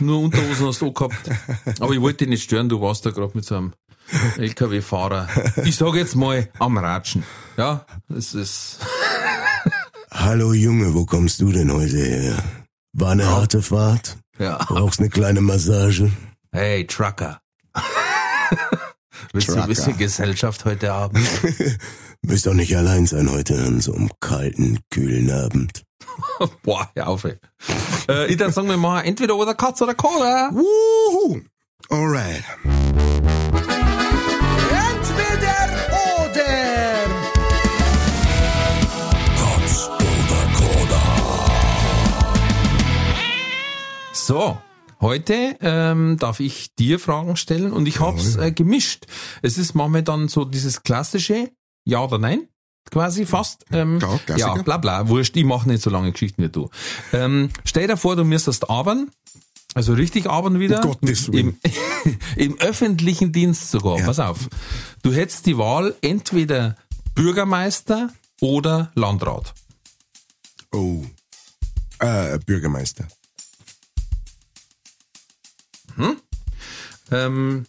nur 0.00 0.20
Unterhosen 0.20 0.66
hast 0.66 0.80
du 0.82 0.92
gehabt. 0.92 1.30
Aber 1.80 1.92
ich 1.92 2.00
wollte 2.00 2.18
dich 2.18 2.28
nicht 2.28 2.42
stören, 2.42 2.68
du 2.68 2.80
warst 2.80 3.06
da 3.06 3.10
gerade 3.10 3.32
mit 3.34 3.44
so 3.44 3.56
einem 3.56 3.72
LKW-Fahrer. 4.38 5.28
Ich 5.64 5.76
sage 5.76 5.98
jetzt 5.98 6.14
mal 6.16 6.48
am 6.58 6.78
Ratschen. 6.78 7.24
Ja, 7.56 7.84
es 8.16 8.34
ist, 8.34 8.78
Hallo 10.12 10.52
Junge, 10.52 10.94
wo 10.94 11.04
kommst 11.04 11.40
du 11.40 11.52
denn 11.52 11.72
heute 11.72 11.98
her? 11.98 12.36
War 12.92 13.10
eine 13.12 13.26
harte 13.28 13.62
Fahrt? 13.62 14.16
ja. 14.38 14.58
Brauchst 14.68 15.00
eine 15.00 15.08
kleine 15.08 15.40
Massage? 15.40 16.10
Hey, 16.52 16.86
Trucker. 16.86 17.40
Willst 19.32 19.48
du 19.48 19.52
ein 19.52 19.56
Trucker. 19.58 19.66
bisschen 19.68 19.96
Gesellschaft 19.98 20.64
heute 20.64 20.92
Abend? 20.92 21.26
Wirst 22.22 22.46
doch 22.46 22.54
nicht 22.54 22.76
allein 22.76 23.06
sein 23.06 23.30
heute 23.30 23.58
an 23.58 23.80
so 23.80 23.94
einem 23.94 24.10
kalten, 24.20 24.78
kühlen 24.90 25.30
Abend. 25.30 25.82
Boah, 26.62 26.88
hör 26.94 27.08
auf, 27.08 27.24
ey. 27.24 27.36
Äh, 28.08 28.26
ich 28.30 28.36
dann 28.36 28.52
sagen 28.52 28.68
wir 28.68 28.76
mal, 28.76 29.02
entweder 29.02 29.36
oder 29.36 29.54
Katz 29.54 29.82
oder 29.82 29.94
Cola. 29.94 30.50
Wuhu! 30.52 31.40
Alright. 31.90 32.44
So, 44.26 44.58
heute 45.00 45.56
ähm, 45.60 46.16
darf 46.18 46.40
ich 46.40 46.74
dir 46.74 46.98
Fragen 46.98 47.36
stellen 47.36 47.72
und 47.72 47.86
ich 47.86 48.00
hab's 48.00 48.34
äh, 48.34 48.50
gemischt. 48.50 49.06
Es 49.40 49.56
ist 49.56 49.74
manchmal 49.74 50.02
dann 50.02 50.26
so 50.26 50.44
dieses 50.44 50.82
klassische 50.82 51.52
Ja 51.84 52.02
oder 52.02 52.18
Nein, 52.18 52.48
quasi 52.90 53.24
fast. 53.24 53.64
Ähm, 53.70 54.00
Ja, 54.00 54.18
Klassiker. 54.26 54.56
ja, 54.56 54.62
bla 54.62 54.78
bla, 54.78 55.08
wurscht, 55.08 55.36
ich 55.36 55.44
mache 55.44 55.68
nicht 55.68 55.80
so 55.80 55.90
lange 55.90 56.10
Geschichten 56.10 56.42
wie 56.42 56.48
du. 56.48 56.68
Ähm, 57.12 57.50
stell 57.64 57.86
dir 57.86 57.96
vor, 57.96 58.16
du 58.16 58.24
müsstest 58.24 58.68
arbeiten, 58.68 59.12
also 59.74 59.92
richtig 59.92 60.26
arbeiten 60.28 60.58
wieder. 60.58 60.84
Um 60.84 60.90
Gottes 60.90 61.30
Willen. 61.30 61.60
Im, 61.62 62.18
Im 62.36 62.58
öffentlichen 62.58 63.30
Dienst 63.30 63.70
sogar, 63.70 64.00
Ja. 64.00 64.06
pass 64.06 64.18
auf. 64.18 64.48
Du 65.04 65.12
hättest 65.12 65.46
die 65.46 65.56
Wahl 65.56 65.94
entweder 66.02 66.74
Bürgermeister 67.14 68.08
oder 68.40 68.90
Landrat. 68.96 69.54
Oh. 70.72 71.04
Äh, 72.00 72.40
Bürgermeister. 72.44 73.06
Ähm, 77.10 77.66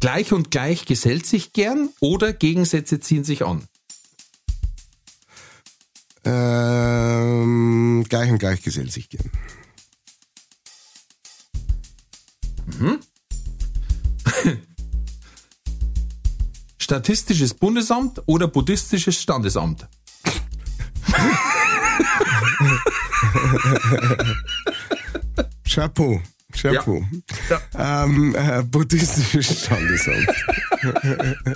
gleich 0.00 0.32
und 0.32 0.50
gleich 0.50 0.86
gesellt 0.86 1.26
sich 1.26 1.52
gern 1.52 1.90
oder 2.00 2.32
Gegensätze 2.32 2.98
ziehen 3.00 3.24
sich 3.24 3.44
an. 3.44 3.66
Ähm, 6.24 8.04
gleich 8.08 8.30
und 8.30 8.38
gleich 8.38 8.62
gesellt 8.62 8.92
sich 8.92 9.08
gern. 9.08 9.30
Statistisches 16.78 17.54
Bundesamt 17.54 18.22
oder 18.26 18.48
buddhistisches 18.48 19.20
Standesamt? 19.20 19.88
Chapeau. 25.68 26.20
Chapeau. 26.60 27.04
Ähm, 27.78 28.34
äh, 28.34 28.62
buddhistisches 28.62 29.64
Standesamt. 29.64 30.28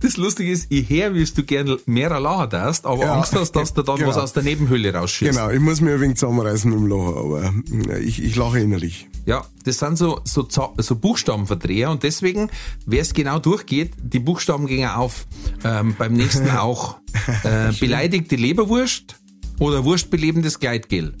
Das 0.00 0.16
Lustige 0.16 0.50
ist, 0.50 0.66
ich 0.70 0.88
her, 0.88 1.14
wie 1.14 1.24
du 1.24 1.42
gern 1.42 1.76
mehr 1.86 2.08
lachen 2.20 2.50
darfst, 2.50 2.86
aber 2.86 3.04
Ja, 3.04 3.14
Angst 3.16 3.34
hast, 3.34 3.52
dass 3.52 3.74
du 3.74 3.82
dann 3.82 3.96
genau. 3.96 4.08
was 4.08 4.16
aus 4.16 4.32
der 4.32 4.44
Nebenhöhle 4.44 4.94
rausschießt. 4.94 5.32
Genau, 5.32 5.50
ich 5.50 5.60
muss 5.60 5.80
mir 5.80 5.94
ein 5.94 6.00
wenig 6.00 6.16
zusammenreißen 6.16 6.70
mit 6.70 6.78
dem 6.78 6.86
Lachen, 6.86 7.16
aber 7.16 7.52
äh, 7.94 7.98
ich, 7.98 8.22
ich 8.22 8.36
lache 8.36 8.60
innerlich. 8.60 9.08
Ja, 9.26 9.44
das 9.64 9.78
sind 9.78 9.98
so, 9.98 10.20
so, 10.24 10.46
so 10.76 10.96
Buchstabenverdreher 10.96 11.90
und 11.90 12.02
deswegen, 12.02 12.48
wer 12.86 13.02
es 13.02 13.12
genau 13.12 13.40
durchgeht, 13.40 13.92
die 14.00 14.20
Buchstaben 14.20 14.66
gehen 14.66 14.88
auf. 14.88 15.26
Ähm, 15.64 15.96
beim 15.98 16.12
nächsten 16.12 16.48
auch. 16.58 16.98
Äh, 17.42 17.72
beleidigte 17.78 18.36
Leberwurst 18.36 19.16
oder 19.58 19.84
wurstbelebendes 19.84 20.60
Gleitgel. 20.60 21.14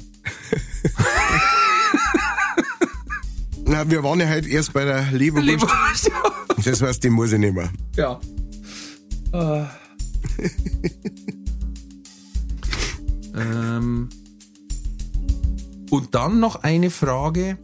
Na, 3.66 3.88
wir 3.90 4.02
waren 4.02 4.20
ja 4.20 4.28
heute 4.28 4.48
erst 4.48 4.72
bei 4.72 4.84
der 4.84 5.10
Leberwurst. 5.12 5.46
Leberwurst, 5.46 6.10
Das 6.64 6.80
heißt, 6.82 7.04
die 7.04 7.10
muss 7.10 7.32
ich 7.32 7.38
nicht 7.38 7.54
mehr. 7.54 7.70
ja. 7.96 8.18
Äh. 9.32 9.64
ähm, 13.36 14.08
und 15.90 16.14
dann 16.14 16.40
noch 16.40 16.56
eine 16.62 16.90
Frage, 16.90 17.58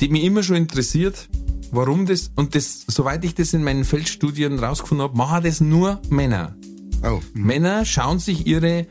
die 0.00 0.08
mich 0.08 0.24
immer 0.24 0.42
schon 0.42 0.56
interessiert. 0.56 1.28
Warum 1.72 2.06
das, 2.06 2.30
und 2.36 2.54
das, 2.54 2.84
soweit 2.86 3.24
ich 3.24 3.34
das 3.34 3.54
in 3.54 3.64
meinen 3.64 3.84
Feldstudien 3.84 4.58
rausgefunden 4.58 5.02
habe, 5.04 5.16
machen 5.16 5.42
das 5.44 5.60
nur 5.60 6.00
Männer. 6.10 6.54
Oh. 7.02 7.20
Männer 7.32 7.84
schauen 7.84 8.18
sich 8.18 8.46
ihre 8.46 8.86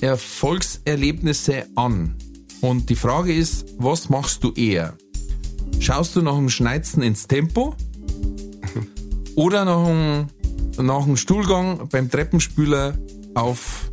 Erfolgserlebnisse 0.00 1.66
an. 1.74 2.14
Und 2.60 2.90
die 2.90 2.96
Frage 2.96 3.34
ist, 3.34 3.74
was 3.78 4.08
machst 4.08 4.44
du 4.44 4.52
eher? 4.52 4.96
Schaust 5.78 6.16
du 6.16 6.22
nach 6.22 6.36
dem 6.36 6.50
Schneizen 6.50 7.02
ins 7.02 7.26
Tempo? 7.26 7.74
Oder 9.34 9.64
nach 9.64 9.86
dem 9.86 10.26
nach 10.78 11.04
dem 11.04 11.16
Stuhlgang 11.16 11.88
beim 11.88 12.10
Treppenspüler 12.10 12.98
auf 13.34 13.90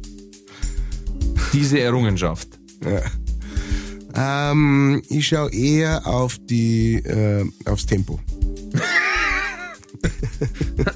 diese 1.54 1.80
Errungenschaft? 1.80 2.60
Ja. 2.84 4.52
Ähm, 4.52 5.02
ich 5.10 5.28
schaue 5.28 5.54
eher 5.54 6.08
auf 6.08 6.38
die, 6.40 6.96
äh, 6.96 7.46
aufs 7.66 7.86
Tempo. 7.86 8.20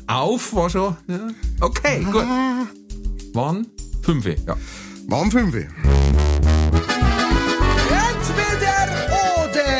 Auf 0.07 0.53
war 0.53 0.69
schon. 0.69 0.95
Ja. 1.07 1.27
Okay, 1.59 2.05
gut. 2.11 2.25
Wann? 3.33 3.67
Fünf, 4.01 4.25
ja. 4.25 4.55
Waren 5.07 5.31
fünf. 5.31 5.55
Entweder 5.55 5.69
oder. 9.45 9.71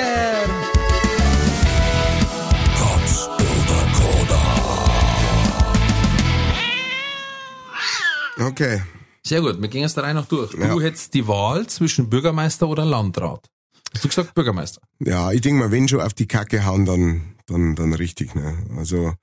Okay. 8.47 8.82
Sehr 9.24 9.41
gut, 9.41 9.61
wir 9.61 9.69
gehen 9.69 9.82
jetzt 9.82 9.95
da 9.97 10.01
rein 10.01 10.15
noch 10.15 10.26
durch. 10.26 10.53
Ja. 10.53 10.67
Du 10.67 10.82
hättest 10.82 11.13
die 11.13 11.28
Wahl 11.28 11.67
zwischen 11.67 12.09
Bürgermeister 12.09 12.67
oder 12.67 12.84
Landrat. 12.86 13.47
Hast 13.93 14.03
du 14.03 14.07
gesagt 14.07 14.34
Bürgermeister? 14.34 14.82
Ja, 14.99 15.32
ich 15.32 15.41
denke 15.41 15.59
mal, 15.59 15.72
wenn 15.72 15.88
schon 15.88 16.01
auf 16.01 16.13
die 16.13 16.28
Kacke 16.28 16.65
hauen, 16.65 16.86
dann, 16.86 17.36
dann, 17.45 17.76
dann 17.76 17.93
richtig. 17.93 18.36
Ne? 18.36 18.57
Also 18.78 19.13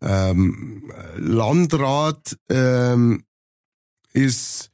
ähm, 0.00 0.92
Landrat 1.16 2.36
ähm, 2.48 3.24
ist, 4.12 4.70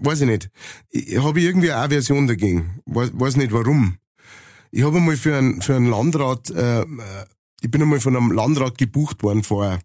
weiß 0.00 0.22
ich 0.22 0.26
nicht, 0.26 0.50
ich, 0.90 1.18
habe 1.22 1.40
irgendwie 1.40 1.72
eine 1.72 1.82
Aversion 1.82 2.26
dagegen. 2.26 2.80
Weiß, 2.86 3.10
weiß 3.14 3.36
nicht 3.36 3.52
warum. 3.52 3.98
Ich 4.70 4.82
habe 4.82 4.96
einmal 4.96 5.16
für 5.16 5.36
einen 5.36 5.62
für 5.62 5.76
einen 5.76 5.86
Landrat, 5.90 6.50
äh, 6.50 6.82
äh, 6.82 6.86
ich 7.60 7.70
bin 7.70 7.82
einmal 7.82 8.00
von 8.00 8.16
einem 8.16 8.32
Landrat 8.32 8.76
gebucht 8.78 9.22
worden 9.22 9.42
vor 9.42 9.78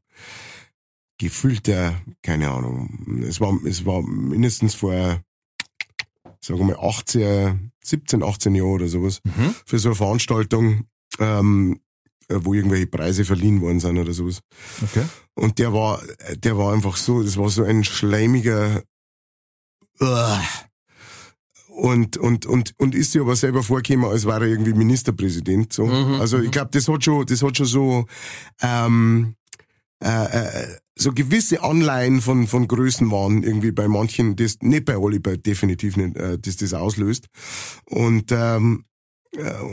gefühlter, 1.17 2.01
keine 2.23 2.49
Ahnung, 2.49 3.23
es 3.27 3.41
war, 3.41 3.53
es 3.65 3.85
war 3.85 4.01
mindestens 4.01 4.73
vor 4.73 5.21
sagen 6.41 6.59
wir 6.59 6.65
mal 6.65 6.79
18, 6.79 7.71
17, 7.83 8.23
18 8.23 8.55
Jahre 8.55 8.69
oder 8.69 8.87
sowas, 8.87 9.21
für 9.65 9.79
so 9.79 9.89
eine 9.89 9.95
Veranstaltung, 9.95 10.85
ähm, 11.19 11.73
äh, 11.73 11.88
wo 12.29 12.53
irgendwelche 12.53 12.87
Preise 12.87 13.25
verliehen 13.25 13.61
worden 13.61 13.79
sind 13.79 13.97
oder 13.97 14.13
sowas. 14.13 14.39
Okay. 14.83 15.05
Und 15.35 15.57
der 15.59 15.73
war, 15.73 16.01
der 16.37 16.57
war 16.57 16.73
einfach 16.73 16.97
so, 16.97 17.23
das 17.23 17.37
war 17.37 17.49
so 17.49 17.63
ein 17.63 17.83
schleimiger, 17.83 18.83
und, 21.67 22.17
und, 22.17 22.45
und, 22.45 22.73
und 22.77 22.95
ist 22.95 23.11
sich 23.11 23.21
aber 23.21 23.35
selber 23.35 23.63
vorgekommen, 23.63 24.09
als 24.09 24.25
wäre 24.25 24.45
er 24.45 24.51
irgendwie 24.51 24.73
Ministerpräsident, 24.73 25.73
so. 25.73 25.85
Also, 26.19 26.39
ich 26.39 26.51
glaube, 26.51 26.71
das 26.71 26.87
hat 26.87 27.03
schon, 27.03 27.25
das 27.25 27.41
hat 27.41 27.57
schon 27.57 27.65
so, 27.65 28.05
ähm, 28.61 29.35
äh, 30.03 30.07
äh, 30.07 30.77
so 30.97 31.13
gewisse 31.13 31.63
Anleihen 31.63 32.21
von, 32.21 32.47
von 32.47 32.67
Größenwahn 32.67 33.43
irgendwie 33.43 33.71
bei 33.71 33.87
manchen, 33.87 34.35
das, 34.35 34.57
nicht 34.61 34.85
bei 34.85 34.97
Oliver, 34.97 35.37
definitiv 35.37 35.95
nicht, 35.95 36.17
äh, 36.17 36.37
dass 36.37 36.57
das 36.57 36.73
auslöst. 36.73 37.27
Und, 37.85 38.31
ähm, 38.31 38.83
äh, 38.83 38.98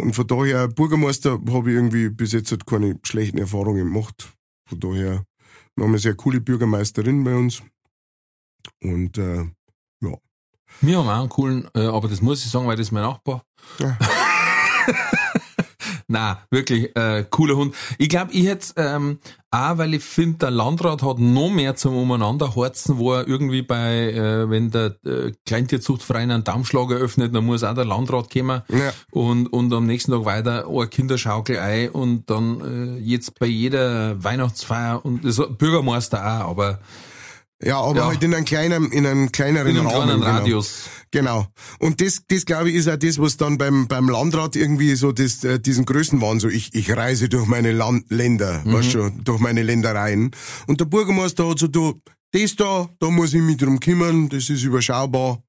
und 0.00 0.14
von 0.14 0.26
daher, 0.26 0.68
Bürgermeister 0.68 1.32
habe 1.32 1.70
ich 1.70 1.76
irgendwie 1.76 2.10
bis 2.10 2.32
jetzt 2.32 2.50
halt 2.50 2.66
keine 2.66 2.98
schlechten 3.04 3.38
Erfahrungen 3.38 3.86
gemacht. 3.86 4.34
Von 4.68 4.80
daher, 4.80 5.24
wir 5.74 5.84
haben 5.84 5.92
eine 5.92 5.98
sehr 5.98 6.14
coole 6.14 6.40
Bürgermeisterin 6.40 7.24
bei 7.24 7.34
uns. 7.34 7.62
Und, 8.82 9.16
äh, 9.18 9.44
ja. 10.02 10.14
Wir 10.80 10.98
haben 10.98 11.08
auch 11.08 11.20
einen 11.20 11.28
coolen, 11.28 11.68
äh, 11.74 11.86
aber 11.86 12.08
das 12.08 12.20
muss 12.20 12.44
ich 12.44 12.50
sagen, 12.50 12.66
weil 12.66 12.76
das 12.76 12.88
ist 12.88 12.92
mein 12.92 13.04
Nachbar. 13.04 13.44
Ja. 13.78 13.96
Na, 16.08 16.38
wirklich 16.50 16.94
äh, 16.96 17.24
cooler 17.28 17.56
Hund. 17.56 17.74
Ich 17.98 18.08
glaube, 18.08 18.32
ich 18.32 18.46
hätte 18.46 18.74
ähm, 18.76 19.18
auch, 19.50 19.78
weil 19.78 19.94
ich 19.94 20.04
finde, 20.04 20.38
der 20.38 20.50
Landrat 20.52 21.02
hat 21.02 21.18
noch 21.18 21.50
mehr 21.50 21.74
zum 21.74 21.96
Umeinanderhorzen, 21.96 22.98
wo 22.98 23.14
er 23.14 23.26
irgendwie 23.26 23.62
bei, 23.62 24.12
äh, 24.12 24.48
wenn 24.48 24.70
der 24.70 24.94
äh, 25.04 25.32
Kleintierzuchtverein 25.46 26.30
einen 26.30 26.44
Dammschlag 26.44 26.90
eröffnet, 26.92 27.34
dann 27.34 27.44
muss 27.44 27.64
auch 27.64 27.74
der 27.74 27.84
Landrat 27.86 28.32
kommen 28.32 28.62
Ja. 28.68 28.92
und, 29.10 29.48
und 29.48 29.72
am 29.72 29.86
nächsten 29.86 30.12
Tag 30.12 30.24
weiter 30.24 30.68
eine 30.68 30.86
Kinderschaukel 30.86 31.58
ein 31.58 31.88
und 31.90 32.30
dann 32.30 32.60
äh, 32.60 32.98
jetzt 33.00 33.38
bei 33.40 33.46
jeder 33.46 34.22
Weihnachtsfeier 34.22 35.04
und 35.04 35.24
das 35.24 35.42
Bürgermeister 35.58 36.18
auch, 36.24 36.50
aber 36.50 36.78
Ja, 37.62 37.78
aber 37.80 38.00
Ja. 38.00 38.06
halt 38.08 38.22
in 38.22 38.34
einem 38.34 38.44
kleinen, 38.44 38.92
in 38.92 39.06
einem 39.06 39.32
kleineren 39.32 39.68
in 39.70 39.78
einem 39.78 39.86
Rahmen. 39.86 40.04
kleinen 40.04 40.20
genau. 40.20 40.30
Radius. 40.32 40.90
Genau. 41.10 41.46
Und 41.78 42.00
das, 42.02 42.20
das 42.28 42.44
glaube 42.44 42.68
ich, 42.70 42.76
ist 42.76 42.88
auch 42.88 42.96
das, 42.98 43.18
was 43.18 43.38
dann 43.38 43.56
beim, 43.56 43.88
beim 43.88 44.08
Landrat 44.10 44.56
irgendwie 44.56 44.94
so 44.94 45.10
das, 45.12 45.42
äh, 45.44 45.58
diesen 45.58 45.86
Größenwahn, 45.86 46.38
so 46.38 46.48
ich, 46.48 46.74
ich 46.74 46.94
reise 46.94 47.28
durch 47.30 47.46
meine 47.46 47.72
Land 47.72 48.10
Länder, 48.10 48.62
Mhm. 48.64 48.72
weißt 48.74 48.90
schon, 48.92 49.24
durch 49.24 49.40
meine 49.40 49.62
Ländereien. 49.62 50.32
Und 50.66 50.80
der 50.80 50.84
Bürgermeister 50.84 51.48
hat 51.48 51.58
so, 51.58 51.68
du, 51.68 51.98
das 52.32 52.56
da, 52.56 52.90
da 52.98 53.08
muss 53.10 53.32
ich 53.32 53.40
mich 53.40 53.56
drum 53.56 53.80
kümmern, 53.80 54.28
das 54.28 54.50
ist 54.50 54.62
überschaubar, 54.62 55.42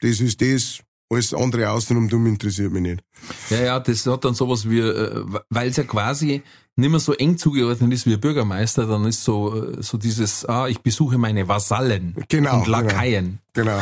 das 0.00 0.18
ist 0.20 0.40
das, 0.40 0.80
alles 1.10 1.34
andere 1.34 1.70
außenrum 1.70 2.08
dumm 2.08 2.26
interessiert 2.26 2.72
mich 2.72 2.82
nicht. 2.82 3.04
Ja, 3.50 3.60
ja, 3.62 3.80
das 3.80 4.06
hat 4.06 4.24
dann 4.24 4.34
sowas 4.34 4.68
wie, 4.68 4.80
äh, 4.80 5.24
weil 5.50 5.68
es 5.68 5.76
ja 5.76 5.84
quasi 5.84 6.42
nicht 6.76 6.90
mehr 6.90 7.00
so 7.00 7.12
eng 7.14 7.38
zugeordnet 7.38 7.92
ist 7.92 8.06
wie 8.06 8.14
ein 8.14 8.20
Bürgermeister, 8.20 8.86
dann 8.86 9.04
ist 9.06 9.24
so, 9.24 9.54
äh, 9.54 9.82
so 9.82 9.98
dieses, 9.98 10.44
ah, 10.46 10.68
ich 10.68 10.80
besuche 10.80 11.16
meine 11.18 11.48
Vasallen 11.48 12.14
Genau, 12.28 12.58
und 12.58 12.66
Lakaien 12.66 13.38
Genau. 13.54 13.80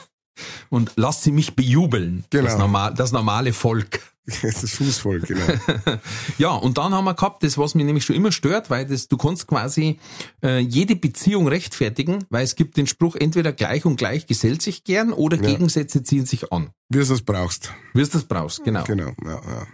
und 0.70 0.92
lass 0.96 1.22
sie 1.22 1.32
mich 1.32 1.56
bejubeln. 1.56 2.24
Genau. 2.30 2.44
Das, 2.44 2.58
normal, 2.58 2.94
das 2.94 3.12
normale 3.12 3.52
Volk. 3.52 4.00
Das 4.42 4.70
Fußvolk, 4.70 5.26
genau. 5.26 5.46
Ja, 6.38 6.50
und 6.50 6.78
dann 6.78 6.92
haben 6.94 7.04
wir 7.04 7.14
gehabt, 7.14 7.42
das, 7.42 7.58
was 7.58 7.74
mich 7.74 7.84
nämlich 7.84 8.04
schon 8.04 8.16
immer 8.16 8.32
stört, 8.32 8.70
weil 8.70 8.86
das, 8.86 9.08
du 9.08 9.16
kannst 9.16 9.46
quasi 9.46 9.98
äh, 10.42 10.58
jede 10.58 10.96
Beziehung 10.96 11.48
rechtfertigen, 11.48 12.24
weil 12.30 12.44
es 12.44 12.54
gibt 12.54 12.76
den 12.76 12.86
Spruch, 12.86 13.16
entweder 13.16 13.52
gleich 13.52 13.84
und 13.84 13.96
gleich 13.96 14.26
gesellt 14.26 14.62
sich 14.62 14.84
gern 14.84 15.12
oder 15.12 15.36
Gegensätze 15.36 16.02
ziehen 16.02 16.26
sich 16.26 16.52
an. 16.52 16.70
Wie 16.88 16.98
du 16.98 17.12
es 17.12 17.22
brauchst. 17.22 17.72
Wie 17.94 18.02
es 18.02 18.10
das 18.10 18.24
brauchst, 18.24 18.64
genau. 18.64 18.84
Genau, 18.84 19.12
ja, 19.24 19.40
ja. 19.46 19.66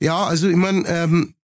Ja, 0.00 0.24
also 0.24 0.48
ich 0.48 0.56
mein, 0.56 0.84
ähm, 0.86 1.34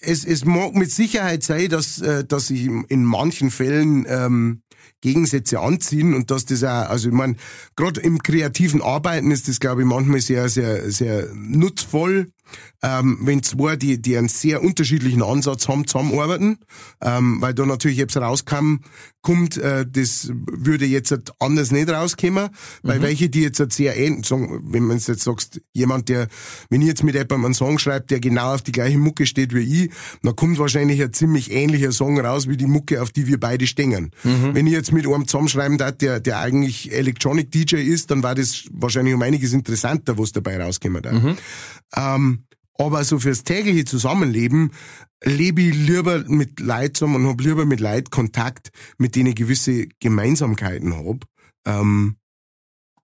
es, 0.00 0.24
es 0.24 0.44
mag 0.44 0.74
mit 0.74 0.90
Sicherheit 0.90 1.42
sein, 1.42 1.68
dass, 1.68 2.00
äh, 2.00 2.24
dass 2.24 2.48
sich 2.48 2.64
in, 2.64 2.84
in 2.84 3.04
manchen 3.04 3.50
Fällen 3.50 4.06
ähm, 4.08 4.62
Gegensätze 5.00 5.60
anziehen 5.60 6.14
und 6.14 6.30
dass 6.30 6.44
das 6.44 6.64
auch, 6.64 6.88
also 6.88 7.08
ich 7.08 7.14
meine, 7.14 7.36
gerade 7.76 8.00
im 8.00 8.22
kreativen 8.22 8.82
Arbeiten 8.82 9.30
ist 9.30 9.48
das, 9.48 9.60
glaube 9.60 9.82
ich, 9.82 9.86
manchmal 9.86 10.20
sehr, 10.20 10.48
sehr, 10.48 10.90
sehr 10.90 11.28
nutzvoll, 11.34 12.32
ähm, 12.82 13.18
wenn 13.22 13.42
zwei, 13.42 13.76
die, 13.76 14.00
die 14.00 14.16
einen 14.16 14.28
sehr 14.28 14.62
unterschiedlichen 14.62 15.22
Ansatz 15.22 15.68
haben, 15.68 15.86
zusammenarbeiten, 15.86 16.58
ähm, 17.02 17.40
weil 17.40 17.54
da 17.54 17.66
natürlich 17.66 17.98
jetzt 17.98 18.16
rauskam, 18.16 18.76
kommt, 19.22 19.56
äh, 19.56 19.84
das 19.86 20.30
würde 20.32 20.86
jetzt 20.86 21.10
halt 21.10 21.32
anders 21.40 21.70
nicht 21.70 21.90
rauskommen, 21.90 22.50
weil 22.82 23.02
welche, 23.02 23.28
die 23.28 23.42
jetzt 23.42 23.60
halt 23.60 23.72
sehr 23.72 23.96
ähnlich, 23.96 24.30
wenn 24.30 24.84
man 24.84 24.98
jetzt 24.98 25.20
sagst, 25.20 25.60
jemand, 25.72 26.08
der, 26.08 26.28
wenn 26.70 26.80
ich 26.80 26.88
jetzt 26.88 27.02
mit 27.02 27.14
jemandem 27.14 27.46
einen 27.46 27.54
Song 27.54 27.78
schreibt, 27.78 28.10
der 28.10 28.20
genau 28.20 28.54
auf 28.54 28.62
die 28.62 28.72
gleiche 28.72 28.98
Mucke 28.98 29.26
steht 29.26 29.54
wie 29.54 29.84
ich, 29.84 29.90
dann 30.22 30.36
kommt 30.36 30.58
wahrscheinlich 30.58 31.02
ein 31.02 31.12
ziemlich 31.12 31.50
ähnlicher 31.50 31.92
Song 31.92 32.18
raus, 32.20 32.48
wie 32.48 32.56
die 32.56 32.66
Mucke, 32.66 33.02
auf 33.02 33.10
die 33.10 33.26
wir 33.26 33.38
beide 33.40 33.66
stehen. 33.66 34.10
Wenn 34.54 34.66
ich 34.66 34.72
jetzt 34.72 34.92
mit 34.92 35.06
einem 35.06 35.26
zusammenschreiben 35.26 35.78
darf, 35.78 35.98
der, 35.98 36.20
der 36.20 36.38
eigentlich 36.38 36.92
Electronic 36.92 37.50
DJ 37.50 37.76
ist, 37.76 38.10
dann 38.10 38.22
war 38.22 38.34
das 38.34 38.64
wahrscheinlich 38.72 39.14
um 39.14 39.22
einiges 39.22 39.52
interessanter, 39.52 40.18
was 40.18 40.32
dabei 40.32 40.62
rauskommt. 40.62 41.06
Ähm, 41.96 42.37
aber 42.78 43.04
so 43.04 43.18
fürs 43.18 43.44
tägliche 43.44 43.84
Zusammenleben 43.84 44.72
lebe 45.24 45.62
ich 45.62 45.74
lieber 45.74 46.24
mit 46.28 46.60
Leid 46.60 46.96
zusammen 46.96 47.24
und 47.24 47.28
hab 47.28 47.40
lieber 47.40 47.66
mit 47.66 47.80
Leid 47.80 48.10
Kontakt, 48.10 48.70
mit 48.98 49.16
denen 49.16 49.30
ich 49.30 49.34
gewisse 49.36 49.88
Gemeinsamkeiten 50.00 50.96
hab, 50.96 51.24
ähm, 51.66 52.16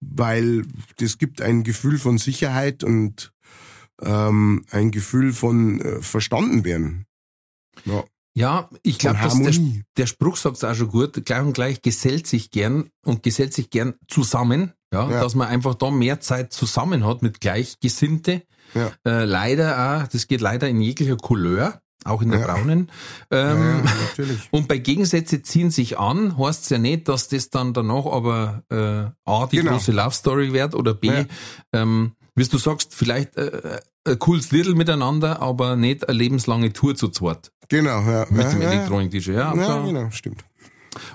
weil 0.01 0.65
das 0.99 1.19
gibt 1.19 1.43
ein 1.43 1.65
Gefühl 1.65 1.99
von 1.99 2.19
Sicherheit 2.19 2.85
und 2.85 3.33
ähm, 4.01 4.65
ein 4.71 4.91
Gefühl 4.91 5.33
von 5.33 5.81
äh, 5.81 6.01
verstanden 6.03 6.65
werden. 6.65 7.07
Ja, 7.85 8.05
Ja, 8.37 8.69
ich 8.83 8.99
glaube, 8.99 9.19
dass 9.23 9.41
der, 9.41 9.55
der 9.97 10.07
Spruch 10.07 10.37
sagt 10.37 10.65
auch 10.65 10.75
schon 10.75 10.89
gut, 10.89 11.25
gleich 11.25 11.43
und 11.43 11.53
gleich 11.53 11.83
gesellt 11.83 12.27
sich 12.27 12.51
gern 12.51 12.91
und 13.05 13.23
gesellt 13.23 13.53
sich 13.55 13.71
gern 13.71 13.95
zusammen, 14.09 14.73
ja, 14.93 15.11
Ja. 15.11 15.21
dass 15.21 15.35
man 15.35 15.49
einfach 15.49 15.75
da 15.75 15.91
mehr 15.91 16.21
Zeit 16.21 16.53
zusammen 16.53 17.05
hat 17.07 17.23
mit 17.23 17.41
Gleichgesinnte. 17.41 18.43
Ja. 18.75 18.91
Äh, 19.05 19.25
leider 19.25 20.03
auch, 20.05 20.09
das 20.09 20.27
geht 20.27 20.41
leider 20.41 20.69
in 20.69 20.81
jeglicher 20.81 21.17
Couleur, 21.17 21.81
auch 22.05 22.23
in 22.23 22.31
der 22.31 22.41
Ja. 22.41 22.47
braunen. 22.47 22.91
Ähm, 23.31 23.83
Ja, 23.85 24.25
ja. 24.25 24.25
Und 24.51 24.69
bei 24.69 24.79
Gegensätze 24.79 25.43
ziehen 25.43 25.71
sich 25.71 25.99
an, 25.99 26.37
heißt 26.39 26.71
ja 26.71 26.79
nicht, 26.79 27.09
dass 27.09 27.29
das 27.29 27.51
dann 27.51 27.73
danach 27.73 28.07
aber 28.07 28.63
äh, 28.71 29.31
A, 29.31 29.47
die 29.47 29.57
Genau. 29.59 29.73
große 29.73 29.93
Love 29.93 30.11
Story 30.15 30.53
wird 30.53 30.75
oder 30.75 30.95
B, 30.95 31.25
ähm, 31.73 32.13
wie 32.35 32.45
du 32.45 32.59
sagst, 32.59 32.95
vielleicht 32.95 33.37
äh, 33.37 33.81
ein 34.07 34.19
cooles 34.19 34.51
Little 34.51 34.75
miteinander, 34.75 35.41
aber 35.41 35.77
nicht 35.77 36.09
eine 36.09 36.19
lebenslange 36.19 36.73
Tour 36.73 36.95
zu 36.95 37.09
zweit 37.09 37.51
Genau, 37.69 38.03
ja. 38.03 38.27
mit 38.29 38.53
dem 38.53 38.61
ja, 38.61 38.71
Elektronik-DJ. 38.73 39.31
Ja, 39.33 39.55
Ja, 39.55 39.83
genau, 39.85 40.11
stimmt. 40.11 40.45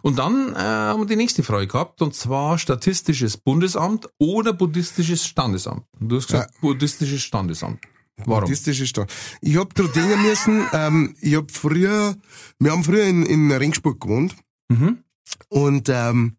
Und 0.01 0.19
dann 0.19 0.53
äh, 0.55 0.59
haben 0.59 1.01
wir 1.01 1.05
die 1.07 1.15
nächste 1.15 1.43
Frage 1.43 1.67
gehabt, 1.67 2.01
und 2.01 2.13
zwar 2.15 2.57
Statistisches 2.57 3.37
Bundesamt 3.37 4.07
oder 4.17 4.53
Buddhistisches 4.53 5.25
Standesamt. 5.25 5.83
Und 5.99 6.09
du 6.09 6.17
hast 6.17 6.27
gesagt, 6.27 6.59
Buddhistisches 6.61 7.21
Standesamt. 7.21 7.79
Warum? 8.25 8.41
Buddhistische 8.43 8.85
Stadt. 8.85 9.13
Ich 9.39 9.55
hab 9.55 9.73
da 9.75 9.83
denken 9.83 10.21
müssen, 10.23 10.65
ähm, 10.73 11.15
ich 11.21 11.35
hab 11.37 11.51
früher, 11.51 12.15
wir 12.59 12.71
haben 12.71 12.83
früher 12.83 13.05
in, 13.05 13.25
in 13.25 13.51
Ringsburg 13.51 14.01
gewohnt 14.01 14.35
Mhm. 14.71 14.99
und 15.47 15.89
ähm, 15.89 16.35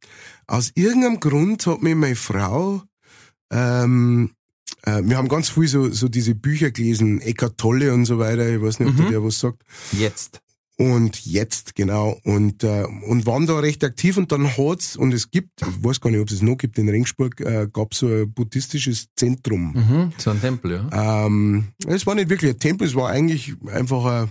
aus 0.46 0.72
irgendeinem 0.74 1.20
Grund 1.20 1.66
hat 1.66 1.80
mir 1.82 1.96
meine 1.96 2.16
Frau, 2.16 2.82
ähm, 3.50 4.32
äh, 4.82 5.00
wir 5.04 5.16
haben 5.16 5.28
ganz 5.28 5.48
viel 5.48 5.68
so, 5.68 5.88
so 5.90 6.08
diese 6.08 6.34
Bücher 6.34 6.70
gelesen, 6.70 7.20
Eckart 7.20 7.58
Tolle 7.58 7.92
und 7.94 8.04
so 8.04 8.18
weiter, 8.18 8.48
ich 8.48 8.60
weiß 8.62 8.78
nicht, 8.80 8.90
ob 8.90 8.98
Mhm. 9.06 9.10
der 9.10 9.24
was 9.24 9.38
sagt. 9.40 9.62
Jetzt. 9.92 10.40
Und 10.80 11.26
jetzt, 11.26 11.74
genau. 11.74 12.18
Und, 12.24 12.64
äh, 12.64 12.86
und 13.06 13.26
waren 13.26 13.46
da 13.46 13.58
recht 13.58 13.84
aktiv 13.84 14.16
und 14.16 14.32
dann 14.32 14.56
hat's, 14.56 14.96
und 14.96 15.12
es 15.12 15.30
gibt, 15.30 15.60
ich 15.60 15.84
weiß 15.84 16.00
gar 16.00 16.10
nicht, 16.10 16.20
ob 16.20 16.30
es 16.30 16.40
noch 16.40 16.56
gibt, 16.56 16.78
in 16.78 16.88
Ringsburg 16.88 17.38
äh, 17.42 17.68
gab's 17.70 17.98
so 17.98 18.06
ein 18.06 18.32
buddhistisches 18.32 19.08
Zentrum. 19.14 19.74
Mhm. 19.74 20.12
So 20.16 20.30
ein 20.30 20.40
Tempel, 20.40 20.72
ja. 20.90 21.26
Ähm, 21.26 21.68
es 21.86 22.06
war 22.06 22.14
nicht 22.14 22.30
wirklich 22.30 22.52
ein 22.52 22.58
Tempel, 22.58 22.86
es 22.86 22.94
war 22.94 23.10
eigentlich 23.10 23.52
einfach 23.66 24.06
ein, 24.06 24.30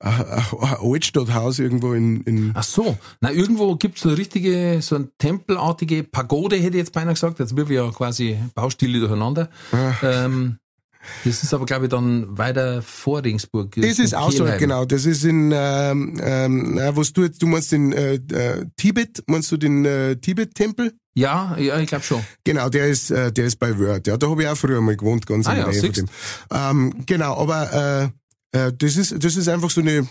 ein, 0.00 0.26
ein 0.60 0.76
Altstadthaus 0.78 1.58
irgendwo 1.58 1.94
in, 1.94 2.20
in 2.24 2.50
Ach 2.52 2.64
so. 2.64 2.98
Na, 3.22 3.32
irgendwo 3.32 3.74
gibt's 3.76 4.02
so 4.02 4.10
eine 4.10 4.18
richtige, 4.18 4.82
so 4.82 4.96
eine 4.96 5.08
tempelartige 5.16 6.04
Pagode, 6.04 6.56
hätte 6.56 6.76
ich 6.76 6.82
jetzt 6.82 6.92
beinahe 6.92 7.14
gesagt. 7.14 7.38
Jetzt 7.38 7.56
wird 7.56 7.70
ja 7.70 7.90
quasi 7.92 8.36
Baustile 8.54 9.00
durcheinander. 9.00 9.48
Ah. 9.72 9.94
Ähm, 10.02 10.58
das 11.24 11.42
ist 11.42 11.54
aber, 11.54 11.66
glaube 11.66 11.86
ich, 11.86 11.90
dann 11.90 12.36
weiter 12.36 12.82
vor 12.82 13.22
Ringsburg. 13.22 13.74
Das 13.76 13.98
ist 13.98 14.12
in 14.12 14.18
außerhalb, 14.18 14.58
genau. 14.58 14.84
Das 14.84 15.04
ist 15.06 15.24
in, 15.24 15.52
ähm, 15.54 16.20
ähm, 16.22 16.80
was 16.92 17.12
du 17.12 17.22
jetzt, 17.22 17.42
du 17.42 17.46
meinst 17.46 17.72
den 17.72 17.92
äh, 17.92 18.14
äh, 18.14 18.66
Tibet, 18.76 19.22
meinst 19.26 19.50
du 19.52 19.56
den 19.56 19.84
äh, 19.84 20.16
Tibet-Tempel? 20.16 20.92
Ja, 21.14 21.56
ja, 21.58 21.78
ich 21.80 21.88
glaube 21.88 22.04
schon. 22.04 22.24
Genau, 22.44 22.68
der 22.68 22.86
ist, 22.86 23.10
äh, 23.10 23.32
der 23.32 23.46
ist 23.46 23.56
bei 23.56 23.76
Wörth. 23.78 24.06
Ja, 24.06 24.16
da 24.16 24.28
habe 24.28 24.42
ich 24.42 24.48
auch 24.48 24.56
früher 24.56 24.80
mal 24.80 24.96
gewohnt, 24.96 25.26
ganz 25.26 25.46
Ah 25.46 25.50
in 25.50 25.56
der 25.56 25.66
ja, 25.66 25.72
Nähe 25.72 25.80
von 25.80 25.92
dem. 25.92 26.08
Ähm, 26.52 27.06
genau, 27.06 27.36
aber 27.36 28.12
äh, 28.52 28.58
äh, 28.58 28.72
das 28.76 28.96
ist, 28.96 29.24
das 29.24 29.36
ist 29.36 29.48
einfach 29.48 29.70
so 29.70 29.80
eine. 29.80 30.06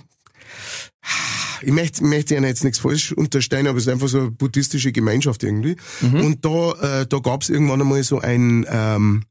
Ich 1.62 1.72
möchte, 1.72 2.04
möchte 2.04 2.36
ihnen 2.36 2.46
jetzt 2.46 2.64
nichts 2.64 2.80
falsch 2.80 3.14
unterstellen, 3.14 3.68
aber 3.68 3.78
es 3.78 3.88
ist 3.88 3.92
einfach 3.92 4.10
so 4.10 4.20
eine 4.20 4.32
buddhistische 4.32 4.92
Gemeinschaft 4.92 5.44
irgendwie. 5.44 5.76
Mhm. 6.02 6.22
Und 6.22 6.46
da, 6.46 7.02
äh, 7.02 7.08
da 7.08 7.20
gab 7.20 7.42
es 7.42 7.50
irgendwann 7.50 7.82
einmal 7.82 8.04
so 8.04 8.20
ein 8.20 8.66
ähm, 8.70 9.24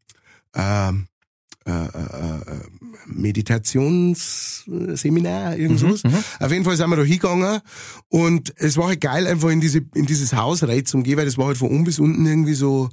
ähm, 0.55 1.07
äh, 1.67 1.71
äh, 1.71 1.73
äh, 1.73 2.61
Meditationsseminar, 3.07 5.57
irgend 5.57 5.81
sowas. 5.81 6.03
Auf 6.39 6.53
jeden 6.53 6.65
Fall 6.65 6.77
sind 6.77 6.91
wir 6.91 6.97
da 6.97 7.03
hingegangen 7.03 7.61
und 8.09 8.55
es 8.57 8.77
war 8.77 8.87
halt 8.89 9.01
geil, 9.01 9.27
einfach 9.27 9.49
in 9.51 9.61
diese 9.61 9.81
in 9.95 10.07
dieses 10.07 10.33
Haus 10.33 10.63
rein 10.63 10.87
zu 10.87 11.03
gehen, 11.03 11.17
weil 11.17 11.25
das 11.25 11.39
war 11.39 11.47
halt 11.47 11.59
von 11.59 11.71
oben 11.71 11.83
bis 11.85 11.99
unten 11.99 12.25
irgendwie 12.25 12.55
so 12.55 12.89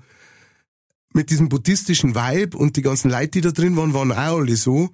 mit 1.13 1.29
diesem 1.29 1.49
buddhistischen 1.49 2.15
Vibe 2.15 2.57
und 2.57 2.75
die 2.75 2.81
ganzen 2.81 3.09
Leute, 3.11 3.29
die 3.29 3.41
da 3.41 3.51
drin 3.51 3.75
waren, 3.77 3.93
waren 3.93 4.11
auch 4.11 4.37
alle 4.39 4.55
so. 4.55 4.89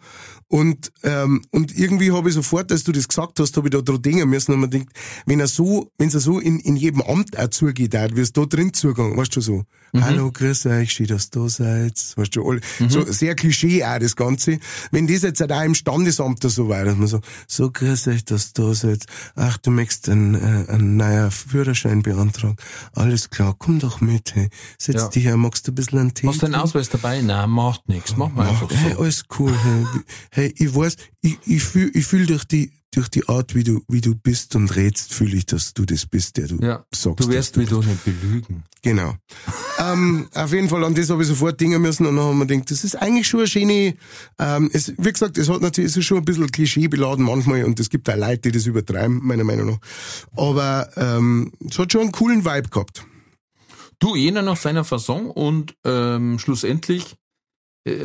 Und, 0.47 0.91
ähm, 1.03 1.43
und 1.51 1.78
irgendwie 1.78 2.11
habe 2.11 2.28
ich 2.30 2.36
sofort, 2.36 2.72
als 2.72 2.84
du 2.84 2.91
das 2.91 3.07
gesagt 3.07 3.39
hast, 3.39 3.55
habe 3.55 3.67
ich 3.67 3.72
da 3.72 3.82
dran 3.82 4.01
denken 4.01 4.30
müssen 4.30 4.51
und 4.53 4.61
man 4.61 4.72
denkt, 4.72 4.91
wenn 5.28 5.39
er 5.39 5.47
so, 5.47 5.91
wenn 5.99 6.09
er 6.09 6.20
so 6.20 6.39
in, 6.39 6.59
in 6.59 6.76
jedem 6.76 7.01
Amt 7.03 7.38
auch 7.38 7.49
zugeht, 7.49 7.93
wie 7.93 8.20
es 8.22 8.34
da 8.34 8.45
drin 8.45 8.74
zugegangen, 8.74 9.15
weißt 9.15 9.36
du 9.36 9.41
so, 9.41 9.63
hallo, 9.95 10.32
grüß 10.32 10.65
euch, 10.65 10.91
schön, 10.91 11.05
dass 11.05 11.26
ihr 11.28 11.39
da 11.41 11.49
seid, 11.49 12.13
weißt 12.15 12.36
du, 12.36 12.49
alle, 12.49 12.61
so 12.88 13.03
sehr 13.11 13.36
Klischee 13.36 13.84
auch 13.86 13.99
das 13.99 14.15
Ganze. 14.15 14.57
Wenn 14.91 15.05
das 15.05 15.22
jetzt 15.22 15.43
auch 15.43 15.63
im 15.63 15.76
Standesamt 15.76 16.43
da 16.43 16.49
so 16.49 16.67
war, 16.67 16.84
dass 16.84 16.97
man 16.97 17.07
so, 17.07 17.20
so 17.47 17.70
grüß 17.70 18.07
euch, 18.07 18.26
dass 18.26 18.47
ihr 18.57 18.63
da 18.63 18.74
seid, 18.74 19.05
ach, 19.36 19.57
du 19.59 19.70
möchtest 19.70 20.09
einen, 20.09 20.34
äh, 20.34 20.72
einen 20.72 20.97
neuen 20.97 21.30
Führerschein 21.30 22.01
beantragen, 22.01 22.55
alles 22.93 23.30
klar, 23.30 23.55
komm 23.57 23.78
doch 23.78 24.01
mit, 24.01 24.34
hey, 24.34 24.49
setz 24.80 24.95
Ja. 24.95 25.07
dich 25.09 25.26
her, 25.26 25.38
magst 25.38 25.67
du 25.67 25.72
ein 25.72 25.76
bisschen 25.76 25.99
einen 26.10 26.14
Tee? 26.16 26.28
Hast 26.28 26.41
du 26.41 26.45
einen 26.45 26.53
trinken? 26.53 26.68
Ausweis 26.68 26.89
dabei? 26.89 27.22
Nein, 27.22 27.49
macht 27.49 27.88
nichts. 27.88 28.16
Mach 28.18 28.30
mal 28.32 28.47
einfach 28.47 28.70
Hey, 28.72 28.93
so. 28.93 28.99
alles 28.99 29.24
cool. 29.39 29.53
Hey, 29.64 29.86
hey 30.32 30.53
ich 30.57 30.76
weiß, 30.76 30.95
ich, 31.22 31.38
ich 31.45 31.64
fühl, 31.64 31.91
ich 31.93 32.05
fühl 32.05 32.26
durch 32.26 32.43
die, 32.45 32.72
durch 32.91 33.07
die 33.10 33.28
Art, 33.30 33.53
wie 33.53 33.64
du, 33.64 33.82
wie 33.88 34.01
du 34.01 34.16
bist 34.16 34.55
und 34.55 34.76
redst, 34.76 35.14
fühle 35.14 35.38
ich, 35.38 35.45
dass 35.45 35.74
du 35.76 35.86
das 35.86 36.05
bist, 36.07 36.38
der 36.38 36.47
du 36.47 36.57
Ja, 36.60 36.84
sagst. 36.93 37.20
du 37.20 37.30
wirst 37.30 37.55
mich 37.57 37.70
doch 37.70 37.86
nicht 37.86 38.03
belügen. 38.03 38.64
Genau. 38.82 39.14
ähm, 39.80 40.28
auf 40.34 40.53
jeden 40.53 40.70
Fall, 40.70 40.84
an 40.86 40.95
das 40.95 41.10
habe 41.10 41.22
ich 41.22 41.28
sofort 41.28 41.60
dingen 41.60 41.82
müssen 41.82 42.05
und 42.05 42.16
dann 42.16 42.26
haben 42.26 42.39
wir 42.39 42.45
gedacht, 42.45 42.72
das 42.72 42.84
ist 42.86 42.95
eigentlich 42.95 43.28
schon 43.28 43.41
eine 43.41 43.47
schöne, 43.47 43.95
ähm, 44.39 44.70
es, 44.74 44.93
wie 44.97 45.12
gesagt, 45.12 45.38
es 45.38 45.49
hat 45.49 45.62
natürlich, 45.62 45.91
es 45.91 45.97
ist 45.97 46.05
schon 46.05 46.18
ein 46.18 46.26
bisschen 46.26 46.49
klischeebeladen 46.49 47.26
manchmal 47.26 47.66
und 47.66 47.80
es 47.80 47.89
gibt 47.89 48.10
auch 48.10 48.16
Leute, 48.16 48.49
die 48.49 48.51
das 48.53 48.66
übertreiben, 48.66 49.20
meiner 49.22 49.43
Meinung 49.43 49.68
nach. 49.72 49.80
Aber 50.38 50.89
ähm, 50.95 51.51
es 51.70 51.78
hat 51.78 51.91
schon 51.91 52.01
einen 52.01 52.12
coolen 52.14 52.45
Vibe 52.45 52.70
gehabt. 52.70 53.05
Du, 54.00 54.16
jeder 54.16 54.41
nach 54.41 54.58
seiner 54.58 54.84
Fasson 54.86 55.30
und 55.30 55.76
ähm, 55.86 56.39
schlussendlich, 56.39 57.16
äh, 57.86 57.95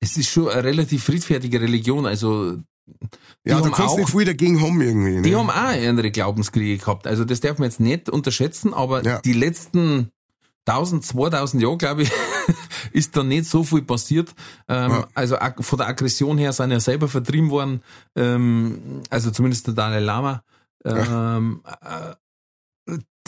es 0.00 0.16
ist 0.16 0.28
schon 0.30 0.48
eine 0.48 0.64
relativ 0.64 1.04
friedfertige 1.04 1.60
Religion, 1.60 2.06
also 2.06 2.56
Die 2.86 3.50
Ja, 3.50 3.60
da 3.60 3.68
kannst 3.70 3.80
auch- 3.94 3.98
nicht 3.98 4.10
viel 4.10 4.24
dagegen 4.24 4.60
haben 4.60 4.80
irgendwie. 4.80 5.22
Die 5.22 5.30
ne? 5.30 5.38
haben 5.38 5.48
auch 5.50 5.54
andere 5.88 6.10
Glaubenskriege 6.10 6.76
gehabt. 6.78 7.06
Also 7.06 7.24
das 7.24 7.40
darf 7.40 7.58
man 7.58 7.66
jetzt 7.70 7.80
nicht 7.80 8.08
unterschätzen, 8.10 8.74
aber 8.74 9.02
Ja. 9.04 9.20
die 9.20 9.32
letzten 9.32 10.10
1000, 10.66 11.04
2000 11.04 11.62
Jahre, 11.62 11.76
glaube 11.78 12.02
ich, 12.02 12.10
ist 12.92 13.16
da 13.16 13.22
nicht 13.22 13.44
so 13.46 13.62
viel 13.64 13.82
passiert. 13.82 14.34
Ähm, 14.68 14.90
Ja. 14.90 15.08
Also 15.14 15.36
von 15.60 15.78
der 15.78 15.88
Aggression 15.88 16.36
her 16.38 16.52
sind 16.52 16.70
ja 16.72 16.80
selber 16.80 17.08
vertrieben 17.08 17.50
worden, 17.50 17.82
ähm, 18.16 19.02
also 19.08 19.30
zumindest 19.30 19.66
der 19.68 19.74
Dalai 19.74 20.00
Lama. 20.00 20.42
Ähm, 20.84 21.62
äh, 21.82 22.14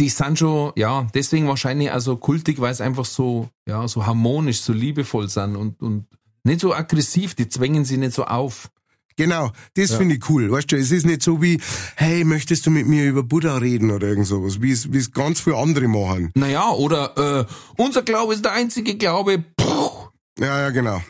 die 0.03 0.09
sind 0.09 0.37
schon, 0.37 0.73
ja, 0.75 1.07
deswegen 1.15 1.47
wahrscheinlich 1.47 1.93
also 1.93 2.17
kultig, 2.17 2.61
weil 2.61 2.73
es 2.73 2.81
einfach 2.81 3.05
so, 3.05 3.49
ja, 3.69 3.87
so 3.87 4.05
harmonisch, 4.05 4.61
so 4.61 4.73
liebevoll 4.73 5.29
sind 5.29 5.55
und, 5.55 5.81
und 5.81 6.07
nicht 6.43 6.59
so 6.61 6.75
aggressiv, 6.75 7.37
die 7.37 7.49
zwängen 7.49 7.85
sie 7.85 7.99
nicht 7.99 8.13
so 8.13 8.25
auf. 8.25 8.69
Genau, 9.17 9.53
das 9.75 9.91
Ja. 9.91 9.99
finde 9.99 10.17
ich 10.17 10.29
cool. 10.29 10.51
Weißt 10.51 10.73
du, 10.73 10.77
es 10.77 10.91
ist 10.91 11.07
nicht 11.07 11.23
so 11.23 11.41
wie, 11.41 11.61
hey, 11.95 12.25
möchtest 12.25 12.67
du 12.67 12.71
mit 12.71 12.89
mir 12.89 13.09
über 13.09 13.23
Buddha 13.23 13.59
reden 13.59 13.93
oder 13.93 14.09
irgend 14.09 14.27
sowas, 14.27 14.61
wie 14.61 14.73
es, 14.73 14.93
wie 14.93 14.99
es 14.99 15.13
ganz 15.13 15.41
viele 15.41 15.57
andere 15.57 15.87
machen. 15.87 16.33
Naja, 16.35 16.71
oder 16.71 17.41
äh, 17.41 17.45
unser 17.81 18.03
Glaube 18.03 18.35
ist 18.35 18.45
der 18.45 18.53
einzige 18.55 18.97
Glaube, 18.97 19.45
Puh, 19.57 20.09
Ja, 20.41 20.63
ja, 20.63 20.71
genau. 20.71 21.01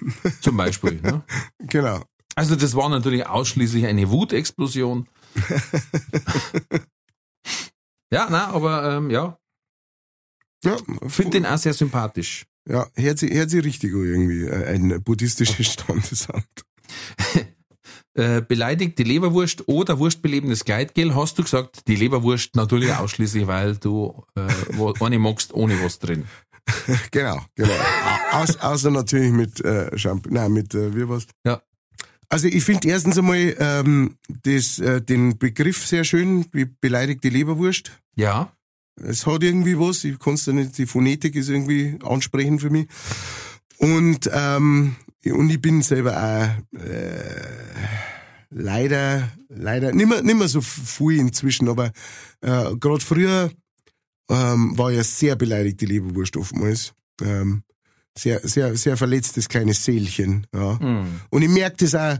zum 0.43 0.59
Beispiel. 0.59 1.01
ne? 1.03 1.23
genau. 1.61 2.01
Also 2.35 2.57
das 2.57 2.75
war 2.75 2.91
natürlich 2.91 3.27
ausschließlich 3.27 3.87
eine 3.87 4.11
Wutexplosion. 4.11 5.07
ja, 8.13 8.29
na, 8.31 8.49
aber 8.49 8.97
ähm, 8.97 9.11
ja, 9.11 9.39
Ja, 10.65 10.77
finde 11.09 11.31
den 11.41 11.47
auch 11.47 11.59
sehr 11.59 11.75
sympathisch. 11.75 12.45
ja 12.69 12.87
hört 12.95 13.19
sich, 13.19 13.33
hört 13.33 13.51
sich 13.51 13.65
richtig 13.65 13.93
irgendwie, 13.93 14.45
äh, 14.47 14.67
ein 14.75 15.03
buddhistisches 15.03 15.67
Standesamt. 15.73 16.65
Äh, 18.15 18.43
beleidigt 18.43 18.99
die 18.99 19.05
Leberwurst 19.05 19.67
oder 19.69 19.99
wurstbelebendes 19.99 20.67
Gleitgel, 20.67 21.15
hast 21.15 21.39
du 21.39 21.43
gesagt, 21.45 21.89
die 21.89 21.97
Leberwurst 21.97 22.55
natürlich 22.57 22.93
ausschließlich, 22.93 23.47
weil 23.47 23.77
du 23.79 24.23
äh, 24.37 25.03
eine 25.03 25.19
magst 25.19 25.55
ohne 25.55 25.83
was 25.83 25.99
drin. 25.99 26.27
Genau, 27.11 27.41
genau. 27.57 27.75
Außer 28.61 28.91
natürlich 28.91 29.33
mit 29.33 29.65
äh, 29.65 29.99
Shampoo, 29.99 30.29
nein, 30.31 30.53
mit, 30.53 30.75
äh, 30.75 30.95
wie 30.95 31.09
was? 31.09 31.27
Ja. 31.45 31.61
Also 32.33 32.49
ich 32.49 32.65
finde 32.65 32.89
erstens 32.89 33.19
einmal 33.19 33.55
ähm, 33.59 34.17
das, 34.43 34.79
äh, 34.79 35.03
den 35.03 35.39
Begriff 35.39 35.87
sehr 35.87 36.03
schön, 36.03 36.47
wie 36.53 36.65
beleidigte 36.65 37.29
Leberwurst. 37.29 37.93
Ja, 38.17 38.51
Es 38.97 39.27
hat 39.27 39.43
irgendwie 39.43 39.79
was, 39.79 40.03
ich 40.05 40.19
kann's 40.19 40.47
da 40.47 40.53
nicht, 40.53 40.79
die 40.79 40.87
Phonetik 40.87 41.35
ist 41.35 41.51
irgendwie 41.51 41.99
ansprechend 42.03 42.63
für 42.63 42.71
mich. 42.71 42.87
Und, 43.77 44.31
ähm, 44.33 44.97
und 45.27 45.51
ich 45.51 45.61
bin 45.61 45.83
selber 45.83 46.17
auch 46.17 46.79
äh, 46.81 47.23
leider, 48.49 49.29
leider, 49.51 49.93
nicht 49.93 50.09
mehr, 50.09 50.23
nicht 50.23 50.39
mehr 50.39 50.49
so 50.49 50.63
viel 50.63 51.21
inzwischen, 51.21 51.69
aber 51.69 51.93
äh, 52.41 52.75
gerade 52.77 53.05
früher 53.05 53.51
ähm, 54.31 54.79
war 54.79 54.91
ja 54.91 55.05
sehr 55.05 55.37
beleidigt 55.37 55.83
die 55.83 55.87
Leberwurst 55.87 56.39
oftmals. 56.39 56.95
Ähm, 57.21 57.63
sehr, 58.17 58.41
sehr, 58.47 58.77
sehr 58.77 58.97
verletztes 58.97 59.49
kleines 59.49 59.85
Seelchen. 59.85 60.47
Ja. 60.55 60.79
hm. 60.79 61.21
Und 61.31 61.43
ich 61.43 61.49
merke 61.49 61.77
das 61.79 61.95
auch, 61.95 62.19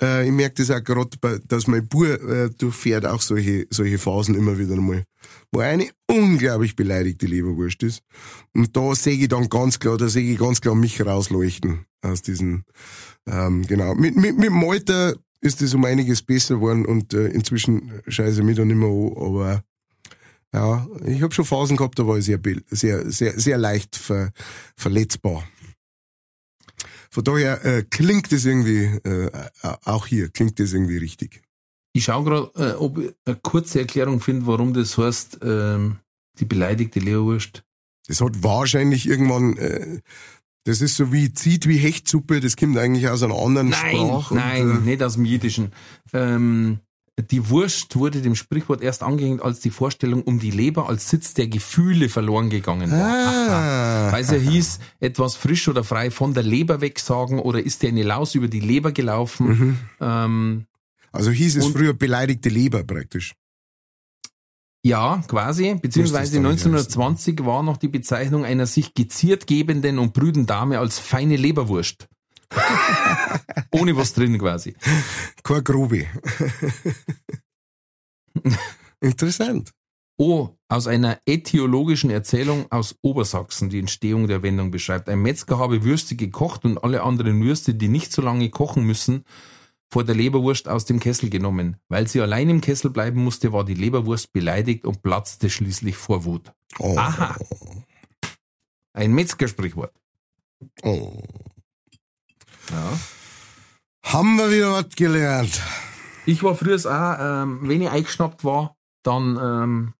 äh, 0.00 0.26
ich 0.26 0.32
merke 0.32 0.56
das 0.56 0.70
auch 0.70 0.82
gerade, 0.82 1.40
dass 1.46 1.66
mein 1.66 1.86
Bub 1.86 2.04
äh, 2.04 2.50
durchfährt 2.50 3.06
auch 3.06 3.20
solche, 3.20 3.66
solche 3.70 3.98
Phasen 3.98 4.34
immer 4.34 4.58
wieder 4.58 4.74
einmal, 4.74 5.04
wo 5.52 5.60
eine 5.60 5.88
unglaublich 6.10 6.76
beleidigte 6.76 7.26
Leberwurst 7.26 7.82
ist. 7.82 8.02
Und 8.54 8.76
da 8.76 8.94
sehe 8.94 9.14
ich 9.16 9.28
dann 9.28 9.48
ganz 9.48 9.78
klar, 9.78 9.96
da 9.96 10.08
sehe 10.08 10.32
ich 10.32 10.38
ganz 10.38 10.60
klar 10.60 10.74
mich 10.74 11.04
rausleuchten 11.04 11.84
aus 12.02 12.22
diesen, 12.22 12.64
ähm, 13.28 13.66
genau. 13.66 13.94
Mit, 13.94 14.16
mit, 14.16 14.36
mit 14.36 14.46
dem 14.46 14.64
Alter 14.64 15.14
ist 15.42 15.62
das 15.62 15.74
um 15.74 15.84
einiges 15.84 16.22
besser 16.22 16.56
geworden 16.56 16.84
und 16.84 17.14
äh, 17.14 17.28
inzwischen 17.28 17.92
scheiße 18.06 18.40
ich 18.40 18.46
mich 18.46 18.56
da 18.56 18.64
nicht 18.64 18.76
mehr 18.76 18.88
an, 18.88 19.12
aber 19.16 19.62
ja, 20.52 20.86
ich 21.06 21.22
habe 21.22 21.32
schon 21.34 21.44
Phasen 21.44 21.76
gehabt, 21.76 21.98
da 21.98 22.06
war 22.06 22.18
ich 22.18 22.24
sehr, 22.24 22.40
sehr, 22.70 23.10
sehr, 23.10 23.38
sehr 23.38 23.58
leicht 23.58 23.96
ver, 23.96 24.32
verletzbar. 24.76 25.44
Von 27.10 27.24
daher 27.24 27.64
äh, 27.64 27.82
klingt 27.88 28.30
das 28.32 28.44
irgendwie, 28.44 28.84
äh, 28.84 29.30
auch 29.84 30.06
hier 30.06 30.28
klingt 30.28 30.60
das 30.60 30.72
irgendwie 30.72 30.96
richtig. 30.98 31.42
Ich 31.92 32.04
schaue 32.04 32.24
gerade, 32.24 32.70
äh, 32.72 32.74
ob 32.76 32.98
ich 32.98 33.12
eine 33.24 33.36
kurze 33.36 33.80
Erklärung 33.80 34.20
finde, 34.20 34.46
warum 34.46 34.74
das 34.74 34.96
heißt, 34.96 35.40
ähm, 35.42 35.98
die 36.38 36.44
beleidigte 36.44 37.00
Leberwurst. 37.00 37.64
Das 38.06 38.20
hat 38.20 38.42
wahrscheinlich 38.42 39.08
irgendwann, 39.08 39.56
äh, 39.56 40.00
Das 40.64 40.82
ist 40.82 40.96
so 40.96 41.10
wie 41.12 41.32
zieht 41.32 41.66
wie 41.66 41.78
Hechtsuppe, 41.78 42.40
das 42.40 42.56
kommt 42.56 42.76
eigentlich 42.78 43.08
aus 43.08 43.22
einer 43.22 43.34
anderen 43.38 43.70
Nein, 43.70 43.96
Sprache. 43.96 44.34
nein, 44.34 44.70
Und, 44.70 44.76
äh, 44.82 44.90
nicht 44.90 45.02
aus 45.02 45.14
dem 45.14 45.24
Jiddischen. 45.24 45.72
Ähm, 46.12 46.80
die 47.22 47.48
Wurst 47.48 47.96
wurde 47.96 48.22
dem 48.22 48.34
Sprichwort 48.34 48.82
erst 48.82 49.02
angehängt, 49.02 49.42
als 49.42 49.60
die 49.60 49.70
Vorstellung 49.70 50.22
um 50.22 50.38
die 50.38 50.50
Leber 50.50 50.88
als 50.88 51.10
Sitz 51.10 51.34
der 51.34 51.48
Gefühle 51.48 52.08
verloren 52.08 52.50
gegangen 52.50 52.90
war. 52.90 52.98
Ah. 52.98 54.12
Weil 54.12 54.22
es 54.22 54.30
ja 54.30 54.38
hieß, 54.38 54.78
etwas 55.00 55.36
frisch 55.36 55.68
oder 55.68 55.84
frei 55.84 56.10
von 56.10 56.34
der 56.34 56.42
Leber 56.42 56.80
wegsagen 56.80 57.38
oder 57.38 57.64
ist 57.64 57.82
dir 57.82 57.88
eine 57.88 58.02
Laus 58.02 58.34
über 58.34 58.48
die 58.48 58.60
Leber 58.60 58.92
gelaufen. 58.92 59.46
Mhm. 59.46 59.78
Ähm, 60.00 60.66
also 61.12 61.30
hieß 61.30 61.56
es 61.56 61.66
früher 61.66 61.94
beleidigte 61.94 62.48
Leber 62.48 62.84
praktisch. 62.84 63.34
ja, 64.82 65.22
quasi. 65.26 65.76
Beziehungsweise 65.80 66.40
Muss 66.40 66.54
das 66.54 66.62
dann 66.64 66.74
1920 66.74 67.44
war 67.44 67.62
noch 67.62 67.76
die 67.76 67.88
Bezeichnung 67.88 68.44
einer 68.44 68.66
sich 68.66 68.94
geziert 68.94 69.46
gebenden 69.46 69.98
und 69.98 70.12
brüden 70.12 70.46
Dame 70.46 70.78
als 70.78 70.98
feine 70.98 71.36
Leberwurst. 71.36 72.08
Ohne 73.72 73.96
was 73.96 74.12
drin 74.12 74.38
quasi. 74.38 74.74
Kein 75.42 75.64
Grobe. 75.64 76.06
Interessant. 79.00 79.72
Oh, 80.16 80.50
aus 80.68 80.86
einer 80.86 81.18
äthiologischen 81.24 82.10
Erzählung 82.10 82.66
aus 82.70 82.94
Obersachsen 83.00 83.70
die 83.70 83.78
Entstehung 83.78 84.26
der 84.26 84.42
Wendung 84.42 84.70
beschreibt. 84.70 85.08
Ein 85.08 85.22
Metzger 85.22 85.58
habe 85.58 85.82
Würste 85.82 86.14
gekocht 86.14 86.66
und 86.66 86.76
alle 86.76 87.02
anderen 87.02 87.42
Würste, 87.42 87.74
die 87.74 87.88
nicht 87.88 88.12
so 88.12 88.20
lange 88.20 88.50
kochen 88.50 88.84
müssen, 88.84 89.24
vor 89.90 90.04
der 90.04 90.14
Leberwurst 90.14 90.68
aus 90.68 90.84
dem 90.84 91.00
Kessel 91.00 91.30
genommen. 91.30 91.78
Weil 91.88 92.06
sie 92.06 92.20
allein 92.20 92.50
im 92.50 92.60
Kessel 92.60 92.90
bleiben 92.90 93.24
musste, 93.24 93.52
war 93.54 93.64
die 93.64 93.74
Leberwurst 93.74 94.32
beleidigt 94.32 94.84
und 94.84 95.02
platzte 95.02 95.48
schließlich 95.48 95.96
vor 95.96 96.24
Wut. 96.24 96.52
Oh. 96.78 96.96
Aha. 96.98 97.38
Ein 98.92 99.12
Metzgersprichwort. 99.14 99.94
Oh. 100.82 101.22
Ja. 102.70 102.98
Haben 104.12 104.36
wir 104.36 104.50
wieder 104.50 104.72
was 104.72 104.88
gelernt. 104.96 105.60
Ich 106.26 106.42
war 106.42 106.54
früher 106.54 106.76
auch, 106.76 107.42
ähm, 107.42 107.60
wenn 107.62 107.82
ich 107.82 107.88
eingeschnappt 107.90 108.44
war, 108.44 108.76
dann, 109.02 109.38
ähm, 109.42 109.94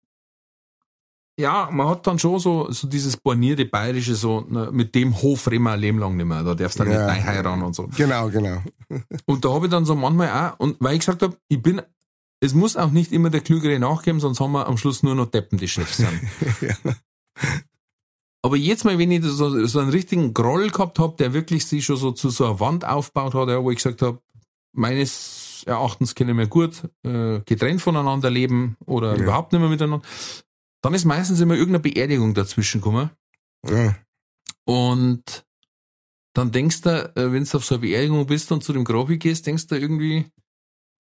ja, 1.39 1.69
man 1.73 1.89
hat 1.89 2.07
dann 2.07 2.19
schon 2.19 2.39
so, 2.39 2.71
so 2.71 2.87
dieses 2.87 3.17
bornierte 3.17 3.65
Bayerische, 3.65 4.15
so, 4.15 4.43
ne, 4.43 4.69
mit 4.73 4.95
dem 4.95 5.21
Hof 5.23 5.51
reden 5.51 5.65
wir 5.65 5.73
ein 5.73 5.81
Leben 5.81 5.99
lang 5.99 6.17
nicht 6.17 6.27
mehr, 6.27 6.43
da 6.43 6.55
darfst 6.55 6.79
du 6.79 6.85
dann 6.85 6.93
Ja. 6.93 7.15
nicht 7.15 7.25
heiraten 7.25 7.63
und 7.63 7.75
so. 7.75 7.89
Genau, 7.97 8.29
genau. 8.29 8.63
Und 9.25 9.45
da 9.45 9.51
habe 9.53 9.67
ich 9.67 9.71
dann 9.71 9.87
so 9.87 9.95
manchmal 9.95 10.29
auch, 10.31 10.59
und 10.61 10.77
weil 10.81 10.95
ich 10.95 11.01
gesagt 11.01 11.23
habe, 11.23 11.37
ich 11.49 11.63
bin, 11.63 11.81
es 12.41 12.53
muss 12.53 12.77
auch 12.77 12.91
nicht 12.91 13.13
immer 13.13 13.31
der 13.31 13.41
Klügere 13.41 13.79
nachgeben, 13.79 14.21
sonst 14.21 14.41
haben 14.41 14.53
wir 14.53 14.67
am 14.67 14.77
Schluss 14.77 15.03
nur 15.03 15.15
noch 15.15 15.27
Deppen, 15.31 15.59
die 15.59 15.69
Chefs 15.69 15.97
sind. 15.99 16.21
Ja. 16.61 16.75
Aber 18.43 18.57
jetzt 18.57 18.85
mal, 18.85 18.99
wenn 18.99 19.11
ich 19.11 19.23
so, 19.25 19.67
so 19.67 19.79
einen 19.81 19.91
richtigen 19.91 20.33
Groll 20.33 20.71
gehabt 20.71 20.99
habe, 20.99 21.17
der 21.19 21.35
wirklich 21.35 21.67
sich 21.67 21.85
schon 21.85 21.97
so 21.97 22.13
zu 22.13 22.31
so 22.31 22.47
einer 22.47 22.61
Wand 22.61 22.87
aufgebaut 22.87 23.35
hat, 23.35 23.49
ja, 23.49 23.63
wo 23.63 23.71
ich 23.71 23.77
gesagt 23.77 24.01
habe, 24.03 24.21
meines 24.73 25.63
Erachtens 25.67 26.15
können 26.15 26.39
wir 26.39 26.47
gut 26.47 26.89
äh, 27.03 27.41
getrennt 27.45 27.83
voneinander 27.83 28.31
leben 28.31 28.77
oder 28.87 29.17
Ja. 29.17 29.23
überhaupt 29.23 29.53
nicht 29.53 29.61
mehr 29.61 29.69
miteinander, 29.71 30.07
dann 30.83 30.95
ist 30.95 31.05
meistens 31.05 31.41
immer 31.41 31.55
irgendeine 31.55 31.81
Beerdigung 31.81 32.33
dazwischen 32.33 32.81
gekommen. 32.81 33.11
Ja. 33.69 33.95
Und 34.65 35.45
dann 36.33 36.53
denkst 36.53 36.81
du, 36.83 37.13
äh, 37.17 37.33
wenn 37.33 37.45
du 37.45 37.57
auf 37.59 37.65
so 37.65 37.75
einer 37.75 37.83
Beerdigung 37.83 38.25
bist 38.27 38.51
und 38.53 38.65
zu 38.65 38.73
dem 38.73 38.85
Grab 38.85 39.09
gehst, 39.09 39.47
denkst 39.47 39.67
du 39.67 39.75
irgendwie, 39.77 40.27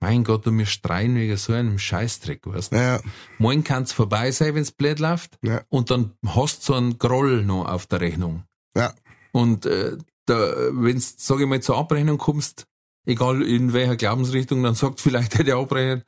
mein 0.01 0.25
Gott, 0.25 0.47
du 0.47 0.51
mir 0.51 0.67
streien 0.67 1.15
wegen 1.15 1.37
so 1.37 1.53
einem 1.53 1.79
Scheißdreck, 1.79 2.47
weißt 2.47 2.73
du? 2.73 2.77
Ja. 2.77 3.01
Morgen 3.39 3.63
kann's 3.65 3.93
vorbei 3.93 4.31
sein, 4.31 4.55
wenn's 4.55 4.73
blöd 4.73 4.99
läuft. 4.99 5.39
Ja. 5.43 5.63
Und 5.69 5.91
dann 5.91 6.13
hast 6.27 6.61
du 6.63 6.73
so 6.73 6.75
einen 6.75 6.99
Groll 6.99 7.45
noch 7.45 7.67
auf 7.67 7.87
der 7.87 8.01
Rechnung. 8.01 8.45
Ja. 8.77 8.95
Und 9.33 9.67
äh, 9.67 9.97
da, 10.27 10.55
wenn's, 10.73 11.15
sag 11.19 11.41
ich 11.41 11.47
mal, 11.47 11.61
zur 11.61 11.77
Abrechnung 11.77 12.19
kommst, 12.19 12.67
egal 13.07 13.43
in 13.43 13.73
welcher 13.73 13.97
Glaubensrichtung, 13.97 14.63
dann 14.63 14.75
sagt 14.75 15.01
vielleicht 15.01 15.39
der 15.47 15.57
Abrechner, 15.57 16.03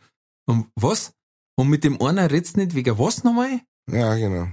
und 0.47 0.67
was? 0.75 1.13
Und 1.57 1.69
mit 1.69 1.85
dem 1.85 2.01
einer 2.01 2.31
redst 2.31 2.57
nicht 2.57 2.75
wegen 2.75 2.99
was 2.99 3.23
nochmal? 3.25 3.61
Ja, 3.91 4.15
genau. 4.17 4.49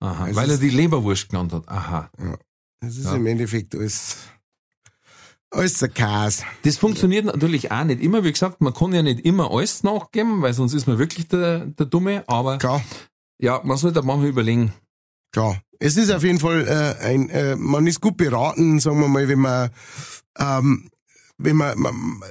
Aha, 0.00 0.28
Es 0.28 0.36
weil 0.36 0.50
er 0.50 0.58
die 0.58 0.68
Leberwurst 0.70 1.28
genannt 1.30 1.52
hat. 1.52 1.68
Aha. 1.68 2.10
Das 2.80 2.96
ist 2.96 3.04
Ja. 3.06 3.14
im 3.14 3.26
Endeffekt 3.26 3.74
alles, 3.74 4.16
alles 5.56 5.82
ein 5.82 5.92
Chaos. 5.94 6.42
Das 6.62 6.76
funktioniert 6.76 7.24
natürlich 7.24 7.70
auch 7.72 7.84
nicht 7.84 8.00
immer. 8.02 8.22
Wie 8.24 8.32
gesagt, 8.32 8.60
man 8.60 8.74
kann 8.74 8.92
ja 8.92 9.02
nicht 9.02 9.20
immer 9.20 9.50
alles 9.50 9.82
nachgeben, 9.82 10.42
weil 10.42 10.52
sonst 10.52 10.74
ist 10.74 10.86
man 10.86 10.98
wirklich 10.98 11.28
der, 11.28 11.66
der 11.66 11.86
Dumme. 11.86 12.24
Aber 12.26 12.58
Klar, 12.58 12.82
ja, 13.38 13.60
man 13.64 13.76
sollte 13.76 14.02
manchmal 14.02 14.28
überlegen. 14.28 14.72
klar. 15.32 15.60
Es 15.78 15.98
ist 15.98 16.10
auf 16.10 16.22
jeden 16.22 16.38
Fall 16.38 16.66
äh, 16.66 17.04
ein, 17.04 17.28
äh, 17.28 17.54
man 17.54 17.86
ist 17.86 18.00
gut 18.00 18.16
beraten, 18.16 18.80
sagen 18.80 18.98
wir 18.98 19.08
mal, 19.08 19.28
wenn 19.28 19.40
man, 19.40 19.68
ähm, 20.38 20.88
wenn 21.36 21.56
man, 21.56 21.78
man, 21.78 22.22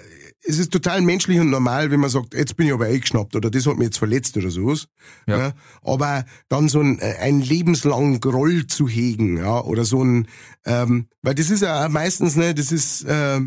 es 0.47 0.59
ist 0.59 0.71
total 0.71 1.01
menschlich 1.01 1.39
und 1.39 1.49
normal, 1.49 1.91
wenn 1.91 1.99
man 1.99 2.09
sagt, 2.09 2.33
jetzt 2.33 2.55
bin 2.55 2.67
ich 2.67 2.73
aber 2.73 2.85
eingeschnappt 2.85 3.35
oder 3.35 3.49
das 3.49 3.65
hat 3.65 3.77
mich 3.77 3.87
jetzt 3.87 3.97
verletzt 3.97 4.37
oder 4.37 4.49
sowas. 4.49 4.87
Ja. 5.27 5.53
Aber 5.81 6.25
dann 6.49 6.69
so 6.69 6.79
ein, 6.79 6.99
einen 6.99 7.41
lebenslangen 7.41 8.19
Groll 8.19 8.67
zu 8.67 8.87
hegen, 8.87 9.37
ja, 9.37 9.61
oder 9.61 9.85
so 9.85 10.03
ein, 10.03 10.27
ähm, 10.65 11.07
weil 11.21 11.35
das 11.35 11.49
ist 11.49 11.61
ja 11.61 11.89
meistens, 11.89 12.35
ne, 12.35 12.53
das 12.53 12.71
ist, 12.71 13.03
äh, 13.03 13.41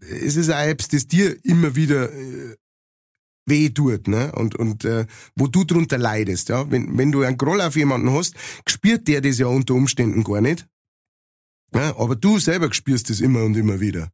es 0.00 0.36
ist 0.36 0.50
auch 0.50 0.60
etwas, 0.60 0.88
das 0.88 1.06
dir 1.06 1.36
immer 1.44 1.76
wieder 1.76 2.12
äh, 2.12 2.56
weh 3.46 3.70
tut, 3.70 4.08
ne? 4.08 4.32
Und, 4.32 4.56
und 4.56 4.84
äh, 4.84 5.06
wo 5.36 5.46
du 5.46 5.64
drunter 5.64 5.98
leidest, 5.98 6.48
ja. 6.48 6.70
Wenn, 6.70 6.98
wenn 6.98 7.12
du 7.12 7.22
einen 7.22 7.38
Groll 7.38 7.60
auf 7.60 7.76
jemanden 7.76 8.12
hast, 8.12 8.34
spürt 8.66 9.06
der 9.08 9.20
das 9.20 9.38
ja 9.38 9.46
unter 9.46 9.74
Umständen 9.74 10.24
gar 10.24 10.40
nicht. 10.40 10.66
Ja, 11.74 11.96
aber 11.98 12.16
du 12.16 12.38
selber 12.38 12.72
spürst 12.72 13.10
das 13.10 13.20
immer 13.20 13.44
und 13.44 13.56
immer 13.56 13.80
wieder. 13.80 14.10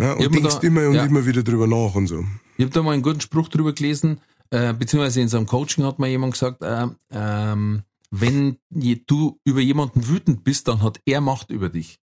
Ja, 0.00 0.12
und 0.14 0.34
denkst 0.34 0.56
da- 0.56 0.66
immer 0.66 0.88
und 0.88 0.94
ja. 0.94 1.04
immer 1.04 1.24
wieder 1.26 1.42
drüber 1.42 1.66
nach 1.66 1.94
und 1.94 2.06
so. 2.06 2.24
Ich 2.56 2.64
habe 2.64 2.72
da 2.72 2.82
mal 2.82 2.92
einen 2.92 3.02
guten 3.02 3.20
Spruch 3.20 3.48
drüber 3.48 3.72
gelesen, 3.72 4.20
äh, 4.50 4.72
beziehungsweise 4.72 5.20
in 5.20 5.28
so 5.28 5.36
einem 5.36 5.46
Coaching 5.46 5.84
hat 5.84 5.98
mal 5.98 6.08
jemand 6.08 6.32
gesagt, 6.34 6.62
äh, 6.62 6.86
ähm, 7.10 7.82
wenn 8.10 8.56
du 9.06 9.38
über 9.44 9.60
jemanden 9.60 10.08
wütend 10.08 10.42
bist, 10.42 10.66
dann 10.68 10.82
hat 10.82 11.00
er 11.06 11.20
Macht 11.20 11.50
über 11.50 11.68
dich. 11.68 11.98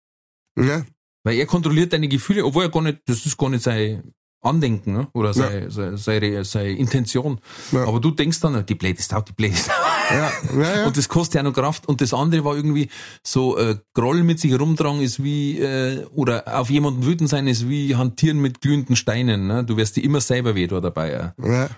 Ja, 0.58 0.86
Weil 1.24 1.38
er 1.40 1.48
kontrolliert 1.48 1.92
deine 1.94 2.08
Gefühle, 2.08 2.46
obwohl 2.46 2.64
er 2.64 2.70
gar 2.70 2.82
nicht, 2.84 3.00
das 3.06 3.26
ist 3.26 3.38
gar 3.38 3.50
nicht 3.50 3.64
sein 3.64 4.14
Andenken 4.46 4.94
ne? 4.94 5.08
oder 5.14 5.34
seine, 5.34 5.72
seine, 5.72 5.98
seine, 5.98 6.46
seine 6.46 6.72
Intention. 6.72 7.40
Ja. 7.72 7.88
Aber 7.88 8.00
du 8.00 8.12
denkst 8.12 8.40
dann, 8.40 8.66
die 8.66 8.76
Blöde 8.76 9.00
ist 9.00 9.14
out, 9.14 9.30
die 9.30 9.34
Blöde 9.34 9.54
ist 9.54 9.70
out. 9.70 9.76
ja, 10.12 10.32
ja, 10.58 10.76
ja. 10.76 10.86
Und 10.88 10.98
das 10.98 11.10
kostet 11.10 11.36
ja 11.36 11.44
noch 11.44 11.54
Kraft. 11.54 11.88
Und 11.88 12.02
das 12.02 12.14
andere 12.14 12.44
war 12.46 12.56
irgendwie 12.56 12.90
so, 13.24 13.58
äh, 13.58 13.78
Groll 13.94 14.24
mit 14.24 14.40
sich 14.40 14.58
rumtragen 14.58 15.02
ist 15.02 15.24
wie, 15.24 15.60
äh, 15.60 16.06
oder 16.14 16.44
auf 16.60 16.70
jemanden 16.70 17.06
wütend 17.06 17.30
sein 17.30 17.48
ist 17.48 17.68
wie 17.70 17.96
hantieren 17.96 18.40
mit 18.40 18.62
glühenden 18.62 18.96
Steinen. 18.96 19.48
Ne? 19.48 19.64
Du 19.64 19.78
wirst 19.78 19.96
dir 19.96 20.04
immer 20.04 20.22
selber 20.22 20.56
weh 20.56 20.68
da 20.68 20.80
dabei. 20.80 21.34
Ja. 21.42 21.70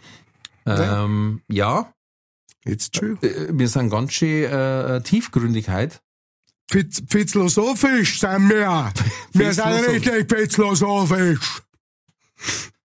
ja. 0.65 1.03
Ähm, 1.05 1.41
ja, 1.49 1.91
It's 2.65 2.91
true. 2.91 3.17
äh, 3.21 3.47
wir 3.51 3.67
sind 3.67 3.89
ganz 3.89 4.13
schön 4.13 4.43
äh, 4.43 5.01
Tiefgründigkeit. 5.01 6.01
Pfitz, 6.69 7.01
philosophisch 7.07 8.19
sind 8.19 8.49
wir. 8.49 8.91
Wir 9.31 9.53
sind 9.53 9.65
richtig 9.65 10.53
philosophisch. 10.53 11.61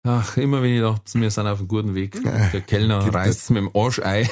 Ach, 0.04 0.36
immer 0.36 0.62
wenn 0.62 0.74
ich 0.74 0.80
dachte, 0.80 1.20
wir 1.20 1.30
sind 1.30 1.46
auf 1.46 1.60
einem 1.60 1.68
guten 1.68 1.94
Weg. 1.94 2.20
Der 2.24 2.60
Kellner 2.60 3.04
Gibt 3.04 3.14
reißt 3.14 3.50
mit 3.50 3.62
dem 3.62 3.70
Arsch 3.74 4.00
ein. 4.00 4.28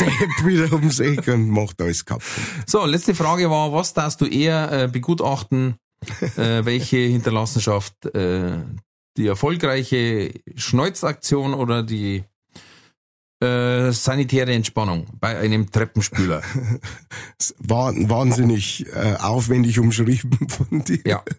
Depp 0.00 0.44
wieder 0.44 0.72
ums 0.72 0.98
Eck 0.98 1.28
und 1.28 1.48
macht 1.50 1.80
alles 1.80 2.04
kaputt. 2.04 2.24
So, 2.66 2.84
letzte 2.84 3.14
Frage 3.14 3.50
war, 3.50 3.72
was 3.72 3.94
darfst 3.94 4.20
du 4.20 4.26
eher 4.26 4.72
äh, 4.72 4.88
begutachten, 4.88 5.76
äh, 6.36 6.64
welche 6.64 6.96
Hinterlassenschaft, 6.96 8.06
äh, 8.14 8.58
die 9.16 9.26
erfolgreiche 9.26 10.32
Schneuzaktion 10.56 11.54
oder 11.54 11.82
die 11.82 12.24
äh, 13.40 13.92
sanitäre 13.92 14.52
Entspannung 14.52 15.06
bei 15.20 15.38
einem 15.38 15.70
Treppenspüler? 15.70 16.42
War 17.58 17.94
wahnsinnig 17.94 18.86
äh, 18.92 19.16
aufwendig 19.20 19.78
umschrieben 19.78 20.48
von 20.48 20.82
dir. 20.82 21.00
Ja. 21.04 21.22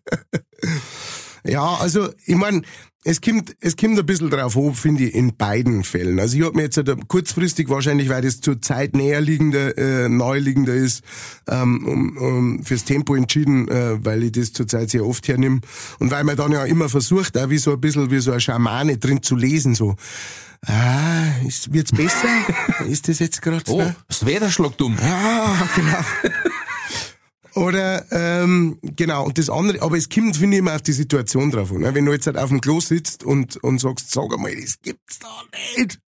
Ja, 1.46 1.76
also 1.76 2.10
ich 2.26 2.36
mein, 2.36 2.66
es 3.08 3.22
kommt, 3.22 3.56
es 3.62 3.78
kommt 3.78 4.00
ein 4.00 4.06
bisschen 4.06 4.32
drauf 4.32 4.56
hoch, 4.56 4.76
finde 4.76 5.04
ich, 5.04 5.14
in 5.14 5.38
beiden 5.38 5.84
Fällen. 5.84 6.20
Also 6.20 6.38
ich 6.38 6.44
habe 6.44 6.56
mir 6.56 6.64
jetzt 6.64 6.78
halt 6.78 7.08
kurzfristig 7.08 7.70
wahrscheinlich, 7.70 8.10
weil 8.10 8.24
das 8.24 8.42
zur 8.42 8.62
Zeit 8.64 8.96
näherliegender, 8.96 9.78
äh, 9.78 10.10
naheliegender 10.10 10.74
ist, 10.74 11.04
ähm, 11.48 11.86
um, 11.86 12.18
um, 12.18 12.64
fürs 12.64 12.84
Tempo 12.84 13.14
entschieden, 13.14 13.68
äh, 13.68 14.04
weil 14.04 14.24
ich 14.24 14.32
das 14.32 14.54
zurzeit 14.54 14.90
sehr 14.90 15.06
oft 15.06 15.28
hernehme. 15.28 15.62
Und 16.00 16.10
weil 16.10 16.24
man 16.24 16.36
dann 16.36 16.52
ja 16.52 16.66
immer 16.66 16.90
versucht, 16.90 17.38
auch 17.38 17.52
wie 17.52 17.60
so 17.60 17.74
ein 17.74 17.82
bisschen 17.82 18.10
wie 18.10 18.20
so 18.20 18.32
eine 18.32 18.42
Schamane 18.42 18.98
drin 18.98 19.22
zu 19.22 19.36
lesen, 19.36 19.76
so. 19.76 19.96
Ah, 20.66 21.28
ist, 21.46 21.72
wird's 21.72 21.92
besser? 21.92 22.28
ist 22.90 23.08
das 23.08 23.20
jetzt 23.20 23.40
gerade 23.44 23.62
so? 23.68 23.82
Oh, 23.82 23.92
das 24.08 24.26
wäre 24.26 24.40
der 24.40 24.50
Schlag 24.50 24.76
dumm. 24.78 24.98
Ah, 25.00 25.70
genau. 25.76 26.34
Oder, 27.56 28.06
ähm, 28.12 28.78
genau, 28.82 29.26
und 29.26 29.38
das 29.38 29.50
andere, 29.50 29.82
aber 29.82 29.98
es 29.98 30.10
kommt, 30.10 30.36
finde 30.36 30.58
ich, 30.58 30.60
immer 30.60 30.76
auf 30.76 30.82
die 30.82 30.92
Situation 30.92 31.52
drauf 31.52 31.72
an. 31.72 31.80
Ne? 31.80 31.96
Wenn 31.96 32.06
du 32.06 32.12
jetzt 32.12 32.28
halt 32.28 32.38
auf 32.38 32.50
dem 32.50 32.60
Klo 32.62 32.80
sitzt 32.82 33.24
und, 33.24 33.56
und 33.64 33.80
sagst, 33.80 34.12
sag 34.12 34.34
einmal, 34.34 34.54
das 34.56 34.80
gibt's 34.82 35.20
da 35.20 35.30
nicht. 35.78 36.00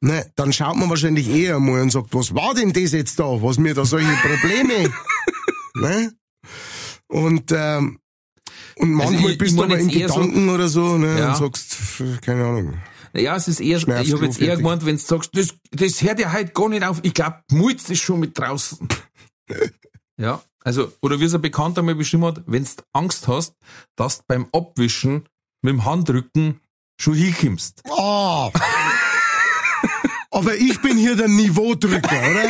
Ne, 0.00 0.30
dann 0.36 0.52
schaut 0.52 0.76
man 0.76 0.90
wahrscheinlich 0.90 1.26
eher 1.28 1.58
mal 1.58 1.80
und 1.80 1.90
sagt, 1.90 2.08
was 2.12 2.34
war 2.34 2.54
denn 2.54 2.72
das 2.72 2.92
jetzt 2.92 3.18
da? 3.18 3.24
Was 3.42 3.56
mir 3.58 3.74
da 3.74 3.84
solche 3.86 4.12
Probleme? 4.22 4.90
ne? 5.74 6.12
Und, 7.08 7.50
ähm, 7.52 7.98
und 8.76 8.90
manchmal 8.92 9.16
Also 9.16 9.28
ich- 9.30 9.38
bist 9.38 9.50
ich 9.52 9.56
du 9.58 9.64
aber 9.64 9.78
in 9.78 9.88
eher 9.88 10.08
so- 10.08 10.14
Gedanken 10.16 10.48
oder 10.50 10.68
so, 10.68 10.98
ne, 10.98 11.18
Ja. 11.18 11.28
und 11.30 11.36
sagst, 11.36 11.76
keine 12.22 12.44
Ahnung. 12.44 12.74
Ja, 13.14 13.36
es 13.36 13.48
ist 13.48 13.60
eher, 13.60 13.78
ich 13.78 14.12
habe 14.12 14.26
jetzt 14.26 14.40
eher 14.40 14.56
gemeint, 14.58 14.84
wenn 14.84 14.96
du 14.96 15.02
sagst, 15.02 15.30
das, 15.34 15.54
das 15.70 16.02
hört 16.02 16.20
ja 16.20 16.32
halt 16.32 16.52
gar 16.54 16.68
nicht 16.68 16.84
auf. 16.84 16.98
Ich 17.02 17.14
glaube, 17.14 17.38
Mulz 17.50 17.88
ist 17.88 18.02
schon 18.02 18.20
mit 18.20 18.38
draußen. 18.38 18.86
ja, 20.18 20.42
also, 20.66 20.92
oder 21.00 21.20
wie 21.20 21.24
es 21.26 21.34
ein 21.34 21.40
Bekannter 21.40 21.82
mal 21.82 21.94
beschrieben 21.94 22.24
hat, 22.24 22.42
wenn 22.46 22.64
du 22.64 22.70
Angst 22.92 23.28
hast, 23.28 23.54
dass 23.94 24.18
du 24.18 24.24
beim 24.26 24.48
Abwischen 24.52 25.28
mit 25.62 25.74
dem 25.74 25.84
Handrücken 25.84 26.60
schon 27.00 27.14
hinkommst. 27.14 27.82
Ah! 27.88 28.50
aber 30.32 30.56
ich 30.56 30.82
bin 30.82 30.96
hier 30.96 31.14
der 31.14 31.28
Niveaudrücker, 31.28 32.18
oder? 32.18 32.48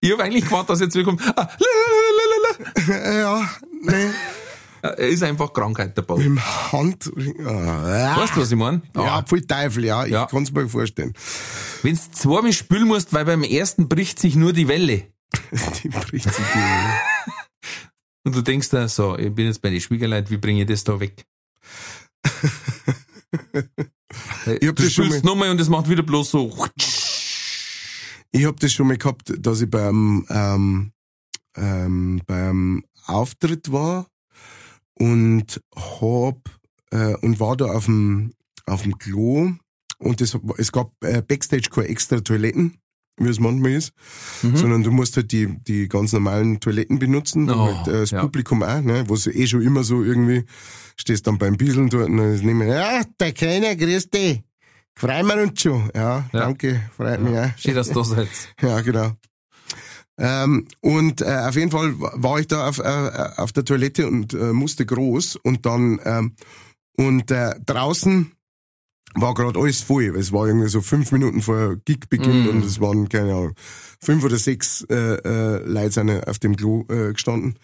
Ich 0.00 0.10
habe 0.12 0.24
eigentlich 0.24 0.44
gewartet, 0.44 0.70
dass 0.70 0.80
jetzt 0.80 0.96
wieder 0.96 1.04
kommt, 1.04 1.22
ah, 1.36 1.48
ja, 2.88 3.48
nee, 3.80 4.10
ist 4.98 5.22
einfach 5.22 5.52
Krankheit 5.52 5.96
dabei. 5.98 6.16
im 6.22 6.38
Hand, 6.72 7.10
ah, 7.44 8.16
Weißt 8.18 8.36
du, 8.36 8.40
was 8.40 8.50
ich 8.50 8.56
meine? 8.56 8.82
ja, 8.94 9.24
voll 9.26 9.42
Teufel, 9.42 9.84
ja, 9.84 10.04
ich 10.04 10.12
Ja. 10.12 10.26
kann's 10.26 10.52
mir 10.52 10.68
vorstellen. 10.68 11.12
Wenn 11.82 11.94
du 11.94 12.00
zweimal 12.12 12.52
spülen 12.52 12.86
musst, 12.88 13.12
weil 13.12 13.24
beim 13.24 13.42
ersten 13.42 13.88
bricht 13.88 14.18
sich 14.18 14.36
nur 14.36 14.52
die 14.52 14.68
Welle. 14.68 15.04
Die 15.82 15.88
bricht 15.88 16.32
sich 16.32 16.44
die. 16.54 17.32
Und 18.24 18.34
du 18.36 18.42
denkst 18.42 18.70
da, 18.70 18.88
so, 18.88 19.16
ich 19.18 19.32
bin 19.34 19.46
jetzt 19.46 19.60
bei 19.62 19.70
den 19.70 19.80
Schwiegerleuten, 19.80 20.30
wie 20.30 20.36
bringe 20.36 20.62
ich 20.62 20.66
das 20.68 20.84
da 20.84 20.98
weg? 21.00 21.24
Ich 24.60 24.68
hab 24.68 24.76
du 24.76 24.84
das 24.84 24.92
schon 24.92 25.06
spülst 25.06 25.24
mal- 25.24 25.30
nochmal 25.30 25.50
und 25.50 25.60
es 25.60 25.68
macht 25.68 25.88
wieder 25.88 26.02
bloß 26.02 26.30
so. 26.30 26.56
Ich 28.30 28.44
hab 28.46 28.58
das 28.60 28.72
schon 28.72 28.86
mal 28.86 28.96
gehabt, 28.96 29.32
dass 29.38 29.60
ich 29.60 29.68
beim, 29.70 30.24
ähm, 30.30 30.92
ähm, 31.56 32.22
beim 32.26 32.84
Auftritt 33.06 33.72
war 33.72 34.06
und 34.98 35.60
hab, 35.74 36.38
äh, 36.90 37.14
und 37.16 37.40
war 37.40 37.56
da 37.56 37.66
auf 37.66 37.86
dem, 37.86 38.32
auf 38.66 38.82
dem 38.82 38.98
Klo 38.98 39.50
und 39.98 40.20
es, 40.20 40.36
es 40.58 40.72
gab 40.72 40.92
äh, 41.04 41.22
Backstage 41.22 41.70
keine 41.70 41.88
extra 41.88 42.20
Toiletten, 42.20 42.78
wie 43.18 43.28
es 43.30 43.40
manchmal 43.40 43.72
ist, 43.72 43.92
sondern 44.42 44.82
du 44.82 44.90
musst 44.90 45.16
halt 45.16 45.32
die, 45.32 45.56
die 45.66 45.88
ganz 45.88 46.12
normalen 46.12 46.60
Toiletten 46.60 46.98
benutzen, 46.98 47.48
Oh, 47.50 47.74
halt, 47.74 47.88
äh, 47.88 47.92
das 48.00 48.10
ja. 48.10 48.20
Publikum 48.20 48.62
auch, 48.62 48.80
ne, 48.82 49.04
wo 49.08 49.16
sie 49.16 49.30
eh 49.30 49.46
schon 49.46 49.62
immer 49.62 49.84
so 49.84 50.02
irgendwie, 50.02 50.44
stehst 50.98 51.26
dann 51.26 51.38
beim 51.38 51.56
Bieseln 51.56 51.88
dort 51.88 52.08
und 52.10 52.18
dann 52.18 52.38
nehmen, 52.40 52.68
ja, 52.68 53.02
der 53.20 53.32
Kleine, 53.32 53.76
grüß 53.76 54.10
dich. 54.10 54.42
Freuen 54.98 55.26
wir 55.26 55.42
uns 55.42 55.60
schon. 55.60 55.90
Ja, 55.94 56.18
Ja. 56.32 56.40
danke, 56.40 56.80
freut 56.96 57.20
mich 57.20 57.38
auch. 57.38 57.50
Schön, 57.58 57.74
dass 57.74 57.88
du 57.88 57.94
da 57.94 58.04
seid. 58.04 58.28
Ja, 58.62 58.80
genau. 58.80 59.12
Ähm, 60.18 60.66
und 60.80 61.20
äh, 61.20 61.42
auf 61.46 61.56
jeden 61.56 61.70
Fall 61.70 61.92
war 61.98 62.40
ich 62.40 62.46
da 62.46 62.68
auf, 62.68 62.78
äh, 62.78 63.30
auf 63.36 63.52
der 63.52 63.64
Toilette 63.64 64.06
und 64.06 64.32
äh, 64.32 64.52
musste 64.52 64.86
groß 64.86 65.36
und 65.36 65.66
dann 65.66 66.00
ähm, 66.04 66.32
und 66.96 67.30
äh, 67.30 67.54
draußen 67.66 68.32
war 69.14 69.34
gerade 69.34 69.58
alles 69.58 69.82
voll. 69.82 70.12
weil 70.14 70.20
Es 70.20 70.32
war 70.32 70.46
irgendwie 70.46 70.68
so 70.68 70.80
fünf 70.80 71.12
Minuten 71.12 71.42
vor 71.42 71.76
Gigbeginn 71.84 72.44
Mm. 72.44 72.48
und 72.48 72.64
es 72.64 72.80
waren, 72.80 73.08
keine 73.08 73.34
Ahnung, 73.34 73.52
fünf 74.00 74.24
oder 74.24 74.36
sechs 74.36 74.82
äh, 74.88 74.94
äh, 74.94 75.58
Leute 75.64 75.92
sind 75.92 76.10
auf 76.28 76.38
dem 76.38 76.56
Klo 76.56 76.84
äh, 76.88 77.12
gestanden. 77.12 77.58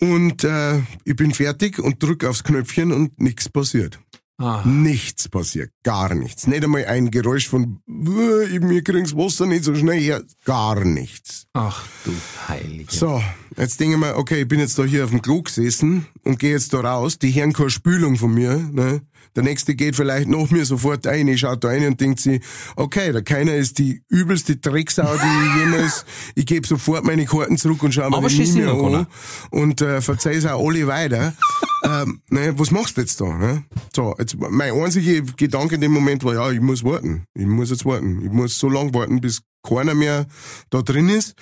Und 0.00 0.44
äh, 0.44 0.78
ich 1.04 1.16
bin 1.16 1.32
fertig 1.34 1.78
und 1.80 2.00
drück 2.02 2.24
aufs 2.24 2.44
Knöpfchen 2.44 2.92
und 2.92 3.20
nichts 3.20 3.48
passiert. 3.48 3.98
Ah, 4.40 4.62
Nichts 4.64 5.28
passiert, 5.28 5.72
gar 5.82 6.14
nichts. 6.14 6.46
Nicht 6.46 6.62
einmal 6.62 6.84
ein 6.86 7.10
Geräusch 7.10 7.48
von, 7.48 7.80
"Äh, 7.88 8.60
mir 8.60 8.82
kriegen's 8.84 9.16
Wasser 9.16 9.46
nicht 9.46 9.64
so 9.64 9.74
schnell 9.74 10.00
her, 10.00 10.22
gar 10.44 10.84
nichts. 10.84 11.46
ach 11.54 11.84
du 12.04 12.12
Heilige. 12.46 12.94
So, 12.94 13.20
jetzt 13.56 13.80
denke 13.80 13.94
ich 13.96 14.00
mir, 14.00 14.16
okay, 14.16 14.42
ich 14.42 14.48
bin 14.48 14.60
jetzt 14.60 14.78
da 14.78 14.84
hier 14.84 15.02
auf 15.04 15.10
dem 15.10 15.22
Klo 15.22 15.42
gesessen 15.42 16.06
und 16.22 16.38
gehe 16.38 16.52
jetzt 16.52 16.72
da 16.72 16.80
raus, 16.80 17.18
die 17.18 17.32
hören 17.34 17.52
keine 17.52 17.70
Spülung 17.70 18.14
von 18.16 18.32
mir, 18.32 18.56
ne? 18.58 19.02
Der 19.38 19.44
nächste 19.44 19.76
geht 19.76 19.94
vielleicht 19.94 20.26
nach 20.26 20.50
mir 20.50 20.64
sofort 20.64 21.06
ein, 21.06 21.38
schaut 21.38 21.62
da 21.62 21.68
rein 21.68 21.86
und 21.86 22.00
denkt 22.00 22.18
sich, 22.18 22.42
okay, 22.74 23.12
der 23.12 23.22
keiner 23.22 23.54
ist 23.54 23.78
die 23.78 24.02
übelste 24.08 24.56
Drecksau, 24.56 25.14
die 25.14 25.46
ich 25.46 25.60
jemals, 25.60 26.04
ich 26.34 26.44
gebe 26.44 26.66
sofort 26.66 27.04
meine 27.04 27.24
Karten 27.24 27.56
zurück 27.56 27.84
und 27.84 27.94
schaue 27.94 28.10
mir 28.10 28.16
Aber 28.16 28.26
den 28.26 28.36
nie 28.36 28.44
schießen 28.46 28.64
mehr 28.64 28.72
an 28.72 29.06
und 29.50 29.80
äh, 29.80 30.00
verzeih's 30.00 30.44
auch 30.44 30.68
alle 30.68 30.88
weiter. 30.88 31.34
ähm, 31.84 32.20
ne, 32.30 32.52
was 32.58 32.72
machst 32.72 32.96
du 32.96 33.00
jetzt 33.00 33.20
da? 33.20 33.26
Ne? 33.26 33.62
So, 33.94 34.12
jetzt, 34.18 34.36
mein 34.36 34.72
einziger 34.72 35.22
Gedanke 35.36 35.76
in 35.76 35.82
dem 35.82 35.92
Moment 35.92 36.24
war, 36.24 36.34
ja, 36.34 36.50
ich 36.50 36.60
muss 36.60 36.82
warten. 36.82 37.22
Ich 37.34 37.46
muss 37.46 37.70
jetzt 37.70 37.84
warten. 37.84 38.20
Ich 38.24 38.32
muss 38.32 38.58
so 38.58 38.68
lange 38.68 38.92
warten, 38.92 39.20
bis 39.20 39.42
keiner 39.62 39.94
mehr 39.94 40.26
da 40.70 40.82
drin 40.82 41.10
ist. 41.10 41.34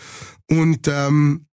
Und, 0.51 0.87
ähm, 0.87 1.47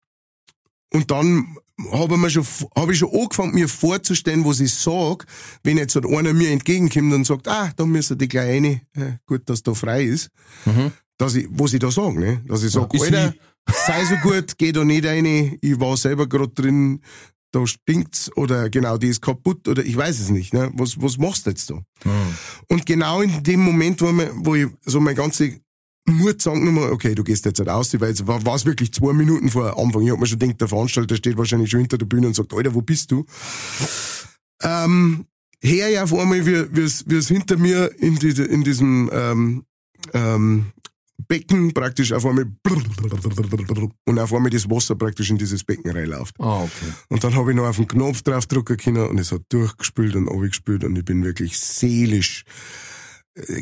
und 0.93 1.09
dann 1.13 1.57
habe 1.91 2.15
ich, 2.15 2.21
mir 2.21 2.31
schon, 2.31 2.47
hab 2.77 2.91
ich 2.91 2.99
schon 2.99 3.11
angefangen, 3.13 3.55
mir 3.55 3.69
vorzustellen, 3.69 4.45
was 4.45 4.61
ich 4.61 4.73
sag, 4.73 5.27
wenn 5.63 5.79
jetzt 5.79 5.95
halt 5.95 6.07
einer 6.07 6.33
mir 6.33 6.51
entgegenkommt 6.51 7.13
und 7.13 7.27
sagt, 7.27 7.49
ah, 7.49 7.73
da 7.77 7.87
müssen 7.87 8.19
die 8.19 8.29
gleich 8.29 8.63
rein, 8.63 8.65
äh, 8.65 9.13
gut, 9.27 9.43
dass 9.47 9.63
da 9.63 9.75
frei 9.75 10.05
ist, 10.05 10.31
dass 11.19 11.35
ich, 11.35 11.47
was 11.51 11.73
ich 11.73 11.81
da 11.81 11.91
sage, 11.91 12.19
ne? 12.19 12.43
dass 12.47 12.63
ich 12.63 12.73
sage, 12.73 12.97
ist 12.97 13.03
Alter, 13.05 13.35
sei 13.87 14.05
so 14.05 14.17
gut, 14.17 14.59
geh 14.59 14.73
da 14.73 14.85
nicht 14.85 15.05
rein, 15.05 15.25
ich 15.61 15.81
war 15.81 15.97
selber 15.97 16.29
gerade 16.29 16.49
drin, 16.49 17.01
da 17.53 17.67
stinkt's 17.67 18.35
oder 18.37 18.71
genau, 18.71 18.97
die 18.97 19.09
ist 19.09 19.21
kaputt 19.21 19.69
oder 19.69 19.85
ich 19.85 19.97
weiß 19.97 20.21
es 20.21 20.31
nicht, 20.31 20.55
ne? 20.55 20.71
was, 20.75 21.01
was 21.01 21.19
machst 21.19 21.47
du 21.47 21.51
jetzt 21.51 21.71
da? 21.71 21.75
Und 22.69 22.87
genau 22.87 23.21
in 23.21 23.43
dem 23.43 23.61
Moment, 23.61 24.01
wo, 24.01 24.11
mir, 24.11 24.31
wo 24.35 24.55
ich 24.55 24.69
so 24.85 25.01
meine 25.01 25.17
ganze 25.17 25.61
Mut 26.17 26.41
zusammengenommen 26.41 26.85
habe, 26.85 26.93
okay, 26.93 27.15
du 27.15 27.25
gehst 27.25 27.45
jetzt 27.45 27.59
halt 27.59 27.69
aus, 27.69 27.93
weil 28.01 28.11
es 28.11 28.27
war 28.27 28.55
es 28.55 28.67
wirklich 28.67 28.93
zwei 28.93 29.13
Minuten 29.13 29.51
vor 29.51 29.79
Anfang. 29.79 30.03
Ich 30.03 30.11
hab 30.11 30.21
mir 30.21 30.27
schon 30.27 30.39
gedacht, 30.39 30.61
der 30.61 30.69
Veranstalter 30.69 31.17
steht 31.17 31.37
wahrscheinlich 31.37 31.71
schon 31.71 31.81
hinter 31.81 31.99
der 31.99 32.07
Bühne 32.07 32.29
und 32.29 32.37
sagt, 32.37 32.53
Alter, 32.53 32.75
wo 32.75 32.83
bist 32.83 33.11
du? 33.11 33.25
Ähm, 34.63 35.27
her 35.61 35.89
ja 35.89 36.05
auf 36.05 36.15
einmal, 36.15 36.45
wie, 36.47 36.81
es, 36.81 37.29
hinter 37.29 37.57
mir 37.57 37.91
in, 37.99 38.17
diese, 38.17 38.45
in 38.45 38.65
diesem 38.65 39.11
ähm, 39.13 39.65
ähm, 40.13 40.73
Becken 41.29 41.73
praktisch 41.73 42.13
auf 42.13 42.27
einmal 42.27 42.47
und 44.07 44.19
auf 44.19 44.35
einmal 44.35 44.51
das 44.51 44.69
Wasser 44.69 44.97
praktisch 44.97 45.31
in 45.31 45.39
dieses 45.39 45.65
Becken 45.65 45.91
reinläuft. 45.91 46.35
Ah, 46.39 46.63
okay. 46.63 46.93
Und 47.09 47.23
dann 47.23 47.35
habe 47.35 47.51
ich 47.51 47.57
noch 47.57 47.67
auf 47.67 47.77
den 47.77 47.89
Knopf 47.89 48.23
draufdrücken 48.23 48.77
können 48.77 49.09
und 49.09 49.19
es 49.19 49.33
hat 49.33 49.43
durchgespült 49.49 50.17
und 50.17 50.29
abgespült 50.29 50.85
und 50.85 50.97
ich 50.97 51.05
bin 51.05 51.25
wirklich 51.25 51.59
seelisch 51.59 52.45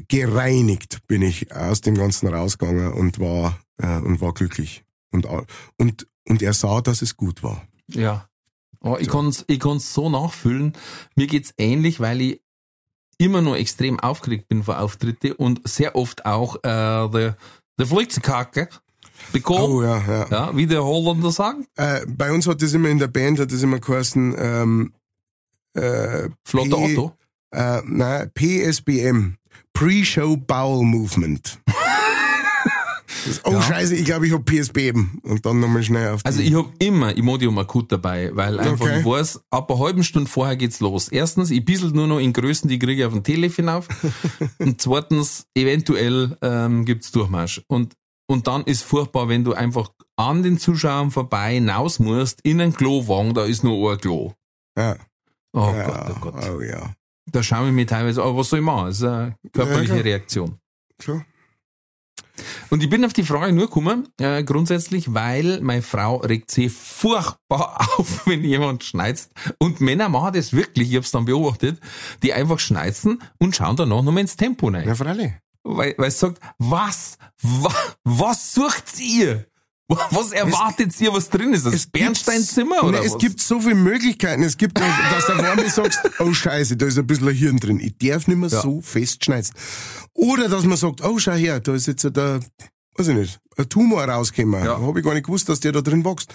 gereinigt 0.09 1.07
bin 1.07 1.23
ich 1.23 1.55
aus 1.55 1.81
dem 1.81 1.95
Ganzen 1.97 2.27
rausgegangen 2.29 2.93
und 2.93 3.19
war 3.21 3.59
äh, 3.79 3.99
und 3.99 4.21
war 4.21 4.33
glücklich 4.35 4.85
und 5.13 5.27
und 5.77 6.07
und 6.29 6.43
er 6.43 6.53
sah, 6.53 6.81
dass 6.81 7.03
es 7.03 7.17
gut 7.17 7.43
war. 7.43 7.67
Ja. 7.89 8.27
Oh, 8.83 8.97
ich 8.99 9.09
kann's, 9.09 9.45
ich 9.47 9.61
kann's 9.61 9.93
so 9.93 10.09
nachfühlen. 10.09 10.73
Mir 11.15 11.27
geht's 11.27 11.53
ähnlich, 11.59 12.01
weil 12.01 12.21
ich 12.21 12.41
immer 13.19 13.43
nur 13.43 13.59
extrem 13.59 14.01
aufgeregt 14.01 14.49
bin 14.49 14.63
vor 14.63 14.81
Auftritte 14.81 15.35
und 15.35 15.61
sehr 15.69 15.97
oft 15.97 16.25
auch 16.25 16.57
äh, 16.57 17.09
der 17.11 17.37
der 17.79 17.87
Flitzenkacke 17.87 18.69
bekomme. 19.33 19.65
Oh 19.65 19.83
ja, 19.83 19.99
ja. 20.07 20.29
Ja, 20.31 20.57
wie 20.57 20.67
der 20.67 20.85
Holländer 20.85 21.31
sagen. 21.31 21.67
Äh, 21.77 22.07
bei 22.07 22.33
uns 22.33 22.47
hat 22.47 22.63
das 22.63 22.73
immer 22.73 22.89
in 22.89 22.99
der 22.99 23.09
Band 23.09 23.39
hat 23.39 23.53
das 23.53 23.63
immer 23.63 23.79
geheißen 23.81 24.35
ähm, 24.39 24.93
äh, 25.75 26.29
Flotter 26.45 26.77
P- 26.77 26.97
Otto. 26.99 27.17
äh, 27.51 27.83
nein, 27.85 28.31
PSBM, 28.35 29.37
Pre-Show 29.75 30.37
Bowel 30.37 30.85
Movement. 30.85 31.59
Oh 33.45 33.53
Ja. 33.53 33.63
Scheiße, 33.63 33.95
ich 33.97 34.05
glaube, 34.07 34.27
ich 34.27 34.33
hab 34.33 34.45
PSBM 34.47 35.21
und 35.25 35.45
dann 35.45 35.61
nochmal 35.61 35.83
schnell 35.83 36.15
auf. 36.15 36.21
Also 36.25 36.41
ich 36.41 36.55
hab 36.55 36.71
immer 36.79 37.15
Imodium 37.17 37.59
akut 37.59 37.93
dabei, 37.93 38.31
weil 38.33 38.59
einfach 38.59 38.87
Okay. 38.87 39.01
ich 39.01 39.05
weiß, 39.05 39.41
ab 39.51 39.71
einer 39.71 39.79
halben 39.81 40.03
Stunde 40.05 40.29
vorher 40.31 40.57
geht's 40.57 40.81
los. 40.81 41.09
Erstens, 41.09 41.51
ich 41.51 41.65
bissel 41.65 41.91
nur 41.91 42.07
noch 42.07 42.19
in 42.19 42.33
Größen, 42.33 42.69
die 42.69 42.79
kriege 42.79 43.03
ich 43.03 43.05
auf 43.07 43.13
dem 43.13 43.23
Telefon 43.23 43.69
auf. 43.69 43.89
und 44.59 44.81
zweitens, 44.81 45.47
eventuell 45.55 46.37
ähm, 46.41 46.85
gibt's 46.87 47.11
Durchmarsch. 47.13 47.61
Und, 47.69 47.95
und 48.27 48.47
dann 48.47 48.65
ist 48.65 48.83
furchtbar, 48.85 49.29
wenn 49.29 49.45
du 49.45 49.53
einfach 49.53 49.91
an 50.17 50.43
den 50.43 50.59
Zuschauern 50.59 51.11
vorbei 51.11 51.55
hinaus 51.55 51.99
musst, 51.99 52.41
in 52.43 52.61
einen 52.61 52.75
Klowagen, 52.75 53.35
da 53.35 53.45
ist 53.45 53.65
nur 53.65 53.93
ein 53.93 53.99
Klo. 53.99 54.33
ja. 54.79 54.97
Oh 55.53 55.73
ja, 55.77 55.87
Gott, 55.87 56.11
oh 56.17 56.21
Gott. 56.21 56.35
Oh 56.57 56.61
ja. 56.63 56.95
Da 57.27 57.43
schaue 57.43 57.69
ich 57.69 57.75
mir 57.75 57.87
teilweise, 57.87 58.23
aber 58.23 58.37
was 58.37 58.49
soll 58.51 58.61
ich 58.61 58.65
machen? 58.65 58.87
Das 58.87 58.99
ist 58.99 59.05
eine 59.05 59.37
körperliche 59.53 59.97
Ja. 59.97 60.03
Reaktion. 60.03 60.59
Klar. 60.99 61.25
Und 62.71 62.83
ich 62.83 62.89
bin 62.89 63.05
auf 63.05 63.13
die 63.13 63.23
Frage 63.25 63.53
nur 63.53 63.67
gekommen, 63.67 64.09
äh, 64.19 64.43
grundsätzlich, 64.45 65.13
weil 65.13 65.61
meine 65.61 65.83
Frau 65.83 66.17
regt 66.17 66.51
sich 66.51 66.73
furchtbar 66.73 67.87
auf, 67.99 68.27
wenn 68.27 68.43
jemand 68.45 68.85
schneizt. 68.85 69.33
Und 69.59 69.81
Männer 69.81 70.09
machen 70.09 70.33
das 70.35 70.53
wirklich, 70.53 70.91
ich 70.91 70.97
hab's 70.97 71.11
dann 71.11 71.25
beobachtet, 71.27 71.79
die 72.23 72.33
einfach 72.33 72.59
schneizen 72.59 73.23
und 73.39 73.55
schauen 73.55 73.77
danach 73.77 74.03
nochmal 74.03 74.23
ins 74.23 74.37
Tempo 74.37 74.69
rein. 74.69 74.87
Ja, 74.89 74.95
freilich. 74.95 75.33
Weil, 75.63 75.95
weil 75.99 76.09
es 76.09 76.19
sagt, 76.19 76.41
was, 76.59 77.19
wa, 77.43 77.73
was 78.05 78.55
sucht 78.55 78.99
ihr? 78.99 79.47
Was 80.11 80.33
erwartet 80.33 80.99
ihr, 81.01 81.13
was 81.13 81.29
drin 81.31 81.53
ist? 81.53 81.67
Das 81.67 81.75
Es 81.75 81.87
Bernsteinzimmer 81.87 82.83
oder 82.85 82.99
Nein, 82.99 83.07
Es 83.07 83.13
was? 83.15 83.19
gibt 83.19 83.41
so 83.41 83.61
viele 83.61 83.75
Möglichkeiten. 83.75 84.43
Es 84.43 84.57
gibt, 84.57 84.79
dass 84.81 85.27
du 85.27 85.35
mir 85.35 85.69
sagst, 85.71 85.99
oh 86.21 86.33
Scheiße, 86.33 86.77
da 86.77 86.87
ist 86.87 86.99
ein 86.99 87.07
bisschen 87.07 87.29
ein 87.29 87.35
Hirn 87.35 87.57
drin. 87.59 87.81
Ich 87.81 87.99
darf 87.99 88.27
nicht 88.29 88.37
mehr 88.37 88.49
Ja. 88.51 88.61
so 88.63 88.81
fest 88.81 89.25
schneiden. 89.25 89.51
Oder 90.15 90.49
dass 90.49 90.65
man 90.65 90.77
sagt, 90.77 91.03
oh 91.03 91.19
schau 91.19 91.33
her, 91.33 91.61
da 91.61 91.75
ist 91.75 91.87
jetzt 91.87 92.05
der 92.05 92.41
weiß 92.97 93.09
ich 93.09 93.15
nicht, 93.17 93.41
ein 93.57 93.69
Tumor 93.69 94.05
rausgekommen. 94.05 94.65
Ja. 94.65 94.79
Habe 94.81 94.99
ich 95.01 95.05
gar 95.05 95.15
nicht 95.15 95.27
gewusst, 95.27 95.49
dass 95.49 95.61
der 95.61 95.73
da 95.73 95.81
drin 95.81 96.05
wächst. 96.05 96.33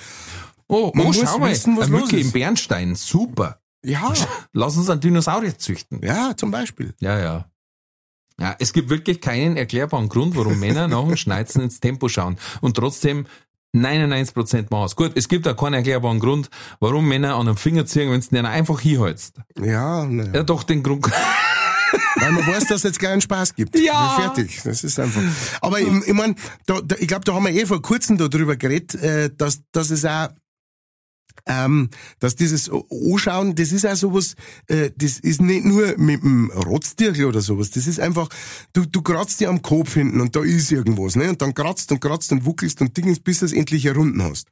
Oh, 0.68 0.92
Man 0.96 1.06
oh 1.06 1.08
muss 1.10 1.18
schau 1.22 1.38
mal, 1.38 1.52
wissen, 1.52 1.78
was 1.78 1.88
eine 1.88 2.00
los 2.00 2.12
im 2.12 2.32
Bernstein, 2.32 2.96
super. 2.96 3.60
Ja, 3.86 4.14
Lass 4.54 4.76
uns 4.78 4.90
einen 4.90 5.00
Dinosaurier 5.02 5.58
züchten. 5.58 6.02
ja, 6.04 6.36
zum 6.36 6.50
Beispiel. 6.52 6.96
Ja, 7.00 7.20
ja. 7.20 7.46
Ja, 8.40 8.56
es 8.60 8.74
gibt 8.74 8.90
wirklich 8.90 9.22
keinen 9.22 9.56
erklärbaren 9.56 10.10
Grund, 10.10 10.36
warum 10.36 10.60
Männer 10.60 10.88
nach 10.90 11.06
dem 11.06 11.18
Schneizen 11.18 11.62
ins 11.62 11.80
Tempo 11.80 12.10
schauen. 12.10 12.38
Und 12.62 12.76
trotzdem 12.76 13.28
99% 13.74 14.68
Maß. 14.70 14.96
Gut, 14.96 15.12
es 15.16 15.28
gibt 15.28 15.48
auch 15.48 15.56
keinen 15.56 15.76
erklärbaren 15.76 16.20
Grund, 16.20 16.50
warum 16.80 17.08
Männer 17.08 17.36
an 17.36 17.48
einem 17.48 17.58
Finger 17.58 17.86
ziehen, 17.86 18.12
wenn 18.12 18.22
du 18.22 18.28
den 18.28 18.46
einfach 18.46 18.80
hinhältst. 18.80 19.40
Ja, 19.62 20.06
naja. 20.06 20.32
Ja, 20.34 20.44
doch, 20.44 20.64
den 20.64 20.84
Grund. 20.84 21.10
Weil 22.16 22.32
man 22.32 22.48
weiß, 22.48 22.68
dass 22.68 22.78
es 22.78 22.84
jetzt 22.84 23.00
gleich 23.00 23.12
einen 23.12 23.22
Spaß 23.22 23.56
gibt. 23.56 23.78
Ja. 23.78 24.18
Fertig. 24.18 24.62
Das 24.64 24.84
ist 24.84 25.00
einfach. 25.00 25.22
Aber 25.62 25.80
ich, 25.80 25.88
ich 25.88 26.14
mein, 26.14 26.36
da, 26.66 26.80
da, 26.82 26.96
ich 27.00 27.08
glaube, 27.08 27.26
da 27.26 27.34
haben 27.34 27.46
wir 27.46 27.54
eh 27.54 27.66
vor 27.66 27.82
kurzem 27.82 28.18
darüber 28.18 28.56
geredet, 28.56 28.96
äh, 28.96 29.30
dass, 29.36 29.62
dass 29.72 29.92
es 29.92 30.06
auch 30.06 30.30
ähm, 31.48 31.90
dass 32.20 32.36
dieses 32.36 32.72
Anschauen, 32.72 33.56
das 33.56 33.72
ist 33.72 33.86
auch 33.86 33.96
sowas, 33.96 34.36
äh, 34.68 34.90
das 34.98 35.20
ist 35.20 35.42
nicht 35.42 35.66
nur 35.66 35.96
mit 35.98 36.24
dem 36.24 36.50
Rotztierchen 36.52 37.26
oder 37.26 37.42
sowas, 37.42 37.70
das 37.70 37.86
ist 37.88 38.00
einfach, 38.00 38.30
du, 38.74 38.86
du 38.86 39.02
kratzt 39.02 39.40
dir 39.40 39.50
am 39.50 39.62
Kopf 39.62 39.94
hinten 39.94 40.22
und 40.22 40.36
da 40.36 40.44
ist 40.44 40.72
irgendwas, 40.72 41.16
ne? 41.16 41.30
Und 41.30 41.42
dann 41.42 41.54
kratzt 41.54 41.92
und 41.92 42.00
kratzt 42.00 42.32
und 42.32 42.46
wuckelst 42.46 42.82
und 42.82 42.98
dingst, 42.98 43.24
bis 43.24 43.40
du 43.40 43.46
es 43.46 43.54
endlich 43.54 43.86
errunden 43.86 44.24
hast. 44.24 44.48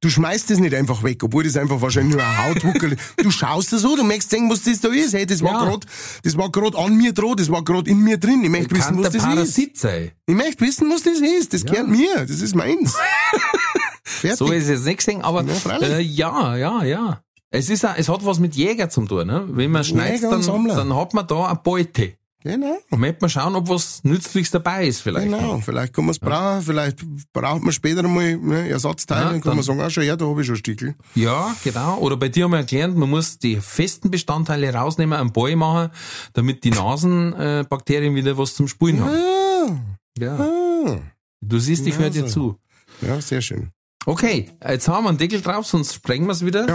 Du 0.00 0.10
schmeißt 0.10 0.48
es 0.52 0.60
nicht 0.60 0.74
einfach 0.76 1.02
weg, 1.02 1.24
obwohl 1.24 1.42
das 1.42 1.56
einfach 1.56 1.80
wahrscheinlich 1.80 2.14
nur 2.14 2.24
ein 2.24 2.44
Hautwuckel 2.44 2.92
ist. 2.92 3.00
Du 3.16 3.32
schaust 3.32 3.72
das 3.72 3.82
so, 3.82 3.96
du 3.96 4.04
möchtest 4.04 4.30
sehen, 4.30 4.48
was 4.48 4.62
das 4.62 4.80
da 4.80 4.90
ist. 4.90 5.12
Hey, 5.12 5.26
das 5.26 5.42
war 5.42 5.64
Ja. 5.64 5.70
grad, 5.70 5.86
das 6.22 6.36
war 6.36 6.52
grad 6.52 6.76
an 6.76 6.96
mir 6.96 7.12
dran, 7.12 7.34
das 7.36 7.50
war 7.50 7.64
grad 7.64 7.88
in 7.88 7.98
mir 7.98 8.16
drin. 8.16 8.44
Ich 8.44 8.50
möchte 8.50 8.76
wissen, 8.76 8.96
was 8.98 9.10
das 9.10 9.58
ist. 9.58 9.76
Sein. 9.76 10.12
Ich 10.26 10.34
möchte 10.36 10.64
wissen, 10.64 10.88
was 10.88 11.02
das 11.02 11.18
ist. 11.18 11.52
Das 11.52 11.64
gehört 11.64 11.88
mir. 11.88 12.14
Das 12.26 12.40
ist 12.40 12.54
meins. 12.54 12.94
Fertig. 14.08 14.38
So 14.38 14.46
ist 14.52 14.64
es 14.64 14.68
jetzt 14.70 14.84
nicht 14.86 14.98
gesehen, 14.98 15.22
aber 15.22 15.44
Ja, 15.44 15.76
äh, 15.80 16.00
ja, 16.00 16.56
ja, 16.56 16.84
ja. 16.84 17.20
Es 17.50 17.70
ist, 17.70 17.84
auch, 17.86 17.94
es 17.96 18.08
hat 18.08 18.24
was 18.26 18.38
mit 18.38 18.54
Jäger 18.56 18.88
zu 18.90 19.02
tun, 19.06 19.26
ne? 19.26 19.44
Wenn 19.48 19.70
man 19.70 19.82
und 19.82 19.96
dann, 19.98 20.66
dann 20.68 20.94
hat 20.96 21.14
man 21.14 21.26
da 21.26 21.46
eine 21.46 21.56
Beute. 21.62 22.14
genau. 22.42 22.76
Und 22.90 23.00
möchte 23.00 23.18
man 23.22 23.30
schauen, 23.30 23.56
ob 23.56 23.68
was 23.70 24.04
Nützliches 24.04 24.50
dabei 24.50 24.86
ist 24.86 25.00
vielleicht. 25.00 25.30
Genau, 25.30 25.58
vielleicht 25.64 25.94
kann 25.94 26.04
man 26.04 26.10
es 26.12 26.18
brauchen, 26.18 26.60
vielleicht 26.62 26.98
braucht 27.32 27.62
man 27.62 27.72
später 27.72 28.00
einmal 28.04 28.36
ne, 28.36 28.68
Ersatzteile, 28.68 29.24
Ja, 29.24 29.30
dann 29.32 29.40
kann 29.40 29.56
man 29.56 29.64
sagen, 29.64 29.80
ah, 29.80 29.88
schon, 29.88 30.04
ja, 30.04 30.14
da 30.16 30.26
habe 30.26 30.40
ich 30.42 30.46
schon 30.46 30.56
Stickel. 30.56 30.94
Ja, 31.14 31.54
genau. 31.64 31.98
Oder 31.98 32.16
bei 32.18 32.28
dir 32.28 32.44
haben 32.44 32.52
wir 32.52 32.62
gelernt, 32.64 32.96
man 32.98 33.08
muss 33.08 33.38
die 33.38 33.56
festen 33.56 34.10
Bestandteile 34.10 34.72
rausnehmen, 34.74 35.18
einen 35.18 35.32
Ball 35.32 35.56
machen, 35.56 35.90
damit 36.34 36.64
die 36.64 36.70
Nasenbakterien 36.70 38.12
äh, 38.12 38.16
wieder 38.16 38.36
was 38.36 38.54
zum 38.54 38.68
Spulen 38.68 39.00
haben. 39.00 39.14
Ah, 39.14 39.76
Ja. 40.18 40.36
ah. 40.36 40.98
Du 41.40 41.58
siehst, 41.58 41.86
ich 41.86 41.94
Ja, 41.94 42.00
höre 42.00 42.10
dir 42.10 42.26
zu. 42.26 42.56
Ja, 43.00 43.20
sehr 43.20 43.40
schön. 43.40 43.70
Okay, 44.08 44.48
jetzt 44.66 44.88
haben 44.88 45.04
wir 45.04 45.10
einen 45.10 45.18
Deckel 45.18 45.42
drauf, 45.42 45.66
sonst 45.66 45.92
sprengen 45.92 46.26
wir 46.26 46.32
es 46.32 46.42
wieder 46.42 46.66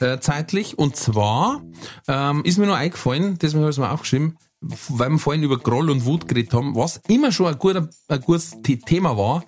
Ja. 0.00 0.06
äh, 0.06 0.20
zeitlich. 0.20 0.78
Und 0.78 0.96
zwar 0.96 1.62
ähm, 2.06 2.44
ist 2.44 2.58
mir 2.58 2.66
nur 2.66 2.76
eingefallen, 2.76 3.38
deswegen 3.38 3.62
habe 3.62 3.70
ich 3.70 3.76
es 3.76 3.80
mir 3.80 3.90
aufgeschrieben, 3.90 4.36
weil 4.60 5.08
wir 5.08 5.18
vorhin 5.18 5.42
über 5.42 5.56
Groll 5.56 5.88
und 5.88 6.04
Wut 6.04 6.28
geredet 6.28 6.52
haben, 6.52 6.76
was 6.76 7.00
immer 7.08 7.32
schon 7.32 7.46
ein, 7.46 7.58
guter, 7.58 7.88
ein 8.08 8.20
gutes 8.20 8.54
The- 8.66 8.80
Thema 8.80 9.16
war. 9.16 9.44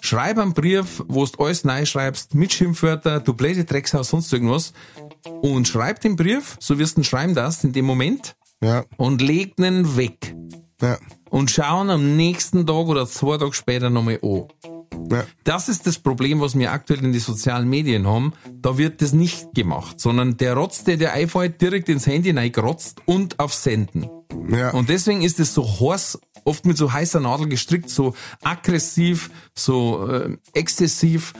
Schreib 0.00 0.38
einen 0.38 0.54
Brief, 0.54 1.04
wo 1.06 1.24
du 1.24 1.44
alles 1.44 1.62
neu 1.62 1.86
schreibst, 1.86 2.34
mit 2.34 2.52
Schimpfwörter, 2.52 3.20
du 3.20 3.32
blöde 3.34 3.64
Dreckshaus, 3.64 4.08
sonst 4.08 4.32
irgendwas. 4.32 4.72
Und 5.42 5.68
schreib 5.68 6.00
den 6.00 6.16
Brief, 6.16 6.56
so 6.58 6.80
wirst 6.80 6.96
du 6.96 7.02
ihn 7.02 7.04
schreiben 7.04 7.34
darfst 7.36 7.62
in 7.62 7.72
dem 7.72 7.84
Moment, 7.84 8.34
Ja, 8.60 8.84
und 8.96 9.22
leg 9.22 9.54
ihn 9.60 9.96
weg. 9.96 10.34
ja, 10.82 10.98
Und 11.30 11.48
schauen 11.52 11.90
am 11.90 12.16
nächsten 12.16 12.66
Tag 12.66 12.86
oder 12.88 13.06
zwei 13.06 13.38
Tage 13.38 13.52
später 13.52 13.88
nochmal 13.88 14.18
an. 14.20 14.48
Ja. 15.10 15.24
Das 15.44 15.68
ist 15.68 15.86
das 15.86 15.98
Problem, 15.98 16.40
was 16.40 16.58
wir 16.58 16.72
aktuell 16.72 17.04
in 17.04 17.12
die 17.12 17.18
sozialen 17.18 17.68
Medien 17.68 18.06
haben. 18.06 18.32
Da 18.52 18.78
wird 18.78 19.02
das 19.02 19.12
nicht 19.12 19.54
gemacht, 19.54 20.00
sondern 20.00 20.36
der 20.36 20.54
Rotz, 20.54 20.84
der 20.84 20.96
dir 20.96 21.12
einfällt, 21.12 21.60
direkt 21.60 21.88
ins 21.88 22.06
Handy 22.06 22.30
reingerotzt 22.30 23.00
und 23.06 23.38
auf 23.38 23.54
Senden. 23.54 24.08
ja. 24.50 24.70
Und 24.70 24.88
deswegen 24.88 25.22
ist 25.22 25.40
es 25.40 25.54
so 25.54 25.64
heiß, 25.64 26.18
oft 26.44 26.64
mit 26.66 26.76
so 26.76 26.92
heißer 26.92 27.20
Nadel 27.20 27.48
gestrickt, 27.48 27.90
so 27.90 28.14
aggressiv, 28.42 29.30
so 29.54 30.08
äh, 30.08 30.36
exzessiv. 30.54 31.34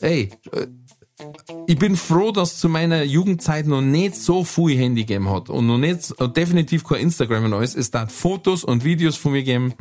Ey, 0.00 0.30
äh, 0.52 0.66
ich 1.66 1.78
bin 1.78 1.96
froh, 1.96 2.30
dass 2.30 2.58
zu 2.58 2.68
meiner 2.68 3.02
Jugendzeit 3.02 3.66
noch 3.66 3.80
nicht 3.80 4.16
so 4.16 4.44
viel 4.44 4.76
Handy 4.76 5.02
gegeben 5.02 5.30
hat 5.30 5.50
und 5.50 5.66
noch 5.66 5.78
nicht, 5.78 6.12
und 6.12 6.36
definitiv 6.36 6.84
kein 6.84 7.00
Instagram 7.00 7.44
und 7.44 7.52
alles. 7.54 7.74
Es 7.74 7.90
hat 7.92 8.12
Fotos 8.12 8.64
und 8.64 8.84
Videos 8.84 9.16
von 9.16 9.32
mir 9.32 9.42
geben. 9.42 9.74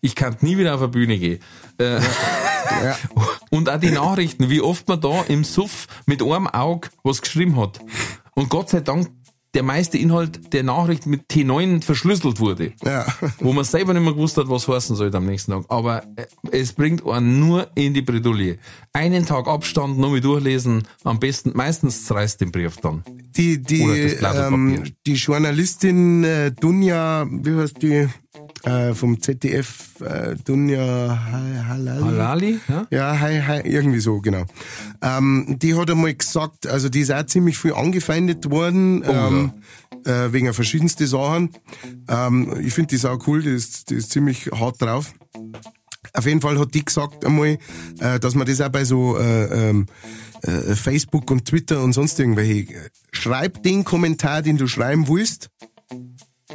Ich 0.00 0.14
kann 0.14 0.36
nie 0.40 0.58
wieder 0.58 0.74
auf 0.74 0.80
eine 0.82 0.88
Bühne 0.88 1.18
gehen. 1.18 1.40
Äh, 1.78 1.94
ja. 1.94 2.96
und 3.50 3.70
auch 3.70 3.80
die 3.80 3.90
Nachrichten, 3.90 4.50
wie 4.50 4.60
oft 4.60 4.86
man 4.88 5.00
da 5.00 5.22
im 5.28 5.44
Suff 5.44 5.86
mit 6.06 6.22
einem 6.22 6.46
Auge 6.46 6.88
was 7.02 7.22
geschrieben 7.22 7.56
hat. 7.56 7.80
Und 8.34 8.48
Gott 8.50 8.68
sei 8.70 8.80
Dank 8.80 9.08
der 9.54 9.62
meiste 9.62 9.98
Inhalt 9.98 10.52
der 10.52 10.62
Nachricht 10.62 11.06
mit 11.06 11.30
T9 11.30 11.82
verschlüsselt 11.82 12.40
wurde. 12.40 12.72
ja. 12.84 13.06
Wo 13.38 13.52
man 13.52 13.64
selber 13.64 13.94
nicht 13.94 14.02
mehr 14.02 14.12
gewusst 14.12 14.36
hat, 14.36 14.48
was 14.48 14.68
heißen 14.68 14.96
sollte 14.96 15.16
am 15.16 15.26
nächsten 15.26 15.52
Tag. 15.52 15.64
Aber 15.68 16.02
äh, 16.16 16.26
es 16.50 16.72
bringt 16.72 17.06
einen 17.06 17.40
nur 17.40 17.68
in 17.74 17.94
die 17.94 18.02
Bredouille. 18.02 18.58
Einen 18.92 19.26
Tag 19.26 19.46
Abstand, 19.46 19.98
nochmal 19.98 20.20
durchlesen, 20.20 20.82
am 21.04 21.20
besten, 21.20 21.52
meistens 21.54 22.04
zerreißt 22.04 22.40
den 22.40 22.52
Brief 22.52 22.76
dann. 22.78 23.04
Die, 23.36 23.60
die, 23.62 23.82
ähm, 23.82 24.84
die 25.06 25.14
Journalistin 25.14 26.24
äh, 26.24 26.52
Dunja, 26.52 27.26
wie 27.30 27.56
heißt 27.56 27.82
die, 27.82 28.08
äh, 28.64 28.94
vom 28.94 29.20
ZDF, 29.20 30.00
äh, 30.00 30.36
Dunja 30.44 30.80
Ha- 31.30 31.66
Halali? 31.68 32.02
Halali, 32.04 32.60
ja? 32.68 32.86
Ja, 32.90 33.20
hi, 33.20 33.40
hi, 33.40 33.60
irgendwie 33.64 34.00
so, 34.00 34.20
genau. 34.20 34.44
Ähm, 35.02 35.56
die 35.60 35.74
hat 35.74 35.90
einmal 35.90 36.14
gesagt, 36.14 36.66
also 36.66 36.88
die 36.88 37.00
ist 37.00 37.12
auch 37.12 37.26
ziemlich 37.26 37.58
viel 37.58 37.74
angefeindet 37.74 38.50
worden, 38.50 39.04
ähm, 39.06 39.52
äh, 40.04 40.32
wegen 40.32 40.52
verschiedensten 40.54 41.06
Sachen. 41.06 41.50
Ähm, 42.08 42.54
ich 42.60 42.72
finde 42.74 42.88
die 42.88 42.96
Sau 42.96 43.18
cool, 43.26 43.42
die 43.42 43.50
ist, 43.50 43.90
die 43.90 43.94
ist 43.96 44.10
ziemlich 44.10 44.50
hart 44.52 44.80
drauf. 44.80 45.12
Auf 46.12 46.26
jeden 46.26 46.40
Fall 46.40 46.58
hat 46.58 46.74
die 46.74 46.84
gesagt 46.84 47.24
einmal, 47.24 47.58
äh, 48.00 48.20
dass 48.20 48.34
man 48.34 48.46
das 48.46 48.60
auch 48.60 48.68
bei 48.68 48.84
so 48.84 49.18
äh, 49.18 49.70
ähm, 49.70 49.86
äh, 50.42 50.74
Facebook 50.74 51.30
und 51.30 51.46
Twitter 51.46 51.82
und 51.82 51.92
sonst 51.92 52.20
irgendwelche, 52.20 52.74
äh, 52.74 52.90
schreib 53.12 53.62
den 53.62 53.84
Kommentar, 53.84 54.42
den 54.42 54.56
du 54.56 54.66
schreiben 54.68 55.08
willst 55.08 55.48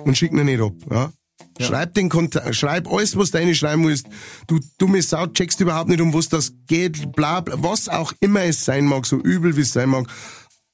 und 0.06 0.18
schick 0.18 0.32
ihn 0.32 0.46
nicht 0.46 0.62
ab. 0.62 0.74
Ja? 0.90 1.12
Schreib 1.60 1.94
den 1.94 2.10
Konta 2.10 2.54
schreib 2.54 2.88
alles, 2.92 3.18
was 3.18 3.32
du 3.32 3.56
schreiben 3.56 3.86
willst. 3.86 4.08
Du 4.48 4.60
dumme 4.78 5.02
Sau, 5.02 5.28
checkst 5.28 5.60
überhaupt 5.60 5.90
nicht, 5.90 6.02
um 6.02 6.14
was 6.14 6.30
das 6.30 6.54
geht, 6.68 7.12
bla, 7.14 7.42
bla, 7.42 7.56
was 7.62 7.90
auch 7.90 8.14
immer 8.22 8.44
es 8.44 8.64
sein 8.64 8.86
mag, 8.86 9.06
so 9.06 9.18
übel 9.18 9.58
wie 9.58 9.62
es 9.62 9.74
sein 9.74 9.90
mag. 9.90 10.08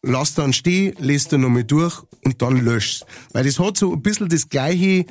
Lass 0.04 0.36
dann 0.36 0.54
stehen, 0.54 0.96
lest 1.00 1.34
dann 1.34 1.42
nochmal 1.42 1.64
durch 1.64 2.04
und 2.24 2.42
dann 2.42 2.64
löschst. 2.64 3.06
Weil 3.34 3.46
das 3.46 3.60
hat 3.60 3.78
so 3.78 3.94
ein 3.94 4.04
bisschen 4.04 4.30
das 4.30 4.50
gleiche 4.50 5.06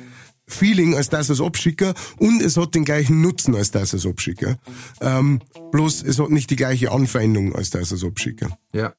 Feeling, 0.47 0.95
als 0.95 1.09
dass 1.09 1.29
es 1.29 1.41
abschicken 1.41 1.93
und 2.17 2.41
es 2.41 2.55
hat 2.55 2.75
den 2.75 2.85
gleichen 2.85 3.21
Nutzen, 3.21 3.55
als 3.55 3.71
dass 3.71 3.93
es 3.93 4.05
abschicken. 4.05 4.57
Ähm, 5.01 5.41
bloß 5.71 6.03
es 6.03 6.19
hat 6.19 6.29
nicht 6.29 6.49
die 6.51 6.55
gleiche 6.55 6.91
Anfeindung, 6.91 7.55
als 7.55 7.71
dass 7.71 7.91
es 7.91 8.03
abschicken. 8.03 8.53
Ja. 8.73 8.93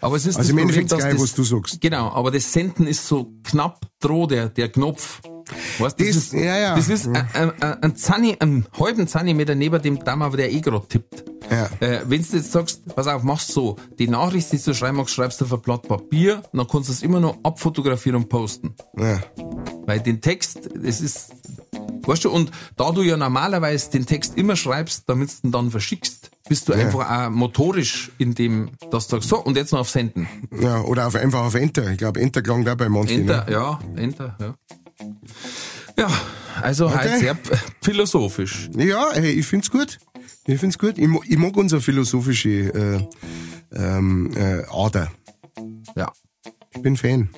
Aber 0.00 0.16
es 0.16 0.26
ist 0.26 0.36
Also 0.36 0.40
das 0.40 0.48
im 0.50 0.56
Problem, 0.56 0.80
Endeffekt 0.80 1.02
geil, 1.02 1.12
das, 1.14 1.22
was 1.22 1.34
du 1.34 1.44
sagst. 1.44 1.80
Genau, 1.80 2.10
aber 2.12 2.30
das 2.30 2.52
Senden 2.52 2.86
ist 2.86 3.06
so 3.06 3.32
knapp 3.44 3.80
droh, 4.00 4.26
der, 4.26 4.48
der 4.48 4.68
Knopf. 4.70 5.20
Weißt, 5.78 5.98
das, 6.00 6.06
Das- 6.08 6.16
ist, 6.16 6.32
ja, 6.32 6.56
ja. 6.58 6.74
das 6.76 6.88
ist 6.88 7.06
ein, 7.08 7.26
ein, 7.34 7.82
ein, 7.82 7.96
Zani, 7.96 8.36
ein 8.40 8.66
halben 8.78 9.06
Zentimeter 9.06 9.54
neben 9.54 9.80
dem 9.82 10.02
Damm, 10.04 10.30
der 10.36 10.52
eh 10.52 10.60
gerade 10.60 10.86
tippt. 10.88 11.24
Ja. 11.50 11.68
Äh, 11.80 12.00
wenn 12.06 12.22
du 12.22 12.36
jetzt 12.36 12.52
sagst, 12.52 12.82
pass 12.94 13.06
auf, 13.06 13.22
machst 13.24 13.48
so, 13.52 13.76
die 13.98 14.08
Nachricht, 14.08 14.50
die 14.52 14.58
du 14.58 14.74
schreiben 14.74 14.96
magst, 14.96 15.14
schreibst 15.14 15.40
du 15.40 15.44
auf 15.44 15.52
ein 15.52 15.60
Blatt 15.60 15.82
Papier, 15.86 16.42
dann 16.52 16.66
kannst 16.66 16.88
du 16.88 16.92
es 16.92 17.02
immer 17.02 17.20
noch 17.20 17.36
abfotografieren 17.42 18.16
und 18.16 18.28
posten. 18.28 18.74
Ja. 18.96 19.20
Weil 19.86 20.00
den 20.00 20.20
Text, 20.20 20.70
das 20.74 21.00
ist, 21.00 21.32
weißt 22.06 22.24
du, 22.24 22.30
und 22.30 22.50
da 22.76 22.90
du 22.92 23.02
ja 23.02 23.16
normalerweise 23.16 23.90
den 23.90 24.06
Text 24.06 24.36
immer 24.38 24.56
schreibst, 24.56 25.04
damit 25.08 25.30
du 25.42 25.48
ihn 25.48 25.52
dann 25.52 25.70
verschickst, 25.70 26.30
bist 26.52 26.68
du 26.68 26.74
einfach 26.74 27.10
auch 27.10 27.30
motorisch 27.30 28.10
in 28.18 28.34
dem, 28.34 28.72
dass 28.90 29.08
du 29.08 29.16
sagst, 29.16 29.30
so, 29.30 29.38
und 29.38 29.56
jetzt 29.56 29.72
noch 29.72 29.80
auf 29.80 29.88
Senden. 29.88 30.28
ja, 30.60 30.82
oder 30.82 31.06
auf, 31.06 31.14
einfach 31.14 31.40
auf 31.40 31.54
Enter. 31.54 31.90
Ich 31.92 31.96
glaube, 31.96 32.20
Enter 32.20 32.42
klang 32.42 32.62
da 32.62 32.74
bei 32.74 32.90
manchen. 32.90 33.22
Enter, 33.22 33.46
Ne? 33.46 33.52
ja, 33.52 33.80
Enter, 33.96 34.36
ja. 34.38 34.54
Ja, 35.96 36.10
also 36.60 36.94
halt 36.94 37.20
sehr 37.20 37.38
philosophisch. 37.80 38.68
Ja, 38.76 39.12
hey, 39.14 39.30
ich 39.30 39.46
find's 39.46 39.70
gut. 39.70 39.98
Ich 40.44 40.60
find's 40.60 40.78
gut. 40.78 40.98
Ich, 40.98 41.08
ich 41.26 41.38
mag 41.38 41.56
unsere 41.56 41.80
philosophische 41.80 42.50
äh, 42.50 43.08
ähm, 43.74 44.30
äh, 44.36 44.62
Ader. 44.70 45.10
Ja. 45.96 46.12
Ich 46.74 46.82
bin 46.82 46.98
Fan. 46.98 47.30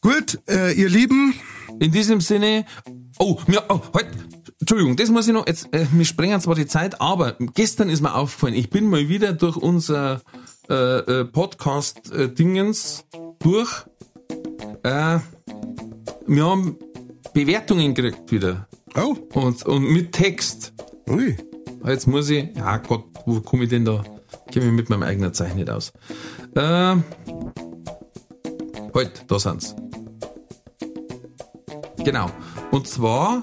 Gut, 0.00 0.40
äh, 0.48 0.72
ihr 0.72 0.88
Lieben, 0.88 1.34
In 1.78 1.92
diesem 1.92 2.20
Sinne, 2.20 2.64
oh, 3.20 3.38
mir, 3.46 3.62
oh, 3.68 3.80
halt, 3.94 4.08
Entschuldigung, 4.60 4.96
das 4.96 5.10
muss 5.10 5.26
ich 5.26 5.32
noch, 5.34 5.46
jetzt, 5.46 5.72
äh, 5.74 5.86
wir 5.92 6.04
sprengen 6.04 6.40
zwar 6.40 6.54
die 6.54 6.66
Zeit, 6.66 7.00
aber 7.00 7.36
gestern 7.54 7.88
ist 7.88 8.00
mir 8.00 8.14
aufgefallen, 8.14 8.54
ich 8.54 8.70
bin 8.70 8.88
mal 8.88 9.08
wieder 9.08 9.32
durch 9.32 9.56
unser 9.56 10.22
äh, 10.70 10.98
äh, 10.98 11.24
Podcast-Dingens 11.24 13.04
durch. 13.40 13.70
Äh, 14.82 15.18
wir 16.26 16.44
haben 16.44 16.78
Bewertungen 17.34 17.94
gekriegt 17.94 18.30
wieder. 18.30 18.68
oh, 18.96 19.16
Und, 19.34 19.66
und 19.66 19.82
mit 19.82 20.12
Text. 20.12 20.72
Ui. 21.08 21.36
Jetzt 21.84 22.06
muss 22.06 22.30
ich, 22.30 22.56
ja 22.56 22.78
Gott, 22.78 23.04
wo 23.26 23.40
komme 23.40 23.64
ich 23.64 23.70
denn 23.70 23.84
da? 23.84 24.02
Kenne 24.50 24.66
mich 24.66 24.74
mit 24.74 24.88
meinem 24.88 25.02
eigenen 25.02 25.34
Zeichen 25.34 25.56
nicht 25.56 25.68
aus. 25.68 25.92
Äh, 26.54 26.60
halt, 28.94 29.24
da 29.26 29.38
sind's. 29.38 29.74
Genau. 32.04 32.30
Und 32.70 32.86
zwar 32.86 33.42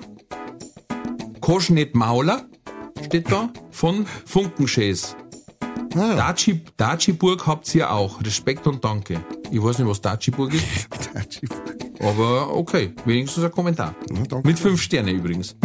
Kosch 1.42 1.72
nicht 1.72 1.96
Mauler, 1.96 2.46
steht 3.04 3.32
da, 3.32 3.50
von 3.72 4.06
Funkenschäs. 4.26 5.16
Ah, 5.96 5.98
ja. 5.98 6.16
Daci, 6.16 6.62
Daciburg 6.78 7.48
habt 7.48 7.74
ihr 7.76 7.92
auch. 7.92 8.22
Respekt 8.22 8.68
und 8.68 8.86
Danke. 8.86 9.20
Ich 9.52 9.62
weiß 9.62 9.80
nicht, 9.80 9.88
was 9.88 10.00
Daciburg 10.00 10.54
ist, 10.54 10.88
aber 12.02 12.56
okay, 12.56 12.94
wenigstens 13.06 13.44
ein 13.44 13.52
Kommentar. 13.52 13.96
Danke. 14.30 14.48
Mit 14.48 14.60
fünf 14.60 14.82
Sterne 14.82 15.12
übrigens. 15.12 15.56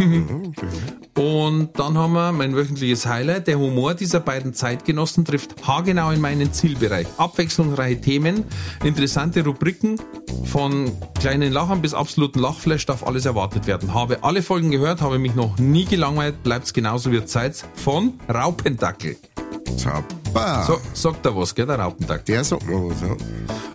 Und 1.17 1.69
dann 1.79 1.97
haben 1.97 2.13
wir 2.13 2.31
mein 2.31 2.55
wöchentliches 2.55 3.05
Highlight. 3.05 3.47
Der 3.47 3.59
Humor 3.59 3.95
dieser 3.95 4.19
beiden 4.19 4.53
Zeitgenossen 4.53 5.25
trifft 5.25 5.67
haargenau 5.67 6.11
in 6.11 6.21
meinen 6.21 6.53
Zielbereich. 6.53 7.07
Abwechslungsreiche 7.17 8.01
Themen, 8.01 8.43
interessante 8.83 9.43
Rubriken, 9.43 9.99
von 10.45 10.91
kleinen 11.19 11.51
Lachern 11.51 11.81
bis 11.81 11.93
absoluten 11.93 12.39
Lachflash 12.39 12.85
darf 12.85 13.05
alles 13.05 13.25
erwartet 13.25 13.67
werden. 13.67 13.93
Habe 13.93 14.23
alle 14.23 14.41
Folgen 14.41 14.71
gehört, 14.71 15.01
habe 15.01 15.19
mich 15.19 15.35
noch 15.35 15.57
nie 15.57 15.85
gelangweilt, 15.85 16.43
bleibt's 16.43 16.73
genauso 16.73 17.11
wie 17.11 17.25
Zeit 17.25 17.65
von 17.73 18.13
Raupendackel. 18.31 19.17
Zappa. 19.77 20.63
So, 20.63 20.77
sagt 20.93 21.25
er 21.25 21.35
was, 21.35 21.53
gell, 21.55 21.65
der 21.65 21.79
Raupendackel. 21.79 22.25
Der 22.25 22.43
sagt 22.43 22.67
mir 22.67 22.75
was, 22.75 23.01
ja. 23.01 23.15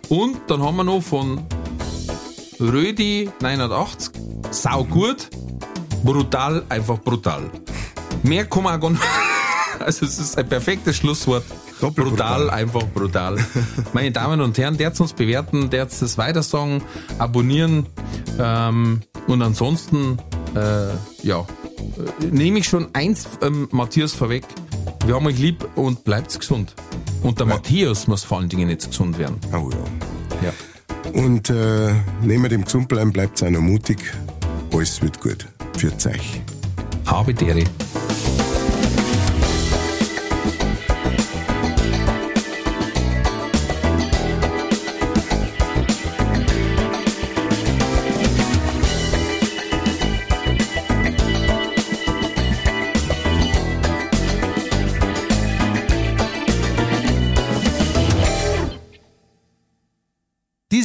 Und 0.09 0.37
dann 0.47 0.61
haben 0.61 0.77
wir 0.77 0.83
noch 0.83 1.01
von 1.01 1.41
Rödi 2.63 3.29
980, 3.41 4.13
sau 4.51 4.85
gut, 4.85 5.29
brutal, 6.03 6.63
einfach 6.69 6.97
brutal. 6.99 7.49
Mehr 8.23 8.45
kann 8.45 8.63
man 8.63 8.79
gar 8.79 8.89
nicht. 8.91 9.03
Also 9.79 10.05
es 10.05 10.17
ist 10.17 10.37
ein 10.37 10.47
perfektes 10.47 10.95
Schlusswort. 10.95 11.43
Doppelt 11.81 12.07
brutal, 12.07 12.43
brutal. 12.43 12.49
einfach 12.51 12.83
brutal. 12.93 13.37
Meine 13.93 14.11
Damen 14.11 14.39
und 14.39 14.57
Herren, 14.57 14.77
der 14.77 14.97
uns 14.97 15.11
bewerten, 15.11 15.69
der 15.69 15.87
das 15.87 16.17
weitersagen, 16.17 16.81
abonnieren 17.17 17.87
ähm, 18.39 19.01
und 19.27 19.41
ansonsten 19.41 20.19
äh, 20.55 21.27
ja, 21.27 21.39
äh, 21.41 22.25
nehme 22.31 22.59
ich 22.59 22.67
schon 22.67 22.87
eins, 22.93 23.27
ähm, 23.41 23.67
Matthias, 23.71 24.13
vorweg. 24.13 24.45
Wir 25.05 25.15
haben 25.15 25.25
euch 25.25 25.39
lieb 25.39 25.67
und 25.75 26.05
bleibt 26.05 26.39
gesund. 26.39 26.75
Und 27.23 27.39
der 27.39 27.45
Matthias 27.45 28.07
muss 28.07 28.23
vor 28.23 28.37
allen 28.37 28.47
Dingen 28.47 28.69
jetzt 28.69 28.89
gesund 28.89 29.17
werden. 29.17 29.37
Oh 29.51 29.69
ja. 29.69 30.47
Ja. 30.47 30.53
Und 31.11 31.49
äh, 31.49 31.93
neben 32.21 32.47
dem 32.49 32.63
Gesundbleiben 32.63 33.11
bleibt 33.11 33.43
einer 33.43 33.59
mutig. 33.59 33.99
Alles 34.71 35.01
wird 35.01 35.19
gut. 35.19 35.47
Für 35.77 35.91
euch. 36.09 36.41
Habe 37.05 37.33
Dere. 37.33 37.63